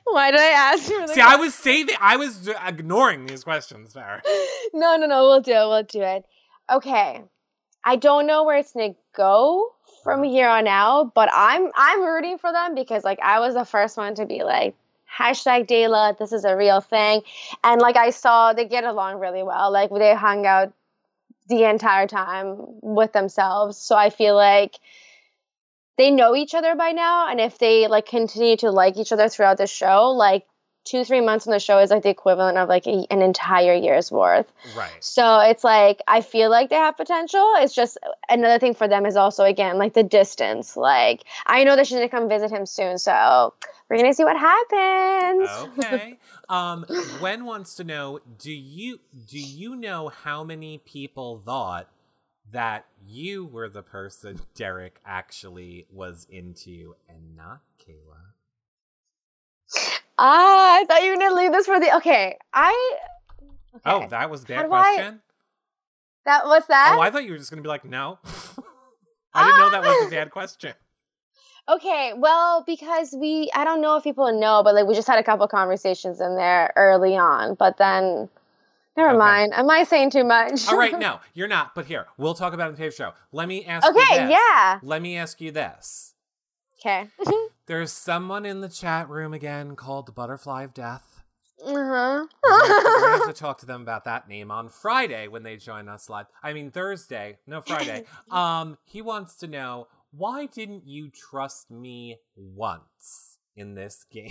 Why 0.04 0.30
did 0.30 0.40
I 0.40 0.52
ask 0.56 0.88
you? 0.88 1.08
See, 1.08 1.20
I 1.20 1.36
was 1.36 1.54
saving. 1.54 1.96
I 2.00 2.16
was 2.16 2.48
ignoring 2.66 3.26
these 3.26 3.44
questions, 3.44 3.92
Paras. 3.92 4.22
No, 4.74 4.96
no, 4.96 5.06
no. 5.06 5.22
We'll 5.22 5.40
do 5.40 5.52
it. 5.52 5.68
We'll 5.68 5.82
do 5.84 6.02
it. 6.02 6.24
Okay. 6.72 7.22
I 7.84 7.96
don't 7.96 8.26
know 8.26 8.44
where 8.44 8.58
it's 8.58 8.72
gonna 8.72 8.94
go 9.14 9.70
from 10.02 10.24
here 10.24 10.48
on 10.48 10.66
out, 10.66 11.14
but 11.14 11.28
I'm 11.32 11.70
I'm 11.76 12.02
rooting 12.02 12.38
for 12.38 12.50
them 12.50 12.74
because 12.74 13.04
like 13.04 13.20
I 13.22 13.38
was 13.38 13.54
the 13.54 13.64
first 13.64 13.96
one 13.96 14.16
to 14.16 14.26
be 14.26 14.42
like 14.42 14.74
hashtag 15.18 15.66
Dayla, 15.66 16.18
this 16.18 16.32
is 16.32 16.44
a 16.44 16.56
real 16.56 16.80
thing, 16.80 17.22
and 17.62 17.80
like 17.80 17.96
I 17.96 18.10
saw 18.10 18.52
they 18.52 18.66
get 18.66 18.84
along 18.84 19.20
really 19.20 19.42
well. 19.42 19.72
Like 19.72 19.90
they 19.90 20.14
hung 20.14 20.46
out 20.46 20.72
the 21.48 21.64
entire 21.64 22.06
time 22.06 22.56
with 22.82 23.12
themselves, 23.12 23.78
so 23.78 23.96
I 23.96 24.10
feel 24.10 24.34
like 24.34 24.78
they 25.96 26.10
know 26.10 26.34
each 26.34 26.54
other 26.54 26.74
by 26.74 26.92
now. 26.92 27.30
And 27.30 27.40
if 27.40 27.58
they 27.58 27.86
like 27.86 28.06
continue 28.06 28.56
to 28.58 28.70
like 28.70 28.96
each 28.96 29.12
other 29.12 29.28
throughout 29.28 29.58
the 29.58 29.66
show 29.66 30.10
like 30.10 30.44
two 30.84 31.04
three 31.04 31.20
months 31.20 31.46
on 31.46 31.52
the 31.52 31.58
show 31.58 31.78
is 31.78 31.90
like 31.90 32.02
the 32.02 32.10
equivalent 32.10 32.58
of 32.58 32.68
like 32.68 32.86
a, 32.86 33.06
an 33.10 33.22
entire 33.22 33.74
year's 33.74 34.12
worth 34.12 34.50
Right. 34.74 34.92
so 35.00 35.40
it's 35.40 35.64
like 35.64 36.00
i 36.06 36.20
feel 36.20 36.50
like 36.50 36.70
they 36.70 36.76
have 36.76 36.96
potential 36.96 37.44
it's 37.58 37.74
just 37.74 37.98
another 38.28 38.58
thing 38.58 38.74
for 38.74 38.86
them 38.88 39.06
is 39.06 39.16
also 39.16 39.44
again 39.44 39.78
like 39.78 39.94
the 39.94 40.02
distance 40.02 40.76
like 40.76 41.24
i 41.46 41.64
know 41.64 41.76
that 41.76 41.86
she's 41.86 41.96
gonna 41.96 42.08
come 42.08 42.28
visit 42.28 42.50
him 42.50 42.66
soon 42.66 42.98
so 42.98 43.54
we're 43.88 43.96
gonna 43.96 44.14
see 44.14 44.24
what 44.24 44.36
happens 44.38 45.48
Okay. 45.78 46.18
Um, 46.48 46.84
Gwen 47.18 47.46
wants 47.46 47.74
to 47.76 47.84
know: 47.84 48.20
Do 48.38 48.52
you 48.52 49.00
do 49.26 49.38
you 49.38 49.74
know 49.74 50.08
how 50.08 50.44
many 50.44 50.76
people 50.76 51.40
thought 51.42 51.88
that 52.52 52.84
you 53.06 53.46
were 53.46 53.70
the 53.70 53.82
person 53.82 54.40
Derek 54.54 55.00
actually 55.06 55.86
was 55.90 56.26
into 56.30 56.96
and 57.08 57.34
not 57.34 57.60
Kayla? 57.80 58.33
Ah 60.18 60.78
i 60.80 60.84
thought 60.86 61.02
you 61.02 61.10
were 61.10 61.16
gonna 61.16 61.34
leave 61.34 61.52
this 61.52 61.66
for 61.66 61.78
the 61.80 61.96
okay 61.96 62.36
i 62.52 62.96
okay. 63.74 63.82
Oh, 63.86 64.06
that 64.08 64.30
was 64.30 64.44
a 64.44 64.46
bad 64.46 64.64
I- 64.66 64.68
question. 64.68 65.20
that 66.24 66.44
was 66.46 66.64
that 66.68 66.94
Oh, 66.96 67.00
I 67.00 67.10
thought 67.10 67.24
you 67.24 67.32
were 67.32 67.38
just 67.38 67.50
gonna 67.50 67.62
be 67.62 67.68
like, 67.68 67.84
no. 67.84 68.18
I 69.34 69.44
didn't 69.44 69.58
know 69.58 69.70
that 69.70 69.82
was 69.82 70.06
a 70.06 70.10
bad 70.10 70.30
question. 70.30 70.74
Okay, 71.66 72.12
well, 72.14 72.62
because 72.66 73.16
we, 73.18 73.50
I 73.54 73.64
don't 73.64 73.80
know 73.80 73.96
if 73.96 74.04
people 74.04 74.38
know, 74.38 74.60
but 74.62 74.74
like 74.74 74.86
we 74.86 74.94
just 74.94 75.08
had 75.08 75.18
a 75.18 75.22
couple 75.22 75.48
conversations 75.48 76.20
in 76.20 76.36
there 76.36 76.70
early 76.76 77.16
on, 77.16 77.54
but 77.54 77.78
then, 77.78 78.28
never 78.98 79.08
Okay. 79.12 79.16
mind. 79.18 79.54
Am 79.54 79.70
I 79.70 79.84
saying 79.84 80.10
too 80.10 80.24
much? 80.24 80.68
All 80.68 80.76
right, 80.76 80.98
no, 81.08 81.20
you're 81.32 81.48
not. 81.48 81.74
But 81.74 81.86
here, 81.86 82.04
we'll 82.18 82.34
talk 82.34 82.52
about 82.52 82.70
it 82.70 82.78
in 82.78 82.84
the 82.84 82.90
show. 82.90 83.14
Let 83.32 83.48
me 83.48 83.64
ask 83.64 83.86
you 83.86 83.92
Okay, 83.92 84.26
this. 84.26 84.30
yeah. 84.32 84.78
Let 84.82 85.00
me 85.00 85.16
ask 85.16 85.40
you 85.40 85.52
this. 85.52 86.12
Okay. 86.78 87.08
There's 87.66 87.92
someone 87.92 88.44
in 88.44 88.60
the 88.60 88.68
chat 88.68 89.08
room 89.08 89.32
again 89.32 89.74
called 89.76 90.06
the 90.06 90.12
Butterfly 90.12 90.64
of 90.64 90.74
Death. 90.74 91.22
uh 91.64 91.64
We're 91.64 91.94
have 91.94 92.28
to, 92.28 92.38
we're 92.44 93.00
gonna 93.00 93.16
have 93.18 93.26
to 93.26 93.32
talk 93.32 93.58
to 93.58 93.66
them 93.66 93.80
about 93.80 94.04
that 94.04 94.28
name 94.28 94.50
on 94.50 94.68
Friday 94.68 95.28
when 95.28 95.44
they 95.44 95.56
join 95.56 95.88
us 95.88 96.10
live. 96.10 96.26
I 96.42 96.52
mean 96.52 96.70
Thursday, 96.70 97.38
no 97.46 97.62
Friday. 97.62 98.04
Um, 98.30 98.76
he 98.84 99.00
wants 99.00 99.36
to 99.36 99.46
know 99.46 99.88
why 100.10 100.46
didn't 100.46 100.86
you 100.86 101.10
trust 101.10 101.70
me 101.70 102.18
once 102.36 103.38
in 103.56 103.74
this 103.74 104.04
game? 104.10 104.30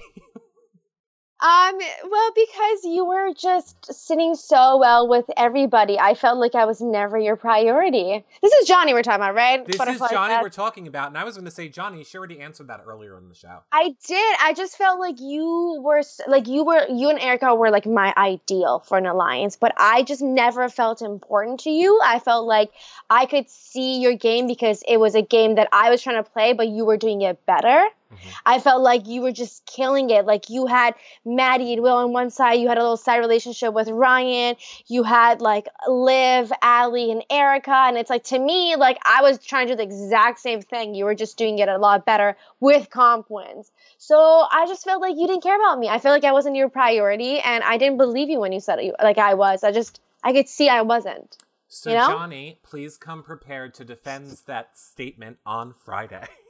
Um, 1.43 1.77
well, 2.09 2.31
because 2.33 2.85
you 2.85 3.03
were 3.03 3.33
just 3.33 3.93
sitting 3.93 4.33
so 4.33 4.77
well 4.77 5.09
with 5.09 5.25
everybody, 5.35 5.99
I 5.99 6.13
felt 6.13 6.37
like 6.37 6.55
I 6.55 6.63
was 6.63 6.79
never 6.79 7.17
your 7.17 7.35
priority. 7.35 8.23
This 8.41 8.53
is 8.53 8.65
Johnny 8.65 8.93
we're 8.93 9.03
talking 9.03 9.21
about, 9.21 9.35
right? 9.35 9.65
this 9.67 9.75
Butterfly 9.75 10.05
is 10.05 10.11
Johnny 10.13 10.35
Death. 10.35 10.41
we're 10.41 10.47
talking 10.47 10.87
about, 10.87 11.09
and 11.09 11.17
I 11.17 11.25
was 11.25 11.35
going 11.35 11.43
to 11.43 11.51
say 11.51 11.67
Johnny. 11.67 12.05
She 12.05 12.17
already 12.17 12.39
answered 12.39 12.69
that 12.69 12.83
earlier 12.87 13.17
in 13.17 13.27
the 13.27 13.35
show. 13.35 13.59
I 13.73 13.93
did. 14.07 14.35
I 14.41 14.53
just 14.55 14.77
felt 14.77 15.01
like 15.01 15.19
you 15.19 15.81
were 15.83 16.01
like 16.29 16.47
you 16.47 16.63
were 16.63 16.87
you 16.89 17.09
and 17.09 17.19
Erica 17.19 17.53
were 17.53 17.71
like 17.71 17.85
my 17.85 18.13
ideal 18.15 18.79
for 18.79 18.97
an 18.97 19.05
alliance, 19.05 19.57
but 19.57 19.73
I 19.75 20.03
just 20.03 20.21
never 20.21 20.69
felt 20.69 21.01
important 21.01 21.59
to 21.61 21.71
you. 21.71 21.99
I 22.01 22.19
felt 22.19 22.47
like 22.47 22.71
I 23.09 23.25
could 23.25 23.49
see 23.49 23.99
your 23.99 24.15
game 24.15 24.47
because 24.47 24.81
it 24.87 24.95
was 24.95 25.13
a 25.13 25.21
game 25.21 25.55
that 25.55 25.67
I 25.73 25.89
was 25.89 26.01
trying 26.01 26.23
to 26.23 26.29
play, 26.29 26.53
but 26.53 26.69
you 26.69 26.85
were 26.85 26.95
doing 26.95 27.21
it 27.21 27.45
better. 27.45 27.85
Mhm. 28.13 28.33
I 28.45 28.59
felt 28.59 28.81
like 28.81 29.07
you 29.07 29.21
were 29.21 29.31
just 29.31 29.65
killing 29.65 30.09
it. 30.09 30.25
Like 30.25 30.49
you 30.49 30.65
had 30.67 30.95
Maddie 31.25 31.73
and 31.73 31.81
Will 31.81 31.97
on 31.97 32.13
one 32.13 32.29
side, 32.29 32.53
you 32.55 32.67
had 32.67 32.77
a 32.77 32.81
little 32.81 32.97
side 32.97 33.17
relationship 33.17 33.73
with 33.73 33.89
Ryan, 33.89 34.55
you 34.87 35.03
had 35.03 35.41
like 35.41 35.67
Liv, 35.87 36.51
Allie, 36.61 37.11
and 37.11 37.23
Erica, 37.29 37.71
and 37.71 37.97
it's 37.97 38.09
like 38.09 38.23
to 38.25 38.39
me, 38.39 38.75
like 38.75 38.97
I 39.05 39.21
was 39.21 39.39
trying 39.39 39.67
to 39.67 39.73
do 39.73 39.77
the 39.77 39.83
exact 39.83 40.39
same 40.39 40.61
thing. 40.61 40.95
You 40.95 41.05
were 41.05 41.15
just 41.15 41.37
doing 41.37 41.59
it 41.59 41.69
a 41.69 41.77
lot 41.77 42.05
better 42.05 42.37
with 42.59 42.89
comp 42.89 43.29
wins. 43.29 43.71
So 43.97 44.17
I 44.51 44.65
just 44.67 44.83
felt 44.83 45.01
like 45.01 45.15
you 45.17 45.27
didn't 45.27 45.43
care 45.43 45.55
about 45.55 45.79
me. 45.79 45.89
I 45.89 45.99
felt 45.99 46.13
like 46.13 46.23
I 46.23 46.33
wasn't 46.33 46.55
your 46.55 46.69
priority, 46.69 47.39
and 47.39 47.63
I 47.63 47.77
didn't 47.77 47.97
believe 47.97 48.29
you 48.29 48.39
when 48.39 48.51
you 48.51 48.59
said 48.59 48.79
it, 48.79 48.95
like 49.01 49.17
I 49.17 49.33
was. 49.33 49.63
I 49.63 49.71
just 49.71 49.99
I 50.23 50.33
could 50.33 50.49
see 50.49 50.69
I 50.69 50.81
wasn't. 50.81 51.37
So 51.67 51.89
You 51.89 51.95
know? 51.97 52.07
Johnny, 52.07 52.59
please 52.63 52.97
come 52.97 53.23
prepared 53.23 53.73
to 53.75 53.85
defend 53.85 54.37
that 54.45 54.77
statement 54.77 55.37
on 55.45 55.73
Friday. 55.73 56.27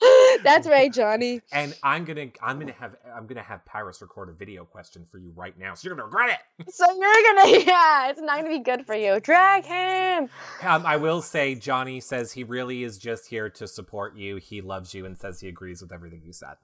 That's 0.44 0.66
right, 0.66 0.92
Johnny. 0.92 1.40
And 1.52 1.74
I'm 1.82 2.04
gonna, 2.04 2.28
I'm 2.42 2.58
gonna 2.58 2.72
have, 2.72 2.96
I'm 3.14 3.26
gonna 3.26 3.42
have 3.42 3.64
Paras 3.64 4.00
record 4.02 4.28
a 4.28 4.32
video 4.32 4.64
question 4.64 5.06
for 5.10 5.18
you 5.18 5.32
right 5.34 5.58
now, 5.58 5.74
so 5.74 5.86
you're 5.88 5.96
gonna 5.96 6.06
regret 6.06 6.30
it. 6.30 6.66
So 6.72 6.84
you're 6.84 7.34
gonna 7.34 7.58
yeah, 7.66 8.10
it's 8.10 8.20
not 8.20 8.38
gonna 8.38 8.48
be 8.50 8.58
good 8.58 8.86
for 8.86 8.94
you. 8.94 9.18
Drag 9.20 9.64
him. 9.64 10.28
Um, 10.62 10.84
I 10.84 10.96
will 10.96 11.22
say, 11.22 11.54
Johnny 11.54 12.00
says 12.00 12.32
he 12.32 12.44
really 12.44 12.82
is 12.82 12.98
just 12.98 13.28
here 13.28 13.48
to 13.50 13.66
support 13.66 14.16
you. 14.16 14.36
He 14.36 14.60
loves 14.60 14.92
you 14.94 15.06
and 15.06 15.18
says 15.18 15.40
he 15.40 15.48
agrees 15.48 15.80
with 15.80 15.92
everything 15.92 16.22
you 16.24 16.32
said. 16.32 16.56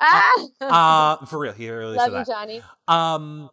Ah. 0.00 0.46
Uh, 0.60 1.24
for 1.26 1.38
real, 1.38 1.52
he 1.52 1.70
really 1.70 1.96
Love 1.96 2.08
you, 2.08 2.14
that. 2.14 2.26
Johnny. 2.26 2.62
Um, 2.88 3.50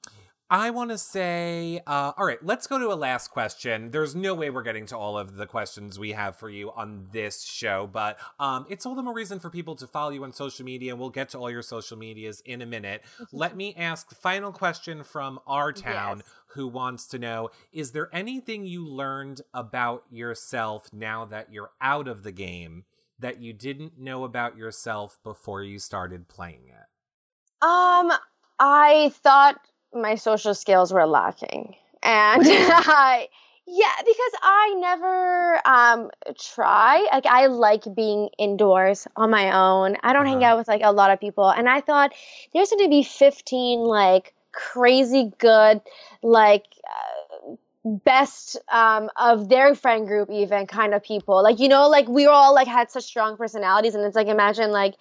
I 0.52 0.70
want 0.72 0.92
to 0.92 0.98
say, 0.98 1.80
uh, 1.88 2.12
all 2.18 2.26
right, 2.26 2.44
let's 2.44 2.68
go 2.68 2.78
to 2.78 2.92
a 2.92 2.96
last 2.96 3.30
question. 3.30 3.90
There's 3.92 4.14
no 4.14 4.34
way 4.36 4.50
we're 4.50 4.64
getting 4.64 4.86
to 4.88 4.98
all 4.98 5.18
of 5.18 5.38
the 5.38 5.46
questions 5.46 5.98
we 5.98 6.12
have 6.12 6.36
for 6.36 6.50
you 6.50 6.72
on 6.72 7.08
this 7.14 7.42
show, 7.44 7.88
but 7.90 8.20
um, 8.38 8.66
it's 8.70 8.86
all 8.86 8.94
the 8.94 9.02
more 9.02 9.14
reason 9.14 9.40
for 9.40 9.50
people 9.50 9.78
to 9.78 9.88
follow 9.88 10.10
you 10.12 10.26
on 10.26 10.34
social 10.34 10.66
media. 10.66 10.92
And 10.92 11.00
we'll 11.00 11.10
get 11.10 11.30
to 11.30 11.38
all 11.38 11.50
your 11.50 11.62
social 11.62 11.98
medias 11.98 12.42
in 12.46 12.62
a 12.62 12.66
minute. 12.66 13.02
Let 13.32 13.56
me 13.56 13.74
ask 13.78 14.10
the 14.10 14.16
final 14.16 14.52
question 14.52 15.06
from 15.06 15.40
our 15.48 15.72
town 15.72 16.18
Yes. 16.18 16.28
who 16.48 16.68
wants 16.68 17.08
to 17.08 17.18
know 17.18 17.50
Is 17.72 17.94
there 17.94 18.10
anything 18.14 18.66
you 18.66 18.86
learned 18.86 19.40
about 19.54 20.04
yourself 20.12 20.90
now 20.92 21.24
that 21.24 21.54
you're 21.54 21.72
out 21.80 22.10
of 22.10 22.24
the 22.24 22.32
game 22.34 22.84
that 23.18 23.40
you 23.40 23.54
didn't 23.54 23.98
know 23.98 24.26
about 24.26 24.58
yourself 24.58 25.18
before 25.24 25.64
you 25.64 25.80
started 25.80 26.28
playing 26.28 26.68
it? 26.68 27.66
Um, 27.66 28.12
I 28.60 29.12
thought 29.16 29.56
my 29.94 30.16
social 30.16 30.54
skills 30.54 30.92
were 30.94 31.06
lacking, 31.06 31.76
and 32.04 32.44
I, 32.46 33.28
yeah, 33.68 33.94
because 34.00 34.32
I 34.42 34.76
never 34.80 35.68
um 35.68 36.12
try. 36.40 37.08
Like 37.12 37.26
I 37.26 37.48
like 37.48 37.84
being 37.96 38.30
indoors 38.38 39.08
on 39.16 39.30
my 39.32 39.52
own. 39.56 39.98
I 40.04 40.14
don't 40.14 40.26
hang 40.26 40.44
Uh-huh. 40.44 40.46
out 40.46 40.58
with 40.58 40.68
like 40.68 40.82
a 40.84 40.92
lot 40.92 41.12
of 41.12 41.20
people, 41.20 41.50
and 41.50 41.68
I 41.70 41.82
thought 41.82 42.12
there's 42.54 42.70
going 42.70 42.84
to 42.86 42.90
be 42.90 43.04
15 43.04 43.80
like 43.82 44.34
crazy 44.52 45.32
good 45.40 45.82
like. 46.22 46.66
Uh, 46.86 47.56
best 47.84 48.58
um 48.72 49.10
of 49.16 49.50
their 49.50 49.74
friend 49.74 50.06
group 50.06 50.30
even 50.30 50.68
kind 50.68 50.94
of 50.94 51.04
people 51.04 51.42
like 51.42 51.60
you 51.60 51.68
know 51.68 51.90
like 51.90 52.08
we 52.08 52.28
all 52.28 52.54
like 52.54 52.68
had 52.68 52.92
such 52.92 53.04
strong 53.06 53.36
personalities 53.36 53.96
and 53.96 54.06
it's 54.06 54.16
like 54.16 54.28
imagine 54.28 54.70
like 54.72 54.94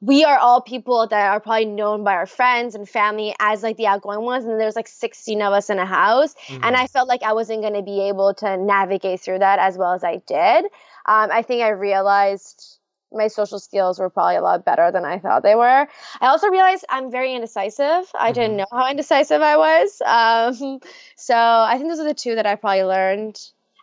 we 0.00 0.24
are 0.24 0.38
all 0.38 0.60
people 0.60 1.06
that 1.06 1.30
are 1.30 1.40
probably 1.40 1.66
known 1.66 2.04
by 2.04 2.14
our 2.14 2.26
friends 2.26 2.74
and 2.74 2.88
family 2.88 3.34
as 3.38 3.62
like 3.62 3.76
the 3.76 3.86
outgoing 3.86 4.22
ones 4.22 4.44
and 4.44 4.58
there's 4.58 4.76
like 4.76 4.88
16 4.88 5.42
of 5.42 5.52
us 5.52 5.70
in 5.70 5.78
a 5.78 5.86
house. 5.86 6.34
Mm-hmm. 6.46 6.64
and 6.64 6.76
i 6.76 6.86
felt 6.86 7.08
like 7.08 7.22
i 7.22 7.32
wasn't 7.32 7.60
going 7.60 7.74
to 7.74 7.82
be 7.82 8.08
able 8.08 8.34
to 8.34 8.56
navigate 8.56 9.20
through 9.20 9.38
that 9.40 9.58
as 9.58 9.76
well 9.76 9.92
as 9.92 10.04
i 10.04 10.16
did. 10.26 10.64
Um, 11.06 11.30
i 11.30 11.42
think 11.42 11.62
i 11.62 11.68
realized 11.68 12.78
my 13.12 13.26
social 13.26 13.58
skills 13.58 13.98
were 13.98 14.08
probably 14.08 14.36
a 14.36 14.42
lot 14.42 14.64
better 14.64 14.90
than 14.92 15.04
i 15.04 15.18
thought 15.18 15.42
they 15.42 15.54
were. 15.54 15.86
I 16.20 16.26
also 16.26 16.48
realized 16.48 16.84
i'm 16.88 17.10
very 17.10 17.34
indecisive. 17.34 17.84
I 18.14 18.30
mm-hmm. 18.30 18.32
didn't 18.32 18.56
know 18.56 18.66
how 18.70 18.90
indecisive 18.90 19.42
i 19.42 19.56
was. 19.56 20.02
Um, 20.04 20.80
so 21.16 21.36
i 21.36 21.76
think 21.76 21.90
those 21.90 22.00
are 22.00 22.04
the 22.04 22.14
two 22.14 22.36
that 22.36 22.46
i 22.46 22.54
probably 22.54 22.84
learned 22.84 23.38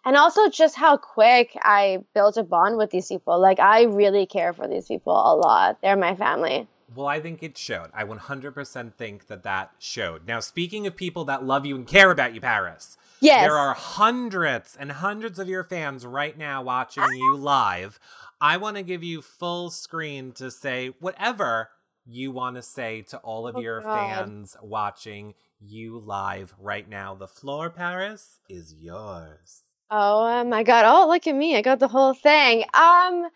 and 0.06 0.16
also 0.16 0.50
just 0.50 0.76
how 0.76 0.98
quick 0.98 1.58
I 1.62 2.00
built 2.14 2.38
a 2.38 2.43
bond 2.43 2.78
with 2.78 2.91
these 2.91 3.08
people. 3.08 3.39
Like 3.39 3.60
I 3.60 3.84
really 3.84 4.26
care 4.26 4.54
for 4.54 4.68
these 4.68 4.88
people 4.88 5.14
a 5.14 5.36
lot. 5.36 5.80
They're 5.82 5.98
my 5.98 6.16
family. 6.16 6.68
Well, 6.95 7.08
I 7.08 7.20
think 7.20 7.43
it 7.43 7.58
showed. 7.58 7.89
I 7.93 8.06
100% 8.06 8.93
think 8.93 9.28
that 9.28 9.43
that 9.43 9.72
showed. 9.78 10.26
Now, 10.26 10.39
speaking 10.39 10.88
of 10.88 10.95
people 10.95 11.26
that 11.26 11.43
love 11.43 11.66
you 11.66 11.76
and 11.76 11.86
care 11.86 12.12
about 12.12 12.34
you, 12.34 12.39
Paras. 12.39 12.98
Yes. 13.20 13.41
There 13.41 13.58
are 13.58 13.74
hundreds 13.74 14.78
and 14.80 14.91
hundreds 14.91 15.39
of 15.39 15.50
your 15.50 15.64
fans 15.64 16.06
right 16.06 16.38
now 16.38 16.62
watching 16.62 17.04
you 17.14 17.36
live. 17.36 18.00
I 18.39 18.58
want 18.58 18.78
to 18.78 18.84
give 18.84 19.04
you 19.04 19.22
full 19.22 19.70
screen 19.70 20.32
to 20.34 20.52
say 20.52 20.93
whatever 21.00 21.70
you 22.06 22.32
want 22.32 22.56
to 22.56 22.62
say 22.62 23.02
to 23.02 23.18
all 23.18 23.48
of 23.48 23.58
oh, 23.58 23.60
your 23.60 23.82
God. 23.82 23.95
fans 23.95 24.56
watching 24.62 25.34
you 25.60 26.00
live 26.00 26.54
right 26.60 26.88
now. 26.88 27.16
The 27.16 27.28
floor, 27.28 27.70
Paras, 27.70 28.39
is 28.48 28.74
yours. 28.74 29.64
Oh 29.90 30.44
my 30.44 30.64
god. 30.64 30.86
Oh, 30.86 31.08
look 31.08 31.28
at 31.28 31.36
me. 31.36 31.56
I 31.56 31.62
got 31.62 31.80
the 31.80 31.88
whole 31.88 32.14
thing. 32.14 32.66
Um 32.74 33.28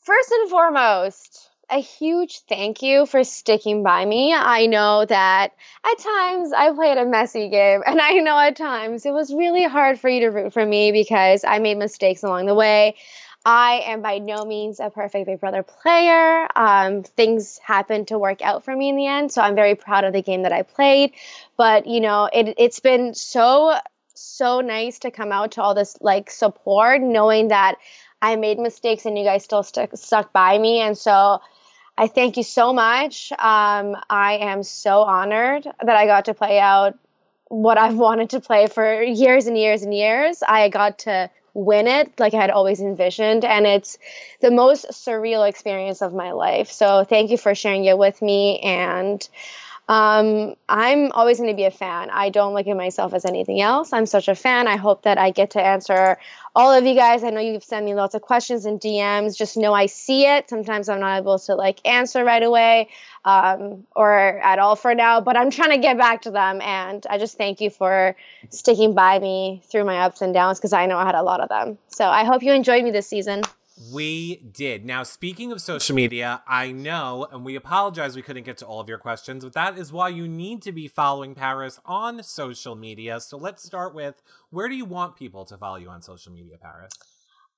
first 0.00 0.30
and 0.32 0.50
foremost, 0.50 1.50
a 1.70 1.78
huge 1.80 2.40
thank 2.48 2.82
you 2.82 3.06
for 3.06 3.24
sticking 3.24 3.82
by 3.82 4.04
me. 4.04 4.34
I 4.34 4.66
know 4.66 5.04
that 5.06 5.52
at 5.84 5.98
times 5.98 6.52
I 6.52 6.72
played 6.74 6.98
a 6.98 7.06
messy 7.06 7.48
game, 7.48 7.82
and 7.86 8.00
I 8.00 8.12
know 8.14 8.38
at 8.38 8.56
times 8.56 9.06
it 9.06 9.12
was 9.12 9.34
really 9.34 9.64
hard 9.64 10.00
for 10.00 10.08
you 10.08 10.20
to 10.20 10.28
root 10.28 10.52
for 10.52 10.64
me 10.66 10.92
because 10.92 11.44
I 11.44 11.58
made 11.60 11.78
mistakes 11.78 12.22
along 12.22 12.46
the 12.46 12.54
way. 12.54 12.96
I 13.46 13.82
am 13.86 14.02
by 14.02 14.18
no 14.18 14.44
means 14.44 14.80
a 14.80 14.90
perfect 14.90 15.26
Big 15.26 15.40
Brother 15.40 15.62
player. 15.62 16.48
Um, 16.56 17.02
things 17.02 17.58
happened 17.58 18.08
to 18.08 18.18
work 18.18 18.42
out 18.42 18.64
for 18.64 18.74
me 18.74 18.88
in 18.88 18.96
the 18.96 19.06
end, 19.06 19.32
so 19.32 19.42
I'm 19.42 19.54
very 19.54 19.74
proud 19.74 20.04
of 20.04 20.12
the 20.14 20.22
game 20.22 20.42
that 20.42 20.52
I 20.52 20.62
played. 20.62 21.12
But 21.56 21.86
you 21.86 22.00
know, 22.00 22.28
it, 22.32 22.54
it's 22.58 22.80
been 22.80 23.14
so 23.14 23.76
so 24.14 24.60
nice 24.60 25.00
to 25.00 25.10
come 25.10 25.32
out 25.32 25.52
to 25.52 25.62
all 25.62 25.74
this 25.74 25.96
like 26.00 26.30
support, 26.30 27.02
knowing 27.02 27.48
that 27.48 27.76
I 28.22 28.36
made 28.36 28.58
mistakes 28.58 29.04
and 29.06 29.18
you 29.18 29.24
guys 29.24 29.44
still 29.44 29.62
stuck 29.62 29.96
stuck 29.96 30.32
by 30.32 30.56
me. 30.58 30.80
And 30.80 30.96
so 30.96 31.40
I 31.96 32.08
thank 32.08 32.36
you 32.36 32.42
so 32.42 32.72
much. 32.72 33.32
Um, 33.32 33.96
I 34.10 34.38
am 34.40 34.62
so 34.62 35.02
honored 35.02 35.64
that 35.64 35.96
I 35.96 36.06
got 36.06 36.24
to 36.26 36.34
play 36.34 36.58
out 36.58 36.98
what 37.48 37.78
I've 37.78 37.96
wanted 38.06 38.30
to 38.30 38.40
play 38.40 38.66
for 38.66 39.02
years 39.02 39.46
and 39.46 39.56
years 39.56 39.82
and 39.82 39.94
years. 39.94 40.42
I 40.46 40.68
got 40.68 41.00
to 41.00 41.30
win 41.54 41.86
it 41.86 42.18
like 42.18 42.34
I 42.34 42.40
had 42.40 42.50
always 42.50 42.80
envisioned. 42.80 43.44
And 43.44 43.66
it's 43.66 43.96
the 44.40 44.50
most 44.50 44.86
surreal 44.90 45.48
experience 45.48 46.02
of 46.02 46.12
my 46.12 46.32
life. 46.32 46.70
So 46.70 47.04
thank 47.04 47.30
you 47.30 47.38
for 47.38 47.54
sharing 47.54 47.84
it 47.84 47.96
with 47.96 48.20
me. 48.20 48.58
And 48.58 49.26
um, 49.86 50.54
I'm 50.66 51.12
always 51.12 51.38
going 51.38 51.50
to 51.50 51.56
be 51.56 51.64
a 51.64 51.70
fan. 51.70 52.08
I 52.08 52.30
don't 52.30 52.54
look 52.54 52.66
at 52.66 52.76
myself 52.76 53.12
as 53.12 53.26
anything 53.26 53.60
else. 53.60 53.92
I'm 53.92 54.06
such 54.06 54.28
a 54.28 54.34
fan. 54.34 54.66
I 54.66 54.76
hope 54.76 55.02
that 55.02 55.18
I 55.18 55.30
get 55.30 55.50
to 55.50 55.60
answer 55.60 56.16
all 56.56 56.72
of 56.72 56.86
you 56.86 56.94
guys. 56.94 57.22
I 57.22 57.30
know 57.30 57.40
you've 57.40 57.64
sent 57.64 57.84
me 57.84 57.94
lots 57.94 58.14
of 58.14 58.22
questions 58.22 58.64
and 58.64 58.80
DMs. 58.80 59.36
Just 59.36 59.58
know 59.58 59.74
I 59.74 59.86
see 59.86 60.26
it. 60.26 60.48
Sometimes 60.48 60.88
I'm 60.88 61.00
not 61.00 61.18
able 61.18 61.38
to 61.38 61.54
like 61.54 61.86
answer 61.86 62.24
right 62.24 62.42
away 62.42 62.88
um, 63.26 63.86
or 63.94 64.40
at 64.40 64.58
all 64.58 64.74
for 64.74 64.94
now, 64.94 65.20
but 65.20 65.36
I'm 65.36 65.50
trying 65.50 65.70
to 65.70 65.78
get 65.78 65.98
back 65.98 66.22
to 66.22 66.30
them. 66.30 66.62
And 66.62 67.06
I 67.10 67.18
just 67.18 67.36
thank 67.36 67.60
you 67.60 67.68
for 67.68 68.16
sticking 68.48 68.94
by 68.94 69.18
me 69.18 69.62
through 69.70 69.84
my 69.84 69.98
ups 69.98 70.22
and 70.22 70.32
downs 70.32 70.58
because 70.58 70.72
I 70.72 70.86
know 70.86 70.96
I 70.96 71.04
had 71.04 71.14
a 71.14 71.22
lot 71.22 71.40
of 71.40 71.50
them. 71.50 71.76
So 71.88 72.06
I 72.06 72.24
hope 72.24 72.42
you 72.42 72.52
enjoyed 72.52 72.84
me 72.84 72.90
this 72.90 73.06
season. 73.06 73.42
We 73.92 74.36
did. 74.36 74.84
Now, 74.84 75.02
speaking 75.02 75.50
of 75.50 75.60
social 75.60 75.96
media, 75.96 76.42
I 76.46 76.70
know, 76.70 77.26
and 77.32 77.44
we 77.44 77.56
apologize 77.56 78.14
we 78.14 78.22
couldn't 78.22 78.44
get 78.44 78.58
to 78.58 78.66
all 78.66 78.78
of 78.78 78.88
your 78.88 78.98
questions, 78.98 79.44
but 79.44 79.52
that 79.54 79.76
is 79.76 79.92
why 79.92 80.10
you 80.10 80.28
need 80.28 80.62
to 80.62 80.72
be 80.72 80.86
following 80.86 81.34
Paras 81.34 81.80
on 81.84 82.22
social 82.22 82.76
media. 82.76 83.18
So 83.18 83.36
let's 83.36 83.64
start 83.64 83.92
with 83.92 84.22
where 84.50 84.68
do 84.68 84.76
you 84.76 84.84
want 84.84 85.16
people 85.16 85.44
to 85.46 85.56
follow 85.56 85.76
you 85.76 85.88
on 85.88 86.02
social 86.02 86.32
media, 86.32 86.56
Paras? 86.60 86.92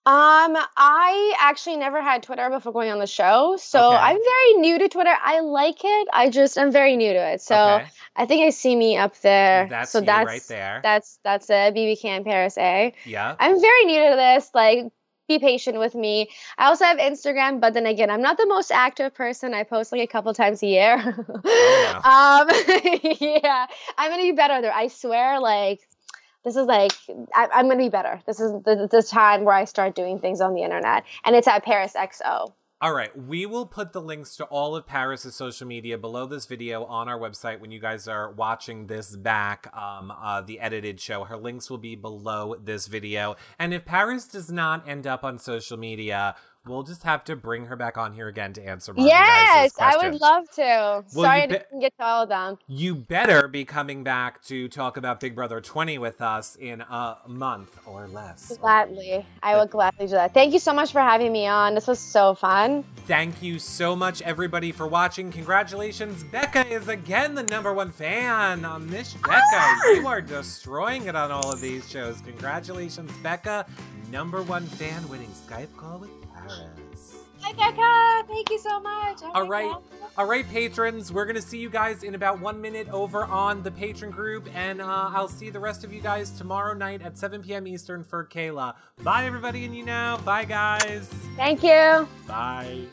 Um, 0.07 0.57
I 0.77 1.35
actually 1.41 1.77
never 1.79 2.01
had 2.01 2.23
Twitter 2.23 2.49
before 2.49 2.73
going 2.73 2.93
on 2.93 3.01
the 3.01 3.09
show, 3.09 3.57
so 3.59 3.89
okay. 3.89 3.97
I'm 3.97 4.17
very 4.17 4.53
new 4.61 4.79
to 4.79 4.89
Twitter. 4.89 5.13
I 5.21 5.41
like 5.41 5.81
it. 5.83 6.09
I 6.13 6.31
just 6.31 6.57
I'm 6.57 6.71
very 6.71 6.97
new 6.97 7.13
to 7.13 7.33
it, 7.33 7.41
so 7.41 7.57
okay. 7.57 7.89
I 8.15 8.25
think 8.25 8.45
I 8.45 8.51
see 8.51 8.77
me 8.77 8.97
up 8.97 9.19
there. 9.23 9.67
That's 9.69 9.91
so 9.91 10.01
that's 10.01 10.27
right 10.27 10.45
there. 10.49 10.79
That's 10.85 11.19
that's 11.25 11.51
a 11.51 11.73
BB 11.73 12.01
Can 12.01 12.23
Paras 12.23 12.57
A. 12.57 12.95
Yeah. 13.05 13.35
I'm 13.41 13.61
very 13.61 13.85
new 13.87 14.11
to 14.11 14.15
this. 14.15 14.49
Like 14.55 14.93
be 15.29 15.39
patient 15.39 15.79
with 15.79 15.95
me. 15.95 16.31
I 16.59 16.67
also 16.67 16.85
have 16.85 16.99
Instagram, 16.99 17.61
but 17.61 17.75
then 17.75 17.87
again, 17.87 18.11
I'm 18.11 18.23
not 18.23 18.37
the 18.37 18.47
most 18.47 18.71
active 18.71 19.15
person. 19.15 19.55
I 19.55 19.65
post 19.65 19.93
like 19.93 20.01
a 20.01 20.07
couple 20.07 20.33
times 20.35 20.63
a 20.63 20.67
year. 20.67 20.97
Oh, 21.45 22.47
um, 22.49 23.17
yeah, 23.21 23.67
I'm 23.99 24.11
gonna 24.11 24.23
be 24.23 24.33
better 24.33 24.61
there. 24.61 24.73
I 24.73 24.89
swear, 24.89 25.41
like 25.41 25.81
this 26.45 26.57
is 26.57 26.67
like 26.67 26.93
I, 27.35 27.49
am 27.53 27.69
gonna 27.69 27.77
be 27.77 27.89
better. 27.89 28.21
This 28.27 28.41
is 28.41 28.53
the, 28.63 28.89
the 28.91 29.03
time 29.03 29.45
where 29.45 29.55
I 29.55 29.65
start 29.65 29.95
doing 29.95 30.21
things 30.21 30.41
on 30.41 30.55
the 30.55 30.63
internet, 30.63 31.05
and 31.25 31.35
it's 31.35 31.49
at 31.49 31.65
Paras 31.65 31.95
XO. 31.95 32.53
All 32.79 32.93
right, 32.93 33.11
we 33.17 33.47
will 33.47 33.65
put 33.65 33.95
the 33.95 34.03
links 34.03 34.37
to 34.37 34.45
all 34.45 34.77
of 34.77 34.87
Paras's 34.87 35.35
social 35.35 35.67
media 35.67 35.97
below 35.97 36.27
this 36.27 36.45
video 36.45 36.85
on 36.85 37.09
our 37.09 37.19
website 37.19 37.59
when 37.59 37.71
you 37.71 37.81
guys 37.81 38.07
are 38.07 38.31
watching 38.33 38.87
this 38.87 39.17
back, 39.17 39.75
um, 39.75 40.11
uh, 40.11 40.43
the 40.43 40.61
edited 40.61 41.01
show. 41.01 41.25
Her 41.25 41.39
links 41.39 41.71
will 41.71 41.79
be 41.79 41.97
below 41.97 42.55
this 42.63 42.87
video. 42.87 43.37
And 43.59 43.73
if 43.73 43.87
Paras 43.87 44.27
does 44.27 44.53
not 44.53 44.87
end 44.87 45.07
up 45.07 45.25
on 45.25 45.39
social 45.39 45.79
media, 45.79 46.37
We'll 46.67 46.83
just 46.83 47.05
have 47.05 47.23
to 47.25 47.37
bring 47.37 47.67
her 47.67 47.77
back 47.77 47.97
on 47.97 48.13
here 48.13 48.27
again 48.27 48.53
to 48.55 48.67
answer 48.67 48.93
more. 48.93 49.07
Yes, 49.07 49.73
I 49.79 49.97
would 49.97 50.21
love 50.21 50.51
to. 50.53 50.63
Well, 50.63 51.05
Sorry 51.09 51.43
I 51.43 51.47
didn't 51.47 51.81
get 51.81 51.97
to 51.99 52.05
all 52.05 52.23
of 52.25 52.29
them. 52.29 52.59
You 52.67 52.97
better 52.97 53.47
be 53.47 53.65
coming 53.65 54.03
back 54.03 54.43
to 54.45 54.69
talk 54.69 54.97
about 54.97 55.21
Big 55.21 55.37
Brother 55.37 55.61
20 55.61 55.99
with 55.99 56.21
us 56.21 56.57
in 56.57 56.81
a 56.81 57.19
month 57.29 57.79
or 57.87 58.09
less. 58.09 58.57
Gladly. 58.59 59.25
I 59.43 59.55
will 59.55 59.67
gladly 59.67 60.07
do 60.07 60.13
that. 60.13 60.35
Thank 60.35 60.53
you 60.53 60.59
so 60.59 60.73
much 60.73 60.91
for 60.91 61.01
having 61.01 61.33
me 61.33 61.47
on. 61.47 61.75
This 61.75 61.87
was 61.87 62.01
so 62.01 62.35
fun. 62.35 62.85
Thank 63.07 63.43
you 63.43 63.61
so 63.61 63.95
much, 63.95 64.21
everybody, 64.23 64.73
for 64.73 64.89
watching. 64.89 65.31
Congratulations. 65.31 66.25
Becca 66.25 66.67
is 66.67 66.89
again 66.89 67.35
the 67.37 67.45
number 67.45 67.73
one 67.73 67.93
fan 67.93 68.65
on 68.65 68.89
this. 68.89 69.15
Becca, 69.15 69.41
ah! 69.53 69.91
you 69.93 70.09
are 70.09 70.21
destroying 70.21 71.07
it 71.07 71.15
on 71.15 71.31
all 71.31 71.53
of 71.53 71.61
these 71.61 71.89
shows. 71.89 72.21
Congratulations, 72.23 73.13
Becca. 73.23 73.67
Number 74.11 74.43
one 74.43 74.67
fan 74.67 75.09
winning 75.09 75.31
Skype 75.31 75.75
call 75.77 75.99
with 75.99 76.26
Hi, 77.41 77.53
Becca. 77.53 78.27
Thank 78.27 78.51
you 78.51 78.59
so 78.59 78.81
much. 78.81 79.19
Oh 79.23 79.31
All 79.35 79.49
right. 79.49 79.71
God. 79.71 79.83
All 80.19 80.27
right, 80.27 80.49
patrons. 80.49 81.13
We're 81.13 81.27
going 81.27 81.37
to 81.37 81.43
see 81.43 81.59
you 81.59 81.71
guys 81.71 82.03
in 82.03 82.15
about 82.15 82.41
one 82.41 82.61
minute 82.61 82.89
over 82.89 83.25
on 83.25 83.63
the 83.63 83.71
Patreon 83.71 84.11
group. 84.11 84.49
And 84.55 84.81
uh, 84.81 85.11
I'll 85.13 85.29
see 85.29 85.51
the 85.51 85.61
rest 85.61 85.85
of 85.85 85.93
you 85.93 86.01
guys 86.01 86.31
tomorrow 86.31 86.75
night 86.75 87.03
at 87.03 87.19
7 87.19 87.43
p.m. 87.43 87.67
Eastern 87.67 88.03
for 88.03 88.25
Kayla. 88.25 88.75
Bye, 89.03 89.27
everybody. 89.27 89.65
And 89.65 89.77
you 89.77 89.85
know, 89.85 90.19
bye, 90.25 90.45
guys. 90.45 91.09
Thank 91.37 91.63
you. 91.63 92.09
Bye. 92.27 92.87